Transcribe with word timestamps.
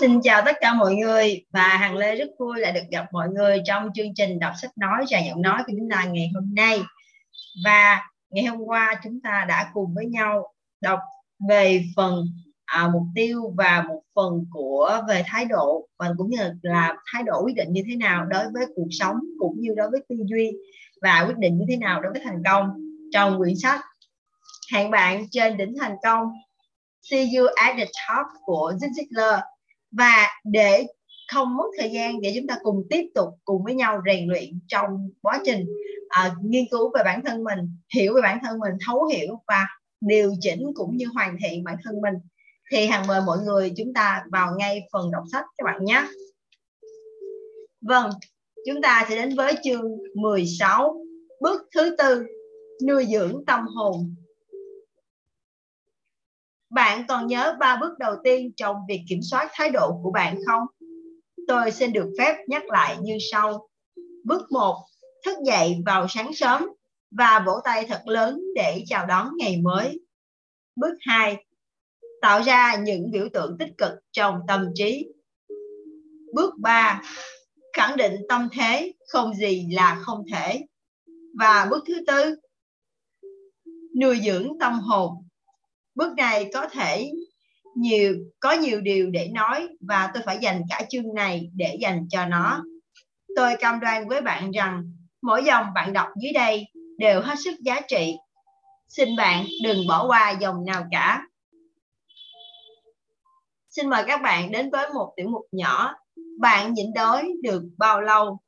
xin 0.00 0.20
chào 0.20 0.42
tất 0.44 0.56
cả 0.60 0.74
mọi 0.74 0.94
người 0.94 1.44
và 1.52 1.62
Hằng 1.62 1.96
Lê 1.96 2.16
rất 2.16 2.28
vui 2.38 2.60
lại 2.60 2.72
được 2.72 2.80
gặp 2.90 3.06
mọi 3.12 3.28
người 3.28 3.62
trong 3.64 3.88
chương 3.94 4.14
trình 4.14 4.38
đọc 4.38 4.52
sách 4.62 4.70
nói 4.76 5.04
và 5.10 5.18
giọng 5.18 5.42
nói 5.42 5.62
của 5.66 5.72
chúng 5.78 5.88
ta 5.90 6.04
ngày 6.04 6.30
hôm 6.34 6.54
nay. 6.54 6.82
Và 7.64 8.08
ngày 8.30 8.44
hôm 8.44 8.60
qua 8.60 9.00
chúng 9.04 9.20
ta 9.20 9.44
đã 9.48 9.70
cùng 9.74 9.94
với 9.94 10.06
nhau 10.06 10.52
đọc 10.80 11.00
về 11.48 11.84
phần 11.96 12.26
à, 12.64 12.88
mục 12.92 13.02
tiêu 13.14 13.54
và 13.56 13.84
một 13.88 14.02
phần 14.14 14.46
của 14.52 15.00
về 15.08 15.22
thái 15.26 15.44
độ 15.44 15.88
và 15.98 16.10
cũng 16.18 16.30
như 16.30 16.38
là 16.62 16.96
thái 17.12 17.22
độ 17.22 17.42
quyết 17.44 17.56
định 17.56 17.72
như 17.72 17.82
thế 17.88 17.96
nào 17.96 18.24
đối 18.24 18.44
với 18.52 18.66
cuộc 18.76 18.88
sống 18.90 19.16
cũng 19.38 19.60
như 19.60 19.74
đối 19.76 19.90
với 19.90 20.00
tư 20.08 20.16
duy 20.24 20.52
và 21.02 21.24
quyết 21.26 21.38
định 21.38 21.58
như 21.58 21.64
thế 21.68 21.76
nào 21.76 22.00
đối 22.00 22.12
với 22.12 22.22
thành 22.24 22.42
công 22.44 22.68
trong 23.12 23.38
quyển 23.38 23.54
sách. 23.56 23.80
Hẹn 24.72 24.90
bạn 24.90 25.24
trên 25.30 25.56
đỉnh 25.56 25.74
thành 25.80 25.96
công. 26.02 26.28
See 27.02 27.26
You 27.36 27.46
at 27.56 27.76
the 27.76 27.84
Top 27.84 28.26
của 28.44 28.72
Zig 28.80 28.90
Ziglar 28.90 29.40
và 29.90 30.26
để 30.44 30.86
không 31.32 31.56
mất 31.56 31.64
thời 31.78 31.90
gian 31.90 32.20
để 32.20 32.32
chúng 32.36 32.46
ta 32.46 32.58
cùng 32.62 32.86
tiếp 32.90 33.04
tục 33.14 33.28
cùng 33.44 33.64
với 33.64 33.74
nhau 33.74 34.00
rèn 34.06 34.28
luyện 34.28 34.60
trong 34.68 35.10
quá 35.22 35.40
trình 35.44 35.66
uh, 36.26 36.44
nghiên 36.44 36.64
cứu 36.70 36.92
về 36.94 37.02
bản 37.04 37.22
thân 37.24 37.44
mình 37.44 37.58
hiểu 37.94 38.14
về 38.14 38.20
bản 38.22 38.38
thân 38.42 38.58
mình 38.58 38.72
thấu 38.86 39.04
hiểu 39.04 39.42
và 39.46 39.66
điều 40.00 40.34
chỉnh 40.40 40.62
cũng 40.74 40.96
như 40.96 41.06
hoàn 41.14 41.36
thiện 41.44 41.64
bản 41.64 41.76
thân 41.84 42.00
mình 42.00 42.14
thì 42.72 42.86
hàng 42.86 43.06
mời 43.06 43.20
mọi 43.26 43.38
người 43.38 43.72
chúng 43.76 43.94
ta 43.94 44.24
vào 44.32 44.54
ngay 44.58 44.80
phần 44.92 45.10
đọc 45.10 45.24
sách 45.32 45.44
các 45.58 45.64
bạn 45.64 45.84
nhé. 45.84 46.06
Vâng 47.80 48.10
chúng 48.66 48.82
ta 48.82 49.06
sẽ 49.08 49.16
đến 49.16 49.36
với 49.36 49.54
chương 49.64 49.98
16 50.14 51.04
bước 51.40 51.62
thứ 51.74 51.96
tư 51.98 52.26
nuôi 52.86 53.06
dưỡng 53.12 53.44
tâm 53.46 53.66
hồn 53.66 54.14
bạn 56.70 57.04
còn 57.08 57.26
nhớ 57.26 57.56
ba 57.60 57.76
bước 57.80 57.98
đầu 57.98 58.14
tiên 58.24 58.52
trong 58.56 58.76
việc 58.88 59.04
kiểm 59.08 59.20
soát 59.22 59.48
thái 59.52 59.70
độ 59.70 60.00
của 60.02 60.10
bạn 60.10 60.38
không? 60.46 60.62
Tôi 61.48 61.70
xin 61.70 61.92
được 61.92 62.08
phép 62.18 62.36
nhắc 62.46 62.62
lại 62.66 62.96
như 63.02 63.18
sau. 63.32 63.68
Bước 64.24 64.52
1. 64.52 64.76
Thức 65.24 65.36
dậy 65.44 65.76
vào 65.86 66.06
sáng 66.08 66.34
sớm 66.34 66.68
và 67.10 67.42
vỗ 67.46 67.52
tay 67.64 67.86
thật 67.88 68.02
lớn 68.06 68.40
để 68.54 68.84
chào 68.86 69.06
đón 69.06 69.30
ngày 69.38 69.56
mới. 69.62 70.00
Bước 70.76 70.94
2. 71.00 71.44
Tạo 72.22 72.42
ra 72.42 72.76
những 72.76 73.10
biểu 73.10 73.28
tượng 73.32 73.56
tích 73.58 73.72
cực 73.78 73.92
trong 74.12 74.40
tâm 74.48 74.68
trí. 74.74 75.08
Bước 76.34 76.54
3. 76.58 77.02
Khẳng 77.72 77.96
định 77.96 78.16
tâm 78.28 78.48
thế 78.52 78.92
không 79.08 79.34
gì 79.34 79.66
là 79.70 80.02
không 80.02 80.24
thể. 80.32 80.60
Và 81.38 81.66
bước 81.70 81.84
thứ 81.86 81.94
tư, 82.06 82.36
nuôi 84.00 84.20
dưỡng 84.24 84.58
tâm 84.60 84.72
hồn 84.72 85.27
bước 85.98 86.14
này 86.16 86.50
có 86.54 86.68
thể 86.68 87.10
nhiều, 87.74 88.14
có 88.40 88.52
nhiều 88.52 88.80
điều 88.80 89.10
để 89.10 89.28
nói 89.34 89.68
và 89.80 90.10
tôi 90.14 90.22
phải 90.26 90.38
dành 90.42 90.62
cả 90.68 90.82
chương 90.88 91.14
này 91.14 91.50
để 91.54 91.76
dành 91.80 92.06
cho 92.10 92.26
nó. 92.26 92.64
Tôi 93.36 93.56
cam 93.56 93.80
đoan 93.80 94.08
với 94.08 94.20
bạn 94.20 94.50
rằng 94.50 94.92
mỗi 95.22 95.44
dòng 95.44 95.66
bạn 95.74 95.92
đọc 95.92 96.08
dưới 96.22 96.32
đây 96.32 96.66
đều 96.98 97.20
hết 97.20 97.34
sức 97.44 97.54
giá 97.60 97.80
trị. 97.80 98.16
Xin 98.88 99.16
bạn 99.16 99.46
đừng 99.62 99.86
bỏ 99.88 100.06
qua 100.06 100.30
dòng 100.30 100.64
nào 100.64 100.84
cả. 100.90 101.22
Xin 103.70 103.90
mời 103.90 104.04
các 104.06 104.22
bạn 104.22 104.52
đến 104.52 104.70
với 104.70 104.88
một 104.94 105.12
tiểu 105.16 105.28
mục 105.28 105.46
nhỏ. 105.52 105.94
Bạn 106.40 106.74
nhịn 106.74 106.92
đói 106.94 107.28
được 107.42 107.62
bao 107.78 108.00
lâu? 108.00 108.38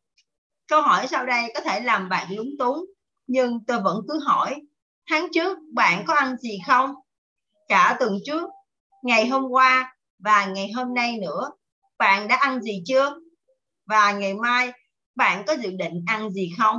Câu 0.69 0.83
hỏi 0.83 1.06
sau 1.06 1.27
đây 1.27 1.53
có 1.55 1.61
thể 1.61 1.81
làm 1.81 2.09
bạn 2.09 2.27
lúng 2.37 2.51
túng, 2.59 2.84
nhưng 3.27 3.65
tôi 3.65 3.81
vẫn 3.81 4.01
cứ 4.09 4.21
hỏi, 4.27 4.62
tháng 5.11 5.28
trước 5.33 5.59
bạn 5.75 6.05
có 6.06 6.15
ăn 6.15 6.37
gì 6.37 6.59
không? 6.67 6.95
Cả 7.70 7.96
tuần 8.00 8.18
trước, 8.26 8.50
ngày 9.02 9.28
hôm 9.28 9.44
qua 9.50 9.94
và 10.18 10.46
ngày 10.46 10.72
hôm 10.72 10.94
nay 10.94 11.18
nữa. 11.18 11.50
Bạn 11.98 12.28
đã 12.28 12.36
ăn 12.36 12.62
gì 12.62 12.82
chưa? 12.86 13.14
Và 13.86 14.12
ngày 14.12 14.34
mai 14.34 14.72
bạn 15.14 15.44
có 15.46 15.52
dự 15.52 15.70
định 15.70 16.04
ăn 16.06 16.30
gì 16.30 16.50
không? 16.59 16.76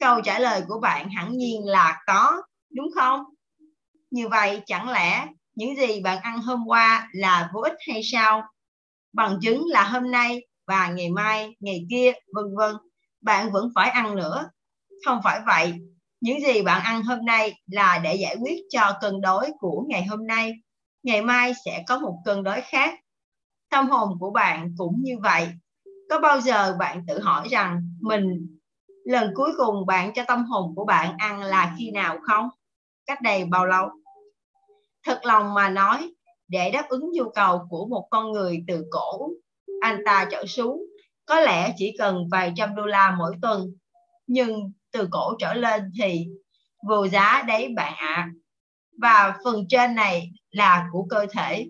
Câu 0.00 0.20
trả 0.20 0.38
lời 0.38 0.62
của 0.68 0.80
bạn 0.80 1.08
hẳn 1.10 1.36
nhiên 1.36 1.66
là 1.66 2.02
có, 2.06 2.42
đúng 2.74 2.88
không? 2.94 3.24
Như 4.10 4.28
vậy 4.28 4.62
chẳng 4.66 4.88
lẽ 4.88 5.26
những 5.54 5.76
gì 5.76 6.00
bạn 6.00 6.18
ăn 6.22 6.42
hôm 6.42 6.64
qua 6.66 7.08
là 7.12 7.50
vô 7.54 7.60
ích 7.60 7.76
hay 7.88 8.00
sao? 8.04 8.42
Bằng 9.12 9.38
chứng 9.42 9.64
là 9.66 9.84
hôm 9.84 10.10
nay 10.10 10.40
và 10.66 10.88
ngày 10.88 11.10
mai, 11.10 11.56
ngày 11.60 11.86
kia, 11.90 12.12
vân 12.34 12.44
vân, 12.56 12.76
bạn 13.20 13.52
vẫn 13.52 13.70
phải 13.74 13.90
ăn 13.90 14.16
nữa. 14.16 14.50
Không 15.06 15.20
phải 15.24 15.40
vậy, 15.46 15.74
những 16.20 16.40
gì 16.40 16.62
bạn 16.62 16.82
ăn 16.84 17.02
hôm 17.02 17.24
nay 17.24 17.54
là 17.66 18.00
để 18.04 18.14
giải 18.14 18.36
quyết 18.40 18.62
cho 18.68 18.92
cân 19.00 19.20
đối 19.20 19.50
của 19.60 19.84
ngày 19.88 20.04
hôm 20.04 20.26
nay. 20.26 20.52
Ngày 21.02 21.22
mai 21.22 21.52
sẽ 21.64 21.84
có 21.86 21.98
một 21.98 22.18
cân 22.24 22.44
đối 22.44 22.60
khác. 22.60 22.94
Tâm 23.70 23.88
hồn 23.88 24.16
của 24.20 24.30
bạn 24.30 24.74
cũng 24.78 24.96
như 25.02 25.18
vậy. 25.22 25.48
Có 26.10 26.18
bao 26.18 26.40
giờ 26.40 26.76
bạn 26.78 27.04
tự 27.08 27.20
hỏi 27.20 27.48
rằng 27.50 27.82
mình, 28.00 28.56
lần 29.04 29.32
cuối 29.34 29.50
cùng 29.56 29.86
bạn 29.86 30.12
cho 30.14 30.24
tâm 30.28 30.44
hồn 30.44 30.72
của 30.76 30.84
bạn 30.84 31.14
ăn 31.18 31.42
là 31.42 31.74
khi 31.78 31.90
nào 31.90 32.18
không? 32.22 32.48
Cách 33.06 33.22
đây 33.22 33.44
bao 33.44 33.66
lâu? 33.66 33.88
Thật 35.06 35.20
lòng 35.24 35.54
mà 35.54 35.68
nói, 35.68 36.10
để 36.48 36.70
đáp 36.70 36.88
ứng 36.88 37.12
nhu 37.12 37.30
cầu 37.34 37.66
của 37.70 37.86
một 37.86 38.08
con 38.10 38.32
người 38.32 38.64
từ 38.66 38.84
cổ, 38.90 39.30
anh 39.80 40.02
ta 40.04 40.28
trở 40.30 40.46
xuống 40.46 40.82
có 41.26 41.40
lẽ 41.40 41.72
chỉ 41.76 41.94
cần 41.98 42.28
vài 42.30 42.52
trăm 42.56 42.74
đô 42.74 42.86
la 42.86 43.14
mỗi 43.18 43.34
tuần. 43.42 43.72
Nhưng 44.26 44.72
từ 44.92 45.08
cổ 45.10 45.34
trở 45.38 45.54
lên 45.54 45.82
thì 46.00 46.26
vô 46.88 47.08
giá 47.08 47.44
đấy 47.48 47.68
bạn 47.76 47.94
ạ. 47.96 48.14
À. 48.14 48.30
và 49.02 49.38
phần 49.44 49.64
trên 49.68 49.94
này 49.94 50.30
là 50.50 50.88
của 50.92 51.06
cơ 51.10 51.26
thể. 51.32 51.66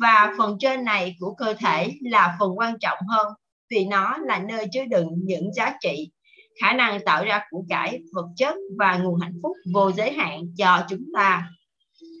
Và 0.00 0.34
phần 0.38 0.56
trên 0.60 0.84
này 0.84 1.16
của 1.20 1.34
cơ 1.34 1.54
thể 1.54 1.92
là 2.00 2.36
phần 2.40 2.58
quan 2.58 2.78
trọng 2.80 2.98
hơn, 3.08 3.32
vì 3.70 3.84
nó 3.84 4.18
là 4.18 4.38
nơi 4.38 4.66
chứa 4.72 4.84
đựng 4.84 5.08
những 5.14 5.54
giá 5.54 5.76
trị, 5.80 6.10
khả 6.60 6.72
năng 6.72 7.04
tạo 7.04 7.24
ra 7.24 7.44
của 7.50 7.64
cải 7.68 8.02
vật 8.12 8.26
chất 8.36 8.54
và 8.78 8.96
nguồn 8.96 9.20
hạnh 9.20 9.38
phúc 9.42 9.52
vô 9.74 9.92
giới 9.92 10.12
hạn 10.12 10.40
cho 10.58 10.86
chúng 10.88 11.04
ta. 11.14 11.50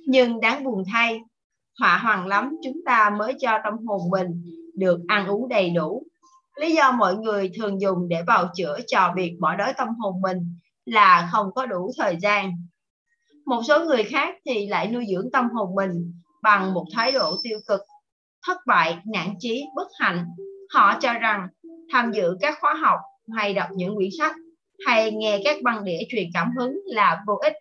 Nhưng 0.06 0.40
đáng 0.40 0.64
buồn 0.64 0.84
thay 0.92 1.20
họa 1.80 1.98
hoàng 1.98 2.26
lắm, 2.26 2.56
chúng 2.64 2.76
ta 2.86 3.10
mới 3.18 3.34
cho 3.40 3.58
tâm 3.64 3.74
hồn 3.86 4.10
mình 4.10 4.42
được 4.74 5.00
ăn 5.08 5.26
uống 5.26 5.48
đầy 5.48 5.70
đủ 5.70 6.02
lý 6.56 6.74
do 6.74 6.92
mọi 6.92 7.16
người 7.16 7.50
thường 7.56 7.80
dùng 7.80 8.08
để 8.08 8.22
bào 8.26 8.48
chữa 8.56 8.78
cho 8.86 9.12
việc 9.16 9.36
bỏ 9.40 9.56
đói 9.56 9.72
tâm 9.76 9.88
hồn 9.98 10.20
mình 10.20 10.58
là 10.84 11.28
không 11.32 11.54
có 11.54 11.66
đủ 11.66 11.90
thời 11.98 12.16
gian. 12.20 12.52
Một 13.46 13.62
số 13.68 13.84
người 13.84 14.04
khác 14.04 14.34
thì 14.46 14.66
lại 14.66 14.90
nuôi 14.90 15.04
dưỡng 15.10 15.30
tâm 15.32 15.50
hồn 15.50 15.74
mình 15.74 16.12
bằng 16.42 16.74
một 16.74 16.86
thái 16.94 17.12
độ 17.12 17.36
tiêu 17.42 17.58
cực, 17.68 17.80
thất 18.46 18.56
bại, 18.66 18.98
nản 19.06 19.34
chí, 19.38 19.64
bất 19.76 19.88
hạnh. 20.00 20.26
Họ 20.74 20.98
cho 21.00 21.12
rằng 21.12 21.48
tham 21.92 22.12
dự 22.12 22.36
các 22.40 22.58
khóa 22.60 22.74
học, 22.74 22.98
hay 23.36 23.54
đọc 23.54 23.68
những 23.74 23.96
quyển 23.96 24.10
sách, 24.18 24.32
hay 24.86 25.10
nghe 25.12 25.40
các 25.44 25.56
băng 25.62 25.84
đĩa 25.84 25.98
truyền 26.08 26.26
cảm 26.34 26.50
hứng 26.58 26.78
là 26.84 27.22
vô 27.26 27.34
ích. 27.34 27.54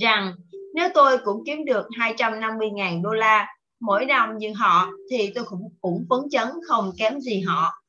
Rằng, 0.00 0.34
nếu 0.74 0.88
tôi 0.94 1.18
cũng 1.18 1.42
kiếm 1.46 1.64
được 1.64 1.86
250.000 1.98 3.02
đô 3.02 3.10
la 3.10 3.46
mỗi 3.80 4.06
năm 4.06 4.38
như 4.38 4.52
họ 4.56 4.88
thì 5.10 5.32
tôi 5.34 5.44
cũng 5.44 5.68
cũng 5.80 6.06
phấn 6.10 6.30
chấn 6.30 6.48
không 6.68 6.92
kém 6.98 7.20
gì 7.20 7.40
họ. 7.40 7.82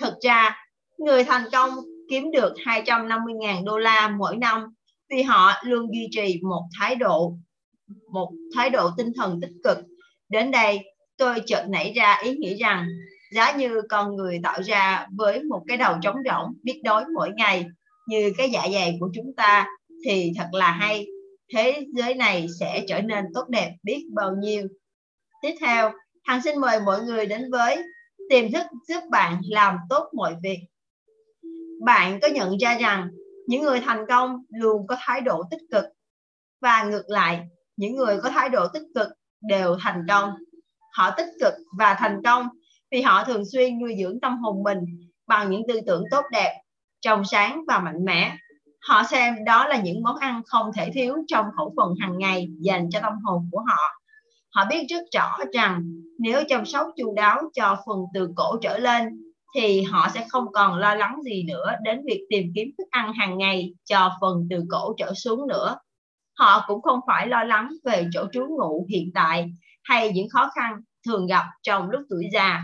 Thực 0.00 0.14
ra, 0.22 0.56
người 0.98 1.24
thành 1.24 1.44
công 1.52 1.70
kiếm 2.10 2.30
được 2.30 2.54
250.000 2.56 3.64
đô 3.64 3.78
la 3.78 4.08
mỗi 4.08 4.36
năm 4.36 4.64
vì 5.10 5.22
họ 5.22 5.52
luôn 5.64 5.94
duy 5.94 6.08
trì 6.10 6.40
một 6.42 6.62
thái 6.78 6.94
độ 6.94 7.36
một 8.10 8.32
thái 8.54 8.70
độ 8.70 8.90
tinh 8.96 9.12
thần 9.16 9.40
tích 9.40 9.52
cực. 9.64 9.78
Đến 10.28 10.50
đây, 10.50 10.80
tôi 11.16 11.40
chợt 11.46 11.66
nảy 11.68 11.92
ra 11.92 12.20
ý 12.24 12.36
nghĩ 12.36 12.54
rằng 12.54 12.86
giá 13.32 13.52
như 13.52 13.82
con 13.88 14.16
người 14.16 14.40
tạo 14.42 14.62
ra 14.62 15.06
với 15.16 15.42
một 15.42 15.62
cái 15.68 15.76
đầu 15.76 15.94
trống 16.02 16.16
rỗng 16.24 16.54
biết 16.62 16.80
đói 16.84 17.04
mỗi 17.14 17.30
ngày 17.36 17.66
như 18.06 18.32
cái 18.38 18.50
dạ 18.50 18.68
dày 18.72 18.96
của 19.00 19.10
chúng 19.14 19.34
ta 19.36 19.66
thì 20.04 20.32
thật 20.36 20.48
là 20.52 20.70
hay 20.70 21.06
thế 21.54 21.86
giới 21.94 22.14
này 22.14 22.46
sẽ 22.60 22.84
trở 22.88 23.02
nên 23.02 23.24
tốt 23.34 23.48
đẹp 23.48 23.74
biết 23.82 24.06
bao 24.14 24.32
nhiêu. 24.38 24.68
Tiếp 25.42 25.54
theo, 25.60 25.92
Hằng 26.24 26.42
xin 26.42 26.60
mời 26.60 26.80
mọi 26.80 27.02
người 27.02 27.26
đến 27.26 27.50
với 27.50 27.82
tiềm 28.30 28.52
thức 28.52 28.66
giúp 28.88 29.00
bạn 29.10 29.40
làm 29.48 29.76
tốt 29.88 30.08
mọi 30.12 30.36
việc. 30.42 30.58
Bạn 31.84 32.18
có 32.22 32.28
nhận 32.28 32.58
ra 32.58 32.78
rằng 32.78 33.08
những 33.46 33.62
người 33.62 33.80
thành 33.80 34.04
công 34.08 34.44
luôn 34.48 34.86
có 34.86 34.96
thái 35.00 35.20
độ 35.20 35.42
tích 35.50 35.62
cực 35.72 35.84
và 36.60 36.84
ngược 36.84 37.10
lại, 37.10 37.42
những 37.76 37.96
người 37.96 38.20
có 38.22 38.30
thái 38.30 38.48
độ 38.48 38.66
tích 38.68 38.84
cực 38.94 39.08
đều 39.40 39.76
thành 39.80 40.02
công. 40.08 40.30
Họ 40.92 41.10
tích 41.16 41.28
cực 41.40 41.54
và 41.78 41.96
thành 41.98 42.20
công 42.24 42.48
vì 42.90 43.02
họ 43.02 43.24
thường 43.24 43.42
xuyên 43.52 43.78
nuôi 43.78 43.94
dưỡng 44.02 44.20
tâm 44.20 44.38
hồn 44.38 44.62
mình 44.62 44.78
bằng 45.26 45.50
những 45.50 45.62
tư 45.68 45.80
tưởng 45.86 46.04
tốt 46.10 46.24
đẹp, 46.32 46.60
trong 47.00 47.22
sáng 47.24 47.64
và 47.68 47.78
mạnh 47.78 48.04
mẽ 48.04 48.36
họ 48.88 49.02
xem 49.10 49.34
đó 49.44 49.66
là 49.66 49.80
những 49.80 50.02
món 50.02 50.16
ăn 50.16 50.42
không 50.46 50.70
thể 50.76 50.90
thiếu 50.94 51.14
trong 51.28 51.46
khẩu 51.56 51.74
phần 51.76 51.94
hàng 52.00 52.18
ngày 52.18 52.48
dành 52.60 52.90
cho 52.90 53.00
tâm 53.00 53.12
hồn 53.24 53.48
của 53.52 53.60
họ 53.68 54.00
họ 54.54 54.64
biết 54.70 54.86
rất 54.88 55.02
rõ 55.14 55.38
rằng 55.52 55.82
nếu 56.18 56.42
chăm 56.48 56.66
sóc 56.66 56.86
chu 56.96 57.14
đáo 57.14 57.42
cho 57.54 57.76
phần 57.86 57.98
từ 58.14 58.28
cổ 58.36 58.56
trở 58.62 58.78
lên 58.78 59.08
thì 59.54 59.82
họ 59.82 60.08
sẽ 60.14 60.26
không 60.28 60.52
còn 60.52 60.78
lo 60.78 60.94
lắng 60.94 61.20
gì 61.24 61.44
nữa 61.48 61.72
đến 61.82 62.02
việc 62.06 62.26
tìm 62.30 62.52
kiếm 62.54 62.68
thức 62.78 62.84
ăn 62.90 63.12
hàng 63.12 63.38
ngày 63.38 63.74
cho 63.84 64.10
phần 64.20 64.46
từ 64.50 64.64
cổ 64.70 64.94
trở 64.98 65.12
xuống 65.14 65.48
nữa 65.48 65.76
họ 66.38 66.64
cũng 66.66 66.82
không 66.82 67.00
phải 67.06 67.26
lo 67.26 67.44
lắng 67.44 67.68
về 67.84 68.08
chỗ 68.12 68.26
trú 68.32 68.46
ngụ 68.48 68.86
hiện 68.90 69.10
tại 69.14 69.50
hay 69.82 70.12
những 70.12 70.28
khó 70.28 70.50
khăn 70.54 70.80
thường 71.06 71.26
gặp 71.26 71.44
trong 71.62 71.90
lúc 71.90 72.02
tuổi 72.10 72.24
già. 72.32 72.62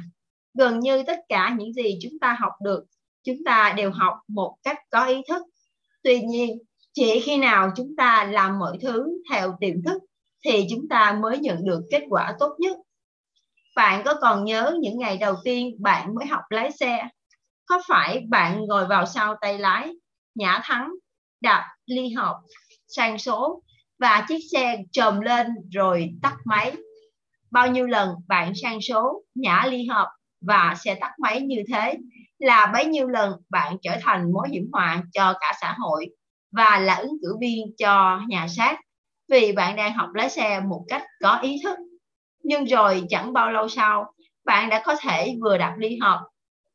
Gần 0.55 0.81
như 0.81 1.03
tất 1.07 1.19
cả 1.29 1.55
những 1.59 1.73
gì 1.73 1.99
chúng 2.03 2.19
ta 2.21 2.37
học 2.41 2.53
được, 2.65 2.85
chúng 3.25 3.37
ta 3.45 3.75
đều 3.77 3.91
học 3.91 4.15
một 4.29 4.57
cách 4.63 4.79
có 4.91 5.05
ý 5.05 5.23
thức. 5.29 5.43
Tuy 6.03 6.21
nhiên, 6.21 6.59
chỉ 6.93 7.21
khi 7.21 7.37
nào 7.37 7.71
chúng 7.77 7.97
ta 7.97 8.29
làm 8.31 8.59
mọi 8.59 8.79
thứ 8.83 9.07
theo 9.31 9.57
tiềm 9.61 9.83
thức 9.83 10.03
thì 10.45 10.67
chúng 10.71 10.89
ta 10.89 11.19
mới 11.23 11.39
nhận 11.39 11.65
được 11.65 11.81
kết 11.91 12.03
quả 12.09 12.37
tốt 12.39 12.57
nhất. 12.59 12.77
Bạn 13.77 14.03
có 14.05 14.15
còn 14.21 14.45
nhớ 14.45 14.77
những 14.81 14.99
ngày 14.99 15.17
đầu 15.19 15.35
tiên 15.45 15.77
bạn 15.79 16.15
mới 16.15 16.27
học 16.27 16.43
lái 16.51 16.71
xe? 16.71 17.09
Có 17.67 17.83
phải 17.89 18.25
bạn 18.29 18.65
ngồi 18.65 18.87
vào 18.87 19.07
sau 19.07 19.37
tay 19.41 19.59
lái, 19.59 19.89
nhả 20.35 20.61
thắng, 20.65 20.91
đạp 21.41 21.69
ly 21.87 22.09
hợp, 22.13 22.41
sang 22.89 23.19
số 23.19 23.63
và 23.99 24.25
chiếc 24.29 24.39
xe 24.53 24.77
trồm 24.93 25.21
lên 25.21 25.47
rồi 25.71 26.11
tắt 26.23 26.37
máy? 26.45 26.73
Bao 27.51 27.71
nhiêu 27.71 27.87
lần 27.87 28.09
bạn 28.29 28.53
sang 28.63 28.81
số, 28.81 29.23
nhả 29.35 29.67
ly 29.71 29.87
hợp 29.87 30.09
và 30.41 30.75
xe 30.85 30.95
tắt 30.95 31.13
máy 31.19 31.41
như 31.41 31.63
thế 31.73 31.97
là 32.41 32.71
bấy 32.73 32.87
nhiêu 32.87 33.09
lần 33.09 33.33
bạn 33.51 33.77
trở 33.83 33.97
thành 34.03 34.33
mối 34.33 34.49
hiểm 34.49 34.71
họa 34.73 35.03
cho 35.13 35.35
cả 35.41 35.53
xã 35.61 35.75
hội 35.79 36.09
và 36.53 36.79
là 36.79 36.95
ứng 36.95 37.17
cử 37.23 37.37
viên 37.41 37.77
cho 37.79 38.21
nhà 38.29 38.49
sát 38.49 38.81
vì 39.29 39.53
bạn 39.53 39.77
đang 39.77 39.93
học 39.93 40.09
lái 40.15 40.31
xe 40.31 40.61
một 40.61 40.85
cách 40.89 41.03
có 41.23 41.39
ý 41.43 41.61
thức. 41.65 41.79
Nhưng 42.43 42.65
rồi 42.65 43.05
chẳng 43.09 43.33
bao 43.33 43.51
lâu 43.51 43.69
sau, 43.69 44.13
bạn 44.45 44.69
đã 44.69 44.83
có 44.85 44.97
thể 45.01 45.37
vừa 45.43 45.59
đạp 45.59 45.75
ly 45.79 45.99
hợp, 46.03 46.21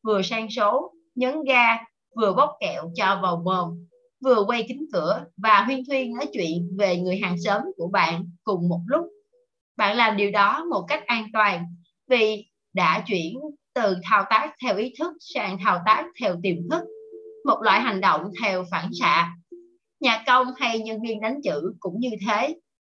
vừa 0.03 0.21
sang 0.21 0.47
số, 0.49 0.93
nhấn 1.15 1.43
ga, 1.43 1.77
vừa 2.15 2.33
bóc 2.33 2.49
kẹo 2.59 2.83
cho 2.95 3.19
vào 3.21 3.41
mồm, 3.45 3.87
vừa 4.23 4.43
quay 4.47 4.65
kính 4.67 4.85
cửa 4.93 5.25
và 5.37 5.63
huyên 5.63 5.83
thuyên 5.85 6.13
nói 6.13 6.27
chuyện 6.33 6.77
về 6.79 6.97
người 6.97 7.17
hàng 7.17 7.35
xóm 7.45 7.61
của 7.77 7.87
bạn 7.87 8.29
cùng 8.43 8.69
một 8.69 8.81
lúc. 8.87 9.05
Bạn 9.77 9.97
làm 9.97 10.17
điều 10.17 10.31
đó 10.31 10.65
một 10.71 10.85
cách 10.87 11.05
an 11.05 11.27
toàn 11.33 11.65
vì 12.09 12.45
đã 12.73 13.03
chuyển 13.07 13.33
từ 13.75 13.95
thao 14.03 14.25
tác 14.29 14.53
theo 14.63 14.77
ý 14.77 14.93
thức 14.99 15.13
sang 15.19 15.57
thao 15.63 15.81
tác 15.85 16.05
theo 16.21 16.35
tiềm 16.43 16.55
thức, 16.71 16.81
một 17.45 17.61
loại 17.61 17.81
hành 17.81 18.01
động 18.01 18.31
theo 18.41 18.65
phản 18.71 18.89
xạ. 18.99 19.33
Nhà 19.99 20.23
công 20.27 20.47
hay 20.57 20.79
nhân 20.79 21.01
viên 21.01 21.21
đánh 21.21 21.39
chữ 21.43 21.73
cũng 21.79 21.99
như 21.99 22.09
thế. 22.27 22.55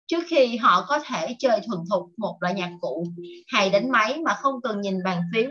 Trước 0.07 0.23
khi 0.27 0.57
họ 0.57 0.85
có 0.87 0.99
thể 0.99 1.35
chơi 1.39 1.59
thuần 1.67 1.79
thục 1.89 2.09
một 2.17 2.37
loại 2.41 2.53
nhạc 2.53 2.71
cụ 2.81 3.05
hay 3.47 3.69
đánh 3.69 3.91
máy 3.91 4.19
mà 4.25 4.33
không 4.33 4.61
cần 4.61 4.81
nhìn 4.81 5.03
bàn 5.03 5.21
phím 5.33 5.49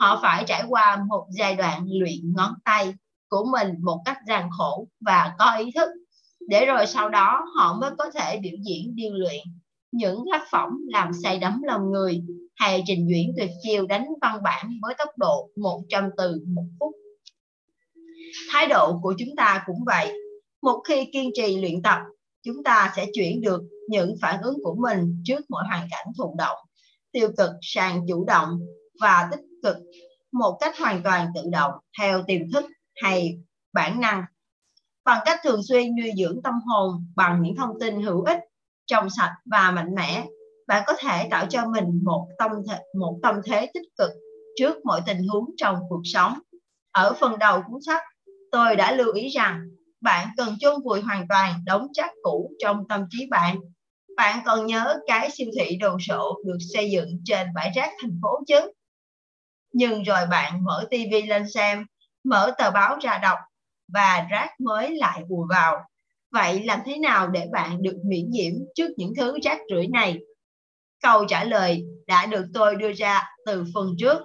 họ 0.00 0.18
phải 0.22 0.44
trải 0.46 0.64
qua 0.68 1.04
một 1.08 1.26
giai 1.30 1.54
đoạn 1.54 1.86
luyện 1.90 2.32
ngón 2.36 2.52
tay 2.64 2.94
của 3.28 3.44
mình 3.52 3.74
một 3.82 4.02
cách 4.04 4.18
gian 4.28 4.50
khổ 4.50 4.88
và 5.00 5.34
có 5.38 5.56
ý 5.58 5.70
thức. 5.74 5.90
Để 6.48 6.66
rồi 6.66 6.86
sau 6.86 7.08
đó 7.08 7.46
họ 7.56 7.78
mới 7.80 7.90
có 7.98 8.10
thể 8.10 8.38
biểu 8.42 8.56
diễn 8.66 8.96
điêu 8.96 9.12
luyện 9.12 9.40
những 9.92 10.24
tác 10.32 10.44
phẩm 10.50 10.68
làm 10.88 11.10
say 11.22 11.38
đắm 11.38 11.62
lòng 11.64 11.90
người 11.90 12.22
hay 12.54 12.82
trình 12.86 13.08
duyễn 13.08 13.32
tuyệt 13.36 13.50
chiêu 13.62 13.86
đánh 13.86 14.06
văn 14.22 14.42
bản 14.42 14.66
với 14.82 14.94
tốc 14.98 15.08
độ 15.16 15.50
100 15.56 16.10
từ 16.16 16.44
một 16.46 16.64
phút. 16.80 16.94
Thái 18.52 18.66
độ 18.66 18.98
của 19.02 19.14
chúng 19.18 19.36
ta 19.36 19.62
cũng 19.66 19.84
vậy. 19.86 20.12
Một 20.62 20.82
khi 20.88 21.10
kiên 21.12 21.30
trì 21.34 21.60
luyện 21.60 21.82
tập, 21.82 21.98
chúng 22.42 22.64
ta 22.64 22.92
sẽ 22.96 23.06
chuyển 23.12 23.40
được 23.40 23.62
những 23.88 24.14
phản 24.22 24.42
ứng 24.42 24.56
của 24.62 24.74
mình 24.74 25.22
trước 25.24 25.40
mọi 25.48 25.64
hoàn 25.68 25.88
cảnh 25.90 26.06
thụ 26.18 26.34
động, 26.38 26.58
tiêu 27.12 27.28
cực 27.36 27.50
sang 27.62 28.06
chủ 28.08 28.24
động 28.24 28.58
và 29.00 29.28
tích 29.32 29.40
cực 29.62 29.76
một 30.32 30.58
cách 30.60 30.78
hoàn 30.78 31.02
toàn 31.02 31.28
tự 31.34 31.42
động 31.52 31.72
theo 31.98 32.22
tiềm 32.26 32.50
thức 32.52 32.64
hay 33.02 33.38
bản 33.72 34.00
năng 34.00 34.24
bằng 35.04 35.22
cách 35.24 35.40
thường 35.42 35.60
xuyên 35.68 35.96
nuôi 35.96 36.10
dưỡng 36.16 36.42
tâm 36.44 36.54
hồn 36.66 37.06
bằng 37.16 37.42
những 37.42 37.56
thông 37.56 37.80
tin 37.80 38.02
hữu 38.02 38.22
ích 38.22 38.38
trong 38.86 39.10
sạch 39.10 39.34
và 39.44 39.70
mạnh 39.70 39.94
mẽ 39.94 40.26
bạn 40.72 40.84
có 40.86 40.92
thể 41.00 41.28
tạo 41.30 41.46
cho 41.46 41.66
mình 41.66 42.00
một 42.04 42.28
tâm 42.38 42.50
thế, 42.68 42.78
một 42.98 43.18
tâm 43.22 43.34
thế 43.44 43.70
tích 43.74 43.88
cực 43.98 44.10
trước 44.56 44.84
mọi 44.84 45.00
tình 45.06 45.28
huống 45.28 45.50
trong 45.56 45.76
cuộc 45.88 46.00
sống 46.04 46.38
ở 46.92 47.12
phần 47.20 47.38
đầu 47.38 47.62
cuốn 47.68 47.80
sách 47.86 48.02
tôi 48.52 48.76
đã 48.76 48.92
lưu 48.92 49.12
ý 49.12 49.28
rằng 49.28 49.60
bạn 50.00 50.28
cần 50.36 50.56
chôn 50.60 50.82
vùi 50.84 51.00
hoàn 51.00 51.26
toàn 51.28 51.54
đống 51.64 51.88
rác 51.96 52.10
cũ 52.22 52.50
trong 52.58 52.88
tâm 52.88 53.04
trí 53.10 53.26
bạn. 53.30 53.56
Bạn 54.16 54.38
còn 54.44 54.66
nhớ 54.66 54.96
cái 55.06 55.30
siêu 55.30 55.46
thị 55.58 55.76
đồ 55.76 55.96
sộ 56.08 56.34
được 56.46 56.58
xây 56.74 56.90
dựng 56.90 57.08
trên 57.24 57.46
bãi 57.54 57.70
rác 57.74 57.90
thành 58.02 58.18
phố 58.22 58.28
chứ? 58.46 58.72
Nhưng 59.72 60.02
rồi 60.02 60.26
bạn 60.30 60.64
mở 60.64 60.84
tivi 60.90 61.22
lên 61.22 61.50
xem, 61.50 61.86
mở 62.24 62.54
tờ 62.58 62.70
báo 62.70 62.98
ra 63.00 63.18
đọc 63.18 63.38
và 63.92 64.26
rác 64.30 64.60
mới 64.60 64.96
lại 64.96 65.22
ùa 65.28 65.46
vào. 65.50 65.80
Vậy 66.30 66.64
làm 66.64 66.80
thế 66.84 66.96
nào 66.96 67.28
để 67.28 67.46
bạn 67.52 67.82
được 67.82 67.96
miễn 68.04 68.30
nhiễm 68.30 68.52
trước 68.74 68.88
những 68.96 69.12
thứ 69.16 69.38
rác 69.42 69.58
rưởi 69.70 69.86
này? 69.86 70.18
Câu 71.02 71.24
trả 71.28 71.44
lời 71.44 71.84
đã 72.06 72.26
được 72.26 72.44
tôi 72.54 72.76
đưa 72.76 72.92
ra 72.92 73.22
từ 73.46 73.64
phần 73.74 73.94
trước. 73.98 74.18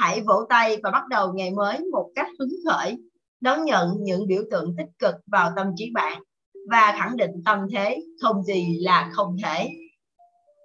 Hãy 0.00 0.20
vỗ 0.20 0.46
tay 0.48 0.76
và 0.82 0.90
bắt 0.90 1.02
đầu 1.08 1.32
ngày 1.34 1.50
mới 1.50 1.78
một 1.92 2.10
cách 2.14 2.26
hứng 2.38 2.52
khởi 2.68 2.96
đón 3.40 3.64
nhận 3.64 3.88
những 4.00 4.26
biểu 4.26 4.42
tượng 4.50 4.74
tích 4.78 4.98
cực 4.98 5.14
vào 5.26 5.50
tâm 5.56 5.66
trí 5.76 5.90
bạn 5.94 6.22
và 6.70 6.96
khẳng 6.98 7.16
định 7.16 7.30
tâm 7.44 7.58
thế 7.74 7.98
không 8.22 8.42
gì 8.42 8.78
là 8.80 9.10
không 9.12 9.36
thể. 9.44 9.68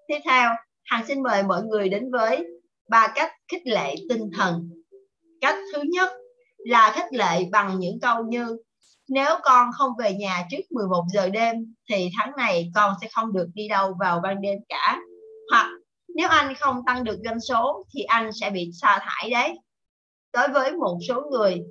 Tiếp 0.07 0.19
theo, 0.25 0.49
Hằng 0.83 1.05
xin 1.07 1.23
mời 1.23 1.43
mọi 1.43 1.63
người 1.63 1.89
đến 1.89 2.11
với 2.11 2.47
ba 2.89 3.11
cách 3.15 3.31
khích 3.51 3.61
lệ 3.65 3.95
tinh 4.09 4.29
thần. 4.37 4.69
Cách 5.41 5.55
thứ 5.73 5.81
nhất 5.93 6.11
là 6.57 6.91
khích 6.95 7.13
lệ 7.13 7.49
bằng 7.51 7.79
những 7.79 7.99
câu 8.01 8.23
như 8.23 8.57
nếu 9.09 9.35
con 9.43 9.69
không 9.77 9.91
về 9.99 10.13
nhà 10.13 10.47
trước 10.51 10.71
11 10.71 11.03
giờ 11.13 11.29
đêm 11.29 11.55
thì 11.89 12.09
tháng 12.17 12.35
này 12.37 12.71
con 12.75 12.93
sẽ 13.01 13.07
không 13.13 13.33
được 13.33 13.47
đi 13.53 13.67
đâu 13.67 13.93
vào 13.99 14.19
ban 14.23 14.41
đêm 14.41 14.59
cả. 14.69 14.99
Hoặc 15.51 15.69
nếu 16.15 16.29
anh 16.29 16.53
không 16.59 16.81
tăng 16.85 17.03
được 17.03 17.19
doanh 17.25 17.39
số 17.39 17.85
thì 17.93 18.01
anh 18.01 18.29
sẽ 18.41 18.49
bị 18.49 18.71
sa 18.81 18.99
thải 19.01 19.29
đấy. 19.29 19.59
Đối 20.33 20.47
với 20.47 20.71
một 20.71 20.97
số 21.07 21.21
người, 21.31 21.61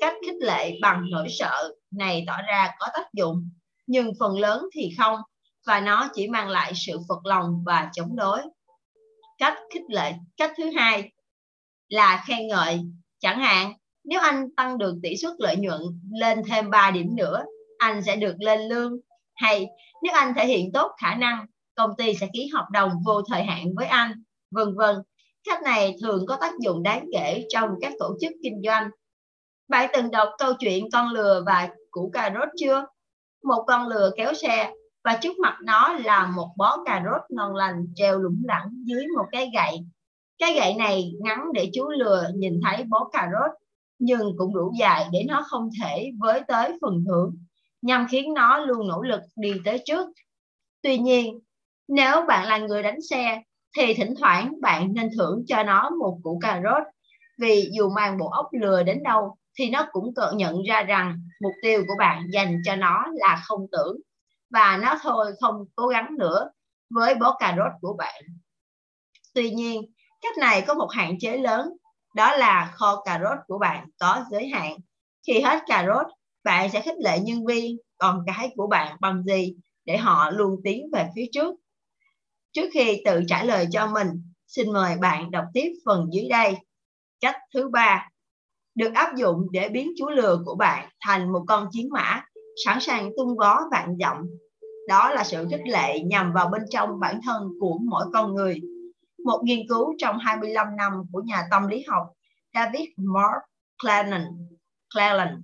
cách 0.00 0.14
khích 0.26 0.36
lệ 0.40 0.78
bằng 0.82 1.04
nỗi 1.10 1.26
sợ 1.28 1.74
này 1.90 2.24
tỏ 2.26 2.36
ra 2.48 2.70
có 2.78 2.86
tác 2.94 3.12
dụng 3.12 3.50
nhưng 3.86 4.12
phần 4.20 4.38
lớn 4.38 4.64
thì 4.74 4.90
không 4.98 5.16
và 5.66 5.80
nó 5.80 6.10
chỉ 6.14 6.28
mang 6.28 6.48
lại 6.48 6.72
sự 6.86 6.98
phật 7.08 7.26
lòng 7.26 7.62
và 7.66 7.90
chống 7.92 8.16
đối. 8.16 8.40
Cách 9.38 9.58
khích 9.74 9.82
lệ 9.88 10.12
cách 10.36 10.52
thứ 10.56 10.70
hai 10.76 11.12
là 11.88 12.24
khen 12.26 12.48
ngợi. 12.48 12.80
Chẳng 13.20 13.38
hạn 13.38 13.72
nếu 14.04 14.20
anh 14.20 14.54
tăng 14.56 14.78
được 14.78 14.94
tỷ 15.02 15.16
suất 15.16 15.32
lợi 15.38 15.56
nhuận 15.56 15.80
lên 16.12 16.42
thêm 16.48 16.70
3 16.70 16.90
điểm 16.90 17.16
nữa 17.16 17.44
anh 17.78 18.02
sẽ 18.02 18.16
được 18.16 18.34
lên 18.38 18.60
lương. 18.60 18.92
Hay 19.34 19.66
nếu 20.02 20.12
anh 20.14 20.34
thể 20.36 20.46
hiện 20.46 20.72
tốt 20.72 20.92
khả 21.02 21.14
năng 21.14 21.46
công 21.74 21.90
ty 21.98 22.14
sẽ 22.14 22.28
ký 22.32 22.50
hợp 22.54 22.66
đồng 22.72 22.92
vô 23.06 23.22
thời 23.22 23.42
hạn 23.42 23.74
với 23.76 23.86
anh 23.86 24.12
vân 24.50 24.74
vân 24.74 24.96
cách 25.44 25.62
này 25.62 25.96
thường 26.02 26.26
có 26.26 26.36
tác 26.36 26.52
dụng 26.60 26.82
đáng 26.82 27.08
kể 27.12 27.46
trong 27.48 27.70
các 27.80 27.92
tổ 27.98 28.16
chức 28.20 28.32
kinh 28.42 28.62
doanh 28.64 28.90
bạn 29.68 29.90
từng 29.92 30.10
đọc 30.10 30.28
câu 30.38 30.52
chuyện 30.58 30.90
con 30.92 31.08
lừa 31.08 31.42
và 31.46 31.68
củ 31.90 32.10
cà 32.12 32.32
rốt 32.34 32.48
chưa? 32.60 32.86
Một 33.44 33.64
con 33.66 33.88
lừa 33.88 34.10
kéo 34.16 34.34
xe 34.34 34.72
và 35.04 35.18
trước 35.22 35.38
mặt 35.38 35.58
nó 35.64 35.92
là 35.92 36.26
một 36.36 36.48
bó 36.56 36.84
cà 36.84 37.02
rốt 37.04 37.20
ngon 37.28 37.54
lành 37.54 37.86
treo 37.94 38.18
lủng 38.18 38.42
lẳng 38.44 38.68
dưới 38.84 39.06
một 39.16 39.24
cái 39.32 39.50
gậy. 39.54 39.78
Cái 40.38 40.52
gậy 40.52 40.74
này 40.74 41.12
ngắn 41.20 41.44
để 41.54 41.70
chú 41.74 41.88
lừa 41.88 42.28
nhìn 42.34 42.60
thấy 42.64 42.84
bó 42.88 43.08
cà 43.12 43.28
rốt 43.32 43.50
nhưng 43.98 44.32
cũng 44.38 44.54
đủ 44.54 44.72
dài 44.80 45.08
để 45.12 45.24
nó 45.28 45.42
không 45.46 45.68
thể 45.82 46.10
với 46.18 46.42
tới 46.48 46.78
phần 46.82 47.04
thưởng 47.06 47.36
nhằm 47.82 48.06
khiến 48.10 48.34
nó 48.34 48.58
luôn 48.58 48.88
nỗ 48.88 49.02
lực 49.02 49.20
đi 49.36 49.52
tới 49.64 49.82
trước. 49.84 50.08
Tuy 50.82 50.98
nhiên, 50.98 51.40
nếu 51.88 52.22
bạn 52.28 52.48
là 52.48 52.58
người 52.58 52.82
đánh 52.82 52.98
xe 53.10 53.42
thì 53.76 53.94
thỉnh 53.94 54.14
thoảng 54.20 54.54
bạn 54.60 54.94
nên 54.94 55.10
thưởng 55.18 55.44
cho 55.48 55.62
nó 55.62 55.90
một 55.90 56.18
củ 56.22 56.38
cà 56.42 56.60
rốt 56.64 56.82
vì 57.40 57.70
dù 57.78 57.90
mang 57.90 58.18
bộ 58.18 58.28
óc 58.28 58.46
lừa 58.60 58.82
đến 58.82 59.02
đâu 59.02 59.36
thì 59.58 59.70
nó 59.70 59.86
cũng 59.92 60.14
tự 60.16 60.30
nhận 60.34 60.62
ra 60.62 60.82
rằng 60.82 61.18
mục 61.42 61.52
tiêu 61.62 61.84
của 61.88 61.94
bạn 61.98 62.26
dành 62.32 62.56
cho 62.64 62.76
nó 62.76 63.04
là 63.12 63.42
không 63.44 63.66
tưởng 63.72 63.96
và 64.50 64.78
nó 64.82 64.98
thôi 65.02 65.32
không 65.40 65.54
cố 65.76 65.86
gắng 65.86 66.16
nữa 66.18 66.50
với 66.94 67.14
bó 67.14 67.36
cà 67.40 67.54
rốt 67.56 67.72
của 67.80 67.94
bạn. 67.98 68.22
Tuy 69.34 69.50
nhiên, 69.50 69.82
cách 70.22 70.38
này 70.38 70.64
có 70.66 70.74
một 70.74 70.88
hạn 70.92 71.18
chế 71.20 71.36
lớn, 71.36 71.68
đó 72.14 72.36
là 72.36 72.70
kho 72.74 73.02
cà 73.04 73.18
rốt 73.22 73.38
của 73.46 73.58
bạn 73.58 73.88
có 73.98 74.24
giới 74.30 74.48
hạn. 74.48 74.76
Khi 75.26 75.40
hết 75.40 75.62
cà 75.66 75.84
rốt, 75.86 76.06
bạn 76.44 76.70
sẽ 76.70 76.80
khích 76.80 76.98
lệ 77.04 77.18
nhân 77.18 77.46
viên, 77.46 77.76
còn 77.98 78.22
cái 78.26 78.50
của 78.56 78.66
bạn 78.66 78.96
bằng 79.00 79.22
gì 79.22 79.54
để 79.84 79.96
họ 79.96 80.30
luôn 80.30 80.60
tiến 80.64 80.86
về 80.92 81.08
phía 81.16 81.24
trước. 81.32 81.54
Trước 82.54 82.70
khi 82.72 83.02
tự 83.04 83.20
trả 83.28 83.44
lời 83.44 83.66
cho 83.72 83.86
mình, 83.86 84.08
xin 84.46 84.72
mời 84.72 84.96
bạn 84.96 85.30
đọc 85.30 85.44
tiếp 85.54 85.72
phần 85.84 86.08
dưới 86.12 86.28
đây. 86.30 86.56
Cách 87.20 87.36
thứ 87.54 87.68
ba, 87.68 88.08
được 88.74 88.94
áp 88.94 89.16
dụng 89.16 89.46
để 89.52 89.68
biến 89.68 89.92
chú 89.98 90.08
lừa 90.08 90.38
của 90.44 90.54
bạn 90.54 90.88
thành 91.00 91.32
một 91.32 91.44
con 91.48 91.68
chiến 91.72 91.88
mã 91.90 92.24
sẵn 92.64 92.80
sàng 92.80 93.10
tung 93.16 93.36
vó 93.36 93.60
vạn 93.70 93.96
dặm. 94.00 94.16
Đó 94.88 95.10
là 95.10 95.24
sự 95.24 95.46
khích 95.50 95.68
lệ 95.68 95.98
nhằm 96.00 96.32
vào 96.32 96.48
bên 96.48 96.62
trong 96.70 97.00
bản 97.00 97.20
thân 97.24 97.48
của 97.60 97.78
mỗi 97.90 98.04
con 98.12 98.34
người. 98.34 98.60
Một 99.24 99.40
nghiên 99.44 99.68
cứu 99.68 99.94
trong 99.98 100.18
25 100.18 100.76
năm 100.76 100.92
của 101.12 101.22
nhà 101.24 101.46
tâm 101.50 101.68
lý 101.68 101.84
học 101.88 102.06
David 102.54 102.88
Mark 102.96 103.42
clennon 104.94 105.42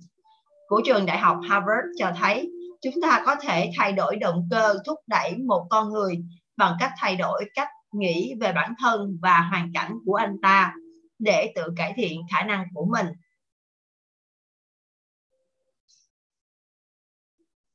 của 0.67 0.81
trường 0.85 1.05
đại 1.05 1.17
học 1.17 1.37
Harvard 1.49 1.87
cho 1.97 2.11
thấy 2.19 2.51
chúng 2.81 2.93
ta 3.01 3.23
có 3.25 3.35
thể 3.41 3.71
thay 3.77 3.93
đổi 3.93 4.15
động 4.15 4.47
cơ 4.51 4.75
thúc 4.85 4.99
đẩy 5.07 5.37
một 5.37 5.67
con 5.69 5.89
người 5.89 6.23
bằng 6.57 6.75
cách 6.79 6.91
thay 6.97 7.15
đổi 7.15 7.43
cách 7.53 7.69
nghĩ 7.91 8.33
về 8.41 8.53
bản 8.53 8.73
thân 8.79 9.17
và 9.21 9.41
hoàn 9.41 9.71
cảnh 9.73 9.97
của 10.05 10.15
anh 10.15 10.35
ta 10.41 10.73
để 11.19 11.53
tự 11.55 11.63
cải 11.77 11.93
thiện 11.95 12.21
khả 12.31 12.43
năng 12.43 12.65
của 12.73 12.85
mình 12.91 13.07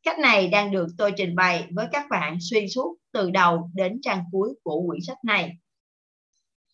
Cách 0.06 0.18
này 0.18 0.48
đang 0.48 0.70
được 0.70 0.86
tôi 0.98 1.12
trình 1.16 1.36
bày 1.36 1.68
với 1.70 1.86
các 1.92 2.06
bạn 2.10 2.38
xuyên 2.40 2.68
suốt 2.68 2.96
từ 3.12 3.30
đầu 3.30 3.70
đến 3.74 4.00
trang 4.02 4.24
cuối 4.32 4.54
của 4.62 4.82
quyển 4.86 5.00
sách 5.06 5.18
này. 5.24 5.52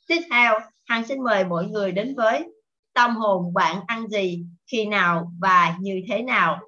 Tiếp 0.09 0.21
theo, 0.30 0.59
Hằng 0.87 1.06
xin 1.06 1.23
mời 1.25 1.44
mọi 1.44 1.66
người 1.66 1.92
đến 1.92 2.14
với 2.16 2.52
tâm 2.94 3.16
hồn 3.16 3.54
bạn 3.54 3.80
ăn 3.87 4.09
gì, 4.09 4.47
khi 4.66 4.87
nào 4.87 5.32
và 5.40 5.76
như 5.80 6.00
thế 6.09 6.23
nào. 6.23 6.61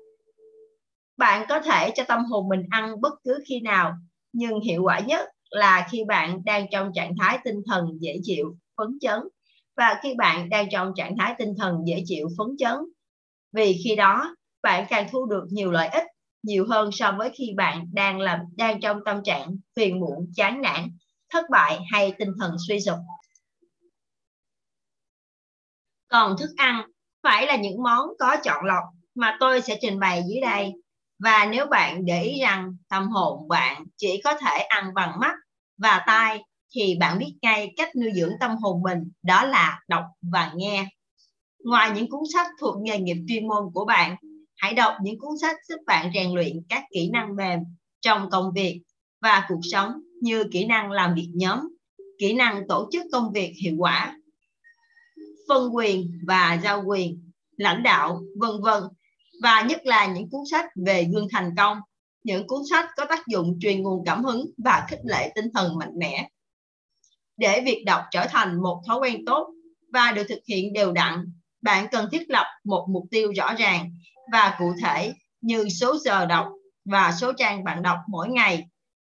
Bạn 1.17 1.47
có 1.49 1.61
thể 1.61 1.91
cho 1.95 2.05
tâm 2.09 2.25
hồn 2.25 2.49
mình 2.49 2.62
ăn 2.71 3.00
bất 3.00 3.14
cứ 3.25 3.38
khi 3.49 3.61
nào, 3.61 3.95
nhưng 4.35 4.61
hiệu 4.61 4.83
quả 4.83 5.00
nhất 5.00 5.29
là 5.50 5.88
khi 5.91 6.05
bạn 6.09 6.45
đang 6.45 6.67
trong 6.73 6.91
trạng 6.95 7.14
thái 7.21 7.38
tinh 7.45 7.57
thần 7.67 7.85
dễ 8.00 8.19
chịu, 8.23 8.57
phấn 8.76 8.99
chấn 9.00 9.21
và 9.76 10.00
khi 10.03 10.14
bạn 10.19 10.49
đang 10.49 10.69
trong 10.71 10.93
trạng 10.97 11.17
thái 11.19 11.35
tinh 11.38 11.55
thần 11.59 11.76
dễ 11.87 12.03
chịu, 12.07 12.29
phấn 12.38 12.57
chấn. 12.59 12.75
Vì 13.53 13.81
khi 13.85 13.97
đó, 13.97 14.37
bạn 14.62 14.87
càng 14.88 15.09
thu 15.12 15.26
được 15.26 15.45
nhiều 15.50 15.71
lợi 15.71 15.88
ích 15.88 16.05
nhiều 16.43 16.67
hơn 16.69 16.91
so 16.93 17.12
với 17.19 17.31
khi 17.35 17.53
bạn 17.57 17.87
đang 17.93 18.21
làm 18.21 18.38
đang 18.57 18.81
trong 18.81 18.99
tâm 19.05 19.23
trạng 19.25 19.57
phiền 19.76 20.00
muộn, 20.00 20.33
chán 20.37 20.62
nản, 20.62 20.88
thất 21.33 21.45
bại 21.50 21.81
hay 21.93 22.12
tinh 22.19 22.33
thần 22.41 22.57
suy 22.69 22.81
sụp. 22.81 22.99
Còn 26.09 26.37
thức 26.41 26.50
ăn 26.57 26.91
phải 27.23 27.47
là 27.47 27.57
những 27.57 27.83
món 27.83 28.09
có 28.19 28.37
chọn 28.43 28.64
lọc 28.64 28.85
mà 29.14 29.37
tôi 29.41 29.61
sẽ 29.61 29.79
trình 29.81 30.00
bày 30.00 30.23
dưới 30.29 30.41
đây. 30.41 30.73
Và 31.25 31.49
nếu 31.52 31.66
bạn 31.66 32.04
để 32.04 32.23
ý 32.23 32.40
rằng 32.40 32.76
tâm 32.88 33.09
hồn 33.09 33.49
bạn 33.49 33.85
chỉ 33.97 34.21
có 34.25 34.35
thể 34.35 34.59
ăn 34.59 34.95
bằng 34.95 35.21
mắt 35.21 35.35
và 35.78 36.04
tai 36.07 36.38
thì 36.75 36.97
bạn 37.00 37.19
biết 37.19 37.33
ngay 37.43 37.75
cách 37.76 37.97
nuôi 37.97 38.11
dưỡng 38.14 38.33
tâm 38.40 38.57
hồn 38.57 38.83
mình 38.83 38.99
đó 39.23 39.45
là 39.45 39.81
đọc 39.88 40.04
và 40.33 40.52
nghe. 40.54 40.88
Ngoài 41.64 41.90
những 41.90 42.11
cuốn 42.11 42.21
sách 42.33 42.47
thuộc 42.61 42.75
nghề 42.83 42.99
nghiệp 42.99 43.16
chuyên 43.28 43.49
môn 43.49 43.64
của 43.75 43.85
bạn 43.85 44.16
Hãy 44.57 44.75
đọc 44.75 44.95
những 45.02 45.19
cuốn 45.19 45.38
sách 45.40 45.57
giúp 45.69 45.76
bạn 45.87 46.11
rèn 46.14 46.31
luyện 46.35 46.62
các 46.69 46.85
kỹ 46.90 47.11
năng 47.12 47.37
mềm 47.37 47.61
trong 48.00 48.31
công 48.31 48.52
việc 48.54 48.83
và 49.23 49.47
cuộc 49.49 49.61
sống 49.73 49.93
như 50.21 50.45
kỹ 50.52 50.64
năng 50.64 50.90
làm 50.90 51.14
việc 51.14 51.28
nhóm, 51.35 51.59
kỹ 52.19 52.33
năng 52.33 52.69
tổ 52.69 52.88
chức 52.93 53.02
công 53.12 53.33
việc 53.33 53.52
hiệu 53.62 53.75
quả, 53.78 54.16
phân 55.49 55.76
quyền 55.76 56.21
và 56.26 56.61
giao 56.64 56.83
quyền, 56.87 57.31
lãnh 57.57 57.83
đạo, 57.83 58.23
vân 58.40 58.50
vân 58.62 58.83
và 59.43 59.62
nhất 59.62 59.87
là 59.87 60.07
những 60.07 60.31
cuốn 60.31 60.41
sách 60.50 60.67
về 60.87 61.05
gương 61.12 61.29
thành 61.33 61.50
công, 61.57 61.79
những 62.25 62.47
cuốn 62.47 62.62
sách 62.71 62.91
có 62.97 63.05
tác 63.05 63.26
dụng 63.26 63.59
truyền 63.61 63.83
nguồn 63.83 64.05
cảm 64.07 64.25
hứng 64.25 64.50
và 64.64 64.87
khích 64.88 65.00
lệ 65.05 65.33
tinh 65.35 65.47
thần 65.55 65.79
mạnh 65.79 65.99
mẽ. 65.99 66.29
Để 67.37 67.62
việc 67.67 67.83
đọc 67.87 68.03
trở 68.11 68.26
thành 68.26 68.62
một 68.62 68.83
thói 68.87 68.99
quen 68.99 69.25
tốt 69.26 69.49
và 69.93 70.12
được 70.12 70.25
thực 70.29 70.41
hiện 70.49 70.73
đều 70.73 70.93
đặn, 70.93 71.25
bạn 71.62 71.87
cần 71.93 72.09
thiết 72.12 72.31
lập 72.31 72.47
một 72.64 72.87
mục 72.91 73.05
tiêu 73.11 73.33
rõ 73.37 73.55
ràng 73.55 73.91
và 74.33 74.57
cụ 74.59 74.73
thể 74.83 75.12
như 75.41 75.69
số 75.69 75.99
giờ 75.99 76.26
đọc 76.26 76.49
và 76.85 77.12
số 77.21 77.33
trang 77.33 77.64
bạn 77.64 77.83
đọc 77.83 77.99
mỗi 78.09 78.29
ngày, 78.29 78.64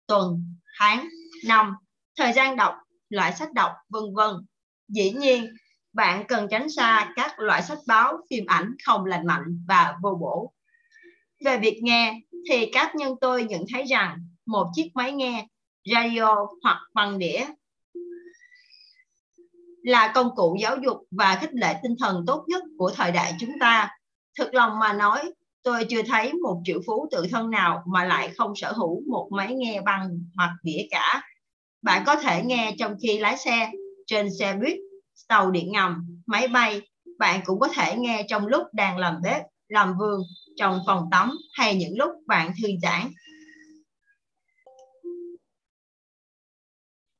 tuần, 0.06 0.56
tháng, 0.78 1.08
năm, 1.46 1.74
thời 2.18 2.32
gian 2.32 2.56
đọc, 2.56 2.74
loại 3.08 3.32
sách 3.32 3.52
đọc, 3.52 3.72
vân 3.88 4.02
vân. 4.14 4.30
Dĩ 4.88 5.10
nhiên, 5.10 5.46
bạn 5.94 6.24
cần 6.28 6.48
tránh 6.50 6.70
xa 6.70 7.12
các 7.16 7.38
loại 7.38 7.62
sách 7.62 7.78
báo, 7.86 8.18
phim 8.30 8.44
ảnh 8.46 8.74
không 8.84 9.04
lành 9.04 9.26
mạnh 9.26 9.64
và 9.68 9.94
vô 10.02 10.18
bổ. 10.20 10.52
Về 11.44 11.58
việc 11.58 11.80
nghe, 11.82 12.20
thì 12.50 12.70
các 12.72 12.94
nhân 12.94 13.14
tôi 13.20 13.44
nhận 13.44 13.64
thấy 13.72 13.84
rằng 13.84 14.18
một 14.46 14.66
chiếc 14.74 14.90
máy 14.94 15.12
nghe, 15.12 15.46
radio 15.92 16.46
hoặc 16.62 16.80
băng 16.94 17.18
đĩa 17.18 17.44
là 19.82 20.12
công 20.14 20.36
cụ 20.36 20.56
giáo 20.60 20.76
dục 20.76 20.96
và 21.10 21.38
khích 21.40 21.50
lệ 21.52 21.76
tinh 21.82 21.96
thần 22.00 22.24
tốt 22.26 22.44
nhất 22.48 22.62
của 22.78 22.90
thời 22.90 23.12
đại 23.12 23.32
chúng 23.40 23.58
ta 23.60 23.90
Thực 24.38 24.54
lòng 24.54 24.78
mà 24.78 24.92
nói, 24.92 25.32
tôi 25.62 25.84
chưa 25.84 26.02
thấy 26.02 26.32
một 26.32 26.62
triệu 26.64 26.80
phú 26.86 27.08
tự 27.10 27.26
thân 27.30 27.50
nào 27.50 27.82
mà 27.86 28.04
lại 28.04 28.30
không 28.36 28.56
sở 28.56 28.72
hữu 28.72 29.02
một 29.08 29.28
máy 29.32 29.54
nghe 29.54 29.80
băng 29.80 30.08
hoặc 30.36 30.50
đĩa 30.62 30.86
cả. 30.90 31.22
Bạn 31.82 32.02
có 32.06 32.16
thể 32.16 32.42
nghe 32.44 32.74
trong 32.78 32.96
khi 33.02 33.18
lái 33.18 33.36
xe, 33.36 33.70
trên 34.06 34.28
xe 34.38 34.56
buýt, 34.60 34.78
tàu 35.28 35.50
điện 35.50 35.72
ngầm, 35.72 36.20
máy 36.26 36.48
bay. 36.48 36.80
Bạn 37.18 37.40
cũng 37.44 37.60
có 37.60 37.68
thể 37.68 37.96
nghe 37.96 38.26
trong 38.28 38.46
lúc 38.46 38.62
đang 38.72 38.98
làm 38.98 39.16
bếp, 39.22 39.42
làm 39.68 39.98
vườn, 39.98 40.20
trong 40.56 40.80
phòng 40.86 41.08
tắm 41.10 41.32
hay 41.52 41.74
những 41.74 41.98
lúc 41.98 42.10
bạn 42.26 42.52
thư 42.62 42.68
giãn. 42.82 43.10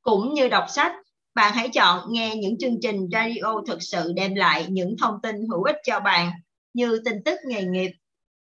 Cũng 0.01 0.33
như 0.33 0.47
đọc 0.47 0.65
sách, 0.69 0.93
bạn 1.35 1.53
hãy 1.53 1.69
chọn 1.69 2.13
nghe 2.13 2.35
những 2.35 2.57
chương 2.57 2.77
trình 2.81 3.07
radio 3.11 3.61
thực 3.67 3.83
sự 3.83 4.13
đem 4.15 4.35
lại 4.35 4.67
những 4.69 4.95
thông 5.01 5.21
tin 5.23 5.35
hữu 5.51 5.63
ích 5.63 5.75
cho 5.85 5.99
bạn 5.99 6.31
như 6.73 7.01
tin 7.05 7.23
tức 7.25 7.39
nghề 7.47 7.63
nghiệp, 7.63 7.91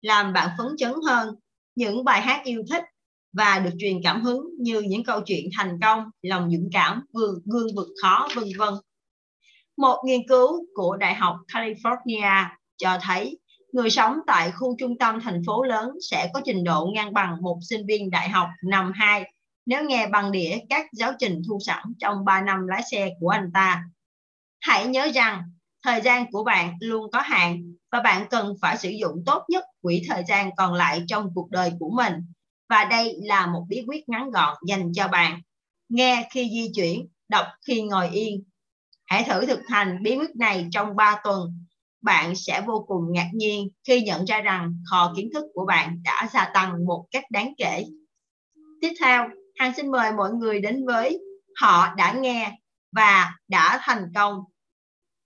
làm 0.02 0.34
bạn 0.34 0.50
phấn 0.58 0.68
chấn 0.78 0.94
hơn, 1.08 1.36
những 1.76 2.04
bài 2.04 2.22
hát 2.22 2.42
yêu 2.46 2.64
thích 2.70 2.84
và 3.34 3.60
được 3.60 3.72
truyền 3.80 3.98
cảm 4.04 4.24
hứng 4.24 4.42
như 4.60 4.82
những 4.82 5.04
câu 5.04 5.22
chuyện 5.26 5.50
thành 5.58 5.80
công, 5.82 6.04
lòng 6.22 6.50
dũng 6.52 6.70
cảm, 6.74 7.06
gương 7.46 7.76
vượt 7.76 7.88
khó, 8.02 8.28
vân 8.36 8.46
vân. 8.58 8.74
Một 9.78 10.02
nghiên 10.06 10.28
cứu 10.28 10.66
của 10.74 10.98
Đại 10.98 11.16
học 11.16 11.36
California 11.48 12.46
cho 12.78 12.98
thấy 13.02 13.40
người 13.72 13.90
sống 13.90 14.18
tại 14.28 14.52
khu 14.52 14.76
trung 14.80 14.98
tâm 14.98 15.20
thành 15.22 15.42
phố 15.48 15.64
lớn 15.64 15.92
sẽ 16.10 16.30
có 16.34 16.42
trình 16.46 16.64
độ 16.64 16.92
ngang 16.94 17.14
bằng 17.14 17.42
một 17.42 17.60
sinh 17.70 17.86
viên 17.88 18.10
đại 18.10 18.30
học 18.30 18.48
năm 18.64 18.92
2 18.96 19.34
nếu 19.66 19.84
nghe 19.84 20.08
bằng 20.08 20.32
đĩa 20.32 20.58
các 20.70 20.86
giáo 20.94 21.14
trình 21.20 21.42
thu 21.48 21.60
sẵn 21.66 21.84
trong 22.00 22.26
3 22.26 22.42
năm 22.42 22.68
lái 22.68 22.82
xe 22.92 23.10
của 23.20 23.30
anh 23.30 23.52
ta. 23.54 23.84
Hãy 24.62 24.88
nhớ 24.88 25.12
rằng 25.14 25.42
thời 25.84 26.02
gian 26.02 26.32
của 26.32 26.44
bạn 26.44 26.74
luôn 26.80 27.12
có 27.12 27.22
hạn 27.22 27.74
và 27.92 28.00
bạn 28.00 28.28
cần 28.30 28.54
phải 28.62 28.78
sử 28.78 28.90
dụng 28.90 29.24
tốt 29.26 29.44
nhất 29.50 29.64
quỹ 29.82 30.06
thời 30.10 30.24
gian 30.28 30.56
còn 30.56 30.74
lại 30.74 31.04
trong 31.08 31.30
cuộc 31.36 31.50
đời 31.52 31.72
của 31.80 31.90
mình. 31.96 32.14
Và 32.70 32.86
đây 32.86 33.18
là 33.24 33.48
một 33.48 33.66
bí 33.70 33.84
quyết 33.88 34.10
ngắn 34.10 34.32
gọn 34.32 34.58
dành 34.68 34.92
cho 34.94 35.08
bạn. 35.08 35.42
Nghe 35.90 36.28
khi 36.32 36.50
di 36.54 36.72
chuyển, 36.76 37.08
đọc 37.30 37.46
khi 37.68 37.82
ngồi 37.82 38.10
yên. 38.10 38.44
Hãy 39.06 39.24
thử 39.28 39.46
thực 39.46 39.60
hành 39.70 40.04
bí 40.04 40.16
quyết 40.16 40.36
này 40.36 40.68
trong 40.72 40.96
3 40.96 41.20
tuần. 41.24 41.66
Bạn 42.02 42.36
sẽ 42.36 42.62
vô 42.68 42.86
cùng 42.88 43.12
ngạc 43.12 43.30
nhiên 43.34 43.70
khi 43.88 44.02
nhận 44.02 44.26
ra 44.26 44.42
rằng 44.42 44.78
kho 44.92 45.14
kiến 45.16 45.30
thức 45.34 45.46
của 45.54 45.66
bạn 45.66 46.04
đã 46.04 46.30
gia 46.34 46.46
tăng 46.54 46.86
một 46.86 47.06
cách 47.12 47.24
đáng 47.32 47.54
kể. 47.58 47.86
Tiếp 48.82 48.94
theo, 49.00 49.30
Hằng 49.60 49.74
xin 49.78 49.92
mời 49.92 50.12
mọi 50.12 50.32
người 50.32 50.62
đến 50.62 50.86
với 50.86 51.20
họ 51.62 51.96
đã 51.96 52.14
nghe 52.14 52.58
và 52.92 53.36
đã 53.48 53.80
thành 53.82 54.12
công 54.16 54.44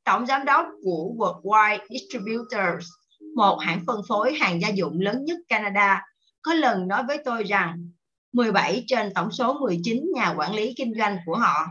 tổng 0.08 0.26
giám 0.26 0.46
đốc 0.46 0.66
của 0.84 1.12
Worldwide 1.18 1.80
Distributors, 1.90 2.88
một 3.36 3.58
hãng 3.62 3.84
phân 3.88 4.02
phối 4.08 4.34
hàng 4.34 4.62
gia 4.62 4.70
dụng 4.70 5.00
lớn 5.00 5.26
nhất 5.26 5.38
Canada, 5.48 6.02
có 6.42 6.54
lần 6.54 6.88
nói 6.88 7.04
với 7.08 7.18
tôi 7.26 7.44
rằng 7.44 7.90
17 8.34 8.84
trên 8.88 9.14
tổng 9.16 9.32
số 9.32 9.54
19 9.60 10.06
nhà 10.16 10.34
quản 10.38 10.54
lý 10.56 10.74
kinh 10.78 10.94
doanh 10.98 11.18
của 11.26 11.38
họ, 11.38 11.68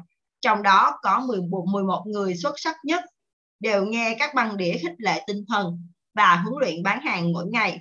trong 0.47 0.63
đó 0.63 0.99
có 1.03 1.25
11, 1.29 1.65
11 1.73 2.03
người 2.07 2.37
xuất 2.37 2.55
sắc 2.57 2.77
nhất, 2.85 3.05
đều 3.61 3.85
nghe 3.85 4.17
các 4.19 4.35
băng 4.35 4.57
đĩa 4.57 4.73
khích 4.73 4.95
lệ 4.99 5.25
tinh 5.27 5.45
thần 5.49 5.79
và 6.15 6.37
huấn 6.37 6.55
luyện 6.61 6.83
bán 6.83 7.01
hàng 7.01 7.33
mỗi 7.33 7.47
ngày. 7.47 7.81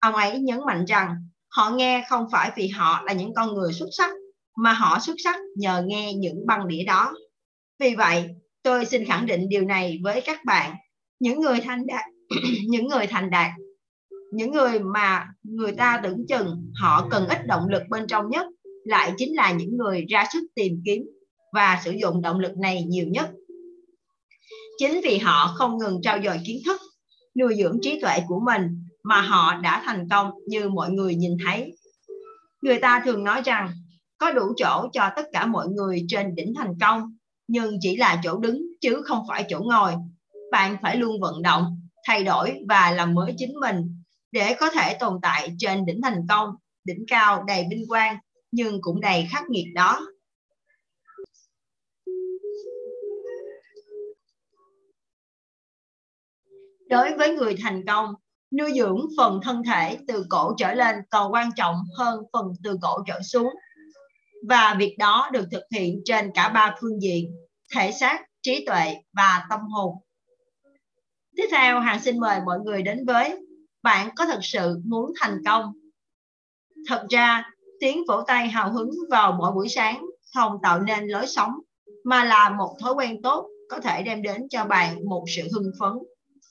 Ông 0.00 0.14
ấy 0.14 0.38
nhấn 0.38 0.58
mạnh 0.66 0.84
rằng 0.84 1.16
họ 1.48 1.70
nghe 1.70 2.04
không 2.08 2.26
phải 2.32 2.50
vì 2.56 2.68
họ 2.68 3.02
là 3.06 3.12
những 3.12 3.34
con 3.34 3.54
người 3.54 3.72
xuất 3.72 3.88
sắc, 3.98 4.10
mà 4.56 4.72
họ 4.72 4.98
xuất 5.00 5.14
sắc 5.24 5.36
nhờ 5.56 5.82
nghe 5.86 6.12
những 6.14 6.46
băng 6.46 6.68
đĩa 6.68 6.84
đó. 6.84 7.12
Vì 7.78 7.94
vậy, 7.94 8.34
Tôi 8.64 8.84
xin 8.84 9.04
khẳng 9.04 9.26
định 9.26 9.48
điều 9.48 9.64
này 9.64 10.00
với 10.02 10.20
các 10.20 10.44
bạn. 10.44 10.74
Những 11.20 11.40
người 11.40 11.60
thành 11.60 11.86
đạt, 11.86 12.04
những 12.68 12.86
người 12.86 13.06
thành 13.06 13.30
đạt, 13.30 13.50
những 14.32 14.52
người 14.52 14.78
mà 14.78 15.28
người 15.42 15.72
ta 15.72 16.00
tưởng 16.02 16.26
chừng 16.28 16.72
họ 16.80 17.08
cần 17.10 17.28
ít 17.28 17.46
động 17.46 17.68
lực 17.68 17.82
bên 17.90 18.06
trong 18.06 18.30
nhất 18.30 18.46
lại 18.84 19.12
chính 19.16 19.36
là 19.36 19.52
những 19.52 19.76
người 19.76 20.04
ra 20.08 20.24
sức 20.32 20.40
tìm 20.54 20.82
kiếm 20.84 21.02
và 21.54 21.80
sử 21.84 21.90
dụng 21.90 22.22
động 22.22 22.40
lực 22.40 22.58
này 22.58 22.84
nhiều 22.84 23.06
nhất. 23.08 23.30
Chính 24.78 25.00
vì 25.04 25.18
họ 25.18 25.54
không 25.56 25.78
ngừng 25.78 26.02
trao 26.02 26.18
dồi 26.24 26.40
kiến 26.46 26.62
thức, 26.64 26.80
nuôi 27.40 27.54
dưỡng 27.58 27.78
trí 27.82 28.00
tuệ 28.00 28.20
của 28.28 28.40
mình 28.40 28.84
mà 29.02 29.20
họ 29.20 29.54
đã 29.62 29.82
thành 29.84 30.08
công 30.10 30.30
như 30.46 30.68
mọi 30.68 30.90
người 30.90 31.14
nhìn 31.14 31.36
thấy. 31.44 31.76
Người 32.62 32.78
ta 32.78 33.02
thường 33.04 33.24
nói 33.24 33.42
rằng 33.44 33.70
có 34.18 34.32
đủ 34.32 34.52
chỗ 34.56 34.88
cho 34.92 35.10
tất 35.16 35.26
cả 35.32 35.46
mọi 35.46 35.68
người 35.68 36.04
trên 36.08 36.34
đỉnh 36.34 36.52
thành 36.56 36.74
công 36.80 37.16
nhưng 37.48 37.78
chỉ 37.80 37.96
là 37.96 38.20
chỗ 38.24 38.38
đứng 38.38 38.62
chứ 38.80 39.02
không 39.04 39.24
phải 39.28 39.44
chỗ 39.48 39.60
ngồi. 39.60 39.92
Bạn 40.52 40.76
phải 40.82 40.96
luôn 40.96 41.20
vận 41.20 41.42
động, 41.42 41.80
thay 42.06 42.24
đổi 42.24 42.54
và 42.68 42.90
làm 42.90 43.14
mới 43.14 43.34
chính 43.36 43.60
mình 43.60 44.02
để 44.32 44.56
có 44.60 44.70
thể 44.70 44.96
tồn 45.00 45.18
tại 45.22 45.54
trên 45.58 45.86
đỉnh 45.86 46.00
thành 46.02 46.26
công, 46.28 46.48
đỉnh 46.84 47.04
cao 47.08 47.44
đầy 47.46 47.64
vinh 47.70 47.88
quang 47.88 48.16
nhưng 48.52 48.78
cũng 48.80 49.00
đầy 49.00 49.26
khắc 49.30 49.44
nghiệt 49.50 49.66
đó. 49.74 50.06
Đối 56.94 57.14
với 57.16 57.30
người 57.30 57.56
thành 57.62 57.84
công, 57.86 58.14
nuôi 58.58 58.72
dưỡng 58.76 59.06
phần 59.16 59.40
thân 59.42 59.62
thể 59.66 59.98
từ 60.08 60.26
cổ 60.28 60.54
trở 60.58 60.74
lên 60.74 60.96
còn 61.10 61.32
quan 61.32 61.50
trọng 61.56 61.76
hơn 61.96 62.20
phần 62.32 62.46
từ 62.64 62.78
cổ 62.82 62.98
trở 63.06 63.20
xuống. 63.22 63.54
Và 64.48 64.76
việc 64.78 64.96
đó 64.98 65.30
được 65.32 65.44
thực 65.52 65.62
hiện 65.74 66.00
trên 66.04 66.30
cả 66.34 66.48
ba 66.48 66.76
phương 66.80 67.02
diện 67.02 67.30
thể 67.74 67.92
xác 67.92 68.24
trí 68.42 68.64
tuệ 68.66 68.96
và 69.12 69.46
tâm 69.50 69.60
hồn. 69.60 69.94
Tiếp 71.36 71.46
theo 71.50 71.80
hàng 71.80 72.00
xin 72.00 72.20
mời 72.20 72.40
mọi 72.46 72.58
người 72.64 72.82
đến 72.82 73.04
với 73.06 73.46
bạn 73.82 74.10
có 74.16 74.26
thật 74.26 74.40
sự 74.42 74.80
muốn 74.84 75.12
thành 75.20 75.38
công. 75.46 75.72
Thật 76.88 77.06
ra 77.10 77.50
tiếng 77.80 78.04
vỗ 78.08 78.22
tay 78.26 78.48
hào 78.48 78.72
hứng 78.72 78.90
vào 79.10 79.32
mỗi 79.32 79.52
buổi 79.52 79.68
sáng 79.68 80.06
không 80.34 80.58
tạo 80.62 80.80
nên 80.80 81.08
lối 81.08 81.26
sống 81.26 81.52
mà 82.04 82.24
là 82.24 82.48
một 82.50 82.76
thói 82.80 82.94
quen 82.94 83.22
tốt 83.22 83.48
có 83.70 83.80
thể 83.80 84.02
đem 84.02 84.22
đến 84.22 84.48
cho 84.50 84.64
bạn 84.64 85.08
một 85.08 85.24
sự 85.36 85.42
hưng 85.54 85.70
phấn 85.80 85.92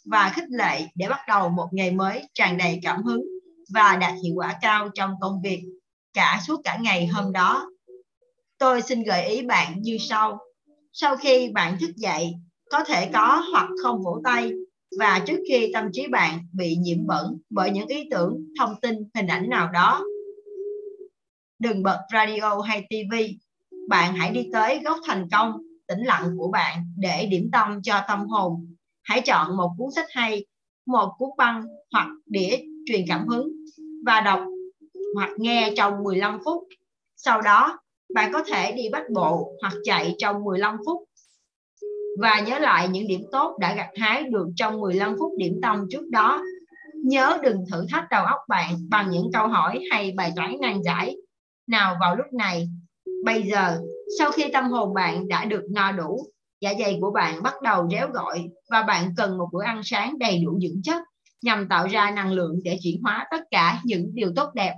và 0.05 0.31
khích 0.35 0.49
lệ 0.49 0.87
để 0.95 1.09
bắt 1.09 1.19
đầu 1.27 1.49
một 1.49 1.67
ngày 1.71 1.91
mới 1.91 2.29
tràn 2.33 2.57
đầy 2.57 2.79
cảm 2.83 3.03
hứng 3.03 3.23
và 3.73 3.95
đạt 3.95 4.13
hiệu 4.23 4.33
quả 4.35 4.57
cao 4.61 4.89
trong 4.95 5.15
công 5.21 5.41
việc 5.41 5.63
cả 6.13 6.41
suốt 6.47 6.61
cả 6.63 6.77
ngày 6.81 7.07
hôm 7.07 7.31
đó. 7.31 7.69
Tôi 8.57 8.81
xin 8.81 9.03
gợi 9.03 9.25
ý 9.25 9.41
bạn 9.41 9.81
như 9.81 9.97
sau. 9.99 10.39
Sau 10.93 11.17
khi 11.17 11.49
bạn 11.53 11.77
thức 11.79 11.95
dậy, 11.95 12.33
có 12.71 12.83
thể 12.83 13.09
có 13.13 13.43
hoặc 13.51 13.69
không 13.83 14.03
vỗ 14.03 14.21
tay 14.23 14.51
và 14.99 15.23
trước 15.27 15.39
khi 15.47 15.71
tâm 15.73 15.89
trí 15.93 16.07
bạn 16.07 16.39
bị 16.51 16.75
nhiễm 16.75 17.07
bẩn 17.07 17.37
bởi 17.49 17.71
những 17.71 17.87
ý 17.87 18.07
tưởng, 18.11 18.45
thông 18.59 18.75
tin, 18.81 18.95
hình 19.15 19.27
ảnh 19.27 19.49
nào 19.49 19.71
đó. 19.71 20.03
Đừng 21.59 21.83
bật 21.83 21.99
radio 22.13 22.61
hay 22.61 22.87
TV. 22.89 23.15
Bạn 23.89 24.15
hãy 24.15 24.31
đi 24.31 24.49
tới 24.53 24.79
góc 24.83 24.97
thành 25.07 25.29
công, 25.29 25.61
tĩnh 25.87 26.01
lặng 26.03 26.37
của 26.37 26.51
bạn 26.51 26.93
để 26.97 27.25
điểm 27.25 27.49
tâm 27.51 27.81
cho 27.83 28.01
tâm 28.07 28.27
hồn. 28.27 28.72
Hãy 29.03 29.21
chọn 29.21 29.57
một 29.57 29.71
cuốn 29.77 29.91
sách 29.95 30.07
hay, 30.09 30.45
một 30.85 31.13
cuốn 31.17 31.29
băng 31.37 31.63
hoặc 31.91 32.07
đĩa 32.25 32.57
truyền 32.85 33.05
cảm 33.07 33.27
hứng 33.27 33.51
và 34.05 34.21
đọc 34.21 34.39
hoặc 35.15 35.29
nghe 35.37 35.73
trong 35.77 36.03
15 36.03 36.39
phút. 36.45 36.63
Sau 37.15 37.41
đó, 37.41 37.79
bạn 38.13 38.33
có 38.33 38.43
thể 38.47 38.71
đi 38.71 38.89
bắt 38.91 39.03
bộ 39.13 39.51
hoặc 39.61 39.73
chạy 39.83 40.15
trong 40.17 40.43
15 40.43 40.77
phút 40.85 41.03
và 42.19 42.39
nhớ 42.39 42.59
lại 42.59 42.89
những 42.89 43.07
điểm 43.07 43.21
tốt 43.31 43.57
đã 43.59 43.75
gặt 43.75 43.89
hái 43.99 44.23
được 44.23 44.47
trong 44.55 44.81
15 44.81 45.15
phút 45.19 45.31
điểm 45.37 45.59
tâm 45.61 45.85
trước 45.89 46.09
đó. 46.09 46.41
Nhớ 47.03 47.37
đừng 47.43 47.65
thử 47.71 47.85
thách 47.89 48.05
đầu 48.11 48.25
óc 48.25 48.39
bạn 48.47 48.75
bằng 48.89 49.09
những 49.09 49.29
câu 49.33 49.47
hỏi 49.47 49.79
hay 49.91 50.13
bài 50.17 50.31
toán 50.35 50.55
nan 50.61 50.81
giải. 50.83 51.15
Nào 51.67 51.97
vào 51.99 52.15
lúc 52.15 52.25
này, 52.33 52.69
bây 53.25 53.43
giờ, 53.43 53.79
sau 54.19 54.31
khi 54.31 54.43
tâm 54.53 54.69
hồn 54.69 54.93
bạn 54.93 55.27
đã 55.27 55.45
được 55.45 55.63
no 55.71 55.91
đủ, 55.91 56.25
dạ 56.63 56.73
dày 56.79 56.97
của 57.01 57.11
bạn 57.11 57.43
bắt 57.43 57.53
đầu 57.61 57.89
réo 57.91 58.07
gọi 58.07 58.49
và 58.69 58.83
bạn 58.83 59.13
cần 59.17 59.37
một 59.37 59.49
bữa 59.53 59.63
ăn 59.63 59.81
sáng 59.83 60.19
đầy 60.19 60.43
đủ 60.45 60.59
dưỡng 60.61 60.81
chất 60.83 61.01
nhằm 61.41 61.67
tạo 61.69 61.87
ra 61.87 62.11
năng 62.11 62.31
lượng 62.31 62.59
để 62.63 62.79
chuyển 62.83 63.01
hóa 63.01 63.27
tất 63.31 63.43
cả 63.51 63.81
những 63.83 64.09
điều 64.13 64.33
tốt 64.35 64.53
đẹp 64.53 64.73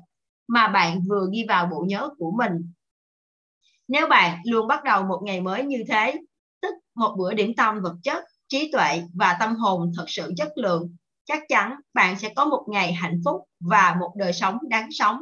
mà 0.47 0.67
bạn 0.67 1.01
vừa 1.09 1.27
ghi 1.31 1.45
vào 1.49 1.65
bộ 1.71 1.85
nhớ 1.87 2.09
của 2.17 2.31
mình. 2.37 2.71
Nếu 3.87 4.07
bạn 4.07 4.41
luôn 4.45 4.67
bắt 4.67 4.83
đầu 4.83 5.03
một 5.03 5.21
ngày 5.25 5.41
mới 5.41 5.63
như 5.63 5.83
thế, 5.89 6.15
tức 6.61 6.73
một 6.95 7.15
bữa 7.17 7.33
điểm 7.33 7.55
tâm 7.57 7.81
vật 7.81 7.95
chất, 8.03 8.23
trí 8.47 8.71
tuệ 8.71 9.01
và 9.13 9.37
tâm 9.39 9.55
hồn 9.55 9.91
thật 9.97 10.05
sự 10.07 10.33
chất 10.37 10.51
lượng, 10.55 10.95
chắc 11.25 11.43
chắn 11.47 11.75
bạn 11.93 12.19
sẽ 12.19 12.33
có 12.35 12.45
một 12.45 12.65
ngày 12.69 12.93
hạnh 12.93 13.21
phúc 13.25 13.41
và 13.59 13.95
một 13.99 14.13
đời 14.17 14.33
sống 14.33 14.57
đáng 14.69 14.89
sống. 14.91 15.21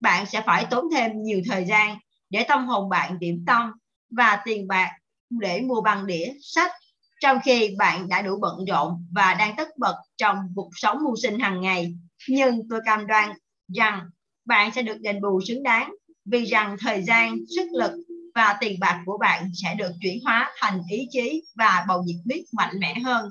Bạn 0.00 0.26
sẽ 0.26 0.42
phải 0.46 0.66
tốn 0.70 0.84
thêm 0.94 1.22
nhiều 1.22 1.40
thời 1.50 1.64
gian 1.64 1.98
để 2.30 2.44
tâm 2.48 2.66
hồn 2.66 2.88
bạn 2.88 3.18
điểm 3.18 3.44
tâm 3.46 3.72
và 4.16 4.40
tiền 4.44 4.68
bạc 4.68 4.90
để 5.30 5.60
mua 5.60 5.80
bằng 5.80 6.06
đĩa, 6.06 6.32
sách 6.42 6.72
trong 7.20 7.38
khi 7.44 7.74
bạn 7.78 8.08
đã 8.08 8.22
đủ 8.22 8.38
bận 8.40 8.64
rộn 8.68 9.06
và 9.12 9.34
đang 9.34 9.56
tất 9.56 9.68
bật 9.78 9.96
trong 10.16 10.38
cuộc 10.54 10.70
sống 10.74 10.98
mưu 11.04 11.16
sinh 11.22 11.38
hàng 11.38 11.60
ngày. 11.60 11.94
Nhưng 12.28 12.68
tôi 12.70 12.80
cam 12.84 13.06
đoan 13.06 13.30
rằng 13.76 14.00
bạn 14.44 14.70
sẽ 14.74 14.82
được 14.82 14.96
đền 15.00 15.20
bù 15.20 15.40
xứng 15.48 15.62
đáng 15.62 15.92
vì 16.24 16.44
rằng 16.44 16.76
thời 16.80 17.02
gian, 17.02 17.36
sức 17.56 17.66
lực 17.72 17.92
và 18.34 18.56
tiền 18.60 18.80
bạc 18.80 19.02
của 19.06 19.18
bạn 19.18 19.50
sẽ 19.62 19.74
được 19.74 19.90
chuyển 20.00 20.18
hóa 20.24 20.52
thành 20.60 20.82
ý 20.90 21.08
chí 21.10 21.42
và 21.54 21.84
bầu 21.88 22.02
nhiệt 22.02 22.16
huyết 22.24 22.44
mạnh 22.52 22.74
mẽ 22.80 22.94
hơn. 23.04 23.28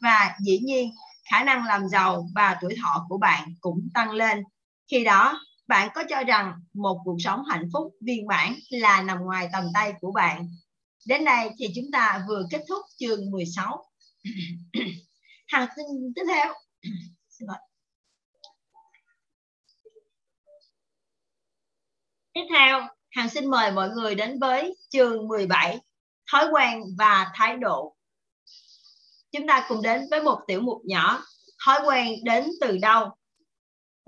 Và 0.00 0.34
dĩ 0.40 0.58
nhiên, 0.58 0.90
khả 1.30 1.44
năng 1.44 1.64
làm 1.64 1.88
giàu 1.88 2.28
và 2.34 2.56
tuổi 2.60 2.74
thọ 2.82 3.06
của 3.08 3.18
bạn 3.18 3.48
cũng 3.60 3.88
tăng 3.94 4.10
lên. 4.10 4.42
Khi 4.90 5.04
đó, 5.04 5.40
bạn 5.66 5.88
có 5.94 6.02
cho 6.08 6.24
rằng 6.24 6.52
một 6.74 7.00
cuộc 7.04 7.16
sống 7.18 7.42
hạnh 7.50 7.68
phúc 7.72 7.94
viên 8.00 8.26
mãn 8.26 8.54
là 8.70 9.02
nằm 9.02 9.18
ngoài 9.18 9.48
tầm 9.52 9.64
tay 9.74 9.92
của 10.00 10.12
bạn. 10.12 10.48
Đến 11.06 11.24
đây 11.24 11.50
thì 11.58 11.66
chúng 11.74 11.90
ta 11.92 12.24
vừa 12.28 12.42
kết 12.50 12.64
thúc 12.68 12.82
chương 12.96 13.30
16. 13.30 13.84
Hàng 15.48 15.68
tiếp 16.14 16.22
theo. 16.28 16.54
Tiếp 22.32 22.44
theo, 22.50 22.88
hàng 23.10 23.28
xin 23.28 23.50
mời 23.50 23.70
mọi 23.70 23.88
người 23.90 24.14
đến 24.14 24.38
với 24.38 24.76
chương 24.88 25.28
17, 25.28 25.78
thói 26.32 26.48
quen 26.52 26.80
và 26.98 27.30
thái 27.34 27.56
độ. 27.56 27.96
Chúng 29.32 29.46
ta 29.46 29.66
cùng 29.68 29.82
đến 29.82 30.06
với 30.10 30.22
một 30.22 30.40
tiểu 30.46 30.60
mục 30.60 30.82
nhỏ, 30.84 31.22
thói 31.66 31.80
quen 31.86 32.24
đến 32.24 32.44
từ 32.60 32.78
đâu? 32.78 33.10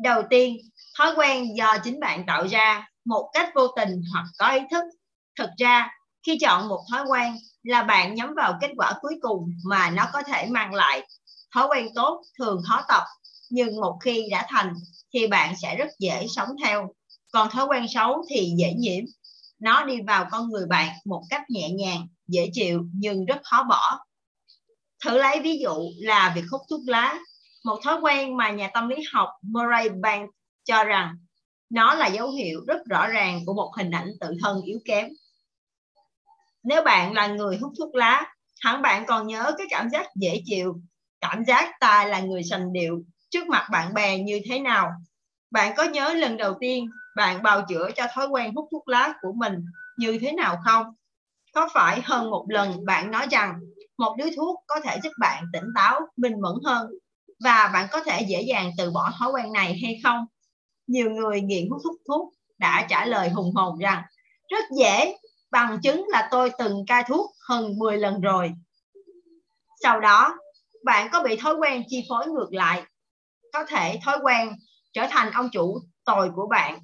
Đầu 0.03 0.23
tiên, 0.31 0.57
thói 0.99 1.13
quen 1.17 1.57
do 1.57 1.77
chính 1.85 2.01
bạn 2.01 2.27
tạo 2.27 2.49
ra 2.49 2.87
một 3.05 3.31
cách 3.33 3.51
vô 3.55 3.69
tình 3.77 4.03
hoặc 4.13 4.25
có 4.39 4.51
ý 4.51 4.61
thức. 4.71 4.85
Thực 5.39 5.51
ra, 5.59 5.89
khi 6.27 6.39
chọn 6.41 6.69
một 6.69 6.85
thói 6.91 7.05
quen 7.11 7.37
là 7.63 7.83
bạn 7.83 8.15
nhắm 8.15 8.35
vào 8.37 8.59
kết 8.61 8.71
quả 8.77 8.93
cuối 9.01 9.15
cùng 9.21 9.53
mà 9.65 9.91
nó 9.91 10.07
có 10.13 10.23
thể 10.23 10.47
mang 10.47 10.75
lại. 10.75 11.03
Thói 11.55 11.69
quen 11.71 11.89
tốt 11.95 12.23
thường 12.39 12.63
khó 12.69 12.83
tập, 12.89 13.03
nhưng 13.51 13.81
một 13.81 13.99
khi 14.05 14.29
đã 14.31 14.47
thành 14.49 14.75
thì 15.15 15.27
bạn 15.27 15.55
sẽ 15.63 15.77
rất 15.77 15.89
dễ 15.99 16.27
sống 16.37 16.49
theo 16.65 16.89
còn 17.33 17.51
thói 17.51 17.67
quen 17.67 17.87
xấu 17.95 18.25
thì 18.31 18.53
dễ 18.59 18.73
nhiễm 18.73 19.05
nó 19.59 19.85
đi 19.85 20.01
vào 20.07 20.27
con 20.31 20.49
người 20.49 20.67
bạn 20.67 20.89
một 21.05 21.23
cách 21.31 21.43
nhẹ 21.51 21.71
nhàng 21.71 22.07
dễ 22.27 22.51
chịu 22.53 22.85
nhưng 22.95 23.25
rất 23.25 23.39
khó 23.43 23.63
bỏ 23.69 23.99
thử 25.05 25.19
lấy 25.19 25.41
ví 25.41 25.59
dụ 25.59 25.75
là 25.99 26.33
việc 26.37 26.45
hút 26.51 26.61
thuốc 26.71 26.81
lá 26.87 27.19
một 27.65 27.81
thói 27.85 28.01
quen 28.01 28.37
mà 28.37 28.51
nhà 28.51 28.71
tâm 28.75 28.89
lý 28.89 28.97
học 29.13 29.29
Murray 29.43 29.89
Bank 29.89 30.31
cho 30.65 30.85
rằng 30.85 31.17
nó 31.71 31.95
là 31.95 32.07
dấu 32.07 32.31
hiệu 32.31 32.61
rất 32.67 32.85
rõ 32.87 33.09
ràng 33.09 33.41
của 33.47 33.55
một 33.55 33.73
hình 33.77 33.91
ảnh 33.91 34.11
tự 34.21 34.35
thân 34.43 34.63
yếu 34.63 34.79
kém. 34.85 35.09
Nếu 36.63 36.83
bạn 36.83 37.13
là 37.13 37.27
người 37.27 37.57
hút 37.57 37.73
thuốc 37.79 37.95
lá 37.95 38.35
hẳn 38.61 38.83
bạn 38.83 39.07
còn 39.07 39.27
nhớ 39.27 39.53
cái 39.59 39.67
cảm 39.71 39.91
giác 39.91 40.07
dễ 40.15 40.43
chịu 40.45 40.81
cảm 41.21 41.45
giác 41.45 41.81
ta 41.81 42.05
là 42.05 42.21
người 42.21 42.43
sành 42.43 42.73
điệu 42.73 43.03
trước 43.31 43.49
mặt 43.49 43.69
bạn 43.73 43.95
bè 43.95 44.19
như 44.19 44.41
thế 44.45 44.61
nào. 44.61 44.91
Bạn 45.51 45.75
có 45.77 45.85
nhớ 45.85 46.15
lần 46.15 46.37
đầu 46.37 46.55
tiên 46.61 46.91
bạn 47.17 47.43
bào 47.43 47.63
chữa 47.69 47.91
cho 47.97 48.07
thói 48.15 48.27
quen 48.27 48.55
hút 48.55 48.69
thuốc 48.71 48.89
lá 48.89 49.15
của 49.21 49.33
mình 49.33 49.65
như 49.97 50.19
thế 50.21 50.33
nào 50.33 50.57
không? 50.65 50.87
Có 51.55 51.69
phải 51.75 52.01
hơn 52.05 52.31
một 52.31 52.47
lần 52.49 52.85
bạn 52.85 53.11
nói 53.11 53.27
rằng 53.31 53.61
một 53.99 54.15
điếu 54.19 54.29
thuốc 54.37 54.61
có 54.67 54.81
thể 54.85 54.99
giúp 55.03 55.13
bạn 55.21 55.45
tỉnh 55.53 55.67
táo, 55.75 56.01
minh 56.17 56.41
mẫn 56.41 56.55
hơn? 56.65 56.91
Và 57.45 57.71
bạn 57.73 57.89
có 57.93 58.01
thể 58.05 58.23
dễ 58.29 58.43
dàng 58.43 58.71
từ 58.79 58.91
bỏ 58.91 59.11
thói 59.19 59.31
quen 59.33 59.53
này 59.53 59.79
hay 59.83 60.01
không? 60.03 60.27
Nhiều 60.87 61.11
người 61.11 61.41
nghiện 61.41 61.69
hút 61.71 61.81
thuốc 61.85 61.97
thuốc 62.09 62.35
đã 62.59 62.87
trả 62.89 63.05
lời 63.05 63.31
hùng 63.31 63.55
hồn 63.55 63.79
rằng 63.79 64.03
rất 64.49 64.65
dễ, 64.79 65.17
bằng 65.51 65.79
chứng 65.83 66.07
là 66.09 66.29
tôi 66.31 66.51
từng 66.59 66.87
cai 66.87 67.05
thuốc 67.09 67.31
hơn 67.49 67.79
10 67.79 67.99
lần 67.99 68.21
rồi. 68.21 68.53
Sau 69.83 70.01
đó, 70.01 70.39
bạn 70.85 71.09
có 71.13 71.23
bị 71.23 71.37
thói 71.37 71.55
quen 71.55 71.83
chi 71.89 72.07
phối 72.09 72.27
ngược 72.27 72.49
lại. 72.53 72.83
Có 73.53 73.65
thể 73.65 74.01
thói 74.05 74.19
quen 74.23 74.53
trở 74.93 75.07
thành 75.11 75.33
ông 75.33 75.49
chủ 75.53 75.79
tồi 76.05 76.31
của 76.35 76.47
bạn 76.51 76.79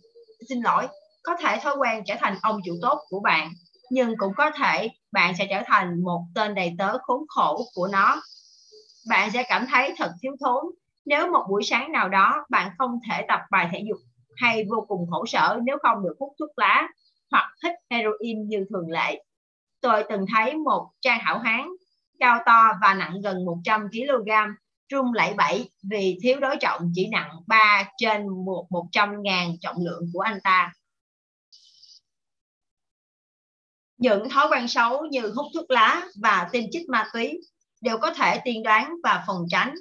xin 0.49 0.61
lỗi 0.61 0.87
có 1.23 1.37
thể 1.41 1.59
thói 1.63 1.77
quen 1.77 2.03
trở 2.07 2.15
thành 2.21 2.39
ông 2.43 2.61
chủ 2.65 2.73
tốt 2.83 3.01
của 3.09 3.21
bạn 3.21 3.53
nhưng 3.91 4.15
cũng 4.19 4.33
có 4.37 4.51
thể 4.51 4.91
bạn 5.13 5.35
sẽ 5.39 5.47
trở 5.51 5.63
thành 5.67 6.03
một 6.05 6.21
tên 6.35 6.55
đầy 6.55 6.75
tớ 6.79 6.99
khốn 7.03 7.25
khổ 7.29 7.65
của 7.75 7.89
nó 7.93 8.23
bạn 9.09 9.31
sẽ 9.31 9.43
cảm 9.49 9.67
thấy 9.71 9.95
thật 9.97 10.13
thiếu 10.23 10.37
thốn 10.41 10.65
nếu 11.05 11.33
một 11.33 11.47
buổi 11.49 11.63
sáng 11.65 11.93
nào 11.93 12.09
đó 12.09 12.45
bạn 12.51 12.71
không 12.79 12.99
thể 13.09 13.25
tập 13.29 13.41
bài 13.51 13.69
thể 13.73 13.85
dục 13.89 13.99
hay 14.37 14.65
vô 14.71 14.85
cùng 14.89 15.11
khổ 15.11 15.27
sở 15.27 15.61
nếu 15.65 15.79
không 15.83 16.03
được 16.03 16.15
hút 16.19 16.33
thuốc 16.39 16.51
lá 16.57 16.89
hoặc 17.31 17.55
hít 17.65 17.75
heroin 17.91 18.49
như 18.49 18.67
thường 18.71 18.91
lệ. 18.91 19.25
Tôi 19.81 20.05
từng 20.09 20.27
thấy 20.35 20.55
một 20.55 20.91
trang 21.01 21.21
hảo 21.21 21.39
hán 21.39 21.69
cao 22.19 22.39
to 22.47 22.73
và 22.83 22.95
nặng 22.95 23.21
gần 23.25 23.45
100 23.45 23.89
kg 23.91 24.31
rung 24.91 25.13
lẩy 25.13 25.35
bẩy 25.35 25.71
vì 25.91 26.19
thiếu 26.23 26.41
đối 26.41 26.57
trọng 26.61 26.91
chỉ 26.95 27.09
nặng 27.09 27.31
3 27.47 27.89
trên 27.97 28.45
một 28.45 28.67
100 28.71 29.23
ngàn 29.23 29.57
trọng 29.61 29.77
lượng 29.79 30.11
của 30.13 30.21
anh 30.21 30.39
ta. 30.45 30.73
Những 33.97 34.29
thói 34.29 34.47
quen 34.51 34.69
xấu 34.69 35.07
như 35.07 35.33
hút 35.37 35.47
thuốc 35.55 35.71
lá 35.71 36.03
và 36.23 36.49
tiêm 36.53 36.65
chích 36.71 36.89
ma 36.89 37.07
túy 37.13 37.41
đều 37.85 37.99
có 37.99 38.15
thể 38.15 38.41
tiên 38.45 38.63
đoán 38.63 38.95
và 39.03 39.25
phòng 39.27 39.47
tránh. 39.51 39.75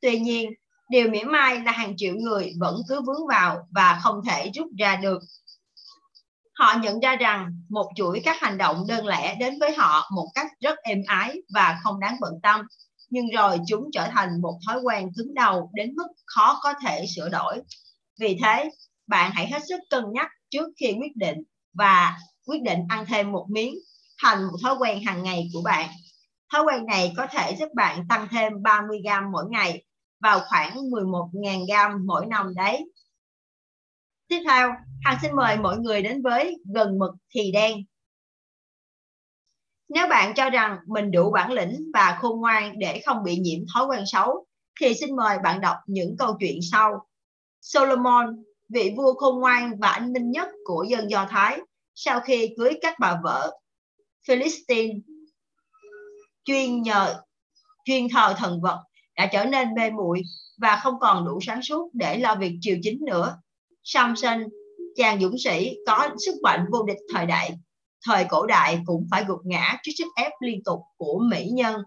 Tuy 0.00 0.18
nhiên, 0.18 0.50
điều 0.90 1.10
mỉa 1.10 1.24
mai 1.24 1.60
là 1.60 1.72
hàng 1.72 1.94
triệu 1.96 2.14
người 2.14 2.52
vẫn 2.58 2.80
cứ 2.88 3.00
vướng 3.00 3.26
vào 3.28 3.66
và 3.70 4.00
không 4.02 4.20
thể 4.28 4.50
rút 4.54 4.66
ra 4.78 4.96
được. 4.96 5.22
Họ 6.54 6.74
nhận 6.82 7.00
ra 7.00 7.16
rằng 7.16 7.52
một 7.68 7.90
chuỗi 7.96 8.20
các 8.24 8.40
hành 8.40 8.58
động 8.58 8.84
đơn 8.88 9.06
lẻ 9.06 9.34
đến 9.34 9.58
với 9.60 9.76
họ 9.76 10.10
một 10.14 10.28
cách 10.34 10.46
rất 10.60 10.78
êm 10.78 11.02
ái 11.06 11.36
và 11.54 11.80
không 11.82 12.00
đáng 12.00 12.16
bận 12.20 12.32
tâm 12.42 12.66
nhưng 13.10 13.26
rồi 13.28 13.58
chúng 13.66 13.90
trở 13.92 14.08
thành 14.08 14.40
một 14.40 14.58
thói 14.66 14.80
quen 14.80 15.10
cứng 15.16 15.34
đầu 15.34 15.70
đến 15.74 15.94
mức 15.96 16.06
khó 16.26 16.60
có 16.62 16.74
thể 16.82 17.04
sửa 17.16 17.28
đổi. 17.28 17.60
Vì 18.20 18.38
thế, 18.44 18.70
bạn 19.06 19.30
hãy 19.34 19.46
hết 19.50 19.62
sức 19.68 19.80
cân 19.90 20.04
nhắc 20.12 20.30
trước 20.50 20.68
khi 20.80 20.94
quyết 21.00 21.16
định 21.16 21.38
và 21.72 22.18
quyết 22.46 22.62
định 22.62 22.78
ăn 22.88 23.06
thêm 23.06 23.32
một 23.32 23.46
miếng 23.50 23.74
thành 24.22 24.44
một 24.44 24.56
thói 24.62 24.76
quen 24.78 25.04
hàng 25.04 25.22
ngày 25.22 25.48
của 25.52 25.62
bạn. 25.62 25.88
Thói 26.52 26.62
quen 26.64 26.86
này 26.86 27.12
có 27.16 27.26
thể 27.30 27.56
giúp 27.58 27.68
bạn 27.74 28.08
tăng 28.08 28.28
thêm 28.30 28.62
30 28.62 29.00
gram 29.04 29.32
mỗi 29.32 29.44
ngày 29.50 29.84
vào 30.20 30.40
khoảng 30.48 30.76
11.000 30.76 31.66
gram 31.66 32.06
mỗi 32.06 32.26
năm 32.26 32.54
đấy. 32.54 32.92
Tiếp 34.28 34.42
theo, 34.48 34.72
Hằng 35.02 35.18
xin 35.22 35.36
mời 35.36 35.56
mọi 35.56 35.78
người 35.78 36.02
đến 36.02 36.22
với 36.22 36.56
gần 36.74 36.98
mực 36.98 37.14
thì 37.30 37.52
đen. 37.52 37.76
Nếu 39.88 40.08
bạn 40.08 40.34
cho 40.34 40.50
rằng 40.50 40.78
mình 40.86 41.10
đủ 41.10 41.30
bản 41.30 41.52
lĩnh 41.52 41.90
và 41.94 42.18
khôn 42.20 42.40
ngoan 42.40 42.78
để 42.78 43.02
không 43.06 43.22
bị 43.24 43.38
nhiễm 43.38 43.60
thói 43.74 43.86
quen 43.86 44.02
xấu, 44.06 44.46
thì 44.80 44.94
xin 44.94 45.16
mời 45.16 45.38
bạn 45.38 45.60
đọc 45.60 45.76
những 45.86 46.16
câu 46.18 46.36
chuyện 46.40 46.58
sau. 46.72 47.06
Solomon, 47.60 48.42
vị 48.68 48.94
vua 48.96 49.14
khôn 49.14 49.40
ngoan 49.40 49.78
và 49.78 49.88
anh 49.88 50.12
minh 50.12 50.30
nhất 50.30 50.48
của 50.64 50.86
dân 50.88 51.10
Do 51.10 51.26
Thái, 51.30 51.60
sau 51.94 52.20
khi 52.20 52.54
cưới 52.58 52.78
các 52.80 52.94
bà 53.00 53.20
vợ 53.22 53.58
Philistine 54.26 54.94
chuyên 56.46 56.82
nhờ 56.82 57.22
chuyên 57.84 58.08
thờ 58.08 58.34
thần 58.36 58.60
vật 58.60 58.84
đã 59.16 59.26
trở 59.32 59.44
nên 59.44 59.74
mê 59.74 59.90
muội 59.90 60.22
và 60.58 60.80
không 60.82 60.94
còn 61.00 61.26
đủ 61.26 61.40
sáng 61.42 61.62
suốt 61.62 61.90
để 61.92 62.18
lo 62.18 62.34
việc 62.34 62.58
triều 62.60 62.76
chính 62.82 63.04
nữa. 63.04 63.38
Samson, 63.84 64.48
chàng 64.96 65.20
dũng 65.20 65.38
sĩ 65.38 65.76
có 65.86 66.08
sức 66.26 66.34
mạnh 66.42 66.66
vô 66.72 66.82
địch 66.82 66.98
thời 67.14 67.26
đại, 67.26 67.58
thời 68.06 68.24
cổ 68.24 68.46
đại 68.46 68.82
cũng 68.86 69.06
phải 69.10 69.24
gục 69.24 69.40
ngã 69.44 69.76
trước 69.82 69.92
sức 69.98 70.06
ép 70.16 70.32
liên 70.40 70.64
tục 70.64 70.80
của 70.96 71.20
mỹ 71.30 71.48
nhân. 71.52 71.82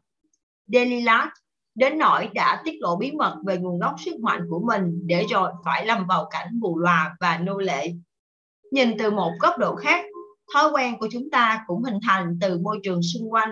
Delilah 0.68 1.30
đến 1.76 1.98
nỗi 1.98 2.30
đã 2.34 2.62
tiết 2.66 2.76
lộ 2.80 2.96
bí 2.96 3.12
mật 3.12 3.38
về 3.46 3.58
nguồn 3.58 3.80
gốc 3.80 3.96
sức 4.06 4.20
mạnh 4.20 4.42
của 4.50 4.60
mình 4.60 5.08
để 5.08 5.26
rồi 5.30 5.52
phải 5.66 5.86
lâm 5.86 6.08
vào 6.08 6.28
cảnh 6.32 6.60
bù 6.60 6.80
lòa 6.80 7.16
và 7.20 7.38
nô 7.38 7.58
lệ. 7.58 7.94
Nhìn 8.72 8.98
từ 9.00 9.12
một 9.12 9.32
góc 9.40 9.58
độ 9.58 9.76
khác, 9.76 10.06
thói 10.54 10.72
quen 10.72 11.00
của 11.00 11.08
chúng 11.12 11.30
ta 11.32 11.64
cũng 11.68 11.84
hình 11.84 12.00
thành 12.08 12.38
từ 12.42 12.60
môi 12.60 12.80
trường 12.84 13.02
xung 13.04 13.34
quanh. 13.34 13.50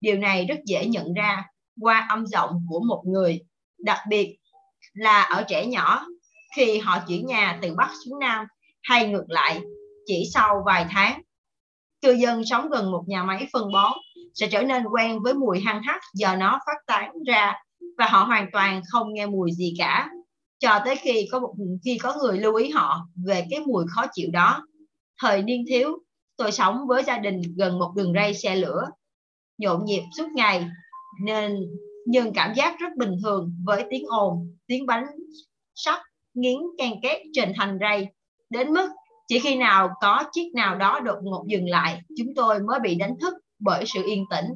Điều 0.00 0.18
này 0.18 0.46
rất 0.46 0.58
dễ 0.66 0.86
nhận 0.86 1.14
ra 1.14 1.44
qua 1.80 2.06
âm 2.10 2.26
giọng 2.26 2.50
của 2.68 2.80
một 2.80 3.02
người, 3.06 3.40
đặc 3.78 3.98
biệt 4.08 4.38
là 4.94 5.22
ở 5.22 5.44
trẻ 5.48 5.66
nhỏ 5.66 6.06
khi 6.56 6.78
họ 6.78 6.98
chuyển 7.08 7.26
nhà 7.26 7.58
từ 7.62 7.74
Bắc 7.74 7.90
xuống 8.04 8.18
Nam 8.18 8.46
hay 8.82 9.08
ngược 9.08 9.24
lại 9.28 9.60
chỉ 10.06 10.24
sau 10.34 10.62
vài 10.66 10.86
tháng. 10.90 11.22
Cư 12.02 12.12
dân 12.12 12.44
sống 12.44 12.68
gần 12.70 12.90
một 12.90 13.04
nhà 13.06 13.22
máy 13.22 13.46
phân 13.52 13.72
bón 13.72 13.92
sẽ 14.34 14.48
trở 14.50 14.62
nên 14.62 14.84
quen 14.84 15.22
với 15.22 15.34
mùi 15.34 15.60
hăng 15.60 15.82
hắc 15.82 16.00
do 16.14 16.36
nó 16.36 16.58
phát 16.66 16.76
tán 16.86 17.12
ra 17.26 17.54
và 17.98 18.06
họ 18.06 18.24
hoàn 18.24 18.46
toàn 18.52 18.82
không 18.92 19.14
nghe 19.14 19.26
mùi 19.26 19.52
gì 19.52 19.74
cả 19.78 20.08
cho 20.58 20.80
tới 20.84 20.96
khi 20.96 21.28
có 21.32 21.40
một 21.40 21.54
khi 21.84 21.98
có 21.98 22.16
người 22.22 22.38
lưu 22.38 22.54
ý 22.54 22.70
họ 22.70 23.08
về 23.26 23.46
cái 23.50 23.60
mùi 23.60 23.84
khó 23.88 24.04
chịu 24.12 24.28
đó. 24.32 24.66
Thời 25.20 25.42
niên 25.42 25.64
thiếu, 25.68 25.98
tôi 26.36 26.52
sống 26.52 26.86
với 26.88 27.04
gia 27.04 27.18
đình 27.18 27.42
gần 27.56 27.78
một 27.78 27.92
đường 27.96 28.12
ray 28.14 28.34
xe 28.34 28.56
lửa, 28.56 28.84
nhộn 29.58 29.84
nhịp 29.84 30.02
suốt 30.16 30.28
ngày 30.34 30.68
nên 31.24 31.56
nhưng 32.06 32.32
cảm 32.32 32.54
giác 32.54 32.78
rất 32.78 32.88
bình 32.96 33.16
thường 33.22 33.54
với 33.64 33.84
tiếng 33.90 34.06
ồn, 34.06 34.56
tiếng 34.66 34.86
bánh 34.86 35.04
sắt 35.74 36.00
nghiến 36.34 36.58
can 36.78 36.92
két 37.02 37.20
trên 37.32 37.52
thành 37.56 37.78
ray. 37.80 38.06
Đến 38.50 38.72
mức 38.72 38.88
chỉ 39.28 39.38
khi 39.38 39.56
nào 39.56 39.90
có 40.00 40.24
chiếc 40.32 40.50
nào 40.54 40.76
đó 40.76 41.00
đột 41.00 41.18
ngột 41.22 41.44
dừng 41.48 41.68
lại 41.68 42.00
chúng 42.16 42.34
tôi 42.36 42.58
mới 42.60 42.80
bị 42.80 42.94
đánh 42.94 43.14
thức 43.20 43.34
bởi 43.58 43.84
sự 43.86 44.02
yên 44.06 44.24
tĩnh. 44.30 44.46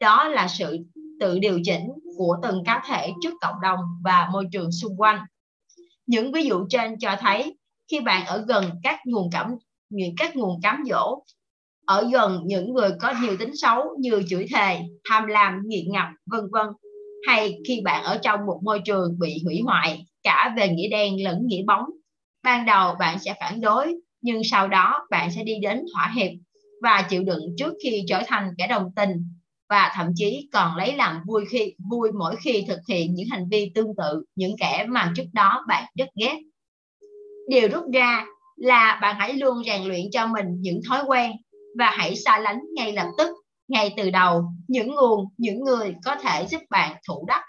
Đó 0.00 0.28
là 0.28 0.48
sự 0.48 0.78
tự 1.20 1.38
điều 1.38 1.60
chỉnh 1.64 1.88
của 2.16 2.36
từng 2.42 2.62
cá 2.64 2.82
thể 2.88 3.12
trước 3.22 3.34
cộng 3.40 3.60
đồng 3.62 3.78
và 4.04 4.28
môi 4.32 4.44
trường 4.52 4.72
xung 4.72 4.96
quanh. 4.96 5.20
Những 6.06 6.32
ví 6.32 6.42
dụ 6.42 6.66
trên 6.68 6.98
cho 6.98 7.16
thấy 7.20 7.58
khi 7.90 8.00
bạn 8.00 8.26
ở 8.26 8.44
gần 8.48 8.64
các 8.82 9.00
nguồn 9.04 9.30
cảm 9.32 9.54
những 9.90 10.14
các 10.16 10.36
nguồn 10.36 10.60
cám 10.62 10.82
dỗ 10.86 11.22
ở 11.86 12.08
gần 12.12 12.40
những 12.44 12.74
người 12.74 12.90
có 13.00 13.14
nhiều 13.22 13.36
tính 13.36 13.56
xấu 13.56 13.84
như 13.98 14.22
chửi 14.28 14.46
thề, 14.54 14.80
tham 15.10 15.26
lam, 15.26 15.60
nghiện 15.66 15.92
ngập, 15.92 16.06
vân 16.26 16.40
vân 16.52 16.66
hay 17.26 17.58
khi 17.68 17.80
bạn 17.84 18.04
ở 18.04 18.18
trong 18.22 18.46
một 18.46 18.60
môi 18.62 18.80
trường 18.84 19.18
bị 19.18 19.42
hủy 19.44 19.60
hoại 19.64 20.06
cả 20.22 20.54
về 20.56 20.68
nghĩa 20.68 20.88
đen 20.88 21.24
lẫn 21.24 21.46
nghĩa 21.46 21.62
bóng. 21.66 21.84
Ban 22.42 22.66
đầu 22.66 22.94
bạn 22.98 23.18
sẽ 23.18 23.34
phản 23.40 23.60
đối, 23.60 23.94
nhưng 24.20 24.44
sau 24.44 24.68
đó 24.68 25.06
bạn 25.10 25.30
sẽ 25.32 25.42
đi 25.42 25.52
đến 25.62 25.82
thỏa 25.94 26.12
hiệp 26.16 26.30
và 26.82 27.06
chịu 27.10 27.24
đựng 27.24 27.54
trước 27.58 27.74
khi 27.84 28.04
trở 28.08 28.22
thành 28.26 28.50
kẻ 28.58 28.66
đồng 28.66 28.90
tình 28.96 29.10
và 29.68 29.92
thậm 29.94 30.06
chí 30.14 30.48
còn 30.52 30.76
lấy 30.76 30.96
làm 30.96 31.22
vui 31.26 31.44
khi 31.50 31.74
vui 31.90 32.12
mỗi 32.18 32.36
khi 32.44 32.64
thực 32.68 32.80
hiện 32.88 33.14
những 33.14 33.28
hành 33.30 33.48
vi 33.50 33.72
tương 33.74 33.96
tự 33.96 34.24
những 34.36 34.56
kẻ 34.60 34.86
mà 34.88 35.12
trước 35.16 35.26
đó 35.32 35.64
bạn 35.68 35.84
rất 35.98 36.08
ghét. 36.14 36.38
Điều 37.48 37.68
rút 37.68 37.84
ra 37.92 38.26
là 38.56 38.98
bạn 39.02 39.16
hãy 39.18 39.32
luôn 39.32 39.64
rèn 39.64 39.82
luyện 39.82 40.10
cho 40.12 40.26
mình 40.26 40.46
những 40.60 40.80
thói 40.88 41.04
quen 41.06 41.32
và 41.78 41.90
hãy 41.90 42.16
xa 42.16 42.38
lánh 42.38 42.60
ngay 42.74 42.92
lập 42.92 43.10
tức 43.18 43.36
ngay 43.68 43.94
từ 43.96 44.10
đầu 44.10 44.44
những 44.68 44.94
nguồn 44.94 45.28
những 45.36 45.60
người 45.60 45.94
có 46.04 46.16
thể 46.16 46.46
giúp 46.50 46.62
bạn 46.70 46.96
thủ 47.08 47.24
đắc. 47.28 47.44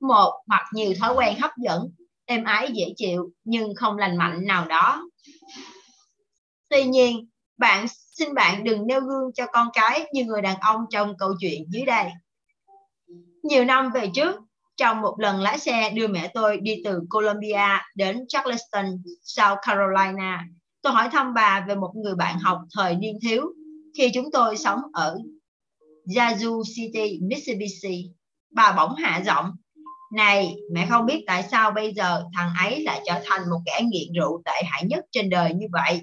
Một 0.00 0.32
hoặc 0.46 0.62
nhiều 0.72 0.94
thói 1.00 1.14
quen 1.14 1.38
hấp 1.40 1.50
dẫn 1.64 1.90
êm 2.24 2.44
ái 2.44 2.70
dễ 2.72 2.92
chịu 2.96 3.30
nhưng 3.44 3.74
không 3.74 3.98
lành 3.98 4.16
mạnh 4.16 4.46
nào 4.46 4.64
đó. 4.64 5.02
Tuy 6.68 6.84
nhiên 6.84 7.28
bạn 7.58 7.86
xin 7.88 8.34
bạn 8.34 8.64
đừng 8.64 8.86
nêu 8.86 9.00
gương 9.00 9.32
cho 9.34 9.46
con 9.46 9.68
cái 9.72 10.06
như 10.12 10.24
người 10.24 10.42
đàn 10.42 10.56
ông 10.60 10.80
trong 10.90 11.14
câu 11.18 11.34
chuyện 11.40 11.64
dưới 11.68 11.82
đây. 11.82 12.04
Nhiều 13.42 13.64
năm 13.64 13.90
về 13.94 14.10
trước 14.14 14.36
trong 14.76 15.00
một 15.00 15.14
lần 15.20 15.40
lái 15.40 15.58
xe 15.58 15.90
đưa 15.90 16.08
mẹ 16.08 16.30
tôi 16.34 16.60
đi 16.62 16.82
từ 16.84 17.00
Colombia 17.10 17.66
đến 17.94 18.24
Charleston, 18.28 18.86
South 19.22 19.58
Carolina. 19.62 20.44
Tôi 20.82 20.92
hỏi 20.92 21.08
thăm 21.12 21.34
bà 21.34 21.64
về 21.68 21.74
một 21.74 21.92
người 21.94 22.14
bạn 22.14 22.38
học 22.38 22.58
thời 22.76 22.96
niên 22.96 23.18
thiếu 23.22 23.42
khi 23.96 24.10
chúng 24.14 24.30
tôi 24.32 24.56
sống 24.56 24.80
ở 24.92 25.18
Yazoo 26.06 26.62
City, 26.76 27.18
Mississippi, 27.22 28.10
Bà 28.50 28.72
bỗng 28.72 28.94
hạ 28.94 29.22
giọng. 29.24 29.52
Này, 30.12 30.56
mẹ 30.72 30.86
không 30.90 31.06
biết 31.06 31.24
tại 31.26 31.42
sao 31.42 31.70
bây 31.70 31.94
giờ 31.94 32.24
thằng 32.34 32.52
ấy 32.58 32.82
lại 32.82 33.00
trở 33.06 33.20
thành 33.26 33.50
một 33.50 33.58
kẻ 33.66 33.80
nghiện 33.82 34.12
rượu 34.16 34.42
tệ 34.44 34.62
hại 34.64 34.84
nhất 34.84 35.04
trên 35.12 35.30
đời 35.30 35.54
như 35.54 35.66
vậy. 35.72 36.00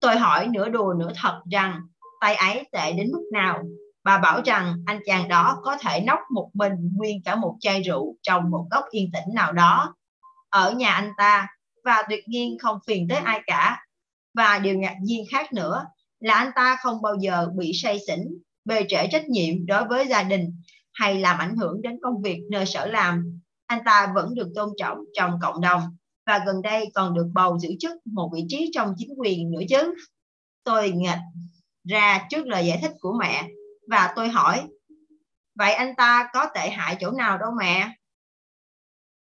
Tôi 0.00 0.16
hỏi 0.16 0.48
nửa 0.48 0.68
đùa 0.68 0.94
nửa 0.98 1.10
thật 1.14 1.40
rằng 1.52 1.80
tay 2.20 2.34
ấy 2.34 2.64
tệ 2.72 2.92
đến 2.92 3.10
mức 3.12 3.22
nào. 3.32 3.62
Bà 4.04 4.18
bảo 4.18 4.40
rằng 4.44 4.74
anh 4.86 5.00
chàng 5.06 5.28
đó 5.28 5.60
có 5.62 5.76
thể 5.80 6.00
nóc 6.00 6.18
một 6.34 6.50
mình 6.54 6.72
nguyên 6.96 7.22
cả 7.24 7.34
một 7.34 7.56
chai 7.60 7.82
rượu 7.82 8.16
trong 8.22 8.50
một 8.50 8.66
góc 8.70 8.84
yên 8.90 9.10
tĩnh 9.12 9.34
nào 9.34 9.52
đó 9.52 9.94
ở 10.50 10.72
nhà 10.72 10.92
anh 10.92 11.10
ta 11.16 11.48
và 11.84 12.02
tuyệt 12.08 12.28
nhiên 12.28 12.58
không 12.58 12.78
phiền 12.86 13.06
tới 13.08 13.18
ai 13.18 13.42
cả. 13.46 13.86
Và 14.34 14.58
điều 14.58 14.78
ngạc 14.78 14.96
nhiên 15.02 15.24
khác 15.30 15.52
nữa 15.52 15.84
là 16.20 16.34
anh 16.34 16.50
ta 16.56 16.76
không 16.82 17.02
bao 17.02 17.14
giờ 17.20 17.48
bị 17.56 17.72
say 17.74 17.98
xỉn 18.06 18.18
bề 18.64 18.82
trễ 18.88 19.06
trách 19.10 19.28
nhiệm 19.28 19.66
đối 19.66 19.84
với 19.84 20.06
gia 20.06 20.22
đình 20.22 20.60
hay 20.92 21.20
làm 21.20 21.38
ảnh 21.38 21.56
hưởng 21.56 21.82
đến 21.82 21.98
công 22.02 22.22
việc 22.22 22.40
nơi 22.50 22.66
sở 22.66 22.86
làm. 22.86 23.40
Anh 23.66 23.80
ta 23.86 24.12
vẫn 24.14 24.34
được 24.34 24.48
tôn 24.54 24.68
trọng 24.76 24.98
trong 25.14 25.38
cộng 25.42 25.60
đồng 25.60 25.82
và 26.26 26.42
gần 26.46 26.62
đây 26.62 26.90
còn 26.94 27.14
được 27.14 27.26
bầu 27.34 27.58
giữ 27.58 27.68
chức 27.80 28.06
một 28.06 28.30
vị 28.34 28.44
trí 28.48 28.70
trong 28.74 28.94
chính 28.96 29.10
quyền 29.16 29.50
nữa 29.50 29.62
chứ. 29.68 29.94
Tôi 30.64 30.90
nghịch 30.90 31.18
ra 31.84 32.26
trước 32.30 32.46
lời 32.46 32.66
giải 32.66 32.78
thích 32.82 32.92
của 33.00 33.16
mẹ 33.20 33.48
và 33.88 34.12
tôi 34.16 34.28
hỏi, 34.28 34.68
Vậy 35.56 35.72
anh 35.72 35.94
ta 35.96 36.28
có 36.32 36.46
tệ 36.54 36.70
hại 36.70 36.96
chỗ 37.00 37.10
nào 37.10 37.38
đâu 37.38 37.50
mẹ? 37.58 37.90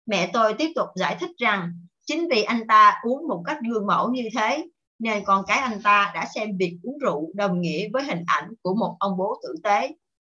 Mẹ 0.05 0.29
tôi 0.33 0.53
tiếp 0.53 0.71
tục 0.75 0.87
giải 0.95 1.17
thích 1.19 1.29
rằng 1.37 1.73
chính 2.05 2.27
vì 2.31 2.43
anh 2.43 2.67
ta 2.67 2.99
uống 3.03 3.27
một 3.27 3.43
cách 3.45 3.57
gương 3.69 3.87
mẫu 3.87 4.09
như 4.09 4.29
thế 4.35 4.65
nên 4.99 5.23
con 5.25 5.45
cái 5.47 5.57
anh 5.57 5.81
ta 5.81 6.11
đã 6.15 6.27
xem 6.35 6.57
việc 6.57 6.77
uống 6.83 6.97
rượu 6.97 7.31
đồng 7.35 7.61
nghĩa 7.61 7.89
với 7.93 8.03
hình 8.03 8.23
ảnh 8.27 8.49
của 8.61 8.75
một 8.75 8.95
ông 8.99 9.17
bố 9.17 9.41
tử 9.43 9.55
tế, 9.63 9.91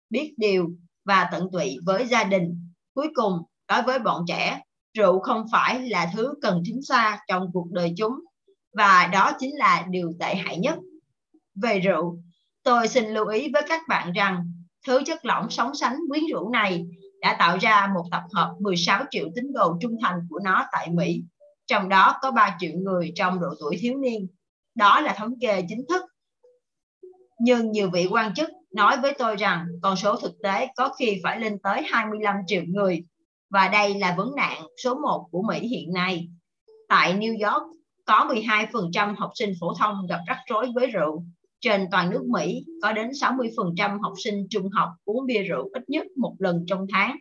biết 0.10 0.34
điều 0.38 0.70
và 1.06 1.30
tận 1.32 1.50
tụy 1.52 1.78
với 1.86 2.08
gia 2.08 2.24
đình. 2.24 2.70
Cuối 2.94 3.08
cùng, 3.16 3.42
đối 3.68 3.82
với 3.82 4.00
bọn 4.00 4.26
trẻ, 4.28 4.62
rượu 4.94 5.20
không 5.20 5.46
phải 5.52 5.90
là 5.90 6.12
thứ 6.14 6.34
cần 6.42 6.64
tránh 6.66 6.82
xa 6.82 7.20
trong 7.28 7.50
cuộc 7.54 7.68
đời 7.72 7.94
chúng 7.98 8.14
và 8.74 9.10
đó 9.14 9.32
chính 9.40 9.58
là 9.58 9.86
điều 9.90 10.14
tệ 10.20 10.36
hại 10.36 10.58
nhất. 10.58 10.80
Về 11.56 11.80
rượu, 11.80 12.20
tôi 12.64 12.88
xin 12.88 13.06
lưu 13.06 13.28
ý 13.28 13.50
với 13.54 13.62
các 13.70 13.82
bạn 13.88 14.12
rằng 14.12 14.52
thứ 14.88 15.04
chất 15.06 15.26
lỏng 15.26 15.50
sóng 15.50 15.76
sánh 15.76 15.98
quyến 16.10 16.24
rũ 16.32 16.50
này 16.50 16.86
đã 17.22 17.36
tạo 17.40 17.58
ra 17.62 17.92
một 17.96 18.06
tập 18.12 18.24
hợp 18.34 18.56
16 18.60 19.04
triệu 19.12 19.28
tín 19.36 19.54
đồ 19.54 19.78
trung 19.82 19.98
thành 20.02 20.28
của 20.30 20.40
nó 20.44 20.66
tại 20.72 20.90
Mỹ, 20.90 21.24
trong 21.66 21.90
đó 21.90 22.16
có 22.22 22.32
3 22.32 22.58
triệu 22.60 22.72
người 22.74 23.12
trong 23.16 23.40
độ 23.40 23.48
tuổi 23.60 23.78
thiếu 23.82 23.98
niên 23.98 24.28
đó 24.76 25.02
là 25.02 25.16
thống 25.18 25.34
kê 25.42 25.62
chính 25.70 25.86
thức. 25.90 26.02
Nhưng 27.40 27.72
nhiều 27.72 27.90
vị 27.90 28.08
quan 28.12 28.34
chức 28.34 28.50
nói 28.72 28.98
với 29.02 29.14
tôi 29.20 29.36
rằng 29.36 29.66
con 29.82 29.96
số 29.96 30.16
thực 30.16 30.32
tế 30.44 30.68
có 30.76 30.90
khi 31.00 31.20
phải 31.24 31.40
lên 31.40 31.58
tới 31.64 31.84
25 31.86 32.36
triệu 32.48 32.64
người 32.68 33.04
và 33.50 33.68
đây 33.68 33.94
là 33.94 34.16
vấn 34.18 34.36
nạn 34.36 34.62
số 34.84 34.96
1 34.96 35.28
của 35.32 35.42
Mỹ 35.42 35.60
hiện 35.60 35.94
nay. 35.94 36.28
Tại 36.90 37.14
New 37.14 37.52
York, 37.52 37.64
có 38.06 38.30
12% 38.30 39.16
học 39.18 39.32
sinh 39.36 39.54
phổ 39.60 39.74
thông 39.74 40.08
gặp 40.10 40.20
rắc 40.28 40.38
rối 40.50 40.68
với 40.76 40.88
rượu. 40.88 41.24
Trên 41.62 41.88
toàn 41.92 42.10
nước 42.10 42.26
Mỹ, 42.28 42.66
có 42.82 42.92
đến 42.92 43.10
60% 43.10 44.02
học 44.02 44.14
sinh 44.24 44.48
trung 44.50 44.70
học 44.70 44.90
uống 45.06 45.26
bia 45.26 45.44
rượu 45.44 45.70
ít 45.74 45.90
nhất 45.90 46.06
một 46.18 46.36
lần 46.40 46.66
trong 46.68 46.86
tháng. 46.92 47.16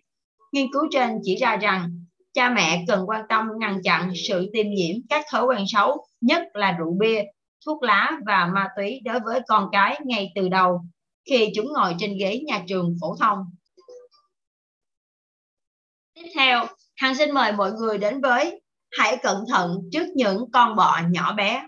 Nghiên 0.52 0.72
cứu 0.72 0.82
trên 0.90 1.18
chỉ 1.22 1.36
ra 1.36 1.56
rằng 1.56 2.04
cha 2.32 2.50
mẹ 2.50 2.84
cần 2.88 3.08
quan 3.08 3.22
tâm 3.28 3.48
ngăn 3.58 3.82
chặn 3.82 4.12
sự 4.28 4.50
tiêm 4.52 4.66
nhiễm 4.68 4.96
các 5.08 5.24
thói 5.30 5.44
quen 5.44 5.64
xấu, 5.66 6.06
nhất 6.20 6.42
là 6.54 6.72
rượu 6.72 6.96
bia, 7.00 7.22
thuốc 7.66 7.82
lá 7.82 8.12
và 8.26 8.50
ma 8.54 8.68
túy 8.76 9.00
đối 9.04 9.20
với 9.20 9.40
con 9.48 9.68
cái 9.72 10.00
ngay 10.04 10.32
từ 10.34 10.48
đầu 10.48 10.80
khi 11.30 11.48
chúng 11.54 11.72
ngồi 11.72 11.94
trên 11.98 12.16
ghế 12.18 12.40
nhà 12.46 12.64
trường 12.68 12.96
phổ 13.00 13.16
thông. 13.20 13.38
Tiếp 16.14 16.30
theo, 16.34 16.66
Hằng 16.96 17.14
xin 17.14 17.30
mời 17.30 17.52
mọi 17.52 17.72
người 17.72 17.98
đến 17.98 18.20
với 18.20 18.60
Hãy 18.98 19.16
cẩn 19.22 19.44
thận 19.48 19.78
trước 19.92 20.06
những 20.14 20.50
con 20.52 20.76
bọ 20.76 21.00
nhỏ 21.10 21.32
bé. 21.32 21.66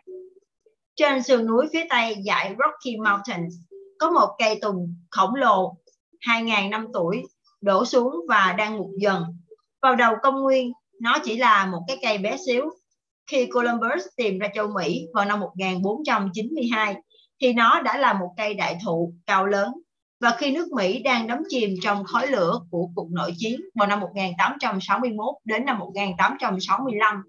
Trên 0.97 1.23
sườn 1.23 1.47
núi 1.47 1.67
phía 1.73 1.87
tây 1.91 2.17
dãy 2.27 2.55
Rocky 2.59 2.97
Mountains 2.97 3.55
có 3.99 4.11
một 4.11 4.37
cây 4.39 4.59
tùng 4.63 4.95
khổng 5.11 5.35
lồ 5.35 5.77
2.000 6.21 6.71
năm 6.71 6.87
tuổi 6.93 7.23
đổ 7.61 7.85
xuống 7.85 8.15
và 8.29 8.55
đang 8.59 8.79
mục 8.79 8.91
dần. 9.01 9.25
Vào 9.83 9.95
đầu 9.95 10.15
công 10.23 10.43
nguyên, 10.43 10.73
nó 11.01 11.19
chỉ 11.25 11.37
là 11.37 11.67
một 11.67 11.81
cái 11.89 11.99
cây 12.03 12.19
bé 12.19 12.37
xíu. 12.47 12.65
Khi 13.31 13.47
Columbus 13.47 14.07
tìm 14.17 14.39
ra 14.39 14.49
châu 14.55 14.69
Mỹ 14.69 15.07
vào 15.15 15.25
năm 15.25 15.41
1492, 15.41 16.95
thì 17.41 17.53
nó 17.53 17.83
đã 17.83 17.99
là 17.99 18.13
một 18.13 18.35
cây 18.37 18.55
đại 18.55 18.79
thụ 18.85 19.15
cao 19.27 19.47
lớn. 19.47 19.73
Và 20.21 20.37
khi 20.39 20.53
nước 20.53 20.73
Mỹ 20.73 21.03
đang 21.03 21.27
đắm 21.27 21.43
chìm 21.49 21.71
trong 21.83 22.05
khói 22.05 22.27
lửa 22.27 22.61
của 22.71 22.89
cuộc 22.95 23.09
nội 23.13 23.33
chiến 23.37 23.61
vào 23.75 23.89
năm 23.89 24.01
1861 24.01 25.35
đến 25.45 25.65
năm 25.65 25.79
1865, 25.79 27.23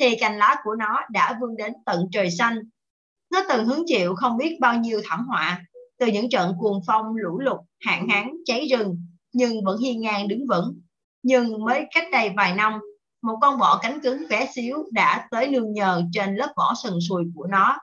thì 0.00 0.16
cành 0.16 0.38
lá 0.38 0.56
của 0.64 0.74
nó 0.74 1.00
đã 1.10 1.38
vươn 1.40 1.56
đến 1.56 1.72
tận 1.86 2.08
trời 2.12 2.30
xanh. 2.30 2.58
Nó 3.32 3.42
từng 3.48 3.66
hứng 3.66 3.82
chịu 3.86 4.14
không 4.14 4.36
biết 4.36 4.58
bao 4.60 4.78
nhiêu 4.78 5.00
thảm 5.04 5.26
họa, 5.28 5.60
từ 5.98 6.06
những 6.06 6.30
trận 6.30 6.52
cuồng 6.58 6.80
phong, 6.86 7.16
lũ 7.16 7.38
lụt, 7.38 7.60
hạn 7.80 8.08
hán, 8.08 8.30
cháy 8.44 8.66
rừng, 8.70 9.06
nhưng 9.32 9.64
vẫn 9.64 9.78
hiên 9.78 10.00
ngang 10.00 10.28
đứng 10.28 10.46
vững. 10.46 10.80
Nhưng 11.22 11.64
mới 11.64 11.84
cách 11.94 12.04
đây 12.12 12.30
vài 12.36 12.54
năm, 12.54 12.80
một 13.24 13.38
con 13.40 13.58
bọ 13.58 13.78
cánh 13.82 14.00
cứng 14.00 14.28
bé 14.28 14.48
xíu 14.54 14.84
đã 14.92 15.28
tới 15.30 15.48
nương 15.48 15.72
nhờ 15.72 16.02
trên 16.12 16.36
lớp 16.36 16.52
vỏ 16.56 16.74
sần 16.82 16.92
sùi 17.08 17.24
của 17.34 17.46
nó. 17.46 17.78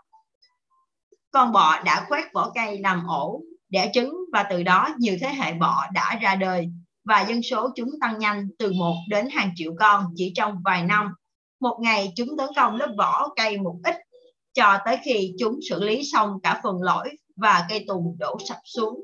Con 1.32 1.52
bọ 1.52 1.82
đã 1.86 2.06
khoét 2.10 2.34
vỏ 2.34 2.52
cây 2.56 2.80
làm 2.80 3.08
ổ, 3.08 3.42
đẻ 3.70 3.92
trứng 3.94 4.14
và 4.34 4.44
từ 4.44 4.64
đó 4.64 4.88
nhiều 4.98 5.18
thế 5.22 5.28
hệ 5.28 5.54
bọ 5.54 5.86
đã 5.94 6.20
ra 6.22 6.36
đời 6.36 6.70
và 7.04 7.22
dân 7.22 7.42
số 7.44 7.70
chúng 7.76 7.90
tăng 8.02 8.20
nhanh 8.20 8.48
từ 8.60 8.72
một 8.72 8.96
đến 9.10 9.28
hàng 9.30 9.52
triệu 9.56 9.74
con 9.80 10.06
chỉ 10.16 10.34
trong 10.36 10.62
vài 10.66 10.84
năm. 10.84 11.14
Một 11.60 11.78
ngày 11.82 12.14
chúng 12.16 12.38
tấn 12.38 12.48
công 12.56 12.76
lớp 12.76 12.94
vỏ 12.98 13.30
cây 13.36 13.58
một 13.58 13.76
ít 13.84 13.96
cho 14.54 14.78
tới 14.86 14.98
khi 15.04 15.34
chúng 15.40 15.60
xử 15.70 15.84
lý 15.84 16.02
xong 16.14 16.40
cả 16.44 16.60
phần 16.64 16.82
lõi 16.82 17.10
và 17.36 17.66
cây 17.70 17.86
tùng 17.88 18.16
đổ 18.20 18.38
sập 18.50 18.58
xuống. 18.66 19.00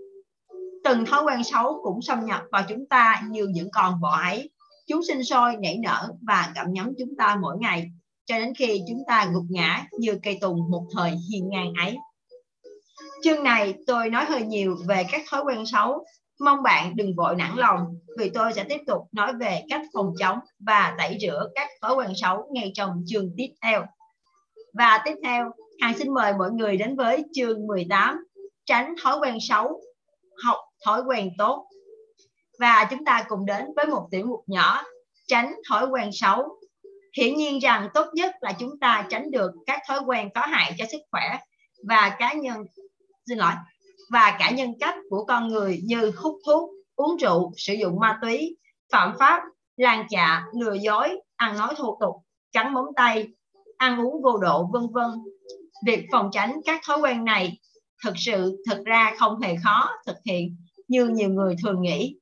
Từng 0.83 1.05
thói 1.05 1.23
quen 1.23 1.43
xấu 1.43 1.79
cũng 1.83 2.01
xâm 2.01 2.25
nhập 2.25 2.41
vào 2.51 2.63
chúng 2.69 2.85
ta 2.89 3.21
như 3.29 3.47
những 3.47 3.69
con 3.71 4.01
bọ 4.01 4.17
ấy. 4.17 4.51
Chúng 4.87 5.03
sinh 5.03 5.23
sôi, 5.23 5.55
nảy 5.57 5.77
nở 5.77 6.07
và 6.27 6.51
gặm 6.55 6.73
nhấm 6.73 6.93
chúng 6.99 7.15
ta 7.17 7.37
mỗi 7.41 7.57
ngày, 7.59 7.91
cho 8.25 8.39
đến 8.39 8.53
khi 8.57 8.81
chúng 8.87 9.03
ta 9.07 9.29
gục 9.33 9.43
ngã 9.49 9.87
như 9.99 10.19
cây 10.23 10.37
tùng 10.41 10.69
một 10.69 10.87
thời 10.95 11.11
hiên 11.31 11.49
ngang 11.49 11.73
ấy. 11.79 11.97
Chương 13.23 13.43
này 13.43 13.75
tôi 13.87 14.09
nói 14.09 14.25
hơi 14.25 14.41
nhiều 14.41 14.77
về 14.87 15.03
các 15.11 15.21
thói 15.29 15.43
quen 15.43 15.65
xấu. 15.65 16.05
Mong 16.39 16.63
bạn 16.63 16.95
đừng 16.95 17.15
vội 17.15 17.35
nản 17.35 17.55
lòng 17.55 17.79
vì 18.17 18.29
tôi 18.29 18.53
sẽ 18.53 18.63
tiếp 18.63 18.81
tục 18.87 19.01
nói 19.11 19.33
về 19.39 19.61
cách 19.69 19.81
phòng 19.93 20.13
chống 20.19 20.39
và 20.59 20.95
tẩy 20.97 21.17
rửa 21.21 21.49
các 21.55 21.69
thói 21.81 21.95
quen 21.95 22.11
xấu 22.15 22.49
ngay 22.51 22.71
trong 22.73 23.03
chương 23.07 23.31
tiếp 23.37 23.49
theo. 23.61 23.85
Và 24.73 25.01
tiếp 25.05 25.15
theo, 25.23 25.51
hàng 25.81 25.97
xin 25.97 26.13
mời 26.13 26.33
mọi 26.33 26.51
người 26.51 26.77
đến 26.77 26.95
với 26.95 27.23
chương 27.33 27.67
18 27.67 28.25
tránh 28.65 28.95
thói 29.03 29.17
quen 29.21 29.37
xấu, 29.41 29.81
học 30.43 30.57
thói 30.85 31.01
quen 31.01 31.29
tốt. 31.37 31.67
Và 32.59 32.87
chúng 32.89 33.05
ta 33.05 33.25
cùng 33.27 33.45
đến 33.45 33.65
với 33.75 33.85
một 33.85 34.07
tiểu 34.11 34.25
mục 34.25 34.43
nhỏ 34.47 34.83
tránh 35.27 35.55
thói 35.69 35.85
quen 35.87 36.09
xấu. 36.13 36.59
Hiển 37.17 37.35
nhiên 37.35 37.59
rằng 37.59 37.89
tốt 37.93 38.05
nhất 38.13 38.35
là 38.41 38.53
chúng 38.59 38.79
ta 38.79 39.05
tránh 39.09 39.31
được 39.31 39.51
các 39.65 39.81
thói 39.87 39.99
quen 40.05 40.29
có 40.35 40.41
hại 40.41 40.75
cho 40.77 40.85
sức 40.91 41.01
khỏe 41.11 41.39
và 41.87 42.15
cá 42.19 42.33
nhân 42.33 42.57
xin 43.27 43.37
lỗi 43.37 43.53
và 44.09 44.37
cả 44.39 44.51
nhân 44.51 44.73
cách 44.79 44.95
của 45.09 45.25
con 45.25 45.47
người 45.47 45.79
như 45.83 46.11
hút 46.17 46.35
thuốc, 46.45 46.69
uống 46.95 47.17
rượu, 47.17 47.53
sử 47.57 47.73
dụng 47.73 47.99
ma 47.99 48.19
túy, 48.21 48.57
phạm 48.91 49.13
pháp, 49.19 49.41
lan 49.77 50.07
chạ, 50.09 50.45
lừa 50.59 50.73
dối, 50.73 51.09
ăn 51.35 51.57
nói 51.57 51.73
thô 51.77 51.97
tục, 52.01 52.15
cắn 52.51 52.73
móng 52.73 52.87
tay, 52.95 53.27
ăn 53.77 53.99
uống 53.99 54.21
vô 54.23 54.37
độ, 54.37 54.69
vân 54.73 54.83
vân. 54.91 55.09
Việc 55.85 56.05
phòng 56.11 56.29
tránh 56.31 56.59
các 56.65 56.81
thói 56.87 56.97
quen 56.97 57.25
này 57.25 57.59
thực 58.03 58.13
sự 58.17 58.63
thực 58.69 58.85
ra 58.85 59.13
không 59.19 59.41
hề 59.41 59.55
khó 59.63 59.89
thực 60.07 60.17
hiện 60.25 60.57
như 60.87 61.07
nhiều 61.07 61.29
người 61.29 61.55
thường 61.63 61.81
nghĩ. 61.81 62.17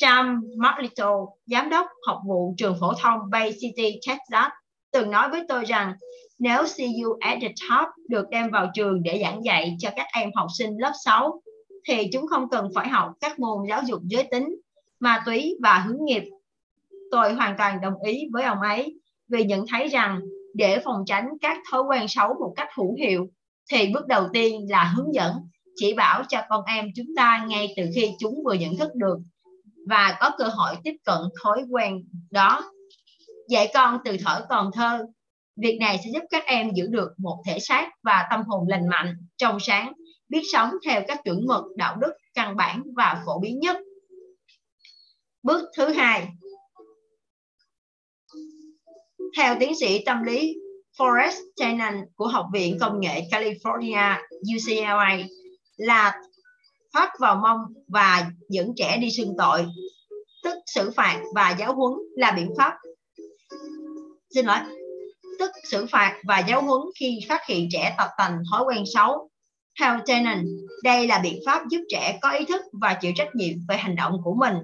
Sam 0.00 0.40
Marlito, 0.56 1.26
giám 1.46 1.70
đốc 1.70 1.86
học 2.06 2.20
vụ 2.26 2.54
trường 2.56 2.76
phổ 2.80 2.92
thông 3.02 3.20
Bay 3.30 3.52
City, 3.60 4.00
Texas, 4.06 4.50
từng 4.92 5.10
nói 5.10 5.28
với 5.28 5.44
tôi 5.48 5.64
rằng 5.64 5.92
nếu 6.38 6.62
CU 6.62 7.16
at 7.20 7.38
the 7.42 7.48
top 7.48 7.88
được 8.08 8.28
đem 8.30 8.50
vào 8.50 8.70
trường 8.74 9.02
để 9.02 9.20
giảng 9.22 9.44
dạy 9.44 9.76
cho 9.78 9.90
các 9.96 10.06
em 10.14 10.30
học 10.34 10.46
sinh 10.58 10.76
lớp 10.78 10.92
6, 11.04 11.42
thì 11.88 12.08
chúng 12.12 12.26
không 12.26 12.48
cần 12.50 12.68
phải 12.74 12.88
học 12.88 13.12
các 13.20 13.38
môn 13.38 13.58
giáo 13.68 13.82
dục 13.86 14.00
giới 14.04 14.28
tính, 14.30 14.56
ma 15.00 15.22
túy 15.26 15.56
và 15.62 15.78
hướng 15.78 16.04
nghiệp. 16.04 16.22
Tôi 17.10 17.32
hoàn 17.32 17.54
toàn 17.58 17.80
đồng 17.80 18.02
ý 18.06 18.28
với 18.32 18.44
ông 18.44 18.60
ấy 18.60 18.98
vì 19.28 19.44
nhận 19.44 19.64
thấy 19.66 19.88
rằng 19.88 20.20
để 20.54 20.80
phòng 20.84 21.04
tránh 21.06 21.28
các 21.40 21.58
thói 21.70 21.82
quen 21.82 22.08
xấu 22.08 22.34
một 22.34 22.52
cách 22.56 22.68
hữu 22.76 22.94
hiệu 22.94 23.26
thì 23.70 23.90
bước 23.94 24.06
đầu 24.06 24.28
tiên 24.32 24.66
là 24.70 24.92
hướng 24.96 25.14
dẫn 25.14 25.32
chỉ 25.76 25.94
bảo 25.94 26.22
cho 26.28 26.38
con 26.48 26.64
em 26.64 26.88
chúng 26.96 27.06
ta 27.16 27.46
ngay 27.48 27.74
từ 27.76 27.82
khi 27.94 28.10
chúng 28.18 28.34
vừa 28.44 28.54
nhận 28.54 28.76
thức 28.76 28.94
được 28.94 29.18
và 29.88 30.16
có 30.20 30.30
cơ 30.38 30.44
hội 30.44 30.76
tiếp 30.84 30.94
cận 31.04 31.18
thói 31.42 31.62
quen 31.70 32.04
đó. 32.30 32.72
Dạy 33.48 33.70
con 33.74 33.98
từ 34.04 34.16
thở 34.24 34.46
còn 34.48 34.70
thơ. 34.74 35.06
Việc 35.56 35.78
này 35.80 36.00
sẽ 36.04 36.10
giúp 36.12 36.22
các 36.30 36.44
em 36.46 36.70
giữ 36.74 36.86
được 36.86 37.08
một 37.18 37.42
thể 37.46 37.58
xác 37.58 37.90
và 38.02 38.26
tâm 38.30 38.42
hồn 38.46 38.68
lành 38.68 38.88
mạnh, 38.88 39.16
trong 39.36 39.60
sáng, 39.60 39.92
biết 40.28 40.42
sống 40.52 40.70
theo 40.86 41.02
các 41.08 41.20
chuẩn 41.24 41.46
mực, 41.46 41.64
đạo 41.76 41.96
đức, 41.96 42.12
căn 42.34 42.56
bản 42.56 42.82
và 42.96 43.22
phổ 43.26 43.40
biến 43.40 43.60
nhất. 43.60 43.76
Bước 45.42 45.68
thứ 45.76 45.88
hai. 45.88 46.28
Theo 49.36 49.56
tiến 49.60 49.72
sĩ 49.80 50.04
tâm 50.04 50.22
lý 50.22 50.54
Forrest 50.98 51.40
Tennant 51.60 52.04
của 52.16 52.26
Học 52.26 52.46
viện 52.52 52.78
Công 52.80 53.00
nghệ 53.00 53.22
California 53.30 54.16
UCLA 54.56 55.18
là 55.76 56.20
phát 56.94 57.10
vào 57.20 57.36
mông 57.36 57.58
và 57.88 58.30
dẫn 58.48 58.72
trẻ 58.76 58.96
đi 58.96 59.10
xưng 59.10 59.34
tội, 59.38 59.66
tức 60.42 60.54
xử 60.66 60.90
phạt 60.96 61.22
và 61.34 61.50
giáo 61.50 61.74
huấn 61.74 61.92
là 62.16 62.32
biện 62.32 62.50
pháp. 62.58 62.74
Xin 64.34 64.46
lỗi, 64.46 64.58
tức 65.38 65.50
xử 65.70 65.86
phạt 65.86 66.20
và 66.24 66.38
giáo 66.38 66.62
huấn 66.62 66.80
khi 67.00 67.20
phát 67.28 67.46
hiện 67.46 67.68
trẻ 67.72 67.94
tập 67.98 68.08
thành 68.18 68.42
thói 68.50 68.64
quen 68.64 68.84
xấu. 68.94 69.30
Theo 69.80 70.00
Tenen, 70.06 70.46
đây 70.84 71.06
là 71.06 71.18
biện 71.18 71.38
pháp 71.46 71.62
giúp 71.70 71.80
trẻ 71.88 72.18
có 72.22 72.30
ý 72.30 72.44
thức 72.44 72.62
và 72.80 72.94
chịu 72.94 73.12
trách 73.16 73.28
nhiệm 73.34 73.54
về 73.68 73.76
hành 73.76 73.96
động 73.96 74.16
của 74.24 74.34
mình. 74.34 74.54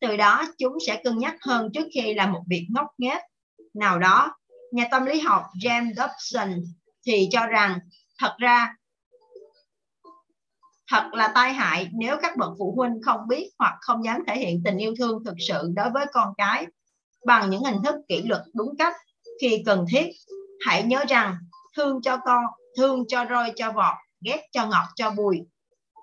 Từ 0.00 0.16
đó, 0.16 0.46
chúng 0.58 0.72
sẽ 0.86 1.00
cân 1.04 1.18
nhắc 1.18 1.36
hơn 1.40 1.70
trước 1.74 1.88
khi 1.94 2.14
làm 2.14 2.32
một 2.32 2.42
việc 2.48 2.66
ngốc 2.70 2.86
nghếch 2.98 3.22
nào 3.74 3.98
đó 3.98 4.34
nhà 4.72 4.88
tâm 4.90 5.04
lý 5.04 5.20
học 5.20 5.42
James 5.62 5.94
Dobson 5.94 6.64
thì 7.06 7.28
cho 7.32 7.46
rằng 7.46 7.78
thật 8.18 8.36
ra 8.38 8.74
thật 10.90 11.04
là 11.12 11.32
tai 11.34 11.52
hại 11.52 11.88
nếu 11.92 12.16
các 12.22 12.36
bậc 12.36 12.50
phụ 12.58 12.74
huynh 12.76 13.02
không 13.02 13.20
biết 13.28 13.50
hoặc 13.58 13.74
không 13.80 14.04
dám 14.04 14.20
thể 14.26 14.38
hiện 14.38 14.62
tình 14.64 14.76
yêu 14.76 14.94
thương 14.98 15.24
thực 15.24 15.34
sự 15.48 15.72
đối 15.76 15.90
với 15.90 16.06
con 16.12 16.28
cái 16.38 16.66
bằng 17.26 17.50
những 17.50 17.64
hình 17.64 17.82
thức 17.84 17.94
kỷ 18.08 18.22
luật 18.22 18.42
đúng 18.54 18.76
cách 18.78 18.94
khi 19.40 19.62
cần 19.66 19.84
thiết 19.90 20.06
hãy 20.66 20.82
nhớ 20.82 21.04
rằng 21.08 21.34
thương 21.76 22.02
cho 22.02 22.16
con 22.24 22.44
thương 22.76 23.04
cho 23.08 23.26
roi 23.30 23.52
cho 23.56 23.72
vọt 23.72 23.94
ghét 24.20 24.42
cho 24.52 24.66
ngọt 24.66 24.86
cho 24.96 25.10
bùi 25.10 25.40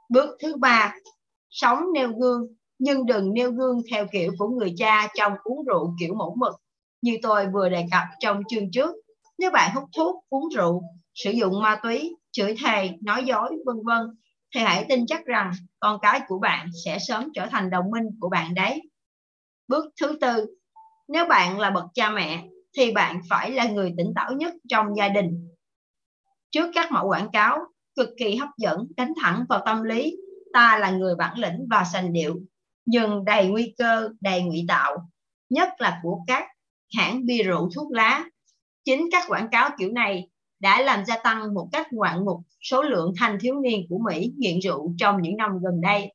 bước 0.10 0.30
thứ 0.42 0.56
ba 0.58 0.94
sống 1.50 1.80
nêu 1.94 2.12
gương 2.20 2.48
nhưng 2.80 3.06
đừng 3.06 3.34
nêu 3.34 3.52
gương 3.52 3.82
theo 3.92 4.06
kiểu 4.12 4.32
của 4.38 4.48
người 4.48 4.74
cha 4.78 5.08
trong 5.16 5.34
uống 5.44 5.66
rượu 5.66 5.96
kiểu 6.00 6.14
mẫu 6.14 6.36
mực 6.40 6.54
như 7.06 7.18
tôi 7.22 7.48
vừa 7.54 7.70
đề 7.70 7.86
cập 7.92 8.04
trong 8.20 8.42
chương 8.50 8.72
trước. 8.72 8.96
Nếu 9.38 9.52
bạn 9.52 9.72
hút 9.76 9.84
thuốc, 9.98 10.26
uống 10.30 10.50
rượu, 10.56 10.84
sử 11.14 11.32
dụng 11.32 11.62
ma 11.62 11.80
túy, 11.84 12.16
chửi 12.32 12.56
thề, 12.64 12.90
nói 13.02 13.24
dối, 13.26 13.50
vân 13.66 13.76
vân, 13.84 14.02
thì 14.56 14.62
hãy 14.62 14.86
tin 14.90 15.06
chắc 15.08 15.26
rằng 15.26 15.52
con 15.80 16.00
cái 16.02 16.22
của 16.28 16.40
bạn 16.40 16.68
sẽ 16.86 16.98
sớm 17.08 17.30
trở 17.34 17.46
thành 17.46 17.70
đồng 17.70 17.92
minh 17.92 18.04
của 18.20 18.30
bạn 18.30 18.54
đấy. 18.54 18.82
Bước 19.68 19.86
thứ 20.02 20.18
tư, 20.22 20.46
nếu 21.08 21.26
bạn 21.26 21.60
là 21.60 21.70
bậc 21.70 21.86
cha 21.94 22.10
mẹ 22.10 22.44
thì 22.78 22.92
bạn 22.92 23.22
phải 23.30 23.52
là 23.52 23.66
người 23.66 23.94
tỉnh 23.98 24.14
táo 24.16 24.32
nhất 24.32 24.54
trong 24.70 24.88
gia 24.98 25.10
đình. 25.10 25.50
Trước 26.52 26.72
các 26.74 26.92
mẫu 26.92 27.08
quảng 27.08 27.32
cáo 27.34 27.60
cực 27.96 28.10
kỳ 28.18 28.36
hấp 28.36 28.50
dẫn 28.58 28.88
đánh 28.98 29.14
thẳng 29.22 29.46
vào 29.50 29.62
tâm 29.66 29.84
lý 29.84 30.16
ta 30.54 30.78
là 30.78 30.92
người 30.92 31.16
bản 31.16 31.40
lĩnh 31.40 31.68
và 31.70 31.84
sành 31.84 32.14
điệu 32.14 32.36
nhưng 32.86 33.26
đầy 33.26 33.48
nguy 33.48 33.74
cơ 33.78 34.10
đầy 34.22 34.44
ngụy 34.44 34.66
tạo 34.68 35.10
nhất 35.50 35.70
là 35.78 36.00
của 36.04 36.20
các 36.28 36.48
hãng 36.98 37.26
bia 37.26 37.44
rượu 37.44 37.70
thuốc 37.76 37.92
lá. 37.92 38.26
Chính 38.86 39.10
các 39.12 39.24
quảng 39.28 39.48
cáo 39.52 39.70
kiểu 39.80 39.92
này 39.92 40.30
đã 40.60 40.82
làm 40.82 41.06
gia 41.06 41.18
tăng 41.18 41.54
một 41.54 41.70
cách 41.72 41.88
ngoạn 41.92 42.26
mục 42.26 42.40
số 42.62 42.82
lượng 42.82 43.14
thanh 43.18 43.38
thiếu 43.42 43.60
niên 43.60 43.86
của 43.90 44.00
Mỹ 44.10 44.34
nghiện 44.38 44.60
rượu 44.60 44.94
trong 44.98 45.22
những 45.22 45.38
năm 45.38 45.52
gần 45.64 45.82
đây. 45.82 46.14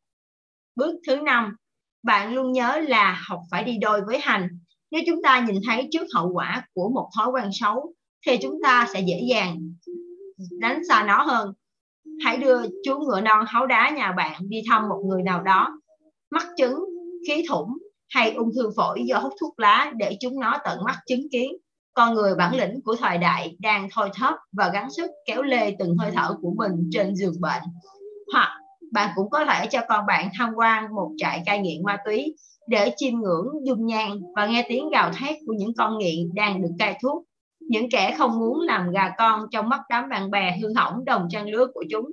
Bước 0.77 1.01
thứ 1.07 1.17
năm, 1.17 1.57
bạn 2.03 2.35
luôn 2.35 2.53
nhớ 2.53 2.81
là 2.89 3.23
học 3.29 3.41
phải 3.51 3.65
đi 3.65 3.79
đôi 3.79 4.01
với 4.07 4.19
hành. 4.19 4.49
Nếu 4.91 5.03
chúng 5.07 5.23
ta 5.23 5.47
nhìn 5.47 5.61
thấy 5.67 5.89
trước 5.93 6.07
hậu 6.15 6.33
quả 6.33 6.69
của 6.75 6.89
một 6.89 7.11
thói 7.17 7.29
quen 7.31 7.51
xấu, 7.53 7.95
thì 8.27 8.37
chúng 8.43 8.59
ta 8.63 8.89
sẽ 8.95 9.01
dễ 9.01 9.21
dàng 9.31 9.59
đánh 10.61 10.81
xa 10.89 11.05
nó 11.07 11.23
hơn 11.23 11.53
hãy 12.25 12.37
đưa 12.37 12.63
chú 12.85 12.99
ngựa 12.99 13.21
non 13.21 13.45
háo 13.49 13.67
đá 13.67 13.91
nhà 13.91 14.13
bạn 14.13 14.43
đi 14.49 14.63
thăm 14.71 14.89
một 14.89 15.03
người 15.07 15.23
nào 15.23 15.43
đó 15.43 15.81
mắc 16.31 16.47
chứng 16.57 16.85
khí 17.29 17.45
thủng 17.49 17.79
hay 18.09 18.33
ung 18.33 18.51
thư 18.55 18.71
phổi 18.77 19.03
do 19.07 19.19
hút 19.19 19.33
thuốc 19.41 19.59
lá 19.59 19.93
để 19.97 20.17
chúng 20.21 20.41
nó 20.41 20.59
tận 20.65 20.79
mắt 20.85 20.97
chứng 21.07 21.27
kiến 21.33 21.53
con 21.95 22.15
người 22.15 22.35
bản 22.35 22.55
lĩnh 22.55 22.81
của 22.85 22.97
thời 22.97 23.19
đại 23.19 23.57
đang 23.59 23.89
thôi 23.93 24.11
thóp 24.15 24.35
và 24.53 24.69
gắng 24.69 24.91
sức 24.91 25.11
kéo 25.27 25.43
lê 25.43 25.77
từng 25.79 25.97
hơi 25.99 26.11
thở 26.15 26.35
của 26.43 26.53
mình 26.57 26.73
trên 26.93 27.17
giường 27.17 27.41
bệnh. 27.41 27.63
Hoặc, 28.33 28.59
bạn 28.93 29.11
cũng 29.17 29.31
có 29.31 29.45
thể 29.45 29.67
cho 29.67 29.81
con 29.89 30.07
bạn 30.07 30.29
tham 30.39 30.53
quan 30.57 30.95
một 30.95 31.11
trại 31.17 31.43
cai 31.47 31.59
nghiện 31.59 31.83
ma 31.85 31.99
túy 32.05 32.35
để 32.69 32.93
chiêm 32.97 33.15
ngưỡng, 33.15 33.47
dung 33.67 33.87
nhan 33.87 34.11
và 34.37 34.47
nghe 34.47 34.67
tiếng 34.69 34.89
gào 34.89 35.13
thét 35.13 35.37
của 35.47 35.53
những 35.59 35.75
con 35.79 35.99
nghiện 35.99 36.35
đang 36.35 36.63
được 36.63 36.71
cai 36.79 36.99
thuốc. 37.03 37.25
Những 37.61 37.91
kẻ 37.91 38.15
không 38.19 38.39
muốn 38.39 38.61
làm 38.61 38.91
gà 38.91 39.11
con 39.19 39.47
trong 39.51 39.69
mắt 39.69 39.81
đám 39.91 40.09
bạn 40.09 40.31
bè 40.31 40.59
hư 40.63 40.75
hỏng 40.77 41.05
đồng 41.05 41.29
trang 41.31 41.49
lứa 41.49 41.67
của 41.75 41.85
chúng. 41.91 42.11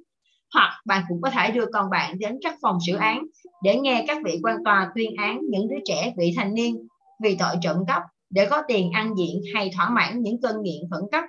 Hoặc, 0.54 0.82
bạn 0.86 1.04
cũng 1.10 1.22
có 1.22 1.30
thể 1.30 1.52
đưa 1.52 1.66
con 1.74 1.90
bạn 1.90 2.20
đến 2.20 2.38
các 2.44 2.56
phòng 2.62 2.78
xử 2.88 2.96
án 2.96 3.26
để 3.64 3.80
nghe 3.80 4.06
các 4.08 4.18
vị 4.26 4.40
quan 4.44 4.58
tòa 4.66 4.92
tuyên 4.96 5.16
án 5.18 5.40
những 5.50 5.68
đứa 5.70 5.80
trẻ 5.86 6.14
vị 6.18 6.34
thành 6.38 6.54
niên 6.54 6.88
vì 7.24 7.36
tội 7.40 7.56
trộm 7.62 7.78
cắp 7.88 8.04
để 8.30 8.48
có 8.50 8.64
tiền 8.68 8.92
ăn 8.92 9.14
diện 9.18 9.42
hay 9.54 9.72
thỏa 9.76 9.90
mãn 9.90 10.22
những 10.22 10.42
cơn 10.42 10.62
nghiện 10.62 10.82
khẩn 10.92 11.02
cấp. 11.12 11.24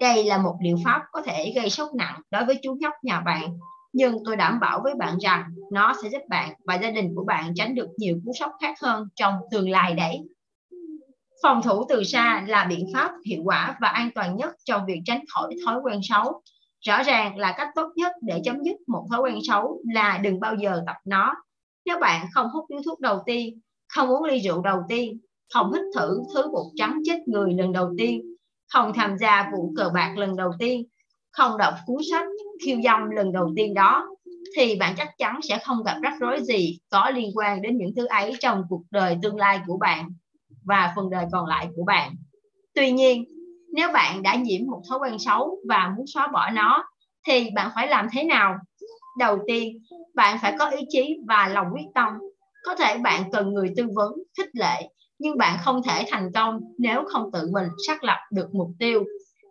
Đây 0.00 0.24
là 0.24 0.38
một 0.38 0.54
liệu 0.62 0.76
pháp 0.84 1.02
có 1.12 1.22
thể 1.22 1.52
gây 1.56 1.70
sốc 1.70 1.94
nặng 1.94 2.20
đối 2.30 2.44
với 2.44 2.58
chú 2.62 2.76
nhóc 2.80 2.92
nhà 3.02 3.20
bạn, 3.20 3.58
nhưng 3.92 4.16
tôi 4.24 4.36
đảm 4.36 4.60
bảo 4.60 4.80
với 4.84 4.94
bạn 4.94 5.18
rằng 5.18 5.44
nó 5.72 5.94
sẽ 6.02 6.08
giúp 6.08 6.22
bạn 6.28 6.54
và 6.64 6.74
gia 6.74 6.90
đình 6.90 7.14
của 7.14 7.24
bạn 7.24 7.52
tránh 7.54 7.74
được 7.74 7.88
nhiều 7.96 8.20
cú 8.24 8.32
sốc 8.38 8.52
khác 8.60 8.74
hơn 8.82 9.08
trong 9.14 9.34
tương 9.50 9.70
lai 9.70 9.94
đấy. 9.94 10.18
Phòng 11.42 11.62
thủ 11.62 11.84
từ 11.88 12.04
xa 12.04 12.44
là 12.48 12.64
biện 12.64 12.86
pháp 12.94 13.12
hiệu 13.26 13.42
quả 13.44 13.76
và 13.80 13.88
an 13.88 14.10
toàn 14.14 14.36
nhất 14.36 14.54
trong 14.64 14.86
việc 14.86 15.00
tránh 15.04 15.24
khỏi 15.34 15.54
thói 15.66 15.80
quen 15.82 16.00
xấu. 16.02 16.42
Rõ 16.80 17.02
ràng 17.02 17.36
là 17.36 17.54
cách 17.56 17.68
tốt 17.74 17.88
nhất 17.96 18.12
để 18.22 18.40
chấm 18.44 18.62
dứt 18.64 18.76
một 18.86 19.06
thói 19.10 19.20
quen 19.20 19.38
xấu 19.48 19.80
là 19.94 20.18
đừng 20.18 20.40
bao 20.40 20.54
giờ 20.54 20.82
tập 20.86 20.96
nó. 21.04 21.34
Nếu 21.86 21.98
bạn 21.98 22.26
không 22.34 22.48
hút 22.50 22.64
điếu 22.68 22.80
thuốc 22.84 23.00
đầu 23.00 23.22
tiên, 23.26 23.60
không 23.88 24.08
uống 24.08 24.24
ly 24.24 24.38
rượu 24.38 24.62
đầu 24.62 24.80
tiên, 24.88 25.20
không 25.54 25.72
hít 25.72 25.82
thử 25.94 26.22
thứ 26.34 26.42
bột 26.52 26.66
trắng 26.76 27.00
chết 27.04 27.28
người 27.28 27.54
lần 27.54 27.72
đầu 27.72 27.90
tiên, 27.98 28.34
không 28.72 28.92
tham 28.94 29.18
gia 29.18 29.50
vụ 29.52 29.72
cờ 29.76 29.90
bạc 29.94 30.14
lần 30.16 30.36
đầu 30.36 30.50
tiên, 30.58 30.86
không 31.30 31.58
đọc 31.58 31.74
cuốn 31.86 31.96
sách 32.10 32.26
khiêu 32.64 32.78
dâm 32.84 33.10
lần 33.10 33.32
đầu 33.32 33.52
tiên 33.56 33.74
đó, 33.74 34.08
thì 34.56 34.76
bạn 34.76 34.94
chắc 34.96 35.08
chắn 35.18 35.40
sẽ 35.42 35.58
không 35.64 35.82
gặp 35.82 35.96
rắc 36.02 36.14
rối 36.20 36.40
gì 36.42 36.78
có 36.90 37.10
liên 37.10 37.30
quan 37.34 37.62
đến 37.62 37.76
những 37.76 37.94
thứ 37.96 38.06
ấy 38.06 38.32
trong 38.40 38.62
cuộc 38.68 38.82
đời 38.90 39.16
tương 39.22 39.36
lai 39.36 39.60
của 39.66 39.76
bạn 39.76 40.10
và 40.64 40.92
phần 40.96 41.10
đời 41.10 41.26
còn 41.32 41.46
lại 41.46 41.68
của 41.76 41.84
bạn. 41.84 42.14
Tuy 42.74 42.90
nhiên, 42.90 43.24
nếu 43.72 43.92
bạn 43.92 44.22
đã 44.22 44.34
nhiễm 44.34 44.66
một 44.66 44.82
thói 44.88 44.98
quen 44.98 45.18
xấu 45.18 45.58
và 45.68 45.94
muốn 45.96 46.06
xóa 46.06 46.26
bỏ 46.26 46.50
nó, 46.50 46.84
thì 47.26 47.50
bạn 47.54 47.70
phải 47.74 47.88
làm 47.88 48.06
thế 48.12 48.24
nào? 48.24 48.54
Đầu 49.18 49.38
tiên, 49.46 49.78
bạn 50.14 50.38
phải 50.42 50.56
có 50.58 50.70
ý 50.70 50.84
chí 50.88 51.16
và 51.26 51.48
lòng 51.48 51.66
quyết 51.74 51.86
tâm. 51.94 52.12
Có 52.64 52.74
thể 52.74 52.98
bạn 52.98 53.30
cần 53.32 53.54
người 53.54 53.72
tư 53.76 53.86
vấn, 53.94 54.12
khích 54.36 54.50
lệ, 54.52 54.88
nhưng 55.18 55.38
bạn 55.38 55.58
không 55.64 55.82
thể 55.82 56.04
thành 56.10 56.32
công 56.34 56.60
nếu 56.78 57.04
không 57.08 57.30
tự 57.32 57.48
mình 57.52 57.68
xác 57.86 58.04
lập 58.04 58.18
được 58.32 58.54
mục 58.54 58.70
tiêu. 58.78 59.04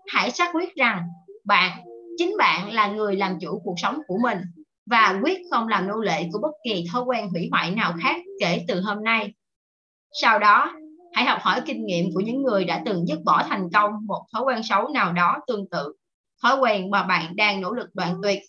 Hãy 0.08 0.32
xác 0.32 0.52
quyết 0.54 0.76
rằng 0.76 1.08
bạn, 1.46 1.80
chính 2.18 2.36
bạn 2.38 2.74
là 2.74 2.88
người 2.88 3.16
làm 3.16 3.40
chủ 3.42 3.62
cuộc 3.64 3.76
sống 3.78 4.00
của 4.08 4.18
mình 4.24 4.38
và 4.86 5.20
quyết 5.24 5.42
không 5.52 5.68
làm 5.68 5.88
nô 5.88 5.96
lệ 5.96 6.30
của 6.34 6.40
bất 6.42 6.52
kỳ 6.64 6.86
thói 6.92 7.04
quen 7.04 7.30
hủy 7.30 7.50
hoại 7.52 7.72
nào 7.72 7.94
khác 8.02 8.16
kể 8.40 8.66
từ 8.68 8.82
hôm 8.82 9.04
nay. 9.04 9.34
Sau 10.22 10.40
đó, 10.40 10.74
hãy 11.14 11.26
học 11.26 11.40
hỏi 11.42 11.62
kinh 11.66 11.86
nghiệm 11.86 12.06
của 12.14 12.20
những 12.20 12.44
người 12.44 12.66
đã 12.66 12.82
từng 12.86 13.08
dứt 13.08 13.20
bỏ 13.26 13.44
thành 13.50 13.70
công 13.74 13.92
một 14.08 14.26
thói 14.34 14.44
quen 14.44 14.62
xấu 14.64 14.88
nào 14.88 15.14
đó 15.14 15.38
tương 15.48 15.70
tự, 15.70 15.94
thói 16.44 16.60
quen 16.60 16.92
mà 16.92 17.04
bạn 17.04 17.36
đang 17.36 17.62
nỗ 17.62 17.72
lực 17.72 17.90
đoạn 17.94 18.16
tuyệt. 18.24 18.40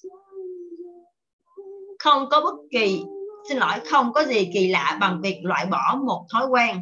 Không 1.98 2.28
có 2.30 2.40
bất 2.40 2.54
kỳ, 2.70 3.02
xin 3.48 3.58
lỗi, 3.58 3.74
không 3.90 4.12
có 4.12 4.24
gì 4.24 4.50
kỳ 4.54 4.68
lạ 4.68 4.98
bằng 5.00 5.20
việc 5.22 5.40
loại 5.42 5.66
bỏ 5.66 5.98
một 6.06 6.26
thói 6.32 6.46
quen. 6.46 6.76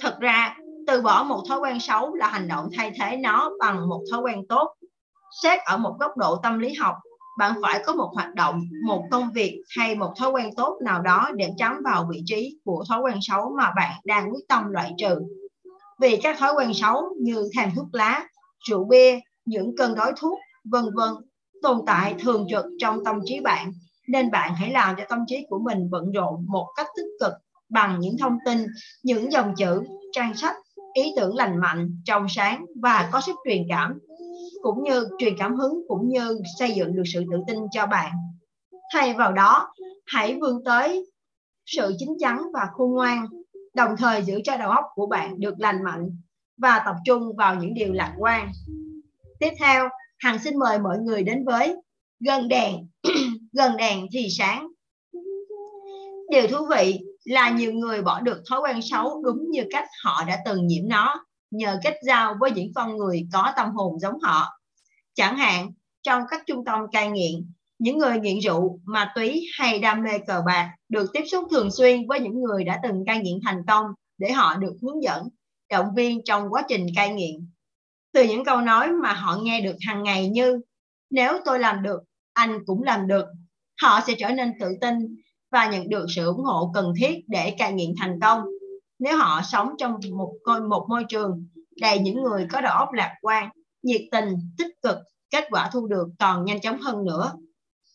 Thật 0.00 0.16
ra, 0.20 0.56
từ 0.86 1.02
bỏ 1.02 1.22
một 1.22 1.42
thói 1.48 1.58
quen 1.58 1.80
xấu 1.80 2.14
là 2.14 2.28
hành 2.28 2.48
động 2.48 2.68
thay 2.76 2.92
thế 3.00 3.16
nó 3.16 3.50
bằng 3.60 3.88
một 3.88 4.04
thói 4.10 4.20
quen 4.20 4.46
tốt. 4.48 4.74
Xét 5.42 5.60
ở 5.64 5.76
một 5.76 5.96
góc 6.00 6.16
độ 6.16 6.36
tâm 6.36 6.58
lý 6.58 6.74
học, 6.74 6.94
bạn 7.38 7.52
phải 7.62 7.82
có 7.86 7.92
một 7.92 8.10
hoạt 8.14 8.34
động, 8.34 8.62
một 8.86 9.04
công 9.10 9.30
việc 9.34 9.62
hay 9.76 9.94
một 9.94 10.12
thói 10.16 10.30
quen 10.30 10.50
tốt 10.56 10.78
nào 10.84 11.02
đó 11.02 11.30
để 11.34 11.50
chấm 11.58 11.72
vào 11.84 12.08
vị 12.10 12.22
trí 12.26 12.58
của 12.64 12.84
thói 12.88 13.00
quen 13.00 13.18
xấu 13.20 13.50
mà 13.58 13.72
bạn 13.76 13.92
đang 14.04 14.32
quyết 14.32 14.48
tâm 14.48 14.70
loại 14.70 14.92
trừ. 14.98 15.20
Vì 16.00 16.16
các 16.22 16.38
thói 16.38 16.52
quen 16.56 16.74
xấu 16.74 17.14
như 17.20 17.48
thèm 17.56 17.70
thuốc 17.76 17.86
lá, 17.92 18.28
rượu 18.68 18.84
bia, 18.84 19.18
những 19.44 19.76
cơn 19.76 19.94
đói 19.94 20.12
thuốc, 20.16 20.38
vân 20.64 20.84
vân 20.94 21.10
tồn 21.62 21.80
tại 21.86 22.14
thường 22.18 22.46
trực 22.50 22.64
trong 22.78 23.04
tâm 23.04 23.20
trí 23.24 23.40
bạn 23.40 23.72
nên 24.08 24.30
bạn 24.30 24.54
hãy 24.54 24.70
làm 24.70 24.96
cho 24.98 25.04
tâm 25.08 25.18
trí 25.26 25.46
của 25.48 25.58
mình 25.58 25.90
bận 25.90 26.12
rộn 26.12 26.46
một 26.48 26.66
cách 26.76 26.86
tích 26.96 27.06
cực 27.20 27.32
bằng 27.68 28.00
những 28.00 28.16
thông 28.18 28.38
tin, 28.46 28.66
những 29.02 29.32
dòng 29.32 29.54
chữ, 29.56 29.82
trang 30.12 30.36
sách, 30.36 30.56
ý 30.94 31.12
tưởng 31.16 31.36
lành 31.36 31.60
mạnh, 31.60 32.00
trong 32.04 32.26
sáng 32.28 32.64
và 32.82 33.08
có 33.12 33.20
sức 33.20 33.36
truyền 33.44 33.62
cảm 33.68 33.98
cũng 34.62 34.82
như 34.82 35.08
truyền 35.18 35.34
cảm 35.38 35.56
hứng 35.56 35.82
cũng 35.88 36.08
như 36.08 36.40
xây 36.58 36.70
dựng 36.70 36.96
được 36.96 37.02
sự 37.12 37.24
tự 37.30 37.36
tin 37.46 37.58
cho 37.72 37.86
bạn. 37.86 38.12
Thay 38.92 39.14
vào 39.14 39.32
đó, 39.32 39.68
hãy 40.06 40.38
vươn 40.40 40.64
tới 40.64 41.06
sự 41.66 41.94
chín 41.98 42.08
chắn 42.18 42.42
và 42.54 42.68
khôn 42.72 42.90
ngoan, 42.90 43.26
đồng 43.74 43.96
thời 43.98 44.22
giữ 44.22 44.40
cho 44.44 44.56
đầu 44.56 44.70
óc 44.70 44.84
của 44.94 45.06
bạn 45.06 45.40
được 45.40 45.54
lành 45.58 45.84
mạnh 45.84 46.10
và 46.56 46.82
tập 46.84 46.94
trung 47.04 47.36
vào 47.36 47.54
những 47.54 47.74
điều 47.74 47.92
lạc 47.92 48.14
quan. 48.18 48.52
Tiếp 49.40 49.50
theo, 49.58 49.88
Hằng 50.18 50.38
xin 50.38 50.58
mời 50.58 50.78
mọi 50.78 50.98
người 50.98 51.22
đến 51.22 51.44
với 51.44 51.76
gần 52.20 52.48
đèn, 52.48 52.74
gần 53.52 53.76
đèn 53.76 54.06
thì 54.12 54.28
sáng. 54.30 54.68
Điều 56.30 56.46
thú 56.48 56.56
vị 56.70 57.00
là 57.26 57.50
nhiều 57.50 57.72
người 57.72 58.02
bỏ 58.02 58.20
được 58.20 58.42
thói 58.48 58.60
quen 58.60 58.82
xấu 58.82 59.22
đúng 59.22 59.50
như 59.50 59.64
cách 59.70 59.88
họ 60.04 60.24
đã 60.24 60.38
từng 60.46 60.66
nhiễm 60.66 60.88
nó 60.88 61.24
nhờ 61.50 61.78
kết 61.84 61.94
giao 62.02 62.36
với 62.40 62.50
những 62.50 62.72
con 62.74 62.96
người 62.96 63.26
có 63.32 63.52
tâm 63.56 63.70
hồn 63.70 63.98
giống 63.98 64.20
họ. 64.20 64.60
Chẳng 65.14 65.36
hạn, 65.36 65.72
trong 66.02 66.22
các 66.30 66.42
trung 66.46 66.64
tâm 66.64 66.80
cai 66.92 67.10
nghiện, 67.10 67.52
những 67.78 67.98
người 67.98 68.18
nghiện 68.18 68.38
rượu, 68.38 68.80
ma 68.84 69.12
túy 69.14 69.46
hay 69.58 69.78
đam 69.78 70.02
mê 70.02 70.18
cờ 70.26 70.42
bạc 70.46 70.74
được 70.88 71.10
tiếp 71.12 71.24
xúc 71.30 71.44
thường 71.50 71.70
xuyên 71.70 72.06
với 72.06 72.20
những 72.20 72.42
người 72.42 72.64
đã 72.64 72.80
từng 72.82 73.04
cai 73.06 73.18
nghiện 73.18 73.38
thành 73.44 73.62
công 73.66 73.86
để 74.18 74.32
họ 74.32 74.56
được 74.56 74.74
hướng 74.82 75.02
dẫn, 75.02 75.28
động 75.70 75.94
viên 75.96 76.24
trong 76.24 76.48
quá 76.50 76.62
trình 76.68 76.86
cai 76.96 77.14
nghiện. 77.14 77.48
Từ 78.12 78.22
những 78.22 78.44
câu 78.44 78.60
nói 78.60 78.92
mà 78.92 79.12
họ 79.12 79.36
nghe 79.42 79.60
được 79.60 79.76
hàng 79.86 80.02
ngày 80.02 80.28
như 80.28 80.60
nếu 81.10 81.38
tôi 81.44 81.58
làm 81.58 81.82
được, 81.82 82.00
anh 82.32 82.58
cũng 82.66 82.82
làm 82.82 83.06
được, 83.06 83.26
họ 83.82 84.00
sẽ 84.06 84.14
trở 84.18 84.28
nên 84.28 84.52
tự 84.60 84.68
tin 84.80 85.16
và 85.56 85.66
nhận 85.66 85.88
được 85.88 86.06
sự 86.08 86.26
ủng 86.26 86.44
hộ 86.44 86.70
cần 86.74 86.92
thiết 86.98 87.14
để 87.26 87.54
cai 87.58 87.72
nghiện 87.72 87.94
thành 88.00 88.20
công. 88.20 88.40
Nếu 88.98 89.16
họ 89.16 89.40
sống 89.52 89.68
trong 89.78 89.94
một 90.12 90.32
một 90.68 90.86
môi 90.88 91.04
trường 91.08 91.46
đầy 91.80 91.98
những 91.98 92.22
người 92.22 92.46
có 92.52 92.60
đầu 92.60 92.72
óc 92.72 92.92
lạc 92.92 93.14
quan, 93.22 93.48
nhiệt 93.82 94.00
tình, 94.10 94.28
tích 94.58 94.82
cực, 94.82 94.96
kết 95.30 95.44
quả 95.50 95.70
thu 95.72 95.86
được 95.86 96.08
còn 96.18 96.44
nhanh 96.44 96.60
chóng 96.60 96.80
hơn 96.80 97.04
nữa. 97.04 97.32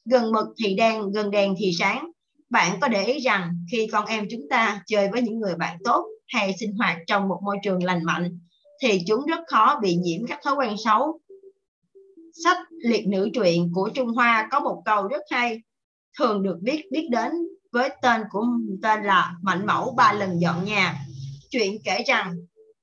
Gần 0.06 0.32
mực 0.32 0.48
thì 0.64 0.76
đen, 0.76 1.12
gần 1.12 1.32
đèn 1.32 1.54
thì 1.60 1.72
sáng. 1.80 2.12
Bạn 2.50 2.80
có 2.82 2.88
để 2.88 3.06
ý 3.06 3.20
rằng 3.20 3.56
khi 3.72 3.88
con 3.92 4.06
em 4.06 4.28
chúng 4.32 4.50
ta 4.50 4.84
chơi 4.88 5.10
với 5.12 5.22
những 5.22 5.40
người 5.40 5.56
bạn 5.56 5.78
tốt 5.84 6.06
hay 6.28 6.56
sinh 6.60 6.76
hoạt 6.78 6.98
trong 7.08 7.28
một 7.28 7.40
môi 7.44 7.58
trường 7.64 7.84
lành 7.84 8.04
mạnh, 8.04 8.40
thì 8.82 9.02
chúng 9.08 9.26
rất 9.26 9.40
khó 9.48 9.80
bị 9.82 9.96
nhiễm 9.96 10.28
các 10.28 10.40
thói 10.44 10.56
quen 10.56 10.76
xấu. 10.86 11.20
Sách 12.44 12.58
liệt 12.84 13.08
nữ 13.08 13.30
truyện 13.34 13.72
của 13.74 13.90
Trung 13.94 14.08
Hoa 14.08 14.48
có 14.52 14.60
một 14.60 14.82
câu 14.86 15.08
rất 15.08 15.22
hay, 15.32 15.62
thường 16.20 16.44
được 16.44 16.58
biết 16.62 16.86
biết 16.92 17.08
đến 17.12 17.32
với 17.72 17.90
tên 18.02 18.22
của 18.30 18.46
tên 18.82 19.04
là 19.04 19.36
Mạnh 19.42 19.66
Mẫu 19.66 19.94
ba 19.98 20.14
lần 20.14 20.42
dọn 20.42 20.66
nhà. 20.66 20.96
Chuyện 21.50 21.78
kể 21.84 22.04
rằng 22.08 22.36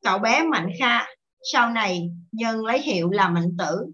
cậu 0.03 0.18
bé 0.18 0.43
Mạnh 0.43 0.70
Kha 0.78 1.07
sau 1.53 1.70
này 1.70 2.11
nhân 2.32 2.64
lấy 2.64 2.82
hiệu 2.82 3.11
là 3.11 3.28
Mạnh 3.28 3.57
Tử. 3.59 3.86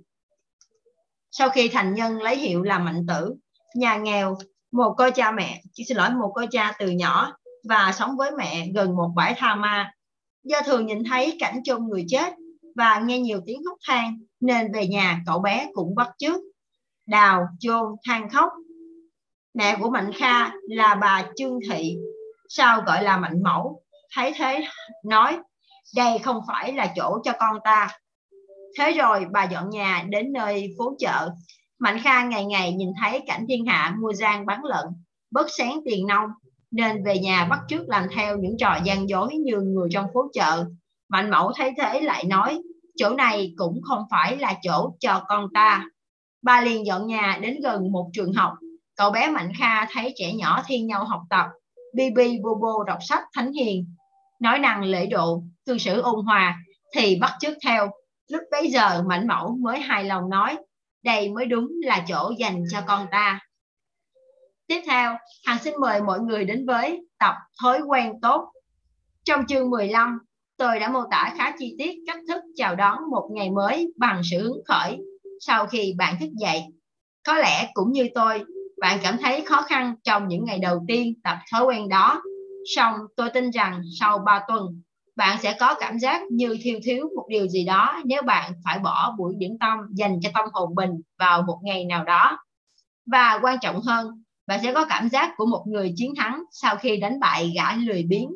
Sau 1.30 1.49
khi 1.49 1.68
thành 1.68 1.95
nhân 1.95 2.22
lấy 2.22 2.36
hiệu 2.36 2.62
là 2.62 2.78
Mạnh 2.78 3.07
Tử, 3.09 3.34
nhà 3.74 3.97
nghèo, 3.97 4.36
một 4.72 4.95
cô 4.99 5.11
cha 5.11 5.30
mẹ, 5.30 5.62
chỉ 5.72 5.84
xin 5.88 5.97
lỗi 5.97 6.11
một 6.11 6.32
cô 6.34 6.42
cha 6.51 6.72
từ 6.78 6.90
nhỏ 6.90 7.36
và 7.68 7.92
sống 7.99 8.16
với 8.16 8.30
mẹ 8.38 8.68
gần 8.74 8.97
một 8.97 9.12
bãi 9.16 9.34
tha 9.36 9.55
ma. 9.55 9.92
Do 10.45 10.61
thường 10.66 10.86
nhìn 10.86 11.05
thấy 11.05 11.36
cảnh 11.40 11.62
chôn 11.64 11.84
người 11.88 12.05
chết 12.09 12.34
và 12.74 12.99
nghe 12.99 13.18
nhiều 13.18 13.40
tiếng 13.47 13.62
khóc 13.64 13.78
than 13.88 14.18
nên 14.40 14.72
về 14.72 14.86
nhà 14.86 15.22
cậu 15.26 15.38
bé 15.38 15.68
cũng 15.74 15.95
bắt 15.95 16.09
chước 16.18 16.40
đào 17.07 17.47
chôn 17.61 17.84
than 18.05 18.30
khóc 18.30 18.49
mẹ 19.55 19.76
của 19.80 19.90
mạnh 19.90 20.11
kha 20.12 20.50
là 20.68 20.94
bà 20.94 21.24
trương 21.36 21.59
thị. 21.70 21.96
Sao 22.48 22.80
gọi 22.86 23.02
là 23.02 23.16
mạnh 23.16 23.42
mẫu? 23.42 23.82
Thấy 24.14 24.32
thế 24.36 24.64
nói 25.05 25.38
đây 25.96 26.18
không 26.18 26.40
phải 26.48 26.72
là 26.72 26.92
chỗ 26.96 27.18
cho 27.24 27.32
con 27.38 27.59
ta. 27.64 27.88
Thế 28.78 28.92
rồi 28.92 29.26
bà 29.32 29.44
dọn 29.44 29.70
nhà 29.70 30.05
đến 30.09 30.32
nơi 30.32 30.74
phố 30.78 30.96
chợ. 30.98 31.30
Mạnh 31.78 31.98
kha 32.02 32.24
ngày 32.24 32.44
ngày 32.44 32.72
nhìn 32.72 32.88
thấy 33.00 33.20
cảnh 33.26 33.44
thiên 33.48 33.66
hạ 33.66 33.94
mua 34.00 34.12
gian 34.12 34.46
bán 34.46 34.64
lận 34.64 34.86
bớt 35.30 35.46
sáng 35.59 35.80
tiền 35.84 36.07
nông 36.07 36.30
nên 36.70 37.05
về 37.05 37.18
nhà 37.18 37.46
bắt 37.50 37.61
trước 37.68 37.84
làm 37.88 38.07
theo 38.14 38.38
những 38.38 38.57
trò 38.59 38.78
gian 38.84 39.09
dối 39.09 39.34
như 39.34 39.61
người 39.61 39.88
trong 39.92 40.07
phố 40.14 40.30
chợ. 40.32 40.64
Mạnh 41.09 41.30
mẫu 41.30 41.52
thấy 41.57 41.72
thế 41.76 42.00
lại 42.00 42.24
nói, 42.24 42.62
chỗ 42.96 43.11
này 43.11 43.52
cũng 43.57 43.80
không 43.82 44.02
phải 44.11 44.36
là 44.36 44.55
chỗ 44.62 44.94
cho 45.00 45.24
con 45.28 45.48
ta. 45.55 45.84
Bà 46.42 46.61
liền 46.61 46.86
dọn 46.86 47.07
nhà 47.07 47.38
đến 47.42 47.61
gần 47.62 47.92
một 47.92 48.11
trường 48.12 48.32
học. 48.32 48.52
Cậu 48.97 49.11
bé 49.11 49.30
Mạnh 49.30 49.53
Kha 49.59 49.86
thấy 49.92 50.14
trẻ 50.16 50.32
nhỏ 50.32 50.62
thi 50.66 50.80
nhau 50.80 51.05
học 51.05 51.20
tập, 51.30 51.47
bi 51.95 52.05
bi 52.16 52.38
bô 52.42 52.55
bô 52.55 52.84
đọc 52.84 52.99
sách 53.09 53.24
thánh 53.34 53.53
hiền, 53.53 53.95
nói 54.40 54.59
năng 54.59 54.82
lễ 54.82 55.07
độ, 55.07 55.42
cư 55.66 55.78
xử 55.78 56.01
ôn 56.01 56.24
hòa, 56.24 56.59
thì 56.95 57.18
bắt 57.20 57.32
chước 57.40 57.57
theo. 57.64 57.90
Lúc 58.28 58.42
bấy 58.51 58.70
giờ 58.70 59.03
Mạnh 59.03 59.26
mẫu 59.26 59.57
mới 59.61 59.80
hài 59.80 60.05
lòng 60.05 60.30
nói, 60.30 60.57
đây 61.03 61.28
mới 61.28 61.47
đúng 61.47 61.68
là 61.82 62.05
chỗ 62.09 62.32
dành 62.38 62.64
cho 62.72 62.80
con 62.86 63.07
ta. 63.11 63.40
Tiếp 64.66 64.82
theo, 64.86 65.16
Hằng 65.47 65.59
xin 65.59 65.74
mời 65.80 66.03
mọi 66.03 66.20
người 66.20 66.45
đến 66.45 66.66
với 66.66 67.01
tập 67.18 67.34
thói 67.62 67.80
quen 67.80 68.12
tốt. 68.22 68.53
Trong 69.24 69.47
chương 69.47 69.70
15, 69.70 70.18
tôi 70.57 70.80
đã 70.80 70.90
mô 70.90 71.01
tả 71.11 71.34
khá 71.38 71.55
chi 71.59 71.74
tiết 71.78 71.95
cách 72.07 72.18
thức 72.28 72.42
chào 72.57 72.76
đón 72.76 72.99
một 73.11 73.28
ngày 73.32 73.51
mới 73.51 73.92
bằng 73.97 74.20
sự 74.30 74.42
hứng 74.42 74.62
khởi 74.68 74.99
sau 75.40 75.66
khi 75.66 75.95
bạn 75.99 76.16
thức 76.20 76.28
dậy. 76.40 76.62
Có 77.26 77.34
lẽ 77.34 77.70
cũng 77.74 77.92
như 77.92 78.09
tôi, 78.14 78.45
bạn 78.81 78.99
cảm 79.03 79.18
thấy 79.22 79.45
khó 79.47 79.62
khăn 79.62 79.95
trong 80.05 80.29
những 80.29 80.45
ngày 80.45 80.59
đầu 80.59 80.85
tiên 80.89 81.14
tập 81.25 81.39
thói 81.53 81.64
quen 81.64 81.89
đó. 81.89 82.22
Song 82.77 82.95
tôi 83.16 83.31
tin 83.31 83.51
rằng 83.51 83.83
sau 84.01 84.18
3 84.18 84.45
tuần, 84.49 84.83
bạn 85.16 85.39
sẽ 85.43 85.57
có 85.61 85.75
cảm 85.81 85.99
giác 85.99 86.22
như 86.31 86.59
thiếu 86.62 86.79
thiếu 86.85 87.09
một 87.16 87.27
điều 87.29 87.49
gì 87.49 87.64
đó 87.64 88.03
nếu 88.05 88.22
bạn 88.22 88.53
phải 88.64 88.79
bỏ 88.79 89.14
buổi 89.18 89.35
điểm 89.39 89.59
tâm 89.61 89.79
dành 89.91 90.20
cho 90.22 90.31
tâm 90.35 90.45
hồn 90.53 90.75
mình 90.75 90.91
vào 91.18 91.43
một 91.43 91.59
ngày 91.62 91.85
nào 91.85 92.05
đó. 92.05 92.39
Và 93.07 93.39
quan 93.43 93.59
trọng 93.62 93.81
hơn, 93.81 94.22
bạn 94.47 94.61
sẽ 94.62 94.72
có 94.72 94.87
cảm 94.89 95.09
giác 95.09 95.35
của 95.37 95.47
một 95.47 95.64
người 95.66 95.93
chiến 95.97 96.14
thắng 96.16 96.43
sau 96.53 96.77
khi 96.77 96.97
đánh 96.97 97.20
bại 97.20 97.53
gã 97.57 97.77
lười 97.77 98.03
biếng, 98.03 98.31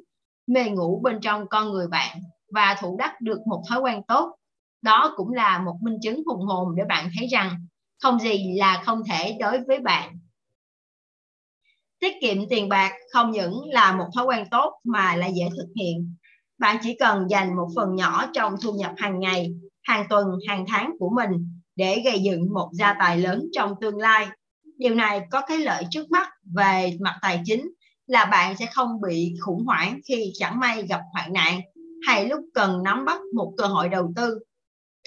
mê 0.46 0.64
ngủ 0.64 1.00
bên 1.04 1.20
trong 1.20 1.48
con 1.48 1.72
người 1.72 1.88
bạn 1.88 2.18
và 2.52 2.76
thủ 2.80 2.96
đắc 2.98 3.20
được 3.20 3.38
một 3.46 3.62
thói 3.68 3.80
quen 3.80 4.02
tốt. 4.08 4.34
Đó 4.82 5.14
cũng 5.16 5.32
là 5.32 5.58
một 5.58 5.74
minh 5.82 5.98
chứng 6.02 6.22
hùng 6.26 6.46
hồn 6.46 6.68
để 6.76 6.82
bạn 6.88 7.10
thấy 7.18 7.26
rằng 7.26 7.66
không 8.02 8.18
gì 8.18 8.54
là 8.58 8.82
không 8.84 9.02
thể 9.08 9.36
đối 9.40 9.58
với 9.66 9.78
bạn. 9.78 10.18
Tiết 12.00 12.12
kiệm 12.20 12.48
tiền 12.50 12.68
bạc 12.68 12.92
không 13.12 13.30
những 13.30 13.54
là 13.70 13.92
một 13.96 14.06
thói 14.14 14.24
quen 14.24 14.44
tốt 14.50 14.72
mà 14.84 15.16
là 15.16 15.26
dễ 15.26 15.48
thực 15.56 15.68
hiện. 15.76 16.14
Bạn 16.58 16.76
chỉ 16.82 16.96
cần 16.98 17.26
dành 17.30 17.56
một 17.56 17.68
phần 17.76 17.94
nhỏ 17.94 18.26
trong 18.34 18.54
thu 18.62 18.72
nhập 18.72 18.92
hàng 18.96 19.20
ngày, 19.20 19.54
hàng 19.82 20.06
tuần, 20.10 20.26
hàng 20.48 20.64
tháng 20.68 20.92
của 20.98 21.10
mình 21.16 21.60
để 21.76 22.02
gây 22.04 22.18
dựng 22.18 22.54
một 22.54 22.70
gia 22.72 22.94
tài 22.98 23.18
lớn 23.18 23.48
trong 23.52 23.74
tương 23.80 23.98
lai. 23.98 24.28
Điều 24.78 24.94
này 24.94 25.20
có 25.30 25.40
cái 25.40 25.58
lợi 25.58 25.84
trước 25.90 26.10
mắt 26.10 26.28
về 26.54 26.96
mặt 27.00 27.18
tài 27.22 27.40
chính 27.44 27.68
là 28.06 28.24
bạn 28.24 28.56
sẽ 28.56 28.66
không 28.66 29.00
bị 29.00 29.34
khủng 29.40 29.64
hoảng 29.66 30.00
khi 30.08 30.32
chẳng 30.34 30.60
may 30.60 30.82
gặp 30.82 31.00
hoạn 31.12 31.32
nạn 31.32 31.60
hay 32.06 32.28
lúc 32.28 32.40
cần 32.54 32.82
nắm 32.82 33.04
bắt 33.04 33.20
một 33.34 33.52
cơ 33.56 33.66
hội 33.66 33.88
đầu 33.88 34.12
tư. 34.16 34.38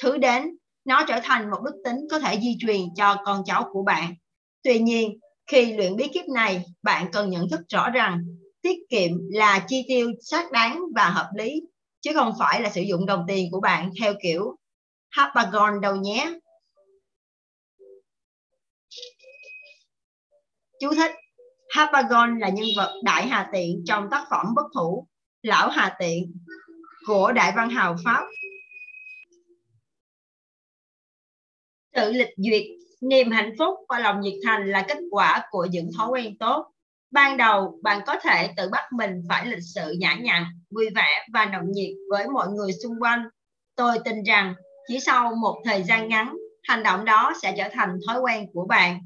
Thứ 0.02 0.18
đến 0.18 0.58
nó 0.86 1.04
trở 1.08 1.20
thành 1.24 1.52
một 1.52 1.58
đức 1.66 1.82
tính 1.86 1.98
có 2.12 2.20
thể 2.20 2.39
di 2.39 2.58
truyền 2.60 2.82
cho 2.96 3.16
con 3.26 3.44
cháu 3.46 3.70
của 3.74 3.84
bạn. 3.84 4.14
Tuy 4.64 4.80
nhiên 4.80 5.20
khi 5.52 5.74
luyện 5.74 5.95
bí 5.95 6.08
kíp 6.14 6.26
này 6.36 6.66
bạn 6.84 7.08
cần 7.12 7.30
nhận 7.30 7.49
thức 7.49 7.60
rõ 7.70 7.89
rằng 7.89 8.26
tiết 8.62 8.78
kiệm 8.89 9.12
là 9.30 9.66
chi 9.68 9.86
tiêu 9.88 10.12
xác 10.22 10.52
đáng 10.52 10.82
và 10.95 11.10
hợp 11.10 11.30
lý 11.36 11.62
chứ 12.02 12.12
không 12.14 12.34
phải 12.39 12.62
là 12.62 12.70
sử 12.70 12.82
dụng 12.82 13.06
đồng 13.06 13.26
tiền 13.28 13.52
của 13.52 13.60
bạn 13.60 13.91
theo 13.99 14.14
kiểu 14.24 14.56
Hapagon 15.10 15.82
đâu 15.82 15.95
nhé 15.95 16.34
Chú 20.80 20.93
thích 20.95 21.12
Hapagon 21.70 22.39
là 22.39 22.49
nhân 22.49 22.66
vật 22.78 23.02
Đại 23.04 23.28
Hà 23.28 23.49
Tiện 23.54 23.84
trong 23.86 24.08
tác 24.12 24.28
phẩm 24.30 24.45
Bất 24.56 24.66
Thủ 24.76 25.08
Lão 25.41 25.70
Hà 25.70 25.95
Tiện 25.99 26.34
của 27.08 27.32
Đại 27.32 27.54
Văn 27.56 27.70
Hào 27.70 27.95
Pháp. 28.06 28.26
Tự 31.93 32.12
lịch 32.12 32.30
duyệt, 32.38 32.64
niềm 33.02 33.32
hạnh 33.32 33.54
phúc 33.60 33.76
và 33.89 33.99
lòng 33.99 34.22
nhiệt 34.22 34.34
thành 34.45 34.72
là 34.72 34.86
kết 34.88 34.97
quả 35.12 35.43
của 35.49 35.68
những 35.72 35.89
thói 35.97 36.10
quen 36.10 36.38
tốt. 36.38 36.68
Ban 37.12 37.38
đầu, 37.38 37.80
bạn 37.84 38.02
có 38.06 38.16
thể 38.22 38.54
tự 38.58 38.70
bắt 38.70 38.84
mình 38.93 39.24
phải 39.30 39.45
lịch 39.45 39.64
sự 39.76 39.95
nhã 39.99 40.16
nhặn, 40.22 40.45
vui 40.70 40.89
vẻ 40.95 41.28
và 41.34 41.45
nồng 41.45 41.72
nhiệt 41.72 41.91
với 42.10 42.28
mọi 42.28 42.47
người 42.47 42.72
xung 42.84 43.02
quanh. 43.02 43.24
Tôi 43.76 43.99
tin 44.06 44.24
rằng 44.24 44.54
chỉ 44.88 44.99
sau 44.99 45.36
một 45.36 45.62
thời 45.66 45.84
gian 45.84 46.08
ngắn, 46.08 46.36
hành 46.64 46.84
động 46.84 47.06
đó 47.06 47.34
sẽ 47.41 47.54
trở 47.58 47.70
thành 47.72 47.97
thói 48.08 48.20
quen 48.22 48.47
của 48.54 48.66
bạn 48.66 48.99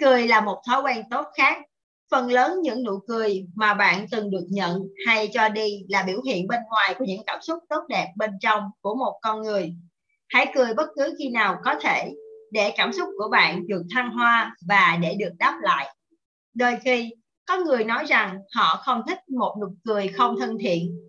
cười 0.00 0.28
là 0.28 0.40
một 0.40 0.62
thói 0.66 0.82
quen 0.82 1.02
tốt 1.10 1.26
khác 1.36 1.58
phần 2.10 2.32
lớn 2.32 2.60
những 2.62 2.84
nụ 2.84 3.00
cười 3.08 3.46
mà 3.54 3.74
bạn 3.74 4.06
từng 4.10 4.30
được 4.30 4.46
nhận 4.48 4.82
hay 5.06 5.28
cho 5.32 5.48
đi 5.48 5.84
là 5.88 6.02
biểu 6.02 6.22
hiện 6.22 6.46
bên 6.48 6.60
ngoài 6.68 6.94
của 6.98 7.04
những 7.04 7.22
cảm 7.26 7.42
xúc 7.42 7.58
tốt 7.68 7.84
đẹp 7.88 8.12
bên 8.16 8.30
trong 8.40 8.62
của 8.80 8.94
một 8.94 9.18
con 9.22 9.42
người 9.42 9.74
hãy 10.28 10.52
cười 10.54 10.74
bất 10.74 10.88
cứ 10.96 11.14
khi 11.18 11.28
nào 11.28 11.58
có 11.64 11.74
thể 11.82 12.12
để 12.50 12.72
cảm 12.76 12.92
xúc 12.92 13.08
của 13.18 13.28
bạn 13.28 13.66
được 13.66 13.82
thăng 13.94 14.10
hoa 14.10 14.56
và 14.68 14.98
để 15.02 15.16
được 15.18 15.32
đáp 15.38 15.58
lại. 15.62 15.96
Đôi 16.54 16.76
khi, 16.84 17.10
có 17.46 17.56
người 17.56 17.84
nói 17.84 18.04
rằng 18.04 18.38
họ 18.54 18.82
không 18.84 19.02
thích 19.08 19.18
một 19.28 19.56
nụ 19.60 19.66
cười 19.84 20.08
không 20.08 20.36
thân 20.40 20.58
thiện. 20.60 21.00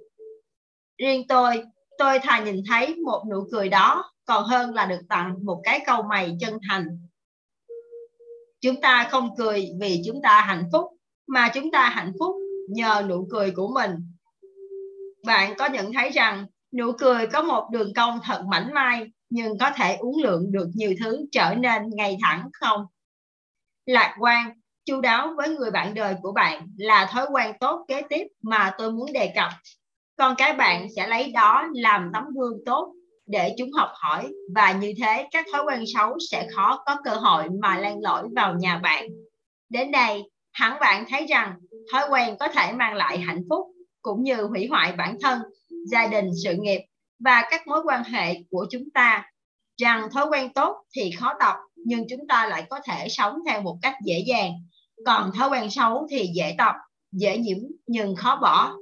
Riêng 0.98 1.28
tôi 1.28 1.64
tôi 1.98 2.20
thà 2.20 2.40
nhìn 2.40 2.64
thấy 2.70 2.96
một 2.96 3.24
nụ 3.32 3.48
cười 3.52 3.70
đó 3.70 4.12
còn 4.26 4.44
hơn 4.44 4.74
là 4.74 4.86
được 4.86 5.02
tặng 5.10 5.36
một 5.44 5.62
cái 5.64 5.82
câu 5.86 6.04
mày 6.04 6.38
chân 6.40 6.60
thành. 6.70 6.86
Chúng 8.62 8.82
ta 8.82 9.08
không 9.12 9.30
cười 9.38 9.70
vì 9.80 10.02
chúng 10.06 10.22
ta 10.22 10.42
hạnh 10.42 10.64
phúc, 10.72 10.86
mà 11.28 11.50
chúng 11.54 11.72
ta 11.72 11.90
hạnh 11.90 12.12
phúc 12.20 12.36
nhờ 12.70 13.04
nụ 13.10 13.28
cười 13.32 13.52
của 13.52 13.68
mình. 13.68 13.92
Bạn 15.26 15.54
có 15.58 15.70
nhận 15.70 15.94
thấy 15.94 16.10
rằng 16.10 16.46
nụ 16.78 16.92
cười 16.92 17.28
có 17.28 17.42
một 17.42 17.70
đường 17.72 17.94
cong 17.94 18.20
thật 18.24 18.44
mảnh 18.52 18.74
mai 18.74 19.12
nhưng 19.30 19.58
có 19.58 19.72
thể 19.76 19.96
uống 19.96 20.24
lượng 20.24 20.52
được 20.52 20.68
nhiều 20.74 20.94
thứ 21.04 21.26
trở 21.32 21.56
nên 21.56 21.82
ngay 21.90 22.18
thẳng 22.22 22.50
không 22.54 22.86
lạc 23.86 24.16
quan 24.20 24.52
chu 24.86 25.02
đáo 25.02 25.34
với 25.38 25.50
người 25.50 25.72
bạn 25.72 25.94
đời 25.94 26.16
của 26.22 26.32
bạn 26.32 26.68
là 26.78 27.10
thói 27.12 27.26
quen 27.32 27.56
tốt 27.60 27.86
kế 27.88 28.02
tiếp 28.10 28.28
mà 28.42 28.76
tôi 28.78 28.92
muốn 28.92 29.14
đề 29.14 29.34
cập 29.36 29.50
con 30.18 30.36
cái 30.38 30.54
bạn 30.54 30.88
sẽ 30.96 31.08
lấy 31.08 31.32
đó 31.32 31.68
làm 31.74 32.10
tấm 32.14 32.24
gương 32.36 32.66
tốt 32.66 32.94
để 33.26 33.56
chúng 33.58 33.72
học 33.72 33.90
hỏi 33.94 34.28
và 34.56 34.72
như 34.72 34.94
thế 34.98 35.28
các 35.32 35.46
thói 35.52 35.64
quen 35.68 35.84
xấu 35.94 36.18
sẽ 36.32 36.48
khó 36.56 36.84
có 36.86 36.96
cơ 37.04 37.12
hội 37.12 37.44
mà 37.62 37.78
lan 37.78 38.00
lỗi 38.02 38.28
vào 38.36 38.56
nhà 38.56 38.78
bạn. 38.78 39.08
Đến 39.70 39.92
đây, 39.92 40.24
hẳn 40.54 40.80
bạn 40.80 41.06
thấy 41.10 41.26
rằng 41.30 41.56
thói 41.92 42.04
quen 42.10 42.36
có 42.40 42.48
thể 42.48 42.72
mang 42.72 42.94
lại 42.94 43.18
hạnh 43.18 43.44
phúc 43.50 43.68
cũng 44.02 44.24
như 44.24 44.44
hủy 44.44 44.68
hoại 44.68 44.92
bản 44.92 45.18
thân, 45.22 45.42
gia 45.92 46.08
đình, 46.08 46.30
sự 46.44 46.56
nghiệp 46.60 46.82
và 47.20 47.44
các 47.52 47.68
mối 47.68 47.82
quan 47.86 48.04
hệ 48.04 48.36
của 48.52 48.68
chúng 48.72 48.90
ta. 48.94 49.26
Rằng 49.82 50.10
thói 50.12 50.26
quen 50.32 50.54
tốt 50.54 50.76
thì 50.96 51.12
khó 51.12 51.34
tập 51.40 51.56
nhưng 51.76 52.06
chúng 52.10 52.28
ta 52.28 52.48
lại 52.48 52.64
có 52.70 52.80
thể 52.86 53.10
sống 53.10 53.40
theo 53.48 53.62
một 53.62 53.78
cách 53.82 53.96
dễ 54.06 54.24
dàng. 54.28 54.52
Còn 55.06 55.32
thói 55.32 55.50
quen 55.50 55.70
xấu 55.70 56.08
thì 56.12 56.30
dễ 56.36 56.56
tập, 56.58 56.76
dễ 57.12 57.38
nhiễm 57.38 57.58
nhưng 57.88 58.16
khó 58.16 58.40
bỏ 58.42 58.76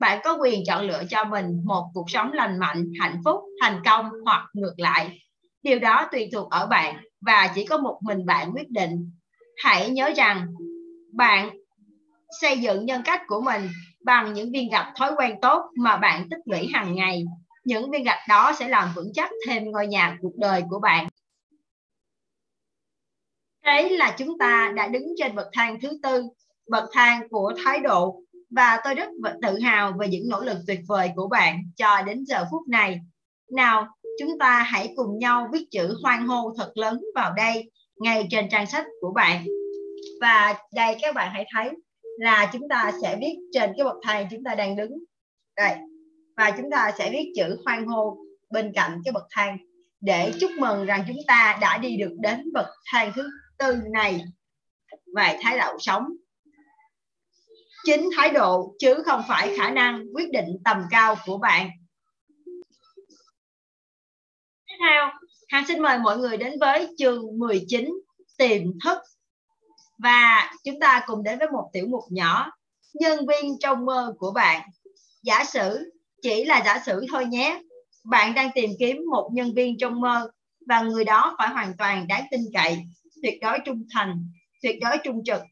bạn 0.00 0.20
có 0.24 0.36
quyền 0.40 0.62
chọn 0.66 0.86
lựa 0.86 1.02
cho 1.10 1.24
mình 1.24 1.62
một 1.64 1.90
cuộc 1.94 2.10
sống 2.10 2.32
lành 2.32 2.58
mạnh 2.58 2.92
hạnh 3.00 3.20
phúc 3.24 3.40
thành 3.60 3.80
công 3.84 4.10
hoặc 4.24 4.48
ngược 4.52 4.74
lại 4.76 5.18
điều 5.62 5.78
đó 5.78 6.08
tùy 6.12 6.28
thuộc 6.32 6.50
ở 6.50 6.66
bạn 6.66 6.96
và 7.20 7.52
chỉ 7.54 7.64
có 7.64 7.78
một 7.78 7.98
mình 8.02 8.26
bạn 8.26 8.52
quyết 8.54 8.70
định 8.70 9.10
hãy 9.64 9.90
nhớ 9.90 10.10
rằng 10.16 10.46
bạn 11.12 11.50
xây 12.40 12.58
dựng 12.58 12.86
nhân 12.86 13.02
cách 13.04 13.20
của 13.26 13.40
mình 13.40 13.68
bằng 14.04 14.32
những 14.32 14.52
viên 14.52 14.70
gạch 14.70 14.88
thói 14.96 15.12
quen 15.16 15.34
tốt 15.42 15.62
mà 15.76 15.96
bạn 15.96 16.28
tích 16.30 16.40
lũy 16.44 16.68
hàng 16.72 16.94
ngày 16.94 17.24
những 17.64 17.90
viên 17.90 18.04
gạch 18.04 18.20
đó 18.28 18.52
sẽ 18.58 18.68
làm 18.68 18.92
vững 18.96 19.12
chắc 19.14 19.30
thêm 19.46 19.70
ngôi 19.70 19.86
nhà 19.86 20.18
cuộc 20.20 20.36
đời 20.36 20.62
của 20.70 20.78
bạn 20.78 21.08
thế 23.64 23.88
là 23.88 24.14
chúng 24.18 24.38
ta 24.38 24.72
đã 24.76 24.88
đứng 24.88 25.06
trên 25.16 25.34
bậc 25.34 25.46
thang 25.52 25.80
thứ 25.80 25.98
tư 26.02 26.28
bậc 26.70 26.84
thang 26.92 27.28
của 27.28 27.52
thái 27.64 27.80
độ 27.80 28.22
và 28.50 28.80
tôi 28.84 28.94
rất 28.94 29.08
tự 29.42 29.58
hào 29.58 29.92
về 30.00 30.08
những 30.08 30.28
nỗ 30.28 30.40
lực 30.40 30.56
tuyệt 30.66 30.80
vời 30.88 31.10
của 31.16 31.28
bạn 31.28 31.62
cho 31.76 32.02
đến 32.06 32.24
giờ 32.24 32.44
phút 32.50 32.68
này. 32.68 33.00
Nào, 33.52 33.86
chúng 34.18 34.38
ta 34.38 34.62
hãy 34.62 34.92
cùng 34.96 35.18
nhau 35.18 35.48
viết 35.52 35.66
chữ 35.70 35.98
hoan 36.02 36.26
hô 36.26 36.54
thật 36.56 36.72
lớn 36.74 37.00
vào 37.14 37.32
đây, 37.32 37.70
ngay 37.96 38.26
trên 38.30 38.48
trang 38.48 38.66
sách 38.66 38.86
của 39.00 39.12
bạn. 39.12 39.46
Và 40.20 40.58
đây 40.72 40.96
các 41.02 41.14
bạn 41.14 41.30
hãy 41.32 41.46
thấy 41.54 41.70
là 42.18 42.50
chúng 42.52 42.68
ta 42.68 42.92
sẽ 43.02 43.16
viết 43.20 43.36
trên 43.52 43.72
cái 43.76 43.84
bậc 43.84 43.96
thang 44.02 44.26
chúng 44.30 44.44
ta 44.44 44.54
đang 44.54 44.76
đứng. 44.76 44.90
Đây. 45.56 45.76
Và 46.36 46.50
chúng 46.56 46.70
ta 46.70 46.92
sẽ 46.98 47.10
viết 47.10 47.32
chữ 47.36 47.56
hoan 47.64 47.86
hô 47.86 48.16
bên 48.50 48.72
cạnh 48.74 49.02
cái 49.04 49.12
bậc 49.12 49.26
thang 49.30 49.58
để 50.00 50.32
chúc 50.40 50.50
mừng 50.50 50.86
rằng 50.86 51.04
chúng 51.08 51.16
ta 51.26 51.58
đã 51.60 51.78
đi 51.78 51.96
được 51.96 52.16
đến 52.20 52.52
bậc 52.52 52.66
thang 52.92 53.12
thứ 53.14 53.28
tư 53.58 53.74
này 53.92 54.24
về 55.16 55.38
thái 55.42 55.58
độ 55.58 55.76
sống. 55.78 56.06
Chính 57.84 58.10
thái 58.16 58.30
độ 58.30 58.74
chứ 58.78 59.02
không 59.04 59.22
phải 59.28 59.56
khả 59.56 59.70
năng 59.70 60.04
quyết 60.14 60.30
định 60.30 60.48
tầm 60.64 60.82
cao 60.90 61.16
của 61.26 61.38
bạn. 61.38 61.70
Tiếp 64.66 64.74
theo 64.80 65.10
Hàng 65.50 65.64
xin 65.68 65.82
mời 65.82 65.98
mọi 65.98 66.18
người 66.18 66.36
đến 66.36 66.52
với 66.60 66.88
chương 66.98 67.38
19 67.38 67.90
tiềm 68.38 68.62
thức. 68.84 68.98
Và 69.98 70.52
chúng 70.64 70.80
ta 70.80 71.02
cùng 71.06 71.22
đến 71.22 71.38
với 71.38 71.48
một 71.48 71.70
tiểu 71.72 71.86
mục 71.88 72.04
nhỏ, 72.10 72.50
nhân 72.94 73.26
viên 73.26 73.58
trong 73.58 73.84
mơ 73.84 74.14
của 74.18 74.30
bạn. 74.30 74.70
Giả 75.22 75.44
sử 75.44 75.92
chỉ 76.22 76.44
là 76.44 76.62
giả 76.64 76.82
sử 76.86 77.06
thôi 77.10 77.26
nhé. 77.26 77.62
Bạn 78.04 78.34
đang 78.34 78.50
tìm 78.54 78.70
kiếm 78.78 79.02
một 79.10 79.30
nhân 79.32 79.54
viên 79.54 79.78
trong 79.78 80.00
mơ 80.00 80.30
và 80.68 80.82
người 80.82 81.04
đó 81.04 81.34
phải 81.38 81.48
hoàn 81.48 81.76
toàn 81.78 82.06
đáng 82.08 82.24
tin 82.30 82.40
cậy, 82.54 82.78
tuyệt 83.22 83.38
đối 83.40 83.58
trung 83.64 83.84
thành, 83.94 84.28
tuyệt 84.62 84.76
đối 84.80 84.98
trung 85.04 85.24
trực, 85.24 85.42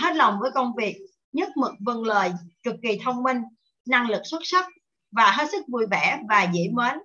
hết 0.00 0.16
lòng 0.16 0.38
với 0.40 0.50
công 0.54 0.72
việc, 0.76 0.96
nhất 1.32 1.48
mực 1.56 1.72
vâng 1.80 2.02
lời, 2.04 2.32
cực 2.62 2.74
kỳ 2.82 2.98
thông 3.04 3.22
minh, 3.22 3.42
năng 3.86 4.10
lực 4.10 4.22
xuất 4.24 4.40
sắc 4.44 4.66
và 5.12 5.30
hết 5.30 5.50
sức 5.52 5.64
vui 5.68 5.86
vẻ 5.90 6.18
và 6.28 6.42
dễ 6.52 6.62
mến. 6.72 6.98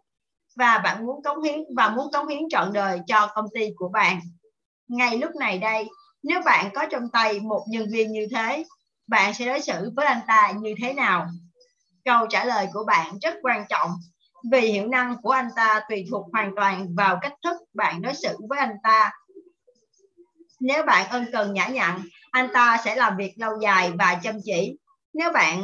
Và 0.56 0.78
bạn 0.78 1.06
muốn 1.06 1.24
cống 1.24 1.44
hiến, 1.44 1.60
và 1.76 1.90
muốn 1.90 2.12
cống 2.12 2.28
hiến 2.28 2.40
trọn 2.50 2.74
đời 2.74 3.00
cho 3.08 3.28
công 3.34 3.46
ty 3.54 3.70
của 3.76 3.90
bạn. 3.90 4.20
Ngay 4.88 5.18
lúc 5.18 5.36
này 5.36 5.58
đây, 5.58 5.90
nếu 6.24 6.42
bạn 6.46 6.70
có 6.74 6.86
trong 6.92 7.10
tay 7.14 7.40
một 7.40 7.66
nhân 7.70 7.88
viên 7.92 8.12
như 8.12 8.28
thế, 8.32 8.66
bạn 9.08 9.34
sẽ 9.34 9.46
đối 9.46 9.62
xử 9.62 9.92
với 9.96 10.06
anh 10.06 10.22
ta 10.28 10.54
như 10.62 10.76
thế 10.82 10.94
nào? 10.94 11.28
Câu 12.06 12.28
trả 12.28 12.46
lời 12.46 12.68
của 12.74 12.84
bạn 12.88 13.20
rất 13.22 13.36
quan 13.42 13.66
trọng. 13.70 13.92
Vì 14.52 14.60
hiệu 14.60 14.88
năng 14.88 15.22
của 15.22 15.32
anh 15.32 15.48
ta 15.56 15.82
tùy 15.90 16.06
thuộc 16.12 16.26
hoàn 16.34 16.52
toàn 16.56 16.96
vào 16.96 17.20
cách 17.22 17.34
thức 17.44 17.58
bạn 17.74 18.02
đối 18.02 18.14
xử 18.14 18.38
với 18.50 18.60
anh 18.60 18.76
ta. 18.84 19.12
Nếu 20.60 20.84
bạn 20.84 21.10
ân 21.10 21.26
cần 21.32 21.54
nhã 21.54 21.68
nhặn, 21.68 22.02
anh 22.32 22.48
ta 22.54 22.78
sẽ 22.86 22.96
làm 22.96 23.18
việc 23.18 23.34
lâu 23.38 23.52
dài 23.62 23.92
và 24.00 24.20
chăm 24.24 24.36
chỉ. 24.44 24.78
Nếu 25.14 25.32
bạn, 25.32 25.64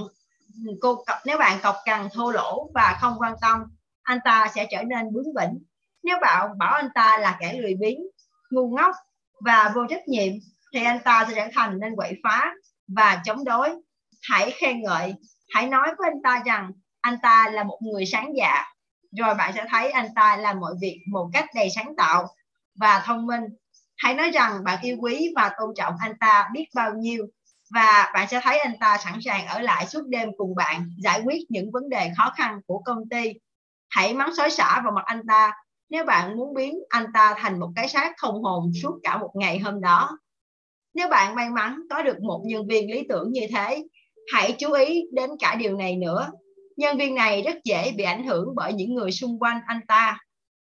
cô, 0.81 1.03
nếu 1.25 1.37
bạn 1.37 1.59
cọc 1.63 1.75
cằn 1.85 2.07
thô 2.13 2.31
lỗ 2.31 2.69
và 2.73 2.97
không 3.01 3.13
quan 3.19 3.33
tâm, 3.41 3.63
anh 4.03 4.19
ta 4.25 4.47
sẽ 4.55 4.67
trở 4.71 4.83
nên 4.83 5.13
bướng 5.13 5.33
bỉnh. 5.33 5.63
Nếu 6.03 6.17
bạn 6.21 6.57
bảo 6.57 6.73
anh 6.73 6.89
ta 6.95 7.17
là 7.17 7.37
kẻ 7.39 7.53
lười 7.53 7.75
biếng, 7.79 7.99
ngu 8.51 8.75
ngốc 8.75 8.95
và 9.45 9.71
vô 9.75 9.81
trách 9.89 10.07
nhiệm, 10.07 10.33
thì 10.73 10.83
anh 10.83 10.99
ta 11.03 11.25
sẽ 11.27 11.33
trở 11.35 11.47
thành 11.53 11.79
nên 11.79 11.95
quậy 11.95 12.13
phá 12.23 12.51
và 12.87 13.21
chống 13.25 13.43
đối. 13.43 13.69
Hãy 14.21 14.51
khen 14.51 14.81
ngợi 14.81 15.13
hãy 15.49 15.67
nói 15.67 15.87
với 15.97 16.09
anh 16.13 16.21
ta 16.23 16.43
rằng, 16.45 16.71
anh 17.01 17.17
ta 17.21 17.49
là 17.49 17.63
một 17.63 17.79
người 17.81 18.05
sáng 18.05 18.31
dạ. 18.37 18.65
Rồi 19.17 19.35
bạn 19.35 19.53
sẽ 19.55 19.65
thấy 19.69 19.91
anh 19.91 20.07
ta 20.15 20.37
làm 20.37 20.59
mọi 20.59 20.73
việc 20.81 21.01
một 21.11 21.29
cách 21.33 21.45
đầy 21.55 21.69
sáng 21.69 21.93
tạo 21.97 22.27
và 22.75 23.03
thông 23.05 23.25
minh. 23.25 23.43
Hãy 23.97 24.13
nói 24.13 24.31
rằng 24.31 24.63
bạn 24.63 24.81
yêu 24.81 24.97
quý 24.99 25.33
và 25.35 25.51
tôn 25.59 25.73
trọng 25.77 25.93
anh 25.99 26.13
ta 26.19 26.49
biết 26.53 26.65
bao 26.75 26.93
nhiêu. 26.93 27.25
Và 27.73 28.11
bạn 28.13 28.27
sẽ 28.27 28.41
thấy 28.43 28.59
anh 28.59 28.73
ta 28.79 28.97
sẵn 28.97 29.19
sàng 29.21 29.47
ở 29.47 29.59
lại 29.59 29.87
suốt 29.87 30.01
đêm 30.07 30.29
cùng 30.37 30.55
bạn, 30.55 30.89
giải 30.97 31.21
quyết 31.25 31.45
những 31.49 31.71
vấn 31.71 31.89
đề 31.89 32.11
khó 32.17 32.33
khăn 32.37 32.61
của 32.67 32.79
công 32.85 33.09
ty. 33.09 33.33
Hãy 33.89 34.13
mắng 34.13 34.35
xối 34.35 34.49
xả 34.49 34.81
vào 34.83 34.93
mặt 34.93 35.05
anh 35.05 35.21
ta. 35.27 35.51
Nếu 35.89 36.05
bạn 36.05 36.37
muốn 36.37 36.53
biến 36.53 36.79
anh 36.89 37.05
ta 37.13 37.35
thành 37.37 37.59
một 37.59 37.69
cái 37.75 37.87
xác 37.87 38.13
không 38.17 38.43
hồn 38.43 38.71
suốt 38.81 38.99
cả 39.03 39.17
một 39.17 39.31
ngày 39.35 39.59
hôm 39.59 39.81
đó. 39.81 40.17
Nếu 40.93 41.09
bạn 41.09 41.35
may 41.35 41.49
mắn 41.49 41.81
có 41.89 42.03
được 42.03 42.19
một 42.21 42.43
nhân 42.45 42.67
viên 42.67 42.91
lý 42.91 43.05
tưởng 43.09 43.31
như 43.31 43.47
thế 43.55 43.83
hãy 44.33 44.55
chú 44.59 44.71
ý 44.71 45.03
đến 45.11 45.29
cả 45.39 45.55
điều 45.55 45.77
này 45.77 45.95
nữa. 45.95 46.31
Nhân 46.77 46.97
viên 46.97 47.15
này 47.15 47.41
rất 47.41 47.55
dễ 47.63 47.91
bị 47.91 48.03
ảnh 48.03 48.27
hưởng 48.27 48.47
bởi 48.55 48.73
những 48.73 48.93
người 48.93 49.11
xung 49.11 49.39
quanh 49.39 49.59
anh 49.67 49.79
ta. 49.87 50.17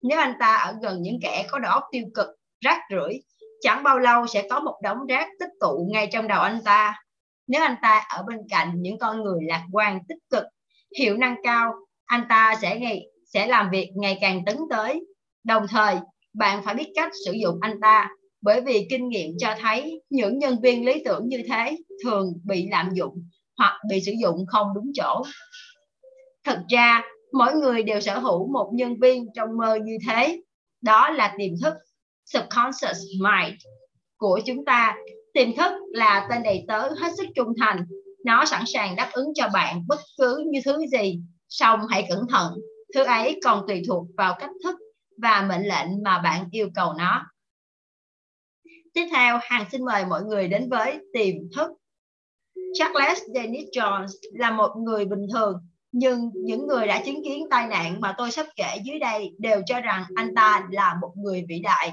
Nếu 0.03 0.19
anh 0.19 0.35
ta 0.41 0.55
ở 0.57 0.75
gần 0.83 1.03
những 1.03 1.19
kẻ 1.23 1.47
có 1.51 1.59
đầu 1.59 1.73
óc 1.73 1.85
tiêu 1.93 2.05
cực, 2.15 2.27
rác 2.61 2.81
rưởi, 2.91 3.23
chẳng 3.61 3.83
bao 3.83 3.99
lâu 3.99 4.27
sẽ 4.27 4.47
có 4.51 4.61
một 4.61 4.79
đống 4.83 4.99
rác 5.09 5.29
tích 5.41 5.51
tụ 5.61 5.89
ngay 5.93 6.09
trong 6.13 6.29
đầu 6.29 6.41
anh 6.41 6.59
ta. 6.65 6.95
Nếu 7.47 7.63
anh 7.63 7.77
ta 7.83 8.07
ở 8.09 8.23
bên 8.29 8.39
cạnh 8.51 8.73
những 8.77 8.99
con 8.99 9.23
người 9.23 9.41
lạc 9.49 9.65
quan 9.73 9.99
tích 10.09 10.19
cực, 10.31 10.45
hiệu 10.99 11.17
năng 11.17 11.37
cao, 11.43 11.73
anh 12.05 12.25
ta 12.29 12.55
sẽ 12.63 12.79
ngày 12.81 13.07
sẽ 13.33 13.47
làm 13.47 13.71
việc 13.71 13.91
ngày 13.97 14.19
càng 14.21 14.45
tấn 14.47 14.57
tới. 14.71 15.07
Đồng 15.45 15.67
thời, 15.69 15.97
bạn 16.35 16.63
phải 16.65 16.75
biết 16.75 16.93
cách 16.95 17.13
sử 17.27 17.33
dụng 17.33 17.59
anh 17.61 17.81
ta, 17.81 18.11
bởi 18.41 18.61
vì 18.61 18.87
kinh 18.91 19.09
nghiệm 19.09 19.31
cho 19.39 19.55
thấy 19.61 20.03
những 20.11 20.39
nhân 20.39 20.61
viên 20.63 20.85
lý 20.85 21.03
tưởng 21.05 21.29
như 21.29 21.43
thế 21.49 21.77
thường 22.05 22.33
bị 22.45 22.69
lạm 22.71 22.91
dụng 22.95 23.29
hoặc 23.59 23.81
bị 23.89 24.01
sử 24.01 24.13
dụng 24.23 24.47
không 24.47 24.69
đúng 24.75 24.91
chỗ. 24.95 25.23
Thực 26.45 26.59
ra, 26.69 27.03
mỗi 27.33 27.55
người 27.55 27.83
đều 27.83 28.01
sở 28.01 28.19
hữu 28.19 28.53
một 28.53 28.71
nhân 28.75 29.01
viên 29.01 29.27
trong 29.35 29.57
mơ 29.57 29.79
như 29.85 29.99
thế. 30.09 30.41
Đó 30.81 31.11
là 31.11 31.35
tiềm 31.39 31.51
thức, 31.63 31.75
subconscious 32.25 32.99
mind 33.21 33.55
của 34.17 34.41
chúng 34.47 34.65
ta. 34.65 34.97
Tiềm 35.35 35.57
thức 35.57 35.73
là 35.91 36.27
tên 36.31 36.43
đầy 36.43 36.65
tớ 36.69 36.81
hết 36.81 37.13
sức 37.17 37.27
trung 37.35 37.53
thành. 37.61 37.87
Nó 38.25 38.45
sẵn 38.45 38.63
sàng 38.67 38.97
đáp 38.97 39.11
ứng 39.13 39.27
cho 39.35 39.49
bạn 39.53 39.87
bất 39.87 40.01
cứ 40.19 40.45
như 40.51 40.61
thứ 40.65 40.87
gì. 40.87 41.21
Song 41.49 41.81
hãy 41.91 42.07
cẩn 42.09 42.27
thận, 42.29 42.55
thứ 42.95 43.05
ấy 43.05 43.41
còn 43.45 43.65
tùy 43.69 43.83
thuộc 43.89 44.07
vào 44.17 44.37
cách 44.39 44.51
thức 44.65 44.77
và 45.23 45.43
mệnh 45.43 45.69
lệnh 45.69 46.03
mà 46.03 46.19
bạn 46.19 46.49
yêu 46.51 46.69
cầu 46.75 46.93
nó. 46.99 47.27
Tiếp 48.95 49.07
theo 49.11 49.39
hàng 49.43 49.65
xin 49.73 49.85
mời 49.85 50.05
mọi 50.05 50.23
người 50.23 50.49
đến 50.49 50.69
với 50.69 50.99
tiềm 51.13 51.35
thức. 51.57 51.71
Charles 52.79 53.23
Dennis 53.35 53.69
Jones 53.73 54.09
là 54.33 54.51
một 54.51 54.71
người 54.77 55.05
bình 55.05 55.27
thường, 55.33 55.55
nhưng 55.93 56.31
những 56.35 56.67
người 56.67 56.87
đã 56.87 57.03
chứng 57.07 57.25
kiến 57.25 57.47
tai 57.51 57.67
nạn 57.67 58.01
mà 58.01 58.15
tôi 58.19 58.31
sắp 58.31 58.47
kể 58.57 58.77
dưới 58.85 58.99
đây 58.99 59.35
đều 59.39 59.63
cho 59.67 59.81
rằng 59.81 60.05
anh 60.15 60.35
ta 60.35 60.67
là 60.71 60.95
một 61.01 61.13
người 61.17 61.45
vĩ 61.49 61.59
đại 61.59 61.93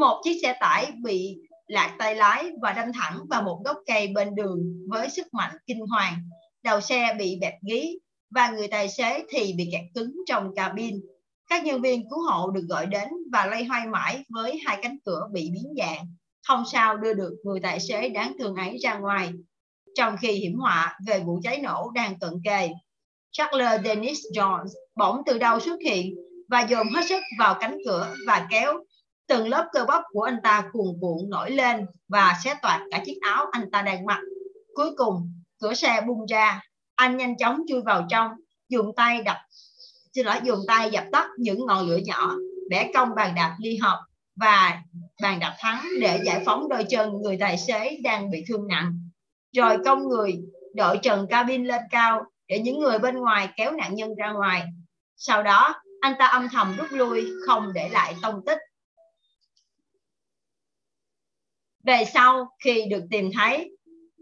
một 0.00 0.20
chiếc 0.24 0.38
xe 0.42 0.56
tải 0.60 0.92
bị 1.02 1.38
lạc 1.66 1.96
tay 1.98 2.14
lái 2.14 2.52
và 2.62 2.72
đâm 2.72 2.92
thẳng 2.92 3.20
vào 3.30 3.42
một 3.42 3.60
gốc 3.64 3.76
cây 3.86 4.08
bên 4.08 4.34
đường 4.34 4.86
với 4.88 5.10
sức 5.10 5.34
mạnh 5.34 5.56
kinh 5.66 5.80
hoàng. 5.80 6.28
Đầu 6.62 6.80
xe 6.80 7.14
bị 7.18 7.38
bẹp 7.40 7.54
gí 7.62 7.98
và 8.30 8.50
người 8.50 8.68
tài 8.68 8.88
xế 8.88 9.24
thì 9.30 9.52
bị 9.52 9.68
kẹt 9.72 9.84
cứng 9.94 10.14
trong 10.26 10.54
cabin. 10.54 11.00
Các 11.48 11.64
nhân 11.64 11.82
viên 11.82 12.10
cứu 12.10 12.18
hộ 12.30 12.50
được 12.50 12.64
gọi 12.68 12.86
đến 12.86 13.08
và 13.32 13.46
lay 13.46 13.64
hoay 13.64 13.86
mãi 13.86 14.24
với 14.28 14.60
hai 14.66 14.78
cánh 14.82 14.96
cửa 15.04 15.28
bị 15.32 15.50
biến 15.50 15.74
dạng. 15.78 16.06
Không 16.48 16.64
sao 16.72 16.96
đưa 16.96 17.14
được 17.14 17.32
người 17.44 17.60
tài 17.60 17.80
xế 17.80 18.08
đáng 18.08 18.32
thương 18.38 18.54
ấy 18.54 18.78
ra 18.82 18.98
ngoài. 18.98 19.30
Trong 19.94 20.16
khi 20.20 20.32
hiểm 20.32 20.58
họa 20.58 20.98
về 21.06 21.20
vụ 21.20 21.40
cháy 21.42 21.60
nổ 21.62 21.90
đang 21.94 22.18
cận 22.18 22.32
kề, 22.44 22.70
Charles 23.32 23.84
Dennis 23.84 24.18
Jones 24.34 24.66
bỗng 24.96 25.22
từ 25.26 25.38
đâu 25.38 25.60
xuất 25.60 25.76
hiện 25.84 26.14
và 26.48 26.60
dồn 26.60 26.86
hết 26.94 27.02
sức 27.08 27.22
vào 27.38 27.56
cánh 27.60 27.78
cửa 27.86 28.14
và 28.26 28.46
kéo 28.50 28.84
từng 29.28 29.48
lớp 29.48 29.68
cơ 29.72 29.84
bắp 29.88 30.02
của 30.12 30.22
anh 30.22 30.38
ta 30.42 30.64
cuồn 30.72 30.86
cuộn 31.00 31.30
nổi 31.30 31.50
lên 31.50 31.86
và 32.08 32.34
xé 32.44 32.54
toạc 32.62 32.80
cả 32.90 33.02
chiếc 33.06 33.18
áo 33.20 33.46
anh 33.52 33.70
ta 33.70 33.82
đang 33.82 34.06
mặc. 34.06 34.20
Cuối 34.74 34.90
cùng 34.96 35.32
cửa 35.60 35.74
xe 35.74 36.00
bung 36.06 36.26
ra. 36.26 36.60
Anh 36.94 37.16
nhanh 37.16 37.36
chóng 37.36 37.62
chui 37.68 37.82
vào 37.82 38.06
trong 38.10 38.30
dùng 38.68 38.92
tay 38.96 39.22
đập 39.22 39.36
xin 40.14 40.26
lỗi 40.26 40.36
dùng 40.42 40.60
tay 40.66 40.90
dập 40.90 41.04
tắt 41.12 41.28
những 41.38 41.66
ngọn 41.66 41.88
lửa 41.88 41.98
nhỏ 42.04 42.34
bẻ 42.70 42.90
cong 42.94 43.08
bàn 43.16 43.34
đạp 43.34 43.56
ly 43.58 43.76
hợp 43.76 44.04
và 44.36 44.82
bàn 45.22 45.40
đạp 45.40 45.56
thắng 45.58 45.84
để 46.00 46.20
giải 46.24 46.42
phóng 46.46 46.68
đôi 46.68 46.84
chân 46.88 47.12
người 47.22 47.36
tài 47.40 47.58
xế 47.58 47.96
đang 48.02 48.30
bị 48.30 48.44
thương 48.48 48.68
nặng. 48.68 49.10
Rồi 49.56 49.78
cong 49.84 50.08
người 50.08 50.38
đội 50.74 50.98
trần 51.02 51.26
cabin 51.30 51.64
lên 51.64 51.82
cao 51.90 52.24
để 52.48 52.58
những 52.58 52.80
người 52.80 52.98
bên 52.98 53.16
ngoài 53.16 53.48
kéo 53.56 53.72
nạn 53.72 53.94
nhân 53.94 54.14
ra 54.14 54.32
ngoài. 54.32 54.62
Sau 55.16 55.42
đó, 55.42 55.74
anh 56.00 56.14
ta 56.18 56.26
âm 56.26 56.48
thầm 56.52 56.76
rút 56.76 56.92
lui, 56.92 57.26
không 57.46 57.72
để 57.74 57.88
lại 57.88 58.16
tông 58.22 58.44
tích. 58.46 58.58
Về 61.84 62.04
sau, 62.14 62.56
khi 62.64 62.86
được 62.90 63.04
tìm 63.10 63.30
thấy, 63.34 63.70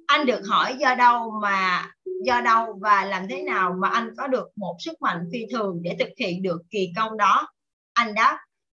anh 0.06 0.26
được 0.26 0.40
hỏi 0.48 0.76
do 0.78 0.94
đâu 0.94 1.30
mà, 1.42 1.90
do 2.24 2.40
đâu 2.40 2.78
và 2.80 3.04
làm 3.04 3.28
thế 3.28 3.42
nào 3.42 3.74
mà 3.80 3.88
anh 3.88 4.10
có 4.18 4.26
được 4.26 4.48
một 4.56 4.76
sức 4.78 5.02
mạnh 5.02 5.28
phi 5.32 5.38
thường 5.52 5.78
để 5.82 5.96
thực 5.98 6.08
hiện 6.18 6.42
được 6.42 6.62
kỳ 6.70 6.92
công 6.96 7.16
đó. 7.16 7.48
Anh 7.92 8.14
đáp, 8.14 8.38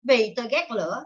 vì 0.09 0.33
tôi 0.37 0.49
ghét 0.51 0.69
lửa 0.71 1.03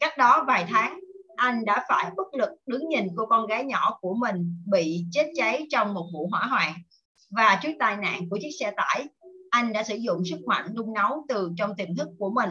cách 0.00 0.18
đó 0.18 0.44
vài 0.46 0.66
tháng 0.68 1.00
anh 1.36 1.64
đã 1.64 1.84
phải 1.88 2.10
bất 2.16 2.34
lực 2.34 2.50
đứng 2.66 2.88
nhìn 2.88 3.06
cô 3.16 3.26
con 3.26 3.46
gái 3.46 3.64
nhỏ 3.64 3.98
của 4.00 4.14
mình 4.14 4.56
bị 4.66 5.04
chết 5.12 5.32
cháy 5.36 5.66
trong 5.70 5.94
một 5.94 6.06
vụ 6.12 6.28
hỏa 6.30 6.46
hoạn 6.46 6.72
và 7.30 7.58
trước 7.62 7.72
tai 7.78 7.96
nạn 7.96 8.28
của 8.30 8.38
chiếc 8.42 8.50
xe 8.60 8.72
tải 8.76 9.06
anh 9.50 9.72
đã 9.72 9.82
sử 9.82 9.94
dụng 9.94 10.24
sức 10.30 10.38
mạnh 10.46 10.74
nung 10.74 10.94
nấu 10.94 11.24
từ 11.28 11.50
trong 11.58 11.76
tiềm 11.76 11.96
thức 11.96 12.08
của 12.18 12.30
mình 12.30 12.50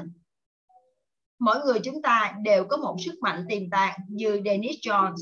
mỗi 1.40 1.58
người 1.66 1.80
chúng 1.84 2.02
ta 2.02 2.34
đều 2.44 2.66
có 2.66 2.78
một 2.78 2.96
sức 3.06 3.16
mạnh 3.22 3.46
tiềm 3.50 3.70
tàng 3.70 4.00
như 4.10 4.42
Dennis 4.46 4.76
Jones. 4.82 5.16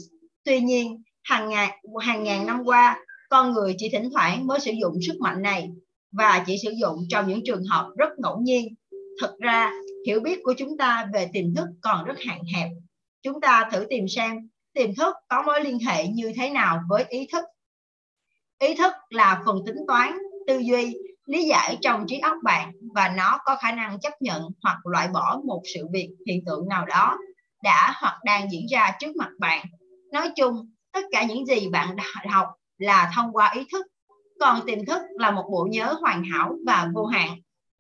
Tuy 0.44 0.62
nhiên, 0.62 1.04
hàng 1.24 1.50
ngàn, 1.50 1.72
hàng 2.02 2.24
ngàn 2.24 2.46
năm 2.46 2.62
qua, 2.66 2.98
con 3.30 3.54
người 3.54 3.76
chỉ 3.78 3.90
thỉnh 3.90 4.10
thoảng 4.14 4.48
mới 4.48 4.60
sử 4.60 4.72
dụng 4.82 4.94
sức 5.08 5.18
mạnh 5.20 5.42
này 5.42 5.70
và 6.12 6.44
chỉ 6.48 6.58
sử 6.64 6.72
dụng 6.72 6.98
trong 7.10 7.28
những 7.28 7.40
trường 7.46 7.64
hợp 7.64 7.90
rất 7.98 8.10
ngẫu 8.18 8.40
nhiên. 8.40 8.76
Thực 9.22 9.40
ra, 9.40 9.72
hiểu 10.08 10.20
biết 10.20 10.40
của 10.44 10.54
chúng 10.58 10.78
ta 10.78 11.08
về 11.14 11.30
tiềm 11.34 11.56
thức 11.56 11.68
còn 11.82 12.06
rất 12.06 12.16
hạn 12.28 12.42
hẹp. 12.56 12.70
Chúng 13.22 13.42
ta 13.42 13.70
thử 13.72 13.86
tìm 13.90 14.08
xem 14.08 14.50
tiềm 14.74 14.96
thức 14.96 15.16
có 15.30 15.44
mối 15.44 15.64
liên 15.64 15.80
hệ 15.80 16.08
như 16.08 16.32
thế 16.36 16.50
nào 16.50 16.80
với 16.90 17.06
ý 17.10 17.28
thức. 17.32 17.46
Ý 18.60 18.76
thức 18.76 18.94
là 19.10 19.42
phần 19.46 19.60
tính 19.66 19.78
toán, 19.88 20.18
tư 20.48 20.58
duy 20.58 20.94
lý 21.26 21.44
giải 21.44 21.78
trong 21.82 22.06
trí 22.08 22.20
óc 22.20 22.38
bạn 22.44 22.72
và 22.96 23.14
nó 23.18 23.38
có 23.46 23.56
khả 23.56 23.72
năng 23.72 24.00
chấp 24.00 24.14
nhận 24.22 24.42
hoặc 24.64 24.78
loại 24.84 25.08
bỏ 25.08 25.42
một 25.46 25.62
sự 25.74 25.88
việc 25.94 26.10
hiện 26.28 26.46
tượng 26.46 26.68
nào 26.68 26.86
đó 26.86 27.18
đã 27.64 27.94
hoặc 28.02 28.20
đang 28.24 28.52
diễn 28.52 28.66
ra 28.66 28.92
trước 29.00 29.16
mặt 29.16 29.30
bạn 29.40 29.66
nói 30.12 30.30
chung 30.36 30.72
tất 30.92 31.02
cả 31.12 31.24
những 31.24 31.46
gì 31.46 31.70
bạn 31.70 31.96
học 32.30 32.48
là 32.78 33.12
thông 33.16 33.32
qua 33.32 33.52
ý 33.56 33.66
thức 33.72 33.86
còn 34.40 34.66
tiềm 34.66 34.86
thức 34.86 35.02
là 35.20 35.32
một 35.32 35.50
bộ 35.52 35.68
nhớ 35.72 35.96
hoàn 36.02 36.24
hảo 36.24 36.56
và 36.66 36.90
vô 36.94 37.06
hạn 37.06 37.30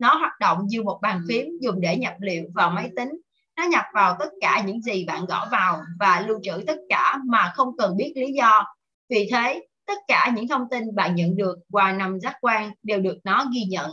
nó 0.04 0.16
hoạt 0.16 0.39
động 0.39 0.60
như 0.68 0.84
một 0.84 0.99
bàn 1.01 1.22
phím 1.28 1.45
dùng 1.62 1.82
để 1.82 1.97
nhập 1.97 2.14
liệu 2.20 2.43
vào 2.54 2.70
máy 2.70 2.89
tính. 2.95 3.10
Nó 3.58 3.64
nhập 3.64 3.84
vào 3.93 4.16
tất 4.20 4.30
cả 4.41 4.64
những 4.66 4.82
gì 4.82 5.06
bạn 5.06 5.26
gõ 5.26 5.47
vào 5.51 5.82
và 5.99 6.26
lưu 6.28 6.39
trữ 6.43 6.64
tất 6.68 6.78
cả 6.89 7.20
mà 7.26 7.51
không 7.56 7.78
cần 7.78 7.97
biết 7.97 8.14
lý 8.16 8.34
do. 8.34 8.66
Vì 9.10 9.28
thế 9.32 9.68
tất 9.88 9.97
cả 10.08 10.32
những 10.36 10.47
thông 10.47 10.68
tin 10.72 10.95
bạn 10.95 11.16
nhận 11.16 11.36
được 11.36 11.56
qua 11.72 11.91
năm 11.91 12.20
giác 12.20 12.36
quan 12.41 12.72
đều 12.84 12.99
được 12.99 13.18
nó 13.24 13.45
ghi 13.54 13.64
nhận 13.70 13.91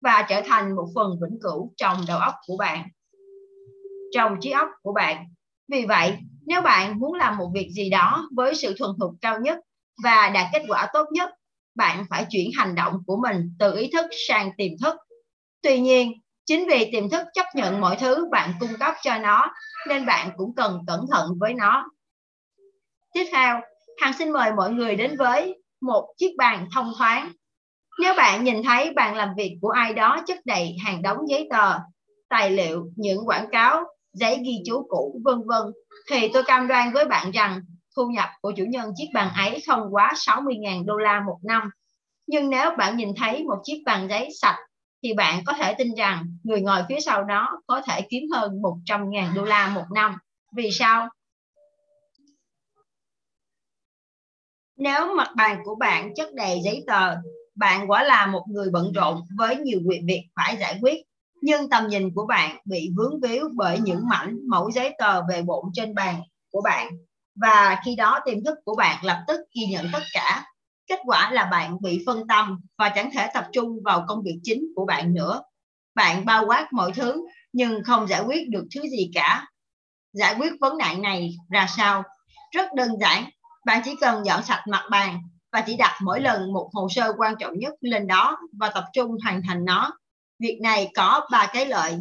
và 0.00 0.26
trở 0.28 0.42
thành 0.46 0.76
một 0.76 0.88
phần 0.94 1.10
vĩnh 1.22 1.38
cửu 1.42 1.72
trong 1.76 2.04
đầu 2.08 2.18
óc 2.18 2.34
của 2.46 2.56
bạn. 2.56 2.88
Trong 4.14 4.36
trí 4.40 4.50
óc 4.50 4.68
của 4.82 4.92
bạn. 4.92 5.24
Vì 5.68 5.84
vậy 5.84 6.16
nếu 6.46 6.62
bạn 6.62 6.98
muốn 6.98 7.14
làm 7.14 7.36
một 7.36 7.50
việc 7.54 7.70
gì 7.70 7.90
đó 7.90 8.28
với 8.36 8.54
sự 8.54 8.74
thuần 8.78 8.90
thục 9.00 9.12
cao 9.20 9.40
nhất 9.40 9.58
và 10.04 10.30
đạt 10.34 10.46
kết 10.52 10.62
quả 10.68 10.88
tốt 10.92 11.06
nhất 11.12 11.30
bạn 11.74 12.04
phải 12.10 12.26
chuyển 12.30 12.50
hành 12.54 12.74
động 12.74 13.02
của 13.06 13.16
mình 13.16 13.56
từ 13.58 13.76
ý 13.76 13.90
thức 13.92 14.06
sang 14.28 14.50
tiềm 14.56 14.70
thức 14.82 14.96
tuy 15.62 15.80
nhiên, 15.80 16.12
chính 16.46 16.68
vì 16.68 16.90
tiềm 16.92 17.10
thức 17.10 17.26
chấp 17.34 17.46
nhận 17.54 17.80
mọi 17.80 17.96
thứ 17.96 18.28
bạn 18.30 18.52
cung 18.60 18.72
cấp 18.80 18.94
cho 19.02 19.18
nó, 19.18 19.52
nên 19.88 20.06
bạn 20.06 20.30
cũng 20.36 20.54
cần 20.54 20.78
cẩn 20.86 21.00
thận 21.12 21.28
với 21.40 21.54
nó 21.54 21.90
tiếp 23.14 23.24
theo, 23.32 23.60
hằng 24.00 24.12
xin 24.18 24.32
mời 24.32 24.50
mọi 24.56 24.70
người 24.70 24.96
đến 24.96 25.16
với 25.16 25.62
một 25.80 26.14
chiếc 26.18 26.34
bàn 26.38 26.66
thông 26.74 26.92
thoáng 26.98 27.32
nếu 28.00 28.14
bạn 28.14 28.44
nhìn 28.44 28.62
thấy 28.62 28.92
bàn 28.96 29.14
làm 29.14 29.34
việc 29.36 29.58
của 29.60 29.68
ai 29.68 29.94
đó 29.94 30.20
chất 30.26 30.38
đầy 30.44 30.76
hàng 30.84 31.02
đống 31.02 31.28
giấy 31.28 31.48
tờ, 31.50 31.78
tài 32.28 32.50
liệu, 32.50 32.86
những 32.96 33.28
quảng 33.28 33.46
cáo, 33.52 33.84
giấy 34.12 34.38
ghi 34.44 34.62
chú 34.66 34.86
cũ, 34.88 35.20
vân 35.24 35.38
vân, 35.46 35.62
thì 36.10 36.28
tôi 36.32 36.42
cam 36.42 36.68
đoan 36.68 36.92
với 36.92 37.04
bạn 37.04 37.30
rằng 37.30 37.60
thu 37.96 38.06
nhập 38.06 38.28
của 38.40 38.52
chủ 38.56 38.64
nhân 38.64 38.92
chiếc 38.96 39.08
bàn 39.14 39.28
ấy 39.36 39.62
không 39.66 39.80
quá 39.90 40.12
60.000 40.14 40.84
đô 40.84 40.96
la 40.96 41.20
một 41.26 41.38
năm. 41.42 41.70
Nhưng 42.26 42.50
nếu 42.50 42.70
bạn 42.78 42.96
nhìn 42.96 43.08
thấy 43.16 43.44
một 43.44 43.58
chiếc 43.64 43.82
bàn 43.86 44.08
giấy 44.10 44.28
sạch 44.40 44.58
thì 45.02 45.14
bạn 45.14 45.44
có 45.46 45.52
thể 45.52 45.74
tin 45.74 45.94
rằng 45.94 46.36
người 46.42 46.60
ngồi 46.60 46.82
phía 46.88 47.00
sau 47.00 47.24
đó 47.24 47.62
có 47.66 47.82
thể 47.86 48.00
kiếm 48.10 48.22
hơn 48.32 48.62
100.000 48.62 49.34
đô 49.34 49.44
la 49.44 49.68
một 49.68 49.84
năm. 49.94 50.16
Vì 50.56 50.70
sao? 50.70 51.08
Nếu 54.76 55.14
mặt 55.14 55.28
bàn 55.36 55.60
của 55.64 55.74
bạn 55.74 56.14
chất 56.14 56.34
đầy 56.34 56.60
giấy 56.64 56.84
tờ, 56.86 57.16
bạn 57.54 57.90
quả 57.90 58.02
là 58.02 58.26
một 58.26 58.44
người 58.48 58.70
bận 58.72 58.92
rộn 58.92 59.20
với 59.38 59.56
nhiều 59.56 59.80
việc 60.06 60.22
phải 60.36 60.56
giải 60.56 60.78
quyết 60.82 61.02
nhưng 61.42 61.70
tầm 61.70 61.88
nhìn 61.88 62.14
của 62.14 62.26
bạn 62.26 62.56
bị 62.64 62.90
vướng 62.96 63.20
víu 63.20 63.48
bởi 63.54 63.78
những 63.80 64.08
mảnh 64.08 64.38
mẫu 64.48 64.70
giấy 64.70 64.94
tờ 64.98 65.22
về 65.28 65.42
bộn 65.42 65.64
trên 65.72 65.94
bàn 65.94 66.22
của 66.50 66.60
bạn 66.64 66.92
và 67.34 67.80
khi 67.84 67.96
đó 67.96 68.20
tiềm 68.24 68.44
thức 68.44 68.58
của 68.64 68.74
bạn 68.74 69.04
lập 69.04 69.24
tức 69.28 69.40
ghi 69.54 69.66
nhận 69.66 69.86
tất 69.92 70.02
cả 70.12 70.44
kết 70.88 70.98
quả 71.04 71.30
là 71.30 71.44
bạn 71.44 71.76
bị 71.82 72.02
phân 72.06 72.26
tâm 72.26 72.60
và 72.78 72.88
chẳng 72.88 73.10
thể 73.12 73.30
tập 73.34 73.46
trung 73.52 73.78
vào 73.84 74.04
công 74.08 74.22
việc 74.22 74.40
chính 74.42 74.64
của 74.76 74.86
bạn 74.86 75.14
nữa. 75.14 75.42
Bạn 75.94 76.24
bao 76.24 76.44
quát 76.46 76.68
mọi 76.72 76.92
thứ, 76.92 77.26
nhưng 77.52 77.84
không 77.84 78.06
giải 78.06 78.22
quyết 78.22 78.48
được 78.50 78.64
thứ 78.74 78.80
gì 78.82 79.10
cả. 79.14 79.46
Giải 80.12 80.36
quyết 80.38 80.52
vấn 80.60 80.78
nạn 80.78 81.02
này 81.02 81.30
ra 81.50 81.66
sao? 81.76 82.02
Rất 82.50 82.74
đơn 82.74 82.88
giản, 83.00 83.24
bạn 83.66 83.82
chỉ 83.84 83.96
cần 84.00 84.24
dọn 84.26 84.42
sạch 84.42 84.62
mặt 84.68 84.86
bàn 84.90 85.18
và 85.52 85.60
chỉ 85.60 85.76
đặt 85.76 85.98
mỗi 86.02 86.20
lần 86.20 86.52
một 86.52 86.70
hồ 86.72 86.88
sơ 86.90 87.12
quan 87.18 87.34
trọng 87.38 87.58
nhất 87.58 87.74
lên 87.80 88.06
đó 88.06 88.38
và 88.60 88.68
tập 88.68 88.84
trung 88.92 89.16
hoàn 89.22 89.42
thành 89.48 89.64
nó. 89.64 89.90
Việc 90.38 90.58
này 90.62 90.90
có 90.94 91.28
ba 91.32 91.50
cái 91.52 91.66
lợi. 91.66 91.96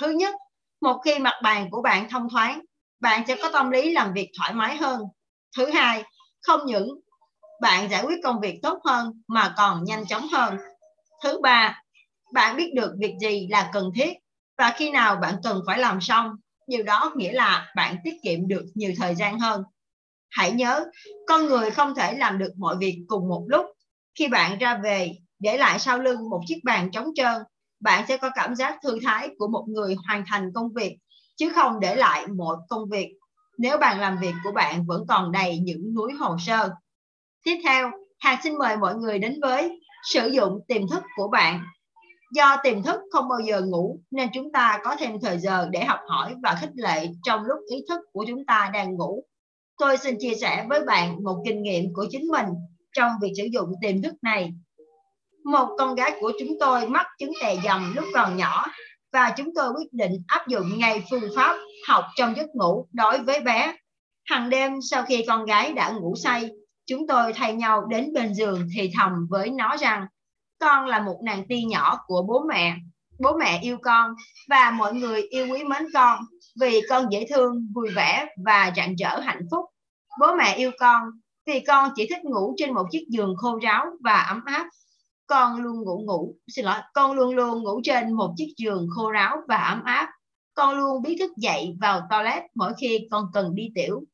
Thứ 0.00 0.10
nhất, 0.10 0.34
một 0.80 1.00
khi 1.04 1.18
mặt 1.18 1.34
bàn 1.42 1.70
của 1.70 1.82
bạn 1.82 2.08
thông 2.10 2.28
thoáng, 2.30 2.60
bạn 3.00 3.26
sẽ 3.28 3.36
có 3.42 3.50
tâm 3.52 3.70
lý 3.70 3.92
làm 3.92 4.12
việc 4.12 4.30
thoải 4.38 4.52
mái 4.54 4.76
hơn. 4.76 5.02
Thứ 5.56 5.70
hai, 5.70 6.04
không 6.42 6.60
những 6.66 6.88
bạn 7.60 7.90
giải 7.90 8.04
quyết 8.04 8.16
công 8.24 8.40
việc 8.40 8.58
tốt 8.62 8.78
hơn 8.84 9.22
mà 9.28 9.54
còn 9.56 9.84
nhanh 9.84 10.06
chóng 10.06 10.28
hơn. 10.28 10.56
Thứ 11.24 11.40
ba, 11.42 11.82
bạn 12.32 12.56
biết 12.56 12.72
được 12.74 12.92
việc 12.98 13.14
gì 13.20 13.48
là 13.50 13.70
cần 13.72 13.90
thiết 13.94 14.12
và 14.58 14.74
khi 14.76 14.90
nào 14.90 15.16
bạn 15.16 15.34
cần 15.42 15.60
phải 15.66 15.78
làm 15.78 16.00
xong. 16.00 16.30
Điều 16.68 16.82
đó 16.82 17.12
nghĩa 17.16 17.32
là 17.32 17.72
bạn 17.76 17.96
tiết 18.04 18.14
kiệm 18.22 18.48
được 18.48 18.64
nhiều 18.74 18.92
thời 18.98 19.14
gian 19.14 19.38
hơn. 19.40 19.62
Hãy 20.30 20.52
nhớ, 20.52 20.84
con 21.26 21.46
người 21.46 21.70
không 21.70 21.94
thể 21.94 22.12
làm 22.12 22.38
được 22.38 22.52
mọi 22.56 22.76
việc 22.76 23.04
cùng 23.08 23.28
một 23.28 23.44
lúc. 23.48 23.66
Khi 24.18 24.28
bạn 24.28 24.58
ra 24.58 24.80
về, 24.84 25.12
để 25.38 25.56
lại 25.56 25.78
sau 25.78 25.98
lưng 25.98 26.30
một 26.30 26.40
chiếc 26.46 26.60
bàn 26.64 26.90
trống 26.90 27.08
trơn, 27.14 27.42
bạn 27.80 28.04
sẽ 28.08 28.16
có 28.16 28.30
cảm 28.34 28.54
giác 28.54 28.78
thư 28.82 28.98
thái 29.04 29.28
của 29.38 29.48
một 29.48 29.64
người 29.68 29.96
hoàn 30.06 30.24
thành 30.26 30.50
công 30.54 30.72
việc, 30.74 30.96
chứ 31.36 31.52
không 31.54 31.80
để 31.80 31.96
lại 31.96 32.26
một 32.26 32.56
công 32.68 32.88
việc. 32.90 33.08
Nếu 33.58 33.78
bàn 33.78 34.00
làm 34.00 34.18
việc 34.18 34.34
của 34.44 34.52
bạn 34.52 34.86
vẫn 34.86 35.04
còn 35.08 35.32
đầy 35.32 35.58
những 35.58 35.94
núi 35.94 36.12
hồ 36.20 36.36
sơ. 36.46 36.70
Tiếp 37.44 37.60
theo, 37.64 37.90
Hà 38.18 38.40
xin 38.42 38.58
mời 38.58 38.76
mọi 38.76 38.94
người 38.94 39.18
đến 39.18 39.38
với 39.42 39.80
sử 40.12 40.26
dụng 40.26 40.60
tiềm 40.68 40.88
thức 40.88 41.02
của 41.16 41.28
bạn. 41.28 41.60
Do 42.32 42.56
tiềm 42.62 42.82
thức 42.82 43.00
không 43.12 43.28
bao 43.28 43.38
giờ 43.40 43.62
ngủ 43.62 44.00
nên 44.10 44.28
chúng 44.34 44.52
ta 44.52 44.80
có 44.84 44.96
thêm 44.98 45.20
thời 45.22 45.38
giờ 45.38 45.68
để 45.70 45.84
học 45.84 46.00
hỏi 46.08 46.34
và 46.42 46.56
khích 46.60 46.70
lệ 46.74 47.06
trong 47.22 47.44
lúc 47.44 47.58
ý 47.70 47.76
thức 47.88 48.00
của 48.12 48.24
chúng 48.28 48.46
ta 48.46 48.70
đang 48.74 48.94
ngủ. 48.94 49.24
Tôi 49.78 49.96
xin 49.96 50.14
chia 50.18 50.34
sẻ 50.40 50.66
với 50.68 50.84
bạn 50.84 51.24
một 51.24 51.42
kinh 51.46 51.62
nghiệm 51.62 51.94
của 51.94 52.06
chính 52.10 52.28
mình 52.28 52.46
trong 52.92 53.12
việc 53.22 53.32
sử 53.36 53.44
dụng 53.52 53.72
tiềm 53.82 54.02
thức 54.02 54.14
này 54.22 54.52
một 55.44 55.68
con 55.78 55.94
gái 55.94 56.12
của 56.20 56.32
chúng 56.38 56.48
tôi 56.60 56.88
mắc 56.88 57.06
chứng 57.18 57.32
tè 57.42 57.56
dầm 57.64 57.92
lúc 57.96 58.04
còn 58.14 58.36
nhỏ 58.36 58.66
và 59.12 59.34
chúng 59.36 59.54
tôi 59.54 59.72
quyết 59.76 59.92
định 59.92 60.12
áp 60.26 60.48
dụng 60.48 60.78
ngay 60.78 61.02
phương 61.10 61.30
pháp 61.36 61.56
học 61.88 62.04
trong 62.16 62.36
giấc 62.36 62.46
ngủ 62.54 62.86
đối 62.92 63.18
với 63.18 63.40
bé. 63.40 63.74
Hàng 64.24 64.50
đêm 64.50 64.72
sau 64.90 65.02
khi 65.02 65.24
con 65.28 65.44
gái 65.44 65.72
đã 65.72 65.90
ngủ 65.90 66.14
say, 66.16 66.50
chúng 66.88 67.06
tôi 67.06 67.32
thay 67.32 67.54
nhau 67.54 67.86
đến 67.86 68.12
bên 68.12 68.34
giường 68.34 68.68
thì 68.76 68.90
thầm 68.98 69.12
với 69.30 69.50
nó 69.50 69.76
rằng 69.76 70.06
con 70.60 70.86
là 70.86 71.00
một 71.00 71.20
nàng 71.24 71.44
ti 71.48 71.64
nhỏ 71.64 71.98
của 72.06 72.22
bố 72.28 72.44
mẹ. 72.48 72.76
Bố 73.18 73.36
mẹ 73.36 73.58
yêu 73.62 73.78
con 73.82 74.14
và 74.48 74.70
mọi 74.70 74.94
người 74.94 75.22
yêu 75.22 75.46
quý 75.50 75.64
mến 75.64 75.82
con 75.94 76.20
vì 76.60 76.80
con 76.88 77.06
dễ 77.12 77.26
thương, 77.30 77.72
vui 77.74 77.90
vẻ 77.96 78.26
và 78.44 78.72
rạng 78.76 78.94
rỡ 78.96 79.20
hạnh 79.20 79.42
phúc. 79.50 79.64
Bố 80.20 80.34
mẹ 80.34 80.54
yêu 80.56 80.70
con 80.78 81.02
vì 81.46 81.60
con 81.60 81.90
chỉ 81.96 82.06
thích 82.08 82.24
ngủ 82.24 82.54
trên 82.56 82.74
một 82.74 82.84
chiếc 82.90 83.06
giường 83.08 83.34
khô 83.36 83.58
ráo 83.58 83.86
và 84.04 84.20
ấm 84.20 84.44
áp 84.44 84.66
con 85.26 85.62
luôn 85.62 85.82
ngủ 85.82 86.02
ngủ 86.06 86.34
xin 86.48 86.64
lỗi 86.64 86.78
con 86.94 87.12
luôn 87.12 87.34
luôn 87.34 87.62
ngủ 87.62 87.80
trên 87.84 88.12
một 88.12 88.34
chiếc 88.36 88.54
giường 88.56 88.88
khô 88.90 89.10
ráo 89.10 89.36
và 89.48 89.56
ấm 89.56 89.82
áp 89.84 90.08
con 90.54 90.78
luôn 90.78 91.02
biết 91.02 91.16
thức 91.18 91.30
dậy 91.36 91.76
vào 91.80 92.06
toilet 92.10 92.42
mỗi 92.54 92.72
khi 92.80 93.08
con 93.10 93.24
cần 93.32 93.54
đi 93.54 93.70
tiểu 93.74 94.04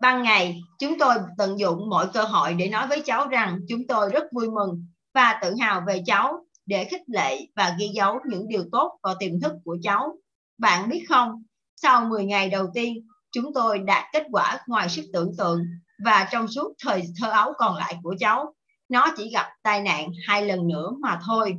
ban 0.00 0.22
ngày, 0.22 0.60
chúng 0.78 0.98
tôi 0.98 1.14
tận 1.38 1.58
dụng 1.58 1.90
mọi 1.90 2.06
cơ 2.14 2.22
hội 2.22 2.54
để 2.54 2.68
nói 2.68 2.86
với 2.86 3.00
cháu 3.00 3.28
rằng 3.28 3.58
chúng 3.68 3.80
tôi 3.88 4.10
rất 4.10 4.24
vui 4.32 4.50
mừng 4.50 4.86
và 5.14 5.38
tự 5.42 5.54
hào 5.60 5.82
về 5.86 6.02
cháu 6.06 6.44
để 6.66 6.84
khích 6.84 7.02
lệ 7.06 7.46
và 7.56 7.76
ghi 7.78 7.88
dấu 7.94 8.18
những 8.28 8.48
điều 8.48 8.64
tốt 8.72 8.98
vào 9.02 9.14
tiềm 9.18 9.40
thức 9.40 9.52
của 9.64 9.76
cháu. 9.82 10.16
Bạn 10.58 10.88
biết 10.88 11.04
không, 11.08 11.42
sau 11.76 12.04
10 12.04 12.24
ngày 12.24 12.50
đầu 12.50 12.66
tiên, 12.74 13.06
chúng 13.32 13.54
tôi 13.54 13.78
đạt 13.78 14.04
kết 14.12 14.22
quả 14.32 14.58
ngoài 14.66 14.88
sức 14.88 15.02
tưởng 15.12 15.32
tượng 15.38 15.60
và 16.04 16.28
trong 16.32 16.48
suốt 16.48 16.72
thời 16.84 17.02
thơ 17.20 17.30
ấu 17.30 17.52
còn 17.58 17.76
lại 17.76 17.96
của 18.02 18.14
cháu, 18.18 18.54
nó 18.88 19.06
chỉ 19.16 19.30
gặp 19.30 19.46
tai 19.62 19.82
nạn 19.82 20.08
hai 20.26 20.42
lần 20.42 20.68
nữa 20.68 20.90
mà 21.00 21.20
thôi. 21.26 21.56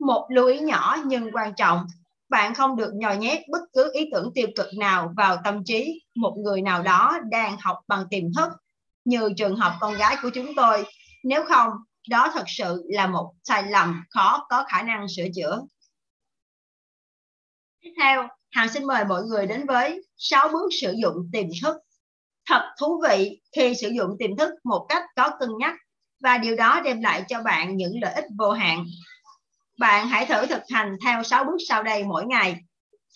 Một 0.00 0.26
lưu 0.30 0.46
ý 0.46 0.60
nhỏ 0.60 0.96
nhưng 1.06 1.30
quan 1.32 1.54
trọng 1.54 1.86
bạn 2.28 2.54
không 2.54 2.76
được 2.76 2.90
nhồi 2.94 3.16
nhét 3.16 3.38
bất 3.48 3.60
cứ 3.72 3.90
ý 3.94 4.08
tưởng 4.12 4.30
tiêu 4.34 4.48
cực 4.56 4.66
nào 4.78 5.12
vào 5.16 5.36
tâm 5.44 5.64
trí 5.64 6.02
một 6.14 6.36
người 6.44 6.62
nào 6.62 6.82
đó 6.82 7.18
đang 7.30 7.56
học 7.60 7.76
bằng 7.88 8.04
tiềm 8.10 8.22
thức, 8.36 8.52
như 9.04 9.32
trường 9.36 9.56
hợp 9.56 9.76
con 9.80 9.94
gái 9.94 10.16
của 10.22 10.30
chúng 10.34 10.54
tôi. 10.56 10.84
Nếu 11.24 11.44
không, 11.44 11.70
đó 12.08 12.30
thật 12.34 12.44
sự 12.46 12.82
là 12.88 13.06
một 13.06 13.32
sai 13.44 13.62
lầm 13.70 14.02
khó 14.10 14.46
có 14.48 14.64
khả 14.68 14.82
năng 14.82 15.06
sửa 15.08 15.26
chữa. 15.34 15.62
Tiếp 17.82 17.90
theo, 18.00 18.28
hằng 18.50 18.68
xin 18.68 18.84
mời 18.84 19.04
mọi 19.04 19.22
người 19.22 19.46
đến 19.46 19.66
với 19.66 20.02
6 20.16 20.48
bước 20.48 20.68
sử 20.80 20.94
dụng 21.02 21.16
tiềm 21.32 21.46
thức. 21.62 21.76
Thật 22.48 22.62
thú 22.80 23.02
vị 23.08 23.40
khi 23.56 23.74
sử 23.74 23.88
dụng 23.88 24.16
tiềm 24.18 24.36
thức 24.36 24.50
một 24.64 24.86
cách 24.88 25.02
có 25.16 25.30
cân 25.40 25.48
nhắc, 25.58 25.74
và 26.22 26.38
điều 26.38 26.56
đó 26.56 26.80
đem 26.84 27.02
lại 27.02 27.24
cho 27.28 27.42
bạn 27.42 27.76
những 27.76 27.92
lợi 28.02 28.14
ích 28.14 28.24
vô 28.38 28.50
hạn. 28.50 28.84
Bạn 29.78 30.08
hãy 30.08 30.26
thử 30.26 30.46
thực 30.46 30.62
hành 30.74 30.96
theo 31.04 31.22
6 31.22 31.44
bước 31.44 31.56
sau 31.68 31.82
đây 31.82 32.04
mỗi 32.04 32.26
ngày. 32.26 32.56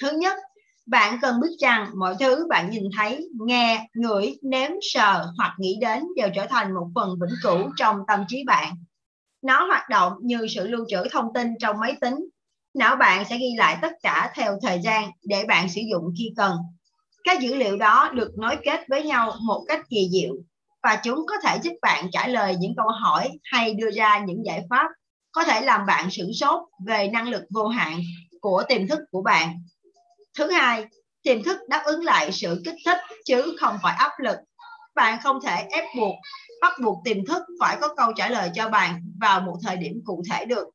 Thứ 0.02 0.10
nhất, 0.10 0.38
bạn 0.86 1.18
cần 1.22 1.40
biết 1.40 1.56
rằng 1.60 1.90
mọi 1.94 2.16
thứ 2.20 2.46
bạn 2.48 2.70
nhìn 2.70 2.84
thấy, 2.96 3.28
nghe, 3.46 3.88
ngửi, 3.94 4.38
nếm, 4.42 4.70
sờ 4.80 5.26
hoặc 5.36 5.54
nghĩ 5.58 5.78
đến 5.80 6.02
đều 6.16 6.28
trở 6.34 6.46
thành 6.46 6.74
một 6.74 6.86
phần 6.94 7.08
vĩnh 7.20 7.36
cửu 7.42 7.70
trong 7.76 7.96
tâm 8.08 8.24
trí 8.28 8.44
bạn. 8.46 8.74
Nó 9.42 9.66
hoạt 9.66 9.88
động 9.88 10.12
như 10.22 10.46
sự 10.54 10.68
lưu 10.68 10.84
trữ 10.88 11.04
thông 11.12 11.32
tin 11.34 11.48
trong 11.60 11.80
máy 11.80 11.96
tính. 12.00 12.16
Não 12.74 12.96
bạn 12.96 13.24
sẽ 13.30 13.38
ghi 13.38 13.54
lại 13.56 13.78
tất 13.82 13.92
cả 14.02 14.32
theo 14.34 14.58
thời 14.62 14.80
gian 14.80 15.10
để 15.24 15.44
bạn 15.44 15.68
sử 15.68 15.80
dụng 15.90 16.14
khi 16.18 16.32
cần. 16.36 16.56
Các 17.24 17.40
dữ 17.40 17.54
liệu 17.54 17.76
đó 17.76 18.10
được 18.14 18.38
nối 18.38 18.56
kết 18.64 18.80
với 18.88 19.02
nhau 19.02 19.34
một 19.42 19.64
cách 19.68 19.80
kỳ 19.88 20.08
diệu 20.12 20.34
và 20.82 21.00
chúng 21.04 21.26
có 21.26 21.34
thể 21.44 21.58
giúp 21.62 21.72
bạn 21.82 22.06
trả 22.12 22.26
lời 22.26 22.56
những 22.58 22.74
câu 22.76 22.88
hỏi 22.88 23.30
hay 23.42 23.74
đưa 23.74 23.90
ra 23.90 24.18
những 24.18 24.44
giải 24.46 24.64
pháp 24.70 24.86
có 25.32 25.44
thể 25.44 25.60
làm 25.60 25.86
bạn 25.86 26.10
sửng 26.10 26.32
sốt 26.34 26.60
về 26.86 27.08
năng 27.08 27.28
lực 27.28 27.42
vô 27.50 27.68
hạn 27.68 28.00
của 28.40 28.62
tiềm 28.68 28.88
thức 28.88 29.00
của 29.10 29.22
bạn. 29.22 29.62
Thứ 30.38 30.50
hai, 30.50 30.84
tiềm 31.22 31.42
thức 31.42 31.58
đáp 31.68 31.82
ứng 31.84 32.04
lại 32.04 32.32
sự 32.32 32.62
kích 32.64 32.74
thích 32.84 32.98
chứ 33.24 33.56
không 33.60 33.78
phải 33.82 33.94
áp 33.98 34.12
lực. 34.18 34.36
Bạn 34.94 35.18
không 35.22 35.38
thể 35.44 35.66
ép 35.70 35.84
buộc, 35.96 36.14
bắt 36.60 36.72
buộc 36.82 36.98
tiềm 37.04 37.26
thức 37.26 37.42
phải 37.60 37.76
có 37.80 37.94
câu 37.94 38.12
trả 38.16 38.28
lời 38.28 38.50
cho 38.54 38.68
bạn 38.68 39.00
vào 39.20 39.40
một 39.40 39.56
thời 39.62 39.76
điểm 39.76 40.00
cụ 40.04 40.22
thể 40.30 40.44
được. 40.44 40.68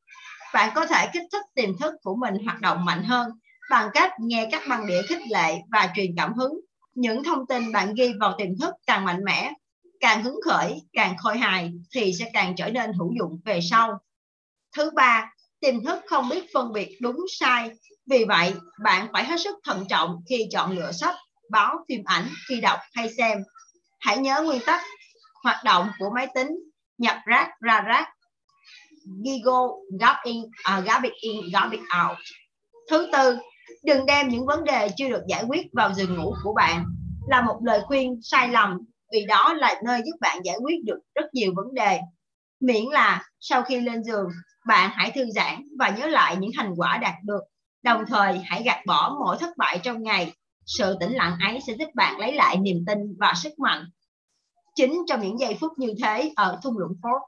Bạn 0.54 0.72
có 0.74 0.86
thể 0.86 1.06
kích 1.12 1.24
thích 1.32 1.44
tiềm 1.54 1.78
thức 1.78 1.94
của 2.02 2.16
mình 2.16 2.34
hoạt 2.44 2.60
động 2.60 2.84
mạnh 2.84 3.02
hơn 3.02 3.30
bằng 3.70 3.90
cách 3.94 4.12
nghe 4.20 4.48
các 4.52 4.62
băng 4.68 4.86
đĩa 4.86 5.02
khích 5.08 5.22
lệ 5.30 5.58
và 5.72 5.90
truyền 5.94 6.14
cảm 6.16 6.34
hứng 6.34 6.60
những 6.98 7.24
thông 7.24 7.46
tin 7.46 7.72
bạn 7.72 7.94
ghi 7.94 8.12
vào 8.20 8.34
tiềm 8.38 8.58
thức 8.60 8.74
càng 8.86 9.04
mạnh 9.04 9.24
mẽ, 9.24 9.52
càng 10.00 10.22
hứng 10.22 10.40
khởi, 10.44 10.82
càng 10.92 11.16
khôi 11.18 11.38
hài 11.38 11.72
thì 11.94 12.12
sẽ 12.12 12.30
càng 12.32 12.54
trở 12.56 12.70
nên 12.70 12.92
hữu 12.92 13.12
dụng 13.18 13.40
về 13.44 13.60
sau. 13.70 13.98
Thứ 14.78 14.90
ba, 14.90 15.32
tiềm 15.60 15.84
thức 15.84 15.98
không 16.06 16.28
biết 16.28 16.44
phân 16.54 16.72
biệt 16.72 16.98
đúng 17.00 17.16
sai. 17.38 17.70
Vì 18.10 18.24
vậy, 18.24 18.54
bạn 18.82 19.08
phải 19.12 19.24
hết 19.24 19.40
sức 19.40 19.56
thận 19.64 19.84
trọng 19.88 20.16
khi 20.28 20.48
chọn 20.52 20.78
lựa 20.78 20.92
sách, 20.92 21.14
báo, 21.50 21.76
phim 21.88 22.02
ảnh, 22.04 22.28
khi 22.48 22.60
đọc 22.60 22.78
hay 22.94 23.12
xem. 23.18 23.38
Hãy 24.00 24.18
nhớ 24.18 24.42
nguyên 24.42 24.60
tắc 24.66 24.80
hoạt 25.44 25.64
động 25.64 25.88
của 25.98 26.10
máy 26.14 26.26
tính, 26.34 26.48
nhập 26.98 27.16
rác 27.26 27.48
ra 27.60 27.80
rác, 27.80 28.08
Gigo, 29.24 29.68
garbage 30.00 30.20
in, 30.24 30.44
à, 30.64 30.78
uh, 30.78 30.84
garbage 30.84 31.18
in, 31.20 31.40
garbage 31.52 31.82
out. 32.02 32.18
Thứ 32.90 33.08
tư, 33.12 33.38
đừng 33.84 34.06
đem 34.06 34.28
những 34.28 34.46
vấn 34.46 34.64
đề 34.64 34.88
chưa 34.96 35.08
được 35.08 35.22
giải 35.28 35.44
quyết 35.48 35.66
vào 35.72 35.92
giường 35.94 36.16
ngủ 36.16 36.34
của 36.44 36.54
bạn 36.54 36.84
là 37.28 37.42
một 37.42 37.60
lời 37.64 37.80
khuyên 37.86 38.20
sai 38.22 38.48
lầm 38.48 38.78
vì 39.12 39.26
đó 39.26 39.54
là 39.54 39.80
nơi 39.84 40.00
giúp 40.04 40.16
bạn 40.20 40.38
giải 40.44 40.56
quyết 40.62 40.76
được 40.84 40.98
rất 41.14 41.24
nhiều 41.32 41.52
vấn 41.56 41.74
đề. 41.74 41.98
Miễn 42.60 42.84
là 42.84 43.22
sau 43.40 43.62
khi 43.62 43.80
lên 43.80 44.04
giường, 44.04 44.28
bạn 44.66 44.90
hãy 44.94 45.12
thư 45.14 45.30
giãn 45.30 45.62
và 45.78 45.88
nhớ 45.88 46.06
lại 46.06 46.36
những 46.36 46.50
thành 46.56 46.74
quả 46.76 46.98
đạt 47.02 47.14
được. 47.24 47.40
Đồng 47.82 48.04
thời 48.08 48.38
hãy 48.44 48.62
gạt 48.62 48.86
bỏ 48.86 49.16
mọi 49.20 49.38
thất 49.40 49.56
bại 49.56 49.80
trong 49.82 50.02
ngày. 50.02 50.32
Sự 50.66 50.96
tĩnh 51.00 51.12
lặng 51.12 51.36
ấy 51.40 51.60
sẽ 51.66 51.72
giúp 51.78 51.88
bạn 51.94 52.18
lấy 52.18 52.32
lại 52.32 52.56
niềm 52.56 52.84
tin 52.86 52.98
và 53.18 53.34
sức 53.36 53.58
mạnh. 53.58 53.84
Chính 54.74 55.02
trong 55.08 55.20
những 55.20 55.38
giây 55.38 55.56
phút 55.60 55.72
như 55.76 55.94
thế 56.02 56.32
ở 56.36 56.60
thung 56.62 56.78
lũng 56.78 56.92
Ford 57.02 57.20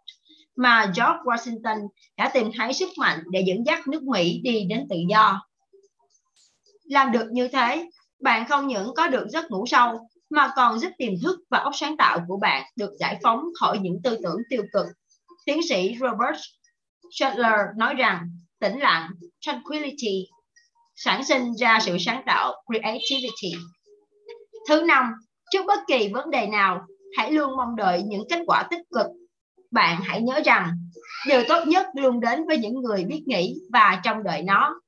mà 0.57 0.85
George 0.85 1.20
Washington 1.24 1.89
đã 2.16 2.31
tìm 2.35 2.51
thấy 2.57 2.72
sức 2.72 2.89
mạnh 2.99 3.22
để 3.31 3.43
dẫn 3.47 3.66
dắt 3.66 3.89
nước 3.89 4.03
Mỹ 4.03 4.41
đi 4.45 4.64
đến 4.64 4.87
tự 4.91 4.97
do. 5.09 5.43
Làm 6.85 7.12
được 7.12 7.28
như 7.33 7.49
thế, 7.49 7.91
bạn 8.20 8.49
không 8.49 8.66
những 8.66 8.95
có 8.97 9.09
được 9.09 9.26
giấc 9.28 9.51
ngủ 9.51 9.66
sâu 9.66 10.09
mà 10.31 10.53
còn 10.57 10.78
giúp 10.78 10.91
tiềm 10.99 11.12
thức 11.22 11.41
và 11.51 11.59
óc 11.59 11.72
sáng 11.76 11.97
tạo 11.97 12.24
của 12.28 12.37
bạn 12.37 12.66
được 12.76 12.91
giải 12.99 13.18
phóng 13.22 13.45
khỏi 13.61 13.78
những 13.78 14.01
tư 14.05 14.18
tưởng 14.22 14.37
tiêu 14.51 14.62
cực. 14.72 14.87
Tiến 15.47 15.61
sĩ 15.68 15.97
Robert 16.01 16.38
Schuller 17.11 17.61
nói 17.76 17.95
rằng 17.95 18.30
tĩnh 18.61 18.78
lặng, 18.78 19.11
tranquility, 19.41 20.26
sản 20.97 21.24
sinh 21.24 21.53
ra 21.55 21.78
sự 21.82 21.97
sáng 21.99 22.22
tạo, 22.26 22.55
creativity. 22.66 23.53
Thứ 24.68 24.82
năm, 24.82 25.12
trước 25.51 25.66
bất 25.66 25.78
kỳ 25.86 26.09
vấn 26.09 26.30
đề 26.30 26.47
nào, 26.47 26.86
hãy 27.16 27.32
luôn 27.32 27.57
mong 27.57 27.76
đợi 27.76 28.03
những 28.07 28.22
kết 28.30 28.43
quả 28.47 28.62
tích 28.70 28.82
cực. 28.95 29.07
Bạn 29.70 30.01
hãy 30.03 30.22
nhớ 30.22 30.41
rằng, 30.45 30.70
điều 31.28 31.43
tốt 31.49 31.64
nhất 31.66 31.86
luôn 31.95 32.20
đến 32.20 32.47
với 32.47 32.59
những 32.59 32.74
người 32.74 33.05
biết 33.05 33.22
nghĩ 33.26 33.55
và 33.72 34.01
trông 34.05 34.22
đợi 34.22 34.43
nó. 34.43 34.80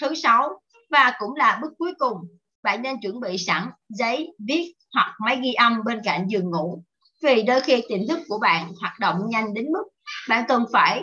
Thứ 0.00 0.14
sáu, 0.14 0.60
và 0.90 1.12
cũng 1.18 1.34
là 1.34 1.58
bước 1.62 1.72
cuối 1.78 1.92
cùng, 1.98 2.16
bạn 2.62 2.82
nên 2.82 2.96
chuẩn 3.02 3.20
bị 3.20 3.38
sẵn 3.38 3.70
giấy, 3.88 4.32
viết 4.48 4.74
hoặc 4.94 5.14
máy 5.24 5.40
ghi 5.42 5.52
âm 5.52 5.84
bên 5.84 6.00
cạnh 6.04 6.26
giường 6.28 6.50
ngủ. 6.50 6.82
Vì 7.22 7.42
đôi 7.42 7.60
khi 7.60 7.82
tiềm 7.88 8.06
thức 8.08 8.18
của 8.28 8.38
bạn 8.38 8.72
hoạt 8.80 8.98
động 8.98 9.16
nhanh 9.28 9.54
đến 9.54 9.72
mức 9.72 9.82
bạn 10.28 10.44
cần 10.48 10.64
phải 10.72 11.02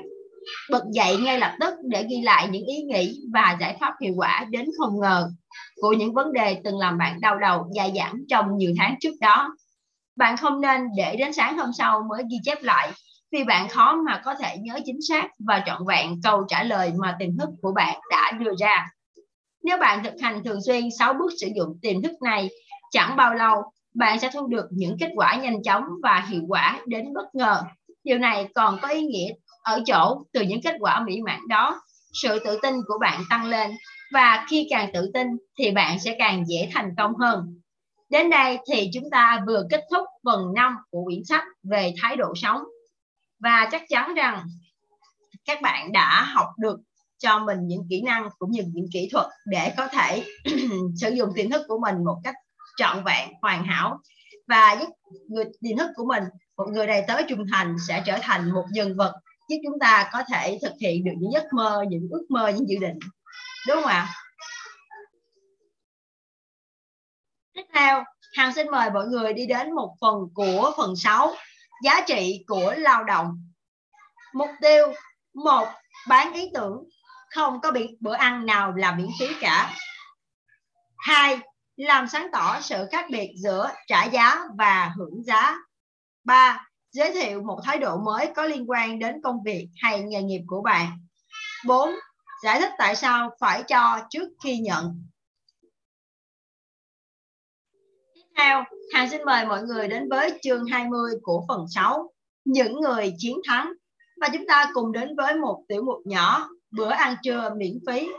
bật 0.71 0.83
dậy 0.91 1.17
ngay 1.17 1.39
lập 1.39 1.55
tức 1.59 1.73
để 1.83 2.05
ghi 2.09 2.21
lại 2.21 2.47
những 2.51 2.65
ý 2.65 2.81
nghĩ 2.81 3.19
và 3.33 3.57
giải 3.59 3.77
pháp 3.79 3.93
hiệu 4.01 4.13
quả 4.17 4.45
đến 4.49 4.69
không 4.77 4.99
ngờ 4.99 5.29
của 5.81 5.93
những 5.93 6.13
vấn 6.13 6.33
đề 6.33 6.61
từng 6.63 6.77
làm 6.77 6.97
bạn 6.97 7.21
đau 7.21 7.39
đầu 7.39 7.67
dài 7.75 7.93
dẳng 7.95 8.15
trong 8.29 8.57
nhiều 8.57 8.71
tháng 8.77 8.95
trước 8.99 9.13
đó. 9.21 9.55
Bạn 10.15 10.37
không 10.37 10.61
nên 10.61 10.81
để 10.97 11.15
đến 11.15 11.33
sáng 11.33 11.57
hôm 11.57 11.69
sau 11.77 12.03
mới 12.09 12.23
ghi 12.31 12.37
chép 12.43 12.63
lại 12.63 12.91
vì 13.31 13.43
bạn 13.43 13.69
khó 13.69 13.95
mà 14.07 14.21
có 14.25 14.35
thể 14.35 14.57
nhớ 14.57 14.79
chính 14.85 15.01
xác 15.09 15.27
và 15.47 15.63
trọn 15.65 15.81
vẹn 15.87 16.21
câu 16.23 16.43
trả 16.47 16.63
lời 16.63 16.91
mà 16.97 17.15
tiềm 17.19 17.37
thức 17.37 17.49
của 17.61 17.71
bạn 17.75 17.99
đã 18.11 18.31
đưa 18.31 18.51
ra. 18.59 18.87
Nếu 19.63 19.77
bạn 19.77 20.03
thực 20.03 20.13
hành 20.21 20.43
thường 20.43 20.59
xuyên 20.65 20.83
6 20.99 21.13
bước 21.13 21.31
sử 21.41 21.47
dụng 21.55 21.79
tiềm 21.81 22.01
thức 22.01 22.21
này, 22.21 22.49
chẳng 22.91 23.15
bao 23.15 23.33
lâu 23.33 23.63
bạn 23.97 24.19
sẽ 24.19 24.29
thu 24.33 24.47
được 24.47 24.65
những 24.71 24.97
kết 24.99 25.09
quả 25.15 25.35
nhanh 25.35 25.63
chóng 25.63 25.83
và 26.03 26.25
hiệu 26.29 26.41
quả 26.47 26.79
đến 26.87 27.13
bất 27.13 27.35
ngờ. 27.35 27.61
Điều 28.03 28.17
này 28.17 28.47
còn 28.55 28.79
có 28.81 28.87
ý 28.87 29.01
nghĩa 29.01 29.33
ở 29.63 29.81
chỗ 29.85 30.23
từ 30.33 30.41
những 30.41 30.61
kết 30.61 30.75
quả 30.79 31.03
mỹ 31.07 31.21
mãn 31.21 31.47
đó, 31.47 31.81
sự 32.13 32.39
tự 32.45 32.59
tin 32.61 32.75
của 32.87 32.97
bạn 33.01 33.23
tăng 33.29 33.45
lên 33.45 33.71
và 34.13 34.45
khi 34.49 34.67
càng 34.69 34.89
tự 34.93 35.11
tin 35.13 35.27
thì 35.59 35.71
bạn 35.71 35.99
sẽ 35.99 36.15
càng 36.19 36.43
dễ 36.47 36.69
thành 36.73 36.89
công 36.97 37.15
hơn. 37.15 37.61
Đến 38.09 38.29
đây 38.29 38.57
thì 38.71 38.89
chúng 38.93 39.09
ta 39.11 39.43
vừa 39.47 39.63
kết 39.69 39.81
thúc 39.91 40.05
phần 40.25 40.53
5 40.55 40.75
của 40.91 41.03
quyển 41.05 41.23
sách 41.25 41.43
về 41.63 41.93
thái 42.01 42.15
độ 42.15 42.33
sống. 42.35 42.61
Và 43.39 43.67
chắc 43.71 43.83
chắn 43.89 44.13
rằng 44.13 44.47
các 45.45 45.61
bạn 45.61 45.91
đã 45.91 46.23
học 46.23 46.47
được 46.57 46.79
cho 47.17 47.39
mình 47.39 47.67
những 47.67 47.81
kỹ 47.89 48.01
năng 48.01 48.29
cũng 48.39 48.51
như 48.51 48.63
những 48.73 48.87
kỹ 48.93 49.09
thuật 49.11 49.25
để 49.45 49.73
có 49.77 49.87
thể 49.87 50.23
sử 51.01 51.09
dụng 51.09 51.29
tiềm 51.35 51.49
thức 51.49 51.61
của 51.67 51.79
mình 51.79 52.03
một 52.05 52.17
cách 52.23 52.35
trọn 52.77 53.03
vẹn, 53.03 53.29
hoàn 53.41 53.63
hảo. 53.63 53.99
Và 54.47 54.77
giúp 54.79 54.89
người, 55.29 55.45
tiềm 55.61 55.77
thức 55.77 55.89
của 55.95 56.05
mình, 56.05 56.23
một 56.57 56.65
người 56.71 56.87
đầy 56.87 57.03
tớ 57.07 57.21
trung 57.29 57.45
thành 57.51 57.75
sẽ 57.87 58.03
trở 58.05 58.17
thành 58.21 58.51
một 58.51 58.65
nhân 58.71 58.97
vật 58.97 59.13
giúp 59.49 59.55
chúng 59.63 59.79
ta 59.79 60.09
có 60.13 60.23
thể 60.33 60.59
thực 60.61 60.73
hiện 60.81 61.03
được 61.05 61.11
những 61.17 61.31
giấc 61.31 61.53
mơ, 61.53 61.83
những 61.89 62.07
ước 62.11 62.25
mơ, 62.29 62.47
những 62.49 62.69
dự 62.69 62.75
định. 62.81 62.99
Đúng 63.67 63.75
không 63.75 63.91
ạ? 63.91 64.09
Tiếp 67.53 67.63
theo, 67.75 68.03
hằng 68.33 68.53
xin 68.53 68.71
mời 68.71 68.89
mọi 68.89 69.07
người 69.07 69.33
đi 69.33 69.45
đến 69.45 69.75
một 69.75 69.95
phần 70.01 70.15
của 70.33 70.71
phần 70.77 70.95
6 70.95 71.33
giá 71.83 72.01
trị 72.07 72.43
của 72.47 72.73
lao 72.77 73.03
động. 73.03 73.51
Mục 74.33 74.49
tiêu 74.61 74.93
một, 75.33 75.67
bán 76.07 76.33
ý 76.33 76.49
tưởng, 76.53 76.83
không 77.29 77.61
có 77.61 77.71
bị 77.71 77.97
bữa 77.99 78.15
ăn 78.15 78.45
nào 78.45 78.71
là 78.71 78.95
miễn 78.95 79.09
phí 79.19 79.27
cả. 79.41 79.73
Hai 80.97 81.39
làm 81.77 82.07
sáng 82.07 82.27
tỏ 82.31 82.59
sự 82.61 82.87
khác 82.91 83.05
biệt 83.11 83.33
giữa 83.37 83.69
trả 83.87 84.05
giá 84.05 84.39
và 84.57 84.93
hưởng 84.97 85.23
giá 85.23 85.57
ba 86.23 86.67
giới 86.91 87.11
thiệu 87.11 87.41
một 87.41 87.59
thái 87.63 87.77
độ 87.77 87.97
mới 87.97 88.31
có 88.35 88.45
liên 88.45 88.69
quan 88.69 88.99
đến 88.99 89.21
công 89.23 89.43
việc 89.43 89.69
hay 89.81 90.01
nghề 90.01 90.21
nghiệp 90.21 90.41
của 90.47 90.61
bạn 90.61 90.87
4. 91.65 91.89
Giải 92.43 92.61
thích 92.61 92.71
tại 92.77 92.95
sao 92.95 93.29
phải 93.39 93.63
cho 93.63 93.99
trước 94.09 94.29
khi 94.43 94.57
nhận. 94.57 95.03
Tiếp 98.13 98.21
theo, 98.37 98.63
Hàng 98.93 99.09
xin 99.09 99.23
mời 99.25 99.45
mọi 99.45 99.63
người 99.63 99.87
đến 99.87 100.09
với 100.09 100.39
chương 100.41 100.65
20 100.65 101.13
của 101.21 101.45
phần 101.47 101.65
6, 101.69 102.13
những 102.45 102.81
người 102.81 103.13
chiến 103.17 103.39
thắng. 103.47 103.73
Và 104.21 104.29
chúng 104.33 104.47
ta 104.47 104.69
cùng 104.73 104.91
đến 104.91 105.15
với 105.15 105.35
một 105.35 105.63
tiểu 105.67 105.83
mục 105.83 106.01
nhỏ 106.05 106.49
bữa 106.71 106.89
ăn 106.89 107.15
trưa 107.23 107.53
miễn 107.57 107.79
phí. 107.87 108.09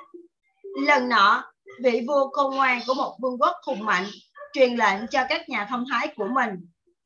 Lần 0.86 1.08
nọ, 1.08 1.47
vị 1.82 2.04
vua 2.06 2.28
khôn 2.32 2.56
ngoan 2.56 2.80
của 2.86 2.94
một 2.94 3.16
vương 3.22 3.38
quốc 3.38 3.56
hùng 3.66 3.84
mạnh, 3.84 4.06
truyền 4.52 4.74
lệnh 4.76 5.06
cho 5.10 5.24
các 5.28 5.48
nhà 5.48 5.66
thông 5.70 5.84
thái 5.90 6.08
của 6.16 6.28
mình. 6.34 6.50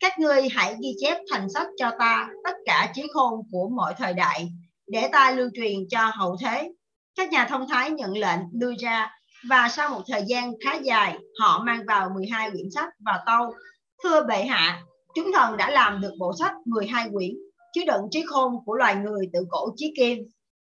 Các 0.01 0.19
ngươi 0.19 0.49
hãy 0.49 0.77
ghi 0.83 0.95
chép 1.01 1.19
thành 1.33 1.47
sách 1.55 1.67
cho 1.79 1.91
ta, 1.99 2.29
tất 2.45 2.55
cả 2.65 2.93
trí 2.95 3.03
khôn 3.15 3.41
của 3.53 3.69
mọi 3.77 3.95
thời 3.99 4.15
đại, 4.15 4.49
để 4.87 5.09
ta 5.13 5.31
lưu 5.31 5.49
truyền 5.55 5.89
cho 5.91 6.11
hậu 6.15 6.37
thế. 6.41 6.73
Các 7.17 7.31
nhà 7.31 7.47
thông 7.47 7.69
thái 7.69 7.91
nhận 7.91 8.17
lệnh 8.17 8.41
đưa 8.53 8.73
ra, 8.79 9.11
và 9.49 9.69
sau 9.69 9.89
một 9.89 10.03
thời 10.09 10.23
gian 10.27 10.53
khá 10.65 10.75
dài, 10.75 11.19
họ 11.41 11.63
mang 11.67 11.83
vào 11.87 12.11
12 12.15 12.51
quyển 12.51 12.71
sách 12.75 12.89
và 13.05 13.21
tâu. 13.27 13.55
Thưa 14.03 14.25
bệ 14.25 14.45
hạ, 14.45 14.83
chúng 15.15 15.33
thần 15.35 15.57
đã 15.57 15.71
làm 15.71 16.01
được 16.01 16.13
bộ 16.19 16.33
sách 16.39 16.53
12 16.67 17.09
quyển, 17.13 17.31
chứa 17.75 17.83
đựng 17.87 18.03
trí 18.11 18.25
khôn 18.27 18.55
của 18.67 18.75
loài 18.75 18.95
người 18.95 19.27
từ 19.33 19.41
cổ 19.51 19.69
chí 19.77 19.95
kim. 19.97 20.19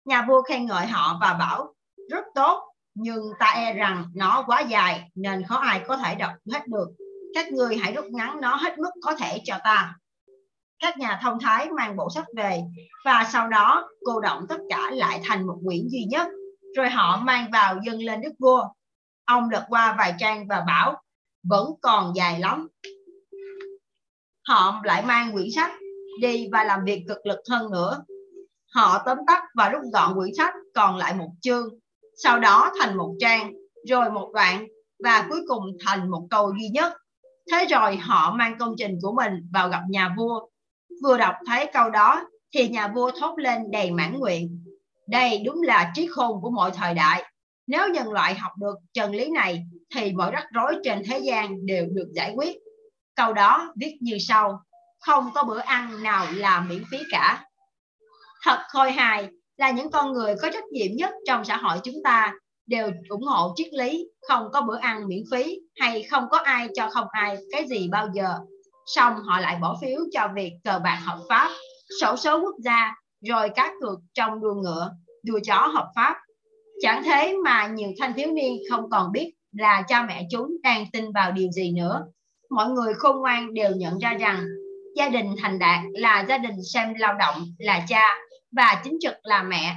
Nhà 0.05 0.25
vua 0.27 0.41
khen 0.41 0.65
ngợi 0.65 0.85
họ 0.85 1.17
và 1.21 1.33
bảo, 1.33 1.73
rất 2.09 2.25
tốt 2.35 2.72
nhưng 2.95 3.21
ta 3.39 3.45
e 3.45 3.73
rằng 3.73 4.05
nó 4.15 4.43
quá 4.47 4.61
dài 4.61 5.11
nên 5.15 5.43
khó 5.43 5.55
ai 5.55 5.81
có 5.87 5.97
thể 5.97 6.15
đọc 6.15 6.31
hết 6.53 6.67
được. 6.67 6.87
Các 7.33 7.51
người 7.51 7.77
hãy 7.77 7.93
rút 7.93 8.05
ngắn 8.05 8.41
nó 8.41 8.55
hết 8.55 8.79
mức 8.79 8.89
có 9.01 9.15
thể 9.15 9.41
cho 9.43 9.57
ta. 9.63 9.95
Các 10.79 10.97
nhà 10.97 11.19
thông 11.23 11.39
thái 11.39 11.69
mang 11.69 11.95
bộ 11.95 12.09
sách 12.15 12.25
về 12.35 12.61
và 13.05 13.29
sau 13.33 13.47
đó 13.47 13.89
cô 14.05 14.19
động 14.19 14.45
tất 14.49 14.57
cả 14.69 14.91
lại 14.91 15.21
thành 15.23 15.47
một 15.47 15.57
quyển 15.65 15.87
duy 15.89 16.03
nhất. 16.09 16.27
Rồi 16.77 16.89
họ 16.89 17.21
mang 17.23 17.51
vào 17.51 17.79
dâng 17.85 17.99
lên 17.99 18.21
đức 18.21 18.33
vua. 18.39 18.63
Ông 19.25 19.49
lật 19.49 19.65
qua 19.69 19.95
vài 19.97 20.13
trang 20.19 20.47
và 20.47 20.63
bảo 20.67 21.01
vẫn 21.43 21.71
còn 21.81 22.15
dài 22.15 22.39
lắm. 22.39 22.67
Họ 24.47 24.81
lại 24.83 25.05
mang 25.05 25.31
quyển 25.33 25.47
sách 25.55 25.71
đi 26.21 26.49
và 26.51 26.63
làm 26.63 26.79
việc 26.85 27.03
cực 27.07 27.25
lực 27.25 27.39
hơn 27.49 27.71
nữa 27.71 28.03
Họ 28.73 29.03
tóm 29.05 29.17
tắt 29.27 29.43
và 29.55 29.69
rút 29.69 29.81
gọn 29.93 30.13
quyển 30.15 30.33
sách 30.37 30.53
còn 30.73 30.97
lại 30.97 31.13
một 31.13 31.29
chương, 31.41 31.69
sau 32.17 32.39
đó 32.39 32.71
thành 32.79 32.97
một 32.97 33.15
trang, 33.19 33.53
rồi 33.87 34.11
một 34.11 34.31
đoạn 34.33 34.67
và 35.03 35.25
cuối 35.29 35.41
cùng 35.47 35.77
thành 35.85 36.11
một 36.11 36.27
câu 36.29 36.53
duy 36.59 36.67
nhất. 36.67 36.93
Thế 37.51 37.65
rồi 37.65 37.95
họ 37.95 38.35
mang 38.37 38.57
công 38.59 38.75
trình 38.77 38.99
của 39.01 39.11
mình 39.11 39.49
vào 39.53 39.69
gặp 39.69 39.81
nhà 39.89 40.15
vua. 40.17 40.47
Vừa 41.03 41.17
đọc 41.17 41.35
thấy 41.47 41.65
câu 41.73 41.89
đó 41.89 42.27
thì 42.53 42.67
nhà 42.67 42.87
vua 42.87 43.11
thốt 43.19 43.35
lên 43.37 43.71
đầy 43.71 43.91
mãn 43.91 44.19
nguyện. 44.19 44.65
Đây 45.07 45.41
đúng 45.45 45.61
là 45.61 45.91
trí 45.95 46.07
khôn 46.07 46.41
của 46.41 46.49
mọi 46.49 46.71
thời 46.71 46.93
đại. 46.93 47.23
Nếu 47.67 47.89
nhân 47.89 48.11
loại 48.11 48.35
học 48.35 48.51
được 48.59 48.75
chân 48.93 49.11
lý 49.11 49.29
này 49.29 49.63
thì 49.95 50.13
mọi 50.13 50.31
rắc 50.31 50.45
rối 50.51 50.75
trên 50.83 51.03
thế 51.05 51.19
gian 51.19 51.65
đều 51.65 51.85
được 51.91 52.07
giải 52.15 52.33
quyết. 52.35 52.57
Câu 53.15 53.33
đó 53.33 53.73
viết 53.75 53.97
như 54.01 54.17
sau. 54.19 54.63
Không 54.99 55.29
có 55.33 55.43
bữa 55.43 55.59
ăn 55.59 56.03
nào 56.03 56.25
là 56.35 56.61
miễn 56.61 56.83
phí 56.91 56.97
cả 57.11 57.45
thật 58.43 58.59
khôi 58.67 58.91
hài 58.91 59.29
là 59.57 59.71
những 59.71 59.91
con 59.91 60.13
người 60.13 60.35
có 60.41 60.49
trách 60.53 60.67
nhiệm 60.71 60.95
nhất 60.95 61.11
trong 61.27 61.45
xã 61.45 61.57
hội 61.57 61.77
chúng 61.83 62.03
ta 62.03 62.33
đều 62.67 62.91
ủng 63.09 63.23
hộ 63.23 63.53
triết 63.55 63.73
lý 63.73 64.07
không 64.27 64.47
có 64.53 64.61
bữa 64.61 64.77
ăn 64.77 65.07
miễn 65.07 65.23
phí 65.31 65.59
hay 65.79 66.03
không 66.03 66.23
có 66.31 66.37
ai 66.37 66.67
cho 66.75 66.89
không 66.89 67.07
ai 67.11 67.37
cái 67.51 67.67
gì 67.67 67.87
bao 67.91 68.07
giờ. 68.13 68.35
Xong 68.85 69.13
họ 69.15 69.39
lại 69.39 69.57
bỏ 69.61 69.77
phiếu 69.81 69.99
cho 70.11 70.27
việc 70.35 70.51
cờ 70.63 70.79
bạc 70.83 70.99
hợp 71.05 71.19
pháp, 71.29 71.49
sổ 72.01 72.15
số 72.15 72.39
quốc 72.39 72.55
gia, 72.59 72.93
rồi 73.21 73.49
cá 73.55 73.73
cược 73.81 73.99
trong 74.13 74.41
đua 74.41 74.53
ngựa, 74.53 74.91
đua 75.23 75.39
chó 75.43 75.67
hợp 75.67 75.91
pháp. 75.95 76.15
Chẳng 76.81 77.03
thế 77.03 77.35
mà 77.43 77.67
nhiều 77.67 77.89
thanh 77.99 78.13
thiếu 78.13 78.31
niên 78.31 78.57
không 78.69 78.89
còn 78.89 79.11
biết 79.11 79.33
là 79.51 79.83
cha 79.87 80.03
mẹ 80.03 80.27
chúng 80.31 80.47
đang 80.63 80.85
tin 80.93 81.11
vào 81.11 81.31
điều 81.31 81.51
gì 81.51 81.71
nữa. 81.71 82.05
Mọi 82.49 82.69
người 82.69 82.93
khôn 82.93 83.17
ngoan 83.17 83.53
đều 83.53 83.71
nhận 83.71 83.97
ra 83.97 84.13
rằng 84.13 84.45
gia 84.95 85.09
đình 85.09 85.35
thành 85.41 85.59
đạt 85.59 85.79
là 85.93 86.25
gia 86.29 86.37
đình 86.37 86.55
xem 86.73 86.93
lao 86.97 87.13
động 87.13 87.35
là 87.57 87.85
cha 87.89 88.03
và 88.55 88.81
chính 88.83 88.97
trực 89.01 89.13
là 89.23 89.43
mẹ. 89.43 89.75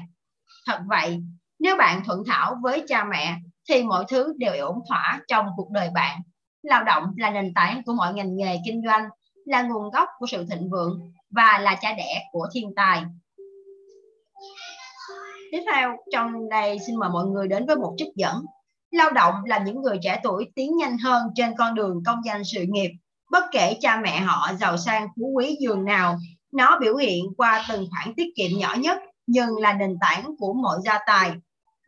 Thật 0.67 0.79
vậy, 0.89 1.19
nếu 1.59 1.77
bạn 1.77 2.05
thuận 2.05 2.23
thảo 2.27 2.57
với 2.63 2.85
cha 2.89 3.05
mẹ 3.05 3.37
thì 3.69 3.83
mọi 3.83 4.05
thứ 4.09 4.35
đều 4.39 4.67
ổn 4.67 4.79
thỏa 4.89 5.21
trong 5.29 5.47
cuộc 5.57 5.71
đời 5.71 5.91
bạn. 5.95 6.21
Lao 6.63 6.85
động 6.85 7.05
là 7.17 7.31
nền 7.31 7.55
tảng 7.55 7.83
của 7.87 7.93
mọi 7.93 8.15
ngành 8.15 8.37
nghề 8.37 8.59
kinh 8.67 8.83
doanh, 8.87 9.09
là 9.45 9.63
nguồn 9.63 9.91
gốc 9.91 10.09
của 10.19 10.27
sự 10.27 10.47
thịnh 10.51 10.71
vượng 10.71 11.13
và 11.31 11.59
là 11.59 11.75
cha 11.81 11.93
đẻ 11.93 12.23
của 12.33 12.49
thiên 12.53 12.73
tài. 12.77 13.03
Tiếp 15.53 15.63
theo, 15.73 15.97
trong 16.13 16.49
đây 16.49 16.79
xin 16.87 16.97
mời 16.97 17.11
mọi 17.11 17.27
người 17.27 17.49
đến 17.49 17.67
với 17.67 17.77
một 17.77 17.95
trích 17.97 18.15
dẫn. 18.17 18.45
Lao 18.91 19.11
động 19.11 19.35
là 19.45 19.59
những 19.59 19.83
người 19.83 19.99
trẻ 20.03 20.21
tuổi 20.23 20.51
tiến 20.55 20.77
nhanh 20.77 20.99
hơn 20.99 21.23
trên 21.35 21.57
con 21.59 21.75
đường 21.75 22.03
công 22.07 22.21
danh 22.25 22.45
sự 22.45 22.65
nghiệp. 22.69 22.91
Bất 23.31 23.45
kể 23.53 23.79
cha 23.81 24.01
mẹ 24.01 24.21
họ 24.21 24.53
giàu 24.61 24.77
sang 24.77 25.09
phú 25.17 25.33
quý 25.35 25.57
dường 25.61 25.85
nào, 25.85 26.19
nó 26.53 26.79
biểu 26.79 26.97
hiện 26.97 27.25
qua 27.37 27.65
từng 27.69 27.87
khoản 27.91 28.15
tiết 28.15 28.27
kiệm 28.37 28.59
nhỏ 28.59 28.75
nhất 28.79 28.99
nhưng 29.27 29.57
là 29.57 29.73
nền 29.73 29.97
tảng 30.01 30.35
của 30.39 30.53
mọi 30.53 30.79
gia 30.85 30.99
tài. 31.07 31.33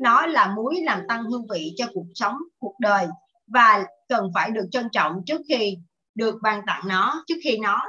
Nó 0.01 0.27
là 0.27 0.47
muối 0.57 0.81
làm 0.83 1.03
tăng 1.09 1.25
hương 1.25 1.47
vị 1.51 1.75
cho 1.77 1.87
cuộc 1.95 2.07
sống, 2.15 2.37
cuộc 2.59 2.75
đời 2.81 3.07
và 3.47 3.85
cần 4.09 4.31
phải 4.35 4.51
được 4.51 4.69
trân 4.71 4.89
trọng 4.93 5.23
trước 5.27 5.41
khi 5.49 5.79
được 6.15 6.35
ban 6.43 6.63
tặng 6.67 6.83
nó, 6.87 7.25
trước 7.27 7.37
khi 7.45 7.59
nó 7.59 7.83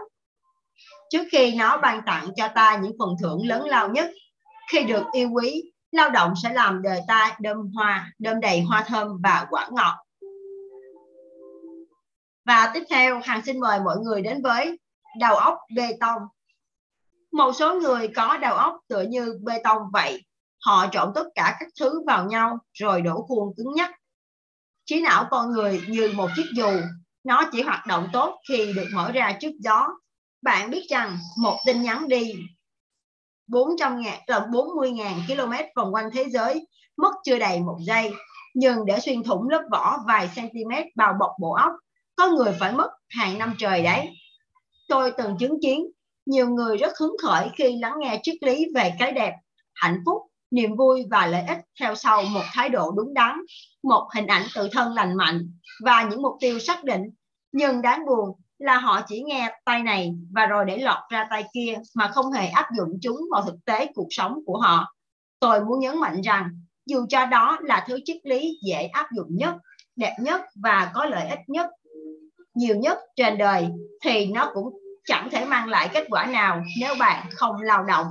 trước 1.09 1.27
khi 1.31 1.55
nó 1.55 1.77
ban 1.77 2.01
tặng 2.05 2.27
cho 2.35 2.47
ta 2.55 2.77
những 2.77 2.91
phần 2.99 3.09
thưởng 3.21 3.47
lớn 3.47 3.65
lao 3.65 3.89
nhất. 3.89 4.09
Khi 4.71 4.83
được 4.83 5.03
yêu 5.11 5.29
quý, 5.31 5.63
lao 5.91 6.09
động 6.09 6.33
sẽ 6.43 6.53
làm 6.53 6.81
đời 6.81 7.01
ta 7.07 7.37
đơm 7.39 7.71
hoa, 7.75 8.11
đơm 8.19 8.39
đầy 8.39 8.61
hoa 8.61 8.83
thơm 8.87 9.07
và 9.23 9.45
quả 9.49 9.69
ngọt. 9.71 9.95
Và 12.45 12.71
tiếp 12.73 12.83
theo, 12.89 13.19
Hằng 13.23 13.41
xin 13.41 13.59
mời 13.59 13.79
mọi 13.79 13.97
người 13.97 14.21
đến 14.21 14.41
với 14.41 14.79
đầu 15.19 15.35
óc 15.35 15.57
bê 15.75 15.97
tông. 15.99 16.21
Một 17.31 17.51
số 17.51 17.75
người 17.75 18.07
có 18.07 18.37
đầu 18.37 18.55
óc 18.55 18.75
tựa 18.87 19.01
như 19.01 19.39
bê 19.43 19.61
tông 19.63 19.81
vậy. 19.93 20.23
Họ 20.65 20.85
trộn 20.91 21.11
tất 21.15 21.27
cả 21.35 21.57
các 21.59 21.67
thứ 21.79 22.03
vào 22.07 22.25
nhau 22.25 22.57
rồi 22.73 23.01
đổ 23.01 23.25
khuôn 23.27 23.53
cứng 23.57 23.73
nhắc. 23.73 23.91
Trí 24.85 25.01
não 25.01 25.27
con 25.31 25.51
người 25.51 25.81
như 25.87 26.11
một 26.15 26.29
chiếc 26.35 26.45
dù, 26.55 26.69
nó 27.23 27.49
chỉ 27.51 27.61
hoạt 27.61 27.87
động 27.87 28.07
tốt 28.13 28.39
khi 28.49 28.73
được 28.73 28.87
mở 28.93 29.11
ra 29.11 29.37
trước 29.41 29.51
gió. 29.59 29.87
Bạn 30.41 30.69
biết 30.69 30.85
rằng 30.89 31.17
một 31.37 31.57
tin 31.65 31.81
nhắn 31.81 32.07
đi 32.07 32.33
400 33.47 34.01
ngàn, 34.01 34.19
là 34.27 34.47
40 34.53 34.91
ngàn 34.91 35.19
km 35.27 35.51
vòng 35.75 35.93
quanh 35.93 36.09
thế 36.13 36.25
giới 36.29 36.67
mất 36.97 37.11
chưa 37.25 37.39
đầy 37.39 37.59
một 37.59 37.77
giây. 37.79 38.11
Nhưng 38.53 38.85
để 38.85 38.99
xuyên 38.99 39.23
thủng 39.23 39.49
lớp 39.49 39.61
vỏ 39.71 39.97
vài 40.07 40.29
cm 40.35 40.71
bao 40.95 41.13
bọc 41.19 41.31
bộ 41.39 41.53
óc, 41.53 41.71
có 42.15 42.27
người 42.27 42.53
phải 42.59 42.73
mất 42.73 42.89
hàng 43.09 43.37
năm 43.37 43.55
trời 43.57 43.83
đấy. 43.83 44.09
Tôi 44.87 45.11
từng 45.17 45.37
chứng 45.39 45.57
kiến 45.61 45.85
nhiều 46.29 46.49
người 46.49 46.77
rất 46.77 46.97
hứng 46.99 47.15
khởi 47.23 47.49
khi 47.57 47.77
lắng 47.81 47.93
nghe 47.99 48.19
triết 48.23 48.35
lý 48.43 48.65
về 48.75 48.93
cái 48.99 49.11
đẹp, 49.11 49.33
hạnh 49.73 50.01
phúc, 50.05 50.21
niềm 50.51 50.75
vui 50.75 51.05
và 51.11 51.27
lợi 51.27 51.43
ích 51.47 51.57
theo 51.79 51.95
sau 51.95 52.23
một 52.23 52.43
thái 52.53 52.69
độ 52.69 52.91
đúng 52.91 53.13
đắn, 53.13 53.39
một 53.83 54.07
hình 54.15 54.27
ảnh 54.27 54.43
tự 54.55 54.69
thân 54.71 54.93
lành 54.93 55.17
mạnh 55.17 55.51
và 55.83 56.03
những 56.03 56.21
mục 56.21 56.33
tiêu 56.39 56.59
xác 56.59 56.83
định. 56.83 57.01
Nhưng 57.51 57.81
đáng 57.81 58.05
buồn 58.05 58.29
là 58.59 58.77
họ 58.77 59.01
chỉ 59.07 59.23
nghe 59.23 59.55
tay 59.65 59.83
này 59.83 60.11
và 60.31 60.45
rồi 60.45 60.65
để 60.65 60.77
lọt 60.77 61.09
ra 61.09 61.27
tay 61.29 61.43
kia 61.53 61.77
mà 61.95 62.07
không 62.07 62.31
hề 62.31 62.47
áp 62.47 62.65
dụng 62.77 62.99
chúng 63.01 63.17
vào 63.31 63.41
thực 63.41 63.65
tế 63.65 63.87
cuộc 63.95 64.07
sống 64.09 64.39
của 64.45 64.57
họ. 64.57 64.95
Tôi 65.39 65.65
muốn 65.65 65.79
nhấn 65.79 65.99
mạnh 65.99 66.21
rằng 66.21 66.49
dù 66.85 67.05
cho 67.09 67.25
đó 67.25 67.57
là 67.61 67.85
thứ 67.87 67.99
triết 68.05 68.17
lý 68.23 68.59
dễ 68.63 68.83
áp 68.83 69.07
dụng 69.15 69.27
nhất, 69.29 69.55
đẹp 69.95 70.15
nhất 70.21 70.41
và 70.63 70.91
có 70.93 71.05
lợi 71.05 71.29
ích 71.29 71.39
nhất, 71.47 71.69
nhiều 72.53 72.75
nhất 72.75 72.97
trên 73.15 73.37
đời 73.37 73.67
thì 74.03 74.25
nó 74.25 74.51
cũng 74.53 74.79
chẳng 75.09 75.29
thể 75.31 75.45
mang 75.45 75.67
lại 75.67 75.89
kết 75.93 76.07
quả 76.09 76.25
nào 76.25 76.63
nếu 76.79 76.95
bạn 76.99 77.27
không 77.31 77.55
lao 77.61 77.83
động. 77.83 78.05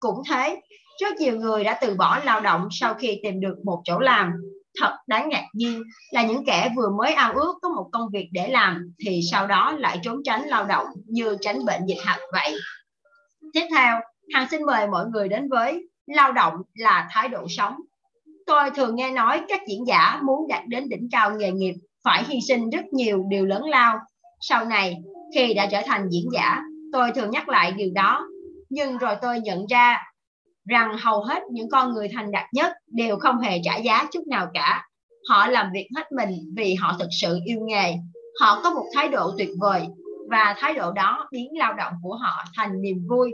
Cũng 0.00 0.22
thế, 0.30 0.60
rất 1.00 1.16
nhiều 1.16 1.36
người 1.36 1.64
đã 1.64 1.78
từ 1.80 1.94
bỏ 1.94 2.18
lao 2.24 2.40
động 2.40 2.68
sau 2.70 2.94
khi 2.94 3.20
tìm 3.22 3.40
được 3.40 3.56
một 3.64 3.82
chỗ 3.84 3.98
làm. 3.98 4.32
Thật 4.80 4.96
đáng 5.06 5.28
ngạc 5.28 5.44
nhiên 5.52 5.82
là 6.10 6.22
những 6.22 6.44
kẻ 6.46 6.72
vừa 6.76 6.88
mới 6.98 7.12
ao 7.12 7.32
ước 7.32 7.54
có 7.62 7.68
một 7.68 7.88
công 7.92 8.08
việc 8.12 8.28
để 8.32 8.48
làm 8.48 8.94
thì 9.04 9.20
sau 9.30 9.46
đó 9.46 9.72
lại 9.78 9.98
trốn 10.02 10.16
tránh 10.24 10.42
lao 10.46 10.64
động 10.64 10.86
như 11.06 11.36
tránh 11.40 11.64
bệnh 11.64 11.80
dịch 11.86 11.98
hạch 12.04 12.20
vậy. 12.32 12.54
Tiếp 13.52 13.66
theo, 13.74 14.00
Hằng 14.34 14.48
xin 14.50 14.66
mời 14.66 14.86
mọi 14.86 15.06
người 15.06 15.28
đến 15.28 15.48
với 15.48 15.88
lao 16.06 16.32
động 16.32 16.54
là 16.74 17.08
thái 17.10 17.28
độ 17.28 17.46
sống. 17.48 17.74
Tôi 18.46 18.70
thường 18.70 18.96
nghe 18.96 19.10
nói 19.10 19.42
các 19.48 19.60
diễn 19.68 19.86
giả 19.86 20.20
muốn 20.22 20.48
đạt 20.48 20.62
đến 20.66 20.88
đỉnh 20.88 21.08
cao 21.12 21.30
nghề 21.36 21.50
nghiệp 21.50 21.74
phải 22.04 22.24
hy 22.28 22.38
sinh 22.48 22.70
rất 22.70 22.84
nhiều 22.92 23.24
điều 23.28 23.44
lớn 23.44 23.64
lao. 23.64 23.98
Sau 24.40 24.64
này, 24.64 24.96
khi 25.34 25.54
đã 25.54 25.66
trở 25.70 25.80
thành 25.86 26.08
diễn 26.10 26.28
giả, 26.32 26.62
tôi 26.92 27.12
thường 27.14 27.30
nhắc 27.30 27.48
lại 27.48 27.72
điều 27.72 27.90
đó. 27.94 28.26
Nhưng 28.68 28.98
rồi 28.98 29.14
tôi 29.22 29.40
nhận 29.40 29.66
ra 29.66 30.02
rằng 30.68 30.96
hầu 30.98 31.22
hết 31.22 31.42
những 31.52 31.68
con 31.70 31.92
người 31.92 32.08
thành 32.14 32.32
đạt 32.32 32.46
nhất 32.52 32.72
đều 32.86 33.18
không 33.18 33.40
hề 33.40 33.60
trả 33.64 33.76
giá 33.76 34.06
chút 34.12 34.26
nào 34.26 34.46
cả. 34.54 34.84
Họ 35.28 35.46
làm 35.46 35.70
việc 35.74 35.88
hết 35.96 36.12
mình 36.12 36.30
vì 36.56 36.74
họ 36.74 36.96
thực 36.98 37.08
sự 37.20 37.38
yêu 37.44 37.60
nghề. 37.66 37.94
Họ 38.40 38.60
có 38.64 38.70
một 38.70 38.84
thái 38.94 39.08
độ 39.08 39.30
tuyệt 39.38 39.50
vời 39.60 39.86
và 40.30 40.54
thái 40.58 40.74
độ 40.74 40.92
đó 40.92 41.28
biến 41.32 41.48
lao 41.58 41.72
động 41.72 41.92
của 42.02 42.16
họ 42.16 42.44
thành 42.56 42.82
niềm 42.82 43.06
vui. 43.08 43.32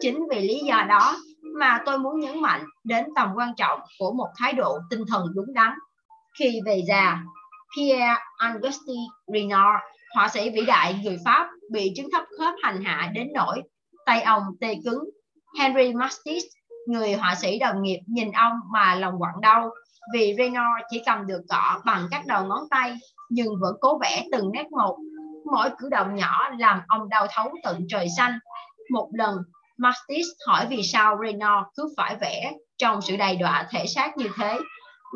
Chính 0.00 0.28
vì 0.30 0.40
lý 0.40 0.58
do 0.58 0.84
đó 0.88 1.16
mà 1.42 1.82
tôi 1.86 1.98
muốn 1.98 2.20
nhấn 2.20 2.40
mạnh 2.40 2.64
đến 2.84 3.04
tầm 3.16 3.28
quan 3.36 3.54
trọng 3.56 3.80
của 3.98 4.12
một 4.12 4.28
thái 4.38 4.52
độ 4.52 4.78
tinh 4.90 5.04
thần 5.08 5.26
đúng 5.34 5.54
đắn. 5.54 5.72
Khi 6.38 6.60
về 6.66 6.82
già, 6.88 7.18
Pierre 7.76 8.14
Auguste 8.38 8.92
Renoir 9.26 9.80
họa 10.14 10.28
sĩ 10.28 10.50
vĩ 10.50 10.64
đại 10.66 11.00
người 11.02 11.18
Pháp 11.24 11.48
bị 11.70 11.92
chứng 11.96 12.08
thấp 12.12 12.24
khớp 12.38 12.54
hành 12.62 12.84
hạ 12.84 13.10
đến 13.14 13.28
nỗi 13.34 13.62
tay 14.06 14.22
ông 14.22 14.42
tê 14.60 14.76
cứng. 14.84 15.04
Henry 15.58 15.92
Matisse, 15.92 16.48
người 16.86 17.14
họa 17.14 17.34
sĩ 17.34 17.58
đồng 17.58 17.82
nghiệp 17.82 17.98
nhìn 18.06 18.32
ông 18.32 18.52
mà 18.72 18.94
lòng 18.94 19.14
quặn 19.18 19.34
đau 19.40 19.70
vì 20.14 20.34
Renoir 20.38 20.82
chỉ 20.90 21.02
cầm 21.06 21.26
được 21.26 21.40
cọ 21.48 21.80
bằng 21.84 22.08
các 22.10 22.26
đầu 22.26 22.44
ngón 22.44 22.68
tay 22.70 22.98
nhưng 23.30 23.48
vẫn 23.60 23.76
cố 23.80 23.98
vẽ 23.98 24.24
từng 24.32 24.52
nét 24.52 24.70
một. 24.70 24.96
Mỗi 25.52 25.70
cử 25.78 25.88
động 25.88 26.14
nhỏ 26.14 26.50
làm 26.58 26.80
ông 26.88 27.08
đau 27.08 27.26
thấu 27.30 27.50
tận 27.62 27.86
trời 27.88 28.06
xanh. 28.16 28.38
Một 28.90 29.08
lần, 29.12 29.36
Matisse 29.78 30.30
hỏi 30.48 30.66
vì 30.70 30.82
sao 30.82 31.18
Renoir 31.24 31.64
cứ 31.76 31.94
phải 31.96 32.16
vẽ 32.20 32.52
trong 32.78 33.02
sự 33.02 33.16
đầy 33.16 33.36
đọa 33.36 33.66
thể 33.70 33.86
xác 33.86 34.16
như 34.16 34.28
thế. 34.36 34.58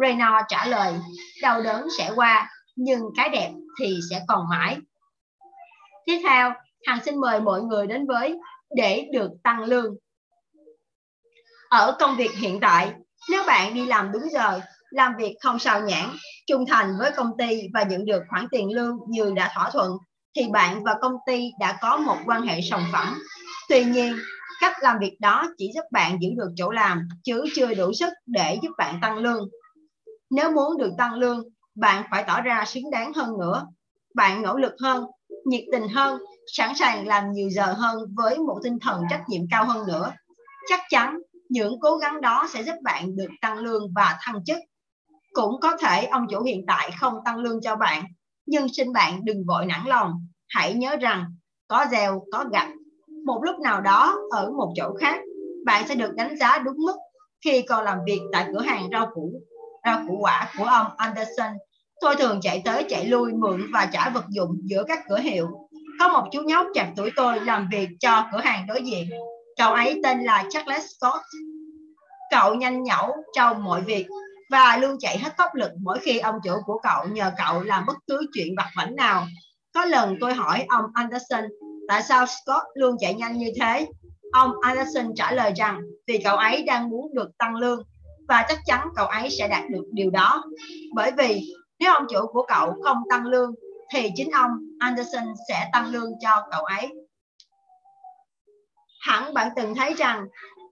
Renoir 0.00 0.44
trả 0.48 0.66
lời, 0.66 0.94
đau 1.42 1.62
đớn 1.62 1.86
sẽ 1.98 2.10
qua, 2.14 2.48
nhưng 2.76 3.00
cái 3.16 3.28
đẹp 3.28 3.50
thì 3.80 3.98
sẽ 4.10 4.22
còn 4.28 4.48
mãi. 4.48 4.76
Tiếp 6.06 6.20
theo, 6.28 6.52
Hằng 6.86 7.04
xin 7.04 7.20
mời 7.20 7.40
mọi 7.40 7.62
người 7.62 7.86
đến 7.86 8.06
với 8.06 8.38
để 8.76 9.08
được 9.12 9.30
tăng 9.42 9.62
lương. 9.64 9.96
Ở 11.70 11.96
công 12.00 12.16
việc 12.16 12.30
hiện 12.36 12.58
tại, 12.60 12.92
nếu 13.30 13.42
bạn 13.46 13.74
đi 13.74 13.86
làm 13.86 14.12
đúng 14.12 14.30
giờ, 14.30 14.60
làm 14.90 15.12
việc 15.18 15.36
không 15.40 15.58
sao 15.58 15.80
nhãn, 15.80 16.10
trung 16.46 16.64
thành 16.68 16.94
với 16.98 17.10
công 17.16 17.36
ty 17.38 17.62
và 17.74 17.82
nhận 17.82 18.04
được 18.04 18.22
khoản 18.28 18.46
tiền 18.50 18.70
lương 18.70 18.98
như 19.08 19.32
đã 19.36 19.52
thỏa 19.54 19.70
thuận, 19.70 19.92
thì 20.36 20.42
bạn 20.52 20.84
và 20.84 20.94
công 21.00 21.16
ty 21.26 21.50
đã 21.60 21.78
có 21.82 21.96
một 21.96 22.16
quan 22.26 22.42
hệ 22.42 22.60
sòng 22.60 22.84
phẳng. 22.92 23.14
Tuy 23.68 23.84
nhiên, 23.84 24.16
cách 24.60 24.76
làm 24.80 24.98
việc 24.98 25.16
đó 25.20 25.52
chỉ 25.58 25.70
giúp 25.74 25.84
bạn 25.92 26.18
giữ 26.20 26.28
được 26.36 26.52
chỗ 26.56 26.70
làm, 26.70 27.08
chứ 27.24 27.44
chưa 27.54 27.74
đủ 27.74 27.92
sức 27.92 28.12
để 28.26 28.58
giúp 28.62 28.70
bạn 28.78 28.98
tăng 29.02 29.18
lương. 29.18 29.48
Nếu 30.30 30.50
muốn 30.50 30.78
được 30.78 30.90
tăng 30.98 31.14
lương, 31.14 31.42
bạn 31.76 32.04
phải 32.10 32.24
tỏ 32.26 32.40
ra 32.40 32.64
xứng 32.66 32.90
đáng 32.90 33.12
hơn 33.12 33.38
nữa. 33.38 33.66
Bạn 34.14 34.42
nỗ 34.42 34.56
lực 34.56 34.72
hơn, 34.82 35.04
nhiệt 35.44 35.64
tình 35.72 35.88
hơn, 35.88 36.20
sẵn 36.46 36.74
sàng 36.74 37.06
làm 37.06 37.32
nhiều 37.32 37.50
giờ 37.50 37.72
hơn 37.72 37.98
với 38.16 38.38
một 38.38 38.60
tinh 38.64 38.78
thần 38.78 39.02
trách 39.10 39.22
nhiệm 39.28 39.42
cao 39.50 39.64
hơn 39.64 39.86
nữa. 39.86 40.12
Chắc 40.68 40.80
chắn 40.88 41.18
những 41.48 41.80
cố 41.80 41.96
gắng 41.96 42.20
đó 42.20 42.48
sẽ 42.52 42.62
giúp 42.62 42.74
bạn 42.82 43.16
được 43.16 43.28
tăng 43.40 43.58
lương 43.58 43.82
và 43.94 44.18
thăng 44.20 44.44
chức. 44.44 44.58
Cũng 45.32 45.60
có 45.60 45.76
thể 45.76 46.04
ông 46.04 46.26
chủ 46.30 46.42
hiện 46.42 46.64
tại 46.66 46.90
không 47.00 47.14
tăng 47.24 47.36
lương 47.36 47.60
cho 47.60 47.76
bạn, 47.76 48.04
nhưng 48.46 48.66
xin 48.68 48.92
bạn 48.92 49.24
đừng 49.24 49.44
vội 49.46 49.66
nản 49.66 49.80
lòng. 49.86 50.12
Hãy 50.48 50.74
nhớ 50.74 50.96
rằng 50.96 51.24
có 51.68 51.86
gieo, 51.90 52.22
có 52.32 52.44
gặt. 52.52 52.68
Một 53.24 53.40
lúc 53.44 53.58
nào 53.60 53.80
đó 53.80 54.16
ở 54.30 54.50
một 54.50 54.72
chỗ 54.76 54.94
khác, 55.00 55.20
bạn 55.64 55.88
sẽ 55.88 55.94
được 55.94 56.14
đánh 56.14 56.36
giá 56.36 56.58
đúng 56.58 56.76
mức 56.76 56.96
khi 57.44 57.62
còn 57.62 57.84
làm 57.84 57.98
việc 58.06 58.20
tại 58.32 58.46
cửa 58.52 58.60
hàng 58.60 58.88
rau 58.92 59.10
củ 59.14 59.42
rau 59.84 60.04
củ 60.08 60.18
quả 60.20 60.52
của 60.58 60.64
ông 60.64 60.86
Anderson 60.96 61.52
Tôi 62.00 62.16
thường 62.16 62.40
chạy 62.42 62.62
tới 62.64 62.84
chạy 62.88 63.04
lui, 63.04 63.32
mượn 63.32 63.70
và 63.72 63.88
trả 63.92 64.08
vật 64.08 64.24
dụng 64.28 64.58
giữa 64.62 64.84
các 64.88 64.98
cửa 65.08 65.18
hiệu. 65.18 65.48
Có 66.00 66.08
một 66.08 66.28
chú 66.32 66.40
nhóc 66.40 66.66
chạc 66.74 66.88
tuổi 66.96 67.10
tôi 67.16 67.40
làm 67.40 67.68
việc 67.72 67.88
cho 68.00 68.28
cửa 68.32 68.40
hàng 68.40 68.66
đối 68.66 68.82
diện. 68.82 69.10
Cậu 69.58 69.72
ấy 69.72 70.00
tên 70.02 70.20
là 70.20 70.44
Charles 70.50 70.84
Scott. 70.84 71.22
Cậu 72.30 72.54
nhanh 72.54 72.82
nhẩu 72.82 73.12
trong 73.36 73.64
mọi 73.64 73.80
việc. 73.80 74.06
và 74.50 74.76
luôn 74.76 74.96
chạy 75.00 75.18
hết 75.18 75.36
tốc 75.36 75.50
lực 75.54 75.70
mỗi 75.82 75.98
khi 75.98 76.18
ông 76.18 76.34
chủ 76.44 76.52
của 76.66 76.80
cậu 76.82 77.04
nhờ 77.04 77.32
cậu 77.38 77.62
làm 77.62 77.86
bất 77.86 77.96
cứ 78.06 78.26
chuyện 78.32 78.54
vặt 78.56 78.68
vảnh 78.76 78.96
nào. 78.96 79.26
Có 79.74 79.84
lần 79.84 80.16
tôi 80.20 80.34
hỏi 80.34 80.66
ông 80.68 80.84
Anderson, 80.94 81.44
tại 81.88 82.02
sao 82.02 82.26
Scott 82.26 82.62
luôn 82.74 82.96
chạy 83.00 83.14
nhanh 83.14 83.38
như 83.38 83.52
thế. 83.60 83.86
Ông 84.32 84.52
Anderson 84.62 85.14
trả 85.16 85.32
lời 85.32 85.52
rằng, 85.56 85.80
vì 86.06 86.18
cậu 86.24 86.36
ấy 86.36 86.62
đang 86.62 86.90
muốn 86.90 87.14
được 87.14 87.38
tăng 87.38 87.56
lương 87.56 87.82
và 88.28 88.46
chắc 88.48 88.58
chắn 88.66 88.88
cậu 88.96 89.06
ấy 89.06 89.30
sẽ 89.30 89.48
đạt 89.48 89.70
được 89.70 89.84
điều 89.92 90.10
đó. 90.10 90.44
Bởi 90.94 91.10
vì 91.18 91.42
nếu 91.78 91.92
ông 91.92 92.06
chủ 92.10 92.26
của 92.32 92.46
cậu 92.48 92.74
không 92.84 93.02
tăng 93.10 93.26
lương 93.26 93.54
thì 93.94 94.10
chính 94.16 94.30
ông 94.30 94.50
Anderson 94.78 95.24
sẽ 95.48 95.68
tăng 95.72 95.86
lương 95.86 96.12
cho 96.20 96.46
cậu 96.50 96.64
ấy. 96.64 96.92
Hẳn 99.00 99.34
bạn 99.34 99.48
từng 99.56 99.74
thấy 99.74 99.94
rằng 99.94 100.26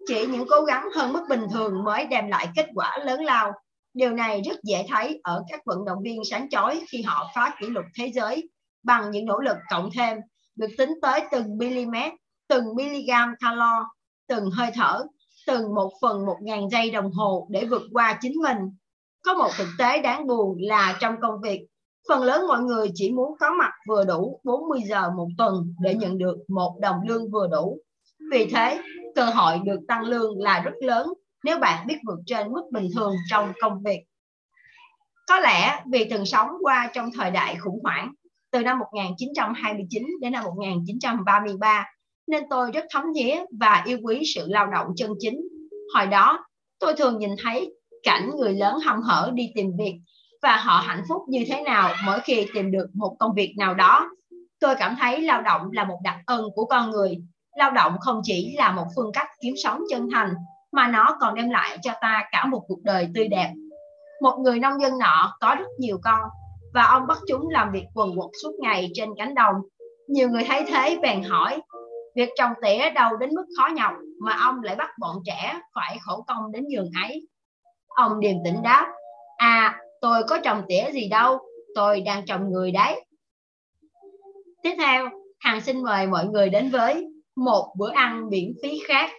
chỉ 0.06 0.26
những 0.26 0.46
cố 0.50 0.60
gắng 0.60 0.88
hơn 0.94 1.12
mức 1.12 1.24
bình 1.28 1.46
thường 1.52 1.84
mới 1.84 2.06
đem 2.06 2.28
lại 2.28 2.48
kết 2.56 2.66
quả 2.74 2.98
lớn 3.04 3.24
lao. 3.24 3.52
Điều 3.94 4.10
này 4.10 4.42
rất 4.42 4.62
dễ 4.62 4.86
thấy 4.88 5.20
ở 5.22 5.44
các 5.48 5.60
vận 5.64 5.84
động 5.84 5.98
viên 6.02 6.22
sáng 6.30 6.48
chói 6.50 6.82
khi 6.88 7.02
họ 7.02 7.30
phá 7.34 7.54
kỷ 7.60 7.66
lục 7.66 7.84
thế 7.98 8.10
giới 8.14 8.48
bằng 8.82 9.10
những 9.10 9.26
nỗ 9.26 9.40
lực 9.40 9.56
cộng 9.70 9.90
thêm 9.94 10.18
được 10.56 10.70
tính 10.78 10.90
tới 11.02 11.22
từng 11.32 11.58
mm, 11.58 11.94
từng 12.48 12.64
mg 12.74 13.10
calo, 13.40 13.84
từng 14.28 14.50
hơi 14.50 14.70
thở, 14.74 15.04
từng 15.46 15.74
một 15.74 15.92
phần 16.02 16.26
một 16.26 16.36
ngàn 16.42 16.70
giây 16.70 16.90
đồng 16.90 17.12
hồ 17.12 17.46
để 17.50 17.64
vượt 17.64 17.82
qua 17.92 18.18
chính 18.20 18.42
mình. 18.42 18.58
Có 19.24 19.34
một 19.34 19.48
thực 19.58 19.68
tế 19.78 20.02
đáng 20.02 20.26
buồn 20.26 20.56
là 20.60 20.98
trong 21.00 21.14
công 21.22 21.40
việc, 21.40 21.66
phần 22.08 22.22
lớn 22.22 22.46
mọi 22.48 22.62
người 22.62 22.90
chỉ 22.94 23.12
muốn 23.12 23.34
có 23.40 23.50
mặt 23.58 23.70
vừa 23.88 24.04
đủ 24.04 24.40
40 24.44 24.80
giờ 24.86 25.10
một 25.16 25.28
tuần 25.38 25.74
để 25.80 25.94
nhận 25.94 26.18
được 26.18 26.36
một 26.48 26.76
đồng 26.80 26.96
lương 27.08 27.30
vừa 27.30 27.46
đủ. 27.46 27.78
Vì 28.32 28.46
thế, 28.46 28.80
cơ 29.14 29.24
hội 29.24 29.58
được 29.64 29.80
tăng 29.88 30.02
lương 30.02 30.42
là 30.42 30.60
rất 30.60 30.74
lớn 30.80 31.08
nếu 31.44 31.58
bạn 31.58 31.86
biết 31.86 31.96
vượt 32.06 32.18
trên 32.26 32.52
mức 32.52 32.62
bình 32.72 32.90
thường 32.94 33.14
trong 33.30 33.52
công 33.60 33.82
việc. 33.82 34.00
Có 35.28 35.40
lẽ 35.40 35.82
vì 35.92 36.04
từng 36.10 36.26
sống 36.26 36.48
qua 36.62 36.90
trong 36.94 37.10
thời 37.18 37.30
đại 37.30 37.56
khủng 37.56 37.80
hoảng 37.82 38.12
từ 38.50 38.60
năm 38.60 38.78
1929 38.78 40.02
đến 40.20 40.32
năm 40.32 40.44
1933 40.44 41.86
nên 42.26 42.44
tôi 42.50 42.70
rất 42.72 42.84
thấm 42.90 43.04
thía 43.16 43.44
và 43.60 43.82
yêu 43.86 43.98
quý 44.02 44.22
sự 44.34 44.46
lao 44.48 44.66
động 44.66 44.86
chân 44.96 45.10
chính. 45.18 45.40
Hồi 45.94 46.06
đó, 46.06 46.46
tôi 46.78 46.94
thường 46.96 47.18
nhìn 47.18 47.30
thấy 47.42 47.74
cảnh 48.04 48.30
người 48.36 48.54
lớn 48.54 48.78
hăm 48.78 49.02
hở 49.02 49.30
đi 49.34 49.52
tìm 49.54 49.70
việc 49.78 49.94
và 50.42 50.56
họ 50.56 50.82
hạnh 50.86 51.02
phúc 51.08 51.22
như 51.28 51.44
thế 51.48 51.62
nào 51.62 51.94
mỗi 52.04 52.20
khi 52.20 52.46
tìm 52.54 52.70
được 52.70 52.86
một 52.94 53.16
công 53.18 53.34
việc 53.34 53.54
nào 53.58 53.74
đó. 53.74 54.10
Tôi 54.60 54.74
cảm 54.78 54.96
thấy 55.00 55.22
lao 55.22 55.42
động 55.42 55.68
là 55.72 55.84
một 55.84 55.98
đặc 56.04 56.16
ân 56.26 56.44
của 56.54 56.64
con 56.64 56.90
người. 56.90 57.16
Lao 57.58 57.70
động 57.70 57.96
không 58.00 58.20
chỉ 58.24 58.54
là 58.58 58.72
một 58.72 58.86
phương 58.96 59.12
cách 59.12 59.26
kiếm 59.42 59.54
sống 59.64 59.80
chân 59.90 60.08
thành, 60.12 60.34
mà 60.72 60.88
nó 60.88 61.16
còn 61.20 61.34
đem 61.34 61.50
lại 61.50 61.78
cho 61.82 61.92
ta 62.00 62.24
cả 62.32 62.46
một 62.46 62.64
cuộc 62.68 62.82
đời 62.82 63.08
tươi 63.14 63.28
đẹp. 63.28 63.52
Một 64.22 64.38
người 64.38 64.58
nông 64.58 64.80
dân 64.80 64.98
nọ 64.98 65.36
có 65.40 65.54
rất 65.54 65.66
nhiều 65.78 65.98
con 66.02 66.20
và 66.74 66.82
ông 66.84 67.06
bắt 67.06 67.18
chúng 67.28 67.48
làm 67.48 67.72
việc 67.72 67.84
quần 67.94 68.16
quật 68.16 68.30
suốt 68.42 68.52
ngày 68.60 68.90
trên 68.94 69.08
cánh 69.18 69.34
đồng. 69.34 69.54
Nhiều 70.08 70.28
người 70.28 70.44
thấy 70.44 70.64
thế 70.68 70.98
bèn 71.02 71.22
hỏi, 71.22 71.60
việc 72.16 72.28
trồng 72.38 72.52
tỉa 72.62 72.90
đâu 72.90 73.16
đến 73.16 73.30
mức 73.34 73.44
khó 73.58 73.68
nhọc 73.74 73.92
mà 74.24 74.36
ông 74.44 74.62
lại 74.62 74.76
bắt 74.76 74.90
bọn 74.98 75.16
trẻ 75.24 75.60
phải 75.74 75.98
khổ 76.00 76.24
công 76.26 76.52
đến 76.52 76.64
giường 76.68 76.90
ấy? 77.02 77.28
Ông 77.94 78.20
điềm 78.20 78.36
tĩnh 78.44 78.62
đáp 78.62 78.86
à 79.36 79.80
tôi 80.00 80.22
có 80.28 80.38
trồng 80.38 80.62
tỉa 80.68 80.90
gì 80.92 81.08
đâu 81.08 81.38
tôi 81.74 82.00
đang 82.00 82.26
trồng 82.26 82.50
người 82.50 82.70
đấy 82.70 83.04
tiếp 84.62 84.74
theo 84.78 85.08
hằng 85.40 85.60
xin 85.60 85.82
mời 85.82 86.06
mọi 86.06 86.26
người 86.26 86.48
đến 86.50 86.70
với 86.70 87.06
một 87.36 87.74
bữa 87.78 87.90
ăn 87.90 88.28
miễn 88.30 88.52
phí 88.62 88.80
khác. 88.86 89.10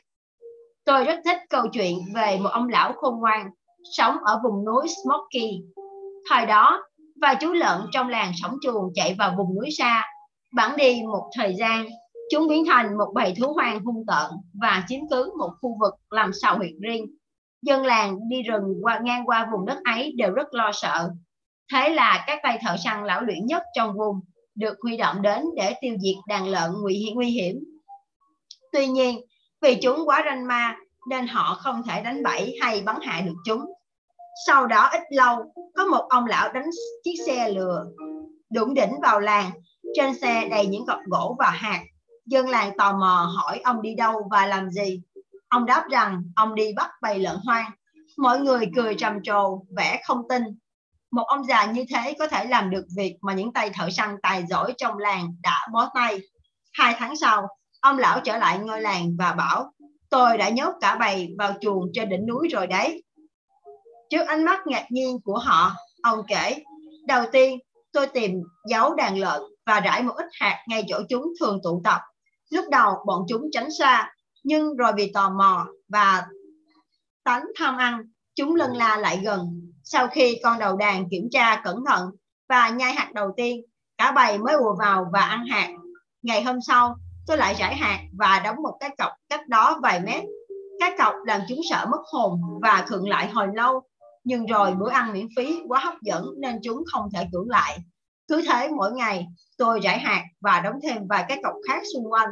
Tôi 0.85 1.03
rất 1.03 1.19
thích 1.25 1.37
câu 1.49 1.63
chuyện 1.73 1.97
về 2.15 2.37
một 2.41 2.49
ông 2.49 2.69
lão 2.69 2.93
khôn 2.93 3.19
ngoan 3.19 3.49
sống 3.97 4.17
ở 4.25 4.41
vùng 4.43 4.65
núi 4.65 4.87
Smoky. 4.87 5.61
Thời 6.29 6.45
đó, 6.45 6.83
và 7.21 7.33
chú 7.33 7.53
lợn 7.53 7.81
trong 7.91 8.09
làng 8.09 8.31
sống 8.41 8.57
chuồng 8.61 8.91
chạy 8.95 9.15
vào 9.19 9.35
vùng 9.37 9.55
núi 9.55 9.69
xa. 9.77 10.03
bản 10.53 10.77
đi 10.77 11.01
một 11.11 11.29
thời 11.37 11.55
gian, 11.55 11.85
chúng 12.31 12.47
biến 12.47 12.65
thành 12.65 12.97
một 12.97 13.11
bầy 13.13 13.33
thú 13.39 13.53
hoang 13.53 13.79
hung 13.85 14.05
tợn 14.07 14.31
và 14.61 14.83
chiếm 14.87 14.99
cứ 15.09 15.33
một 15.39 15.49
khu 15.61 15.77
vực 15.79 15.93
làm 16.09 16.31
sào 16.41 16.57
huyệt 16.57 16.71
riêng. 16.81 17.05
Dân 17.65 17.85
làng 17.85 18.19
đi 18.29 18.41
rừng 18.41 18.63
qua 18.81 18.99
ngang 19.03 19.25
qua 19.25 19.49
vùng 19.51 19.65
đất 19.65 19.77
ấy 19.83 20.13
đều 20.17 20.31
rất 20.31 20.53
lo 20.53 20.71
sợ. 20.73 21.09
Thế 21.73 21.89
là 21.89 22.23
các 22.27 22.39
tay 22.43 22.59
thợ 22.61 22.75
săn 22.83 23.03
lão 23.03 23.21
luyện 23.21 23.45
nhất 23.45 23.63
trong 23.75 23.97
vùng 23.97 24.19
được 24.55 24.77
huy 24.83 24.97
động 24.97 25.21
đến 25.21 25.43
để 25.55 25.75
tiêu 25.81 25.95
diệt 25.99 26.15
đàn 26.27 26.47
lợn 26.47 26.71
nguy 27.13 27.27
hiểm 27.27 27.63
Tuy 28.71 28.87
nhiên, 28.87 29.21
vì 29.61 29.75
chúng 29.75 29.99
quá 30.05 30.21
ranh 30.25 30.47
ma 30.47 30.75
nên 31.09 31.27
họ 31.27 31.55
không 31.55 31.81
thể 31.87 32.01
đánh 32.01 32.23
bẫy 32.23 32.55
hay 32.61 32.81
bắn 32.81 32.95
hạ 33.01 33.21
được 33.21 33.35
chúng. 33.45 33.61
Sau 34.47 34.67
đó 34.67 34.89
ít 34.91 35.01
lâu, 35.09 35.53
có 35.75 35.85
một 35.85 36.07
ông 36.09 36.25
lão 36.25 36.53
đánh 36.53 36.69
chiếc 37.03 37.15
xe 37.27 37.49
lừa 37.49 37.83
đụng 38.49 38.73
đỉnh 38.73 38.91
vào 39.01 39.19
làng. 39.19 39.51
Trên 39.93 40.19
xe 40.19 40.47
đầy 40.49 40.65
những 40.65 40.85
cọc 40.85 40.99
gỗ 41.05 41.35
và 41.39 41.49
hạt. 41.49 41.83
Dân 42.25 42.49
làng 42.49 42.77
tò 42.77 42.97
mò 42.97 43.33
hỏi 43.37 43.61
ông 43.63 43.81
đi 43.81 43.95
đâu 43.95 44.27
và 44.31 44.45
làm 44.45 44.69
gì. 44.69 45.01
Ông 45.55 45.65
đáp 45.65 45.85
rằng 45.91 46.23
ông 46.35 46.55
đi 46.55 46.73
bắt 46.75 46.91
bầy 47.01 47.19
lợn 47.19 47.37
hoang. 47.45 47.71
Mọi 48.17 48.39
người 48.39 48.65
cười 48.75 48.95
trầm 48.95 49.13
trồ, 49.23 49.65
vẻ 49.77 50.01
không 50.05 50.21
tin. 50.29 50.43
Một 51.11 51.23
ông 51.27 51.43
già 51.43 51.65
như 51.65 51.85
thế 51.89 52.15
có 52.19 52.27
thể 52.27 52.45
làm 52.45 52.69
được 52.69 52.85
việc 52.97 53.17
mà 53.21 53.33
những 53.33 53.53
tay 53.53 53.69
thợ 53.69 53.89
săn 53.89 54.15
tài 54.23 54.45
giỏi 54.49 54.73
trong 54.77 54.97
làng 54.97 55.35
đã 55.43 55.67
bó 55.73 55.91
tay. 55.93 56.19
Hai 56.73 56.95
tháng 56.99 57.15
sau, 57.15 57.47
Ông 57.85 57.97
lão 57.97 58.19
trở 58.19 58.37
lại 58.37 58.59
ngôi 58.59 58.81
làng 58.81 59.15
và 59.19 59.33
bảo, 59.33 59.71
tôi 60.09 60.37
đã 60.37 60.49
nhốt 60.49 60.73
cả 60.81 60.95
bầy 60.95 61.35
vào 61.37 61.53
chuồng 61.61 61.85
trên 61.93 62.09
đỉnh 62.09 62.25
núi 62.27 62.47
rồi 62.47 62.67
đấy. 62.67 63.03
Trước 64.09 64.27
ánh 64.27 64.45
mắt 64.45 64.59
ngạc 64.67 64.85
nhiên 64.89 65.17
của 65.23 65.37
họ, 65.37 65.71
ông 66.03 66.19
kể, 66.27 66.63
đầu 67.07 67.23
tiên 67.31 67.59
tôi 67.93 68.07
tìm 68.07 68.31
giấu 68.69 68.95
đàn 68.95 69.17
lợn 69.17 69.41
và 69.65 69.79
rải 69.79 70.03
một 70.03 70.13
ít 70.15 70.25
hạt 70.39 70.63
ngay 70.67 70.83
chỗ 70.87 70.99
chúng 71.09 71.33
thường 71.39 71.59
tụ 71.63 71.81
tập. 71.83 72.01
Lúc 72.51 72.65
đầu 72.71 72.93
bọn 73.05 73.25
chúng 73.29 73.41
tránh 73.51 73.67
xa, 73.79 74.11
nhưng 74.45 74.75
rồi 74.75 74.91
vì 74.95 75.11
tò 75.13 75.29
mò 75.29 75.67
và 75.87 76.25
tánh 77.23 77.45
tham 77.59 77.77
ăn, 77.77 78.01
chúng 78.35 78.55
lân 78.55 78.75
la 78.75 78.97
lại 78.97 79.21
gần. 79.23 79.71
Sau 79.83 80.07
khi 80.07 80.39
con 80.43 80.59
đầu 80.59 80.77
đàn 80.77 81.09
kiểm 81.09 81.27
tra 81.31 81.61
cẩn 81.63 81.85
thận 81.85 82.09
và 82.49 82.69
nhai 82.69 82.93
hạt 82.93 83.11
đầu 83.13 83.33
tiên, 83.37 83.61
cả 83.97 84.11
bầy 84.11 84.37
mới 84.37 84.55
ùa 84.55 84.75
vào 84.79 85.05
và 85.13 85.21
ăn 85.21 85.45
hạt. 85.45 85.69
Ngày 86.21 86.43
hôm 86.43 86.61
sau, 86.61 86.95
tôi 87.27 87.37
lại 87.37 87.55
rải 87.59 87.75
hạt 87.75 87.99
và 88.19 88.41
đóng 88.43 88.55
một 88.63 88.77
cái 88.79 88.89
cọc 88.97 89.11
cách 89.29 89.47
đó 89.47 89.79
vài 89.83 89.99
mét 89.99 90.23
cái 90.79 90.91
cọc 90.97 91.13
làm 91.25 91.41
chúng 91.49 91.59
sợ 91.69 91.85
mất 91.91 92.01
hồn 92.13 92.41
và 92.61 92.85
khựng 92.87 93.09
lại 93.09 93.29
hồi 93.29 93.47
lâu 93.53 93.81
nhưng 94.23 94.45
rồi 94.45 94.71
bữa 94.75 94.89
ăn 94.89 95.13
miễn 95.13 95.27
phí 95.37 95.61
quá 95.67 95.79
hấp 95.79 95.93
dẫn 96.01 96.25
nên 96.37 96.59
chúng 96.63 96.83
không 96.93 97.09
thể 97.13 97.27
cưỡng 97.31 97.49
lại 97.49 97.77
cứ 98.27 98.43
thế 98.47 98.69
mỗi 98.77 98.91
ngày 98.91 99.25
tôi 99.57 99.79
rải 99.79 99.99
hạt 99.99 100.23
và 100.41 100.59
đóng 100.59 100.79
thêm 100.83 101.07
vài 101.07 101.25
cái 101.27 101.39
cọc 101.43 101.53
khác 101.67 101.81
xung 101.93 102.11
quanh 102.11 102.29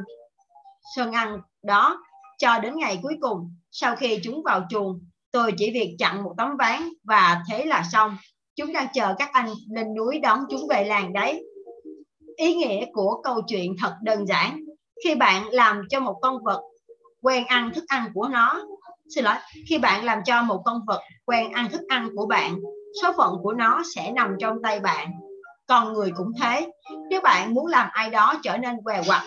sơn 0.95 1.11
ăn 1.11 1.39
đó, 1.64 2.03
cho 2.38 2.59
đến 2.59 2.78
ngày 2.78 2.99
cuối 3.03 3.18
cùng, 3.22 3.55
sau 3.72 3.95
khi 3.95 4.20
chúng 4.24 4.43
vào 4.43 4.66
chuồng, 4.70 4.99
tôi 5.32 5.53
chỉ 5.57 5.72
việc 5.72 5.95
chặn 5.99 6.24
một 6.24 6.34
tấm 6.38 6.49
ván 6.59 6.89
và 7.03 7.43
thế 7.49 7.66
là 7.66 7.84
xong. 7.91 8.18
Chúng 8.55 8.74
đang 8.74 8.88
chờ 8.93 9.16
các 9.20 9.30
anh 9.34 9.49
lên 9.70 9.95
núi 9.95 10.20
đón 10.20 10.39
chúng 10.49 10.68
về 10.70 10.84
làng 10.84 11.14
đấy. 11.14 11.45
Ý 12.36 12.55
nghĩa 12.55 12.86
của 12.93 13.22
câu 13.24 13.41
chuyện 13.47 13.76
thật 13.82 13.95
đơn 14.03 14.28
giản. 14.28 14.59
Khi 15.03 15.16
bạn 15.16 15.47
làm 15.49 15.82
cho 15.89 15.99
một 15.99 16.20
con 16.22 16.43
vật 16.43 16.61
quen 17.22 17.45
ăn 17.45 17.72
thức 17.74 17.84
ăn 17.88 18.11
của 18.14 18.28
nó, 18.28 18.64
xin 19.16 19.24
lỗi, 19.24 19.36
khi 19.70 19.78
bạn 19.78 20.05
làm 20.05 20.20
cho 20.26 20.43
một 20.43 20.61
con 20.66 20.82
vật 20.88 21.01
quen 21.26 21.51
ăn 21.51 21.72
thức 21.72 21.82
ăn 21.88 22.09
của 22.16 22.26
bạn, 22.26 22.59
số 23.01 23.14
phận 23.18 23.36
của 23.43 23.53
nó 23.53 23.82
sẽ 23.95 24.11
nằm 24.11 24.36
trong 24.39 24.61
tay 24.64 24.80
bạn 24.80 25.11
con 25.68 25.93
người 25.93 26.11
cũng 26.16 26.32
thế. 26.41 26.72
Nếu 27.09 27.22
bạn 27.22 27.53
muốn 27.53 27.66
làm 27.68 27.89
ai 27.91 28.09
đó 28.09 28.39
trở 28.43 28.57
nên 28.57 28.76
què 28.84 29.01
quặt, 29.07 29.24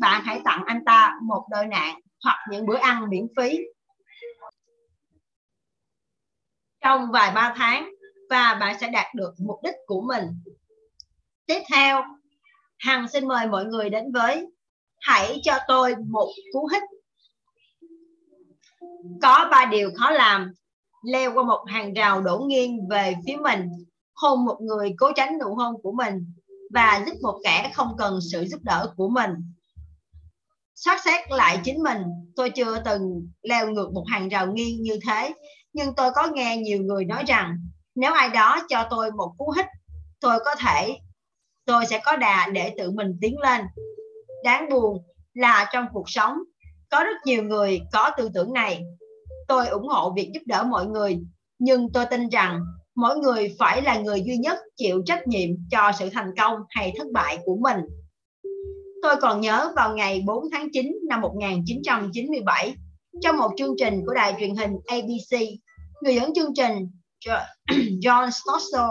bạn 0.00 0.22
hãy 0.24 0.40
tặng 0.44 0.62
anh 0.66 0.84
ta 0.86 1.14
một 1.22 1.46
đôi 1.50 1.66
nạn 1.66 2.00
hoặc 2.24 2.38
những 2.50 2.66
bữa 2.66 2.78
ăn 2.78 3.08
miễn 3.10 3.26
phí. 3.36 3.58
Trong 6.80 7.10
vài 7.10 7.32
ba 7.34 7.54
tháng, 7.56 7.90
và 8.30 8.56
bạn 8.60 8.76
sẽ 8.80 8.88
đạt 8.88 9.06
được 9.14 9.34
mục 9.46 9.58
đích 9.62 9.74
của 9.86 10.00
mình. 10.00 10.24
Tiếp 11.46 11.60
theo, 11.72 12.04
hằng 12.78 13.08
xin 13.08 13.28
mời 13.28 13.46
mọi 13.46 13.64
người 13.64 13.90
đến 13.90 14.12
với 14.12 14.46
hãy 15.00 15.40
cho 15.42 15.58
tôi 15.68 15.94
một 16.08 16.28
cú 16.52 16.68
hích. 16.72 16.82
có 19.22 19.48
ba 19.50 19.66
điều 19.66 19.90
khó 19.96 20.10
làm. 20.10 20.52
Leo 21.04 21.32
qua 21.34 21.44
một 21.44 21.64
hàng 21.68 21.94
rào 21.94 22.20
đổ 22.20 22.38
nghiêng 22.38 22.88
về 22.90 23.14
phía 23.26 23.36
mình 23.36 23.68
hôn 24.22 24.44
một 24.44 24.56
người 24.60 24.94
cố 24.98 25.12
tránh 25.16 25.38
nụ 25.38 25.54
hôn 25.54 25.74
của 25.82 25.92
mình 25.92 26.32
và 26.74 27.04
giúp 27.06 27.12
một 27.22 27.40
kẻ 27.44 27.70
không 27.74 27.96
cần 27.98 28.18
sự 28.32 28.44
giúp 28.44 28.58
đỡ 28.62 28.92
của 28.96 29.08
mình. 29.08 29.30
Soát 30.74 31.00
xét 31.04 31.30
lại 31.30 31.60
chính 31.64 31.82
mình, 31.82 32.02
tôi 32.36 32.50
chưa 32.50 32.78
từng 32.84 33.28
leo 33.42 33.70
ngược 33.70 33.92
một 33.92 34.04
hàng 34.08 34.28
rào 34.28 34.46
nghiêng 34.46 34.82
như 34.82 34.98
thế, 35.06 35.34
nhưng 35.72 35.94
tôi 35.94 36.10
có 36.14 36.28
nghe 36.32 36.56
nhiều 36.56 36.82
người 36.82 37.04
nói 37.04 37.24
rằng, 37.26 37.56
nếu 37.94 38.12
ai 38.12 38.28
đó 38.28 38.66
cho 38.68 38.86
tôi 38.90 39.12
một 39.12 39.34
cú 39.38 39.52
hít 39.56 39.66
tôi 40.20 40.38
có 40.44 40.54
thể, 40.54 40.98
tôi 41.64 41.86
sẽ 41.86 42.00
có 42.04 42.16
đà 42.16 42.48
để 42.52 42.74
tự 42.78 42.90
mình 42.90 43.18
tiến 43.20 43.38
lên. 43.38 43.64
Đáng 44.44 44.68
buồn 44.70 45.04
là 45.34 45.70
trong 45.72 45.86
cuộc 45.92 46.10
sống, 46.10 46.38
có 46.90 47.04
rất 47.04 47.16
nhiều 47.24 47.42
người 47.42 47.80
có 47.92 48.10
tư 48.16 48.30
tưởng 48.34 48.52
này. 48.52 48.82
Tôi 49.48 49.68
ủng 49.68 49.88
hộ 49.88 50.12
việc 50.16 50.30
giúp 50.34 50.42
đỡ 50.46 50.64
mọi 50.64 50.86
người, 50.86 51.18
nhưng 51.58 51.92
tôi 51.92 52.06
tin 52.10 52.28
rằng 52.28 52.60
mỗi 53.00 53.16
người 53.16 53.56
phải 53.58 53.82
là 53.82 53.98
người 53.98 54.22
duy 54.26 54.36
nhất 54.36 54.58
chịu 54.76 55.02
trách 55.06 55.26
nhiệm 55.26 55.48
cho 55.70 55.92
sự 55.98 56.08
thành 56.12 56.30
công 56.38 56.54
hay 56.68 56.92
thất 56.98 57.06
bại 57.12 57.38
của 57.44 57.56
mình. 57.56 57.76
Tôi 59.02 59.16
còn 59.20 59.40
nhớ 59.40 59.72
vào 59.76 59.96
ngày 59.96 60.22
4 60.26 60.44
tháng 60.52 60.68
9 60.72 60.98
năm 61.08 61.20
1997, 61.20 62.74
trong 63.22 63.36
một 63.36 63.50
chương 63.56 63.74
trình 63.78 64.02
của 64.06 64.14
đài 64.14 64.34
truyền 64.38 64.54
hình 64.56 64.70
ABC, 64.86 65.40
người 66.02 66.14
dẫn 66.14 66.34
chương 66.34 66.54
trình 66.54 66.88
John 68.02 68.30
Stossel 68.30 68.90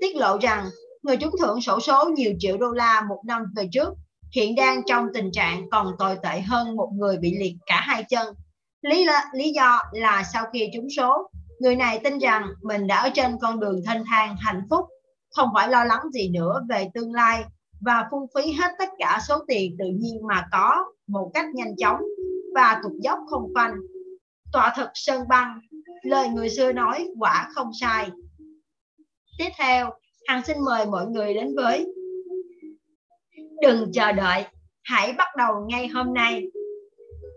tiết 0.00 0.16
lộ 0.16 0.38
rằng 0.38 0.64
người 1.02 1.16
trúng 1.16 1.34
thưởng 1.40 1.60
sổ 1.60 1.80
số 1.80 2.08
nhiều 2.16 2.32
triệu 2.38 2.56
đô 2.58 2.70
la 2.70 3.02
một 3.08 3.22
năm 3.26 3.42
về 3.56 3.68
trước 3.72 3.94
hiện 4.34 4.54
đang 4.54 4.82
trong 4.86 5.06
tình 5.14 5.32
trạng 5.32 5.70
còn 5.70 5.92
tồi 5.98 6.16
tệ 6.22 6.40
hơn 6.40 6.76
một 6.76 6.90
người 6.94 7.16
bị 7.16 7.36
liệt 7.40 7.54
cả 7.66 7.80
hai 7.80 8.04
chân. 8.08 8.34
Lý, 8.82 9.04
là, 9.04 9.24
lý 9.34 9.52
do 9.52 9.78
là 9.92 10.24
sau 10.32 10.44
khi 10.52 10.70
trúng 10.74 10.86
số, 10.96 11.30
người 11.58 11.76
này 11.76 12.00
tin 12.04 12.18
rằng 12.18 12.46
mình 12.62 12.86
đã 12.86 12.96
ở 12.96 13.10
trên 13.14 13.36
con 13.40 13.60
đường 13.60 13.80
thanh 13.86 14.04
thang 14.06 14.36
hạnh 14.40 14.62
phúc, 14.70 14.84
không 15.30 15.48
phải 15.54 15.68
lo 15.68 15.84
lắng 15.84 16.02
gì 16.12 16.28
nữa 16.28 16.64
về 16.68 16.90
tương 16.94 17.12
lai 17.12 17.44
và 17.80 18.08
phung 18.10 18.26
phí 18.34 18.52
hết 18.52 18.70
tất 18.78 18.88
cả 18.98 19.18
số 19.28 19.44
tiền 19.48 19.76
tự 19.78 19.84
nhiên 19.98 20.26
mà 20.26 20.48
có 20.52 20.84
một 21.06 21.30
cách 21.34 21.46
nhanh 21.54 21.76
chóng 21.76 22.00
và 22.54 22.80
tục 22.82 22.92
dốc 23.02 23.18
không 23.30 23.52
phanh. 23.54 23.74
Tọa 24.52 24.74
thực 24.76 24.88
sơn 24.94 25.28
băng, 25.28 25.60
lời 26.02 26.28
người 26.28 26.50
xưa 26.50 26.72
nói 26.72 27.08
quả 27.18 27.48
không 27.54 27.70
sai. 27.80 28.10
Tiếp 29.38 29.48
theo, 29.58 29.90
Hằng 30.26 30.42
xin 30.46 30.56
mời 30.64 30.86
mọi 30.86 31.06
người 31.06 31.34
đến 31.34 31.54
với 31.56 31.86
Đừng 33.62 33.92
chờ 33.92 34.12
đợi, 34.12 34.44
hãy 34.82 35.12
bắt 35.12 35.28
đầu 35.36 35.66
ngay 35.68 35.88
hôm 35.88 36.14
nay. 36.14 36.44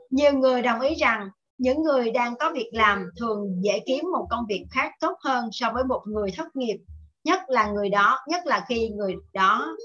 Nhiều 0.10 0.34
người 0.34 0.62
đồng 0.62 0.80
ý 0.80 0.96
rằng 0.96 1.30
những 1.62 1.84
người 1.84 2.12
đang 2.12 2.36
có 2.40 2.52
việc 2.54 2.70
làm 2.74 3.10
thường 3.20 3.64
dễ 3.64 3.80
kiếm 3.86 4.06
một 4.12 4.28
công 4.30 4.46
việc 4.50 4.66
khác 4.72 4.92
tốt 5.00 5.18
hơn 5.24 5.50
so 5.52 5.72
với 5.74 5.84
một 5.84 6.02
người 6.06 6.32
thất 6.38 6.56
nghiệp, 6.56 6.78
nhất 7.24 7.40
là 7.48 7.72
người 7.72 7.90
đó, 7.90 8.20
nhất 8.28 8.46
là 8.46 8.66
khi 8.70 8.90
người 8.90 9.16
đó 9.34 9.76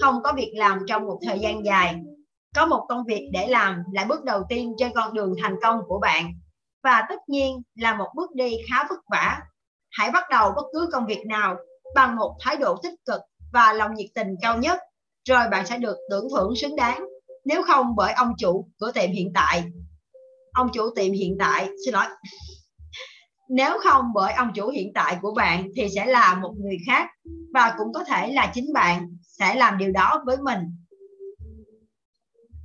không 0.00 0.22
có 0.24 0.32
việc 0.36 0.52
làm 0.56 0.78
trong 0.86 1.06
một 1.06 1.18
thời 1.26 1.38
gian 1.38 1.64
dài. 1.64 1.96
Có 2.54 2.66
một 2.66 2.86
công 2.88 3.04
việc 3.04 3.28
để 3.32 3.46
làm 3.46 3.82
là 3.92 4.04
bước 4.04 4.24
đầu 4.24 4.42
tiên 4.48 4.74
trên 4.78 4.92
con 4.94 5.14
đường 5.14 5.34
thành 5.42 5.56
công 5.62 5.80
của 5.86 5.98
bạn 5.98 6.32
và 6.84 7.02
tất 7.08 7.28
nhiên 7.28 7.62
là 7.74 7.94
một 7.94 8.08
bước 8.16 8.34
đi 8.34 8.56
khá 8.70 8.86
vất 8.88 8.98
vả. 9.10 9.40
Hãy 9.90 10.10
bắt 10.10 10.24
đầu 10.30 10.52
bất 10.56 10.64
cứ 10.72 10.88
công 10.92 11.06
việc 11.06 11.26
nào 11.26 11.56
bằng 11.94 12.16
một 12.16 12.36
thái 12.40 12.56
độ 12.56 12.76
tích 12.82 12.94
cực 13.06 13.20
và 13.52 13.72
lòng 13.72 13.94
nhiệt 13.94 14.10
tình 14.14 14.34
cao 14.42 14.58
nhất, 14.58 14.78
rồi 15.28 15.48
bạn 15.50 15.66
sẽ 15.66 15.78
được 15.78 15.96
tưởng 16.10 16.28
thưởng 16.30 16.56
xứng 16.56 16.76
đáng. 16.76 17.04
Nếu 17.44 17.62
không 17.62 17.96
bởi 17.96 18.12
ông 18.12 18.32
chủ 18.38 18.68
của 18.80 18.90
tiệm 18.94 19.10
hiện 19.10 19.32
tại, 19.34 19.64
ông 20.56 20.68
chủ 20.72 20.90
tiệm 20.94 21.12
hiện 21.12 21.36
tại, 21.38 21.68
xin 21.84 21.94
lỗi, 21.94 22.04
nếu 23.48 23.78
không 23.78 24.04
bởi 24.14 24.32
ông 24.32 24.52
chủ 24.54 24.68
hiện 24.68 24.92
tại 24.94 25.18
của 25.22 25.34
bạn 25.34 25.68
thì 25.76 25.88
sẽ 25.94 26.06
là 26.06 26.34
một 26.34 26.54
người 26.58 26.76
khác 26.86 27.08
và 27.54 27.74
cũng 27.78 27.92
có 27.92 28.04
thể 28.04 28.32
là 28.32 28.50
chính 28.54 28.72
bạn 28.74 29.16
sẽ 29.22 29.54
làm 29.54 29.78
điều 29.78 29.92
đó 29.92 30.22
với 30.26 30.36
mình. 30.36 30.58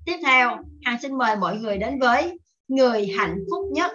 Tiếp 0.05 0.17
theo, 0.25 0.57
Hằng 0.83 0.97
xin 1.01 1.17
mời 1.17 1.35
mọi 1.35 1.57
người 1.57 1.77
đến 1.77 1.99
với 1.99 2.39
người 2.67 3.07
hạnh 3.07 3.37
phúc 3.51 3.65
nhất. 3.71 3.91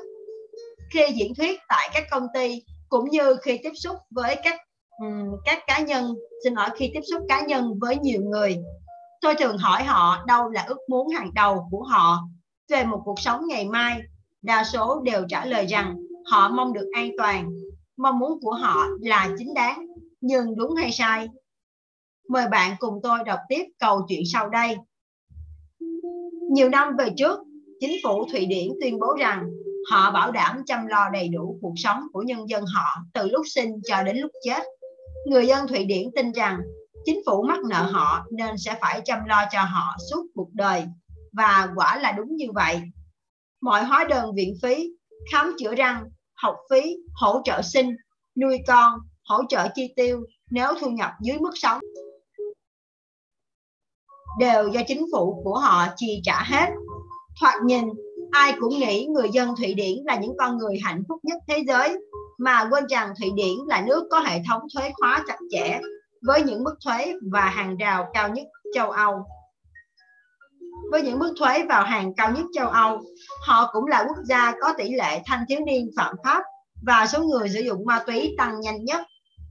Khi 0.92 1.06
diễn 1.14 1.34
thuyết 1.34 1.60
tại 1.68 1.90
các 1.94 2.04
công 2.10 2.26
ty 2.34 2.62
cũng 2.88 3.10
như 3.10 3.36
khi 3.42 3.58
tiếp 3.62 3.72
xúc 3.74 3.96
với 4.10 4.36
các 4.44 4.60
um, 4.98 5.36
các 5.44 5.58
cá 5.66 5.80
nhân, 5.80 6.14
xin 6.44 6.54
lỗi 6.54 6.68
khi 6.76 6.90
tiếp 6.94 7.02
xúc 7.10 7.22
cá 7.28 7.40
nhân 7.40 7.78
với 7.80 7.96
nhiều 7.96 8.20
người, 8.20 8.56
tôi 9.20 9.34
thường 9.34 9.58
hỏi 9.58 9.84
họ 9.84 10.24
đâu 10.26 10.48
là 10.48 10.64
ước 10.68 10.78
muốn 10.88 11.08
hàng 11.08 11.30
đầu 11.34 11.68
của 11.70 11.82
họ 11.82 12.18
về 12.68 12.84
một 12.84 13.02
cuộc 13.04 13.20
sống 13.20 13.40
ngày 13.48 13.68
mai. 13.68 14.00
Đa 14.42 14.64
số 14.64 15.02
đều 15.04 15.24
trả 15.28 15.44
lời 15.44 15.66
rằng 15.66 15.96
họ 16.30 16.48
mong 16.48 16.72
được 16.72 16.88
an 16.94 17.10
toàn, 17.18 17.50
mong 17.96 18.18
muốn 18.18 18.40
của 18.40 18.52
họ 18.52 18.86
là 19.00 19.28
chính 19.38 19.54
đáng, 19.54 19.86
nhưng 20.20 20.56
đúng 20.56 20.74
hay 20.74 20.92
sai 20.92 21.28
Mời 22.28 22.48
bạn 22.48 22.76
cùng 22.78 23.00
tôi 23.02 23.18
đọc 23.26 23.38
tiếp 23.48 23.64
câu 23.78 24.06
chuyện 24.08 24.22
sau 24.32 24.48
đây. 24.48 24.76
Nhiều 26.50 26.68
năm 26.68 26.96
về 26.98 27.08
trước, 27.16 27.40
chính 27.80 27.96
phủ 28.04 28.26
Thụy 28.32 28.46
Điển 28.46 28.68
tuyên 28.80 28.98
bố 28.98 29.16
rằng 29.18 29.46
họ 29.90 30.10
bảo 30.10 30.32
đảm 30.32 30.62
chăm 30.66 30.86
lo 30.86 31.08
đầy 31.12 31.28
đủ 31.28 31.58
cuộc 31.62 31.74
sống 31.76 32.00
của 32.12 32.22
nhân 32.22 32.48
dân 32.48 32.64
họ 32.74 33.02
từ 33.14 33.28
lúc 33.28 33.42
sinh 33.54 33.80
cho 33.84 34.02
đến 34.02 34.16
lúc 34.16 34.30
chết. 34.44 34.62
Người 35.26 35.46
dân 35.46 35.68
Thụy 35.68 35.84
Điển 35.84 36.10
tin 36.16 36.32
rằng 36.32 36.60
chính 37.04 37.20
phủ 37.26 37.42
mắc 37.42 37.58
nợ 37.70 37.82
họ 37.82 38.26
nên 38.30 38.58
sẽ 38.58 38.78
phải 38.80 39.00
chăm 39.04 39.18
lo 39.26 39.42
cho 39.52 39.60
họ 39.60 39.96
suốt 40.10 40.26
cuộc 40.34 40.48
đời. 40.52 40.84
Và 41.36 41.68
quả 41.76 41.98
là 41.98 42.12
đúng 42.12 42.36
như 42.36 42.46
vậy. 42.54 42.80
Mọi 43.60 43.84
hóa 43.84 44.04
đơn 44.04 44.34
viện 44.34 44.54
phí, 44.62 44.90
khám 45.32 45.56
chữa 45.58 45.74
răng, 45.74 46.04
học 46.34 46.56
phí, 46.70 46.96
hỗ 47.14 47.40
trợ 47.44 47.62
sinh, 47.62 47.96
nuôi 48.40 48.58
con, 48.66 48.92
hỗ 49.24 49.42
trợ 49.48 49.68
chi 49.74 49.92
tiêu 49.96 50.20
nếu 50.50 50.72
thu 50.80 50.90
nhập 50.90 51.10
dưới 51.22 51.38
mức 51.38 51.52
sống 51.54 51.80
đều 54.38 54.68
do 54.68 54.80
chính 54.88 55.06
phủ 55.12 55.40
của 55.44 55.58
họ 55.58 55.86
chi 55.96 56.20
trả 56.24 56.42
hết. 56.42 56.70
Thoạt 57.40 57.54
nhìn, 57.64 57.84
ai 58.30 58.54
cũng 58.60 58.78
nghĩ 58.78 59.06
người 59.06 59.28
dân 59.32 59.56
Thụy 59.56 59.74
Điển 59.74 60.04
là 60.04 60.16
những 60.16 60.36
con 60.38 60.58
người 60.58 60.78
hạnh 60.84 61.02
phúc 61.08 61.20
nhất 61.22 61.38
thế 61.48 61.64
giới, 61.66 61.98
mà 62.38 62.68
quên 62.70 62.84
rằng 62.86 63.12
Thụy 63.20 63.30
Điển 63.34 63.54
là 63.66 63.84
nước 63.86 64.08
có 64.10 64.20
hệ 64.20 64.38
thống 64.48 64.62
thuế 64.74 64.92
khóa 64.94 65.24
chặt 65.26 65.38
chẽ 65.50 65.80
với 66.22 66.42
những 66.42 66.64
mức 66.64 66.74
thuế 66.84 67.14
và 67.32 67.40
hàng 67.40 67.76
rào 67.76 68.06
cao 68.14 68.28
nhất 68.28 68.46
châu 68.74 68.90
Âu. 68.90 69.24
Với 70.90 71.02
những 71.02 71.18
mức 71.18 71.34
thuế 71.38 71.62
vào 71.68 71.84
hàng 71.84 72.14
cao 72.16 72.30
nhất 72.30 72.44
châu 72.54 72.68
Âu, 72.68 73.00
họ 73.46 73.70
cũng 73.72 73.86
là 73.86 74.04
quốc 74.08 74.16
gia 74.24 74.52
có 74.60 74.74
tỷ 74.78 74.90
lệ 74.90 75.22
thanh 75.26 75.44
thiếu 75.48 75.60
niên 75.66 75.90
phạm 75.96 76.14
pháp 76.24 76.42
và 76.86 77.06
số 77.06 77.22
người 77.22 77.48
sử 77.48 77.60
dụng 77.60 77.86
ma 77.86 78.02
túy 78.06 78.34
tăng 78.38 78.60
nhanh 78.60 78.84
nhất, 78.84 79.00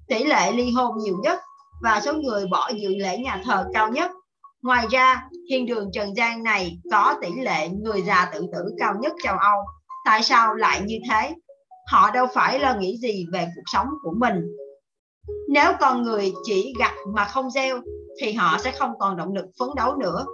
tỷ 0.08 0.24
lệ 0.24 0.52
ly 0.52 0.72
hôn 0.72 0.98
nhiều 0.98 1.16
nhất 1.24 1.40
và 1.84 2.02
số 2.02 2.14
người 2.14 2.46
bỏ 2.52 2.70
dự 2.82 2.90
lễ 2.96 3.18
nhà 3.18 3.42
thờ 3.46 3.66
cao 3.74 3.90
nhất 3.90 4.12
Ngoài 4.66 4.88
ra, 4.92 5.24
thiên 5.50 5.66
đường 5.66 5.90
Trần 5.94 6.16
gian 6.18 6.44
này 6.44 6.78
có 6.92 7.16
tỷ 7.22 7.28
lệ 7.42 7.70
người 7.70 8.02
già 8.02 8.30
tự 8.34 8.40
tử 8.40 8.60
cao 8.80 8.94
nhất 9.02 9.14
châu 9.24 9.38
Âu. 9.38 9.60
Tại 10.06 10.24
sao 10.24 10.54
lại 10.54 10.82
như 10.86 10.96
thế? 11.10 11.36
Họ 11.92 12.12
đâu 12.12 12.28
phải 12.34 12.60
lo 12.60 12.76
nghĩ 12.76 12.98
gì 12.98 13.26
về 13.34 13.48
cuộc 13.56 13.62
sống 13.74 13.88
của 14.04 14.14
mình. 14.18 14.36
Nếu 15.50 15.72
con 15.80 16.04
người 16.04 16.34
chỉ 16.44 16.74
gặt 16.80 16.94
mà 17.14 17.26
không 17.26 17.52
gieo, 17.52 17.80
thì 18.22 18.34
họ 18.34 18.58
sẽ 18.58 18.72
không 18.72 18.92
còn 19.00 19.18
động 19.18 19.34
lực 19.34 19.46
phấn 19.60 19.70
đấu 19.76 19.96
nữa. 19.96 20.26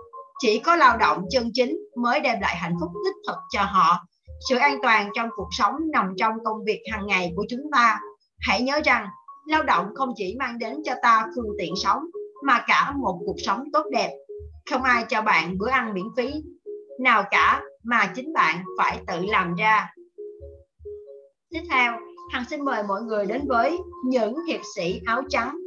Chỉ 0.42 0.60
có 0.60 0.76
lao 0.76 0.98
động 0.98 1.24
chân 1.30 1.50
chính 1.54 1.78
mới 1.96 2.20
đem 2.20 2.40
lại 2.42 2.56
hạnh 2.56 2.76
phúc 2.82 2.90
đích 3.06 3.16
thực 3.28 3.38
cho 3.52 3.62
họ. 3.62 4.00
Sự 4.50 4.58
an 4.58 4.78
toàn 4.82 5.10
trong 5.16 5.30
cuộc 5.36 5.50
sống 5.58 5.76
nằm 5.92 6.14
trong 6.18 6.34
công 6.46 6.64
việc 6.66 6.82
hàng 6.92 7.08
ngày 7.08 7.34
của 7.36 7.46
chúng 7.50 7.72
ta. 7.72 8.00
Hãy 8.40 8.62
nhớ 8.62 8.82
rằng, 8.86 9.08
lao 9.48 9.64
động 9.64 9.86
không 9.96 10.10
chỉ 10.16 10.36
mang 10.40 10.60
đến 10.60 10.76
cho 10.86 10.94
ta 11.02 11.26
phương 11.36 11.56
tiện 11.60 11.74
sống, 11.76 12.04
mà 12.44 12.64
cả 12.68 12.94
một 12.98 13.20
cuộc 13.26 13.36
sống 13.38 13.64
tốt 13.74 13.86
đẹp. 13.92 14.12
Không 14.72 14.84
ai 14.84 15.06
cho 15.10 15.22
bạn 15.22 15.58
bữa 15.58 15.70
ăn 15.70 15.94
miễn 15.94 16.06
phí 16.18 16.34
nào 17.00 17.24
cả 17.32 17.62
mà 17.84 18.12
chính 18.16 18.34
bạn 18.34 18.64
phải 18.78 19.00
tự 19.08 19.26
làm 19.26 19.56
ra. 19.56 19.90
Tiếp 21.50 21.62
theo, 21.70 21.94
Hằng 22.32 22.46
xin 22.50 22.66
mời 22.66 22.84
mọi 22.84 23.02
người 23.02 23.26
đến 23.26 23.42
với 23.48 23.78
những 24.06 24.46
hiệp 24.48 24.62
sĩ 24.76 25.02
áo 25.06 25.22
trắng. 25.30 25.61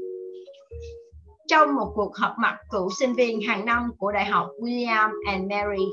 Trong 1.49 1.75
một 1.75 1.93
cuộc 1.95 2.17
họp 2.17 2.33
mặt 2.39 2.57
cựu 2.71 2.91
sinh 2.99 3.15
viên 3.15 3.41
hàng 3.41 3.65
năm 3.65 3.91
của 3.99 4.13
Đại 4.13 4.25
học 4.25 4.49
William 4.61 5.11
and 5.27 5.51
Mary 5.51 5.85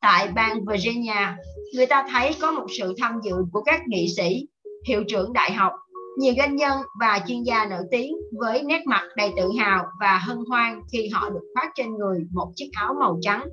tại 0.00 0.28
bang 0.34 0.64
Virginia, 0.64 1.36
người 1.74 1.86
ta 1.86 2.06
thấy 2.10 2.34
có 2.40 2.50
một 2.50 2.66
sự 2.78 2.94
tham 2.98 3.20
dự 3.24 3.34
của 3.52 3.62
các 3.62 3.80
nghị 3.86 4.08
sĩ, 4.16 4.48
hiệu 4.88 5.04
trưởng 5.08 5.32
đại 5.32 5.52
học 5.52 5.72
nhiều 6.18 6.34
doanh 6.36 6.56
nhân 6.56 6.78
và 7.00 7.20
chuyên 7.26 7.42
gia 7.42 7.64
nổi 7.64 7.82
tiếng 7.90 8.14
với 8.40 8.62
nét 8.62 8.82
mặt 8.86 9.02
đầy 9.16 9.32
tự 9.36 9.50
hào 9.58 9.84
và 10.00 10.18
hân 10.18 10.38
hoan 10.48 10.80
khi 10.92 11.08
họ 11.08 11.30
được 11.30 11.40
khoác 11.54 11.70
trên 11.74 11.94
người 11.94 12.18
một 12.32 12.52
chiếc 12.56 12.68
áo 12.72 12.94
màu 13.00 13.18
trắng. 13.22 13.48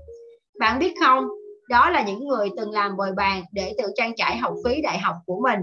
Bạn 0.60 0.80
biết 0.80 0.94
không, 1.06 1.28
đó 1.70 1.90
là 1.90 2.04
những 2.04 2.28
người 2.28 2.50
từng 2.58 2.72
làm 2.72 2.98
bồi 2.98 3.12
bàn 3.18 3.44
để 3.52 3.74
tự 3.78 3.84
trang 3.96 4.16
trải 4.16 4.38
học 4.38 4.54
phí 4.66 4.82
đại 4.82 5.00
học 5.00 5.16
của 5.26 5.42
mình. 5.44 5.60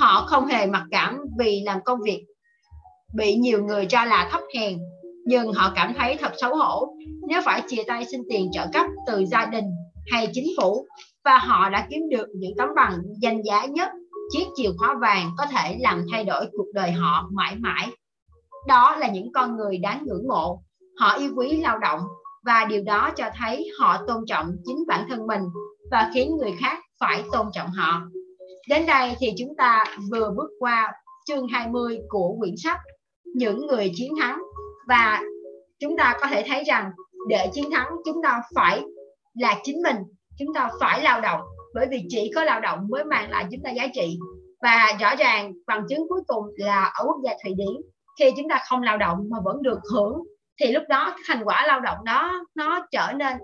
Họ 0.00 0.26
không 0.26 0.46
hề 0.46 0.66
mặc 0.66 0.84
cảm 0.90 1.18
vì 1.38 1.62
làm 1.64 1.80
công 1.84 2.00
việc 2.02 2.24
bị 3.14 3.34
nhiều 3.34 3.64
người 3.64 3.86
cho 3.86 4.04
là 4.04 4.28
thấp 4.32 4.40
hèn, 4.58 4.78
nhưng 5.24 5.52
họ 5.52 5.72
cảm 5.74 5.94
thấy 5.98 6.16
thật 6.20 6.32
xấu 6.40 6.56
hổ 6.56 6.96
nếu 7.28 7.42
phải 7.44 7.62
chia 7.68 7.82
tay 7.86 8.04
xin 8.04 8.20
tiền 8.28 8.50
trợ 8.52 8.66
cấp 8.72 8.86
từ 9.06 9.24
gia 9.26 9.46
đình 9.46 9.64
hay 10.12 10.28
chính 10.32 10.46
phủ 10.60 10.86
và 11.24 11.38
họ 11.38 11.70
đã 11.70 11.86
kiếm 11.90 12.02
được 12.10 12.26
những 12.34 12.56
tấm 12.56 12.68
bằng 12.76 12.98
danh 13.22 13.42
giá 13.42 13.66
nhất 13.66 13.90
chiếc 14.30 14.44
chìa 14.56 14.70
khóa 14.78 14.94
vàng 15.00 15.30
có 15.38 15.46
thể 15.46 15.76
làm 15.80 16.06
thay 16.12 16.24
đổi 16.24 16.46
cuộc 16.52 16.66
đời 16.74 16.90
họ 16.90 17.28
mãi 17.32 17.56
mãi. 17.58 17.90
Đó 18.66 18.96
là 18.96 19.08
những 19.08 19.32
con 19.32 19.56
người 19.56 19.78
đáng 19.78 20.02
ngưỡng 20.06 20.28
mộ, 20.28 20.62
họ 20.98 21.16
yêu 21.18 21.30
quý 21.36 21.60
lao 21.60 21.78
động 21.78 22.00
và 22.44 22.64
điều 22.64 22.82
đó 22.82 23.10
cho 23.16 23.30
thấy 23.34 23.70
họ 23.80 23.98
tôn 24.06 24.24
trọng 24.26 24.56
chính 24.64 24.84
bản 24.88 25.06
thân 25.08 25.26
mình 25.26 25.42
và 25.90 26.10
khiến 26.14 26.36
người 26.36 26.52
khác 26.60 26.78
phải 27.00 27.24
tôn 27.32 27.46
trọng 27.52 27.70
họ. 27.70 28.02
Đến 28.68 28.86
đây 28.86 29.16
thì 29.18 29.26
chúng 29.38 29.56
ta 29.58 29.84
vừa 30.10 30.30
bước 30.36 30.50
qua 30.58 30.92
chương 31.26 31.48
20 31.48 31.98
của 32.08 32.36
quyển 32.38 32.54
sách 32.56 32.78
Những 33.34 33.66
người 33.66 33.92
chiến 33.94 34.12
thắng 34.20 34.42
và 34.88 35.22
chúng 35.80 35.96
ta 35.96 36.16
có 36.20 36.26
thể 36.26 36.44
thấy 36.48 36.64
rằng 36.64 36.90
để 37.28 37.50
chiến 37.52 37.64
thắng 37.72 37.88
chúng 38.04 38.22
ta 38.22 38.42
phải 38.54 38.82
là 39.34 39.54
chính 39.62 39.82
mình, 39.82 39.96
chúng 40.38 40.54
ta 40.54 40.70
phải 40.80 41.02
lao 41.02 41.20
động. 41.20 41.40
Bởi 41.74 41.86
vì 41.90 42.04
chỉ 42.08 42.30
có 42.34 42.44
lao 42.44 42.60
động 42.60 42.86
mới 42.90 43.04
mang 43.04 43.30
lại 43.30 43.46
chúng 43.50 43.60
ta 43.64 43.70
giá 43.70 43.86
trị. 43.94 44.18
Và 44.62 44.96
rõ 45.00 45.16
ràng 45.16 45.52
bằng 45.66 45.86
chứng 45.88 46.08
cuối 46.08 46.20
cùng 46.26 46.44
là 46.56 46.84
ở 46.84 47.04
quốc 47.04 47.16
gia 47.24 47.32
thụy 47.44 47.54
điển 47.56 47.82
khi 48.18 48.30
chúng 48.36 48.48
ta 48.48 48.62
không 48.68 48.82
lao 48.82 48.98
động 48.98 49.18
mà 49.30 49.38
vẫn 49.44 49.62
được 49.62 49.78
hưởng 49.92 50.22
thì 50.60 50.72
lúc 50.72 50.82
đó 50.88 51.16
thành 51.26 51.44
quả 51.44 51.66
lao 51.66 51.80
động 51.80 52.04
đó 52.04 52.32
nó 52.54 52.86
trở 52.90 53.12
nên 53.16 53.36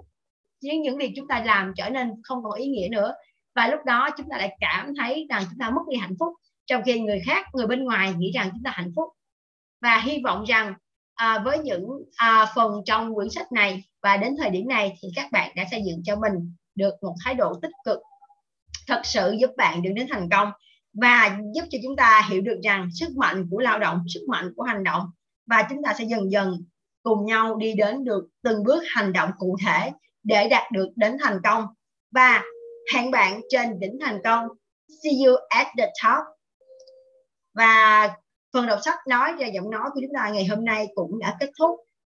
những 0.60 0.82
những 0.82 0.98
việc 0.98 1.12
chúng 1.16 1.28
ta 1.28 1.42
làm 1.44 1.72
trở 1.76 1.90
nên 1.90 2.10
không 2.22 2.42
còn 2.42 2.52
ý 2.52 2.66
nghĩa 2.66 2.88
nữa. 2.90 3.14
Và 3.54 3.66
lúc 3.66 3.80
đó 3.84 4.08
chúng 4.16 4.26
ta 4.30 4.36
lại 4.38 4.56
cảm 4.60 4.92
thấy 4.98 5.26
rằng 5.30 5.42
chúng 5.50 5.58
ta 5.58 5.70
mất 5.70 5.82
đi 5.90 5.96
hạnh 5.96 6.14
phúc 6.20 6.34
trong 6.66 6.82
khi 6.86 7.00
người 7.00 7.20
khác 7.26 7.46
người 7.52 7.66
bên 7.66 7.84
ngoài 7.84 8.14
nghĩ 8.18 8.32
rằng 8.34 8.48
chúng 8.52 8.62
ta 8.64 8.70
hạnh 8.74 8.92
phúc. 8.96 9.08
Và 9.82 9.98
hy 9.98 10.22
vọng 10.24 10.44
rằng 10.44 10.74
à, 11.20 11.38
với 11.44 11.58
những 11.58 11.88
à, 12.16 12.52
phần 12.54 12.82
trong 12.84 13.14
quyển 13.14 13.30
sách 13.30 13.52
này 13.52 13.84
và 14.02 14.16
đến 14.16 14.36
thời 14.38 14.50
điểm 14.50 14.68
này 14.68 14.98
thì 15.02 15.08
các 15.16 15.32
bạn 15.32 15.52
đã 15.56 15.64
xây 15.70 15.82
dựng 15.86 16.02
cho 16.04 16.16
mình 16.16 16.54
được 16.74 16.94
một 17.02 17.14
thái 17.24 17.34
độ 17.34 17.54
tích 17.62 17.72
cực 17.84 17.98
thật 18.86 19.00
sự 19.04 19.36
giúp 19.40 19.50
bạn 19.56 19.82
được 19.82 19.90
đến 19.94 20.06
thành 20.10 20.28
công 20.30 20.52
và 20.92 21.38
giúp 21.54 21.62
cho 21.70 21.78
chúng 21.82 21.96
ta 21.96 22.28
hiểu 22.30 22.40
được 22.40 22.60
rằng 22.64 22.88
sức 22.94 23.08
mạnh 23.16 23.46
của 23.50 23.58
lao 23.58 23.78
động 23.78 24.04
sức 24.14 24.20
mạnh 24.28 24.52
của 24.56 24.62
hành 24.62 24.84
động 24.84 25.02
và 25.46 25.66
chúng 25.70 25.82
ta 25.82 25.94
sẽ 25.98 26.04
dần 26.04 26.30
dần 26.30 26.64
cùng 27.02 27.26
nhau 27.26 27.56
đi 27.56 27.74
đến 27.74 28.04
được 28.04 28.28
từng 28.42 28.64
bước 28.64 28.82
hành 28.94 29.12
động 29.12 29.30
cụ 29.38 29.56
thể 29.66 29.90
để 30.22 30.48
đạt 30.48 30.72
được 30.72 30.88
đến 30.96 31.16
thành 31.20 31.38
công. 31.44 31.66
Và 32.10 32.42
hẹn 32.94 33.10
bạn 33.10 33.40
trên 33.48 33.80
đỉnh 33.80 33.98
thành 34.00 34.20
công. 34.24 34.48
See 35.02 35.12
you 35.26 35.36
at 35.48 35.66
the 35.78 35.86
top. 35.86 36.24
Và 37.54 38.10
phần 38.52 38.66
đọc 38.66 38.78
sách 38.84 38.98
nói 39.08 39.32
và 39.38 39.46
giọng 39.46 39.70
nói 39.70 39.90
của 39.94 40.00
chúng 40.00 40.14
ta 40.14 40.30
ngày 40.30 40.44
hôm 40.46 40.64
nay 40.64 40.86
cũng 40.94 41.18
đã 41.18 41.36
kết 41.40 41.50
thúc 41.58 41.70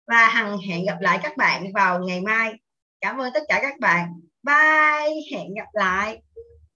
và 0.07 0.29
hằng 0.29 0.59
hẹn 0.59 0.85
gặp 0.85 0.97
lại 1.01 1.19
các 1.23 1.37
bạn 1.37 1.73
vào 1.73 1.99
ngày 1.99 2.21
mai. 2.21 2.53
Cảm 3.01 3.19
ơn 3.21 3.33
tất 3.35 3.43
cả 3.49 3.59
các 3.63 3.81
bạn. 3.81 4.09
Bye, 4.43 5.21
hẹn 5.33 5.55
gặp 5.55 5.69
lại. 5.73 6.23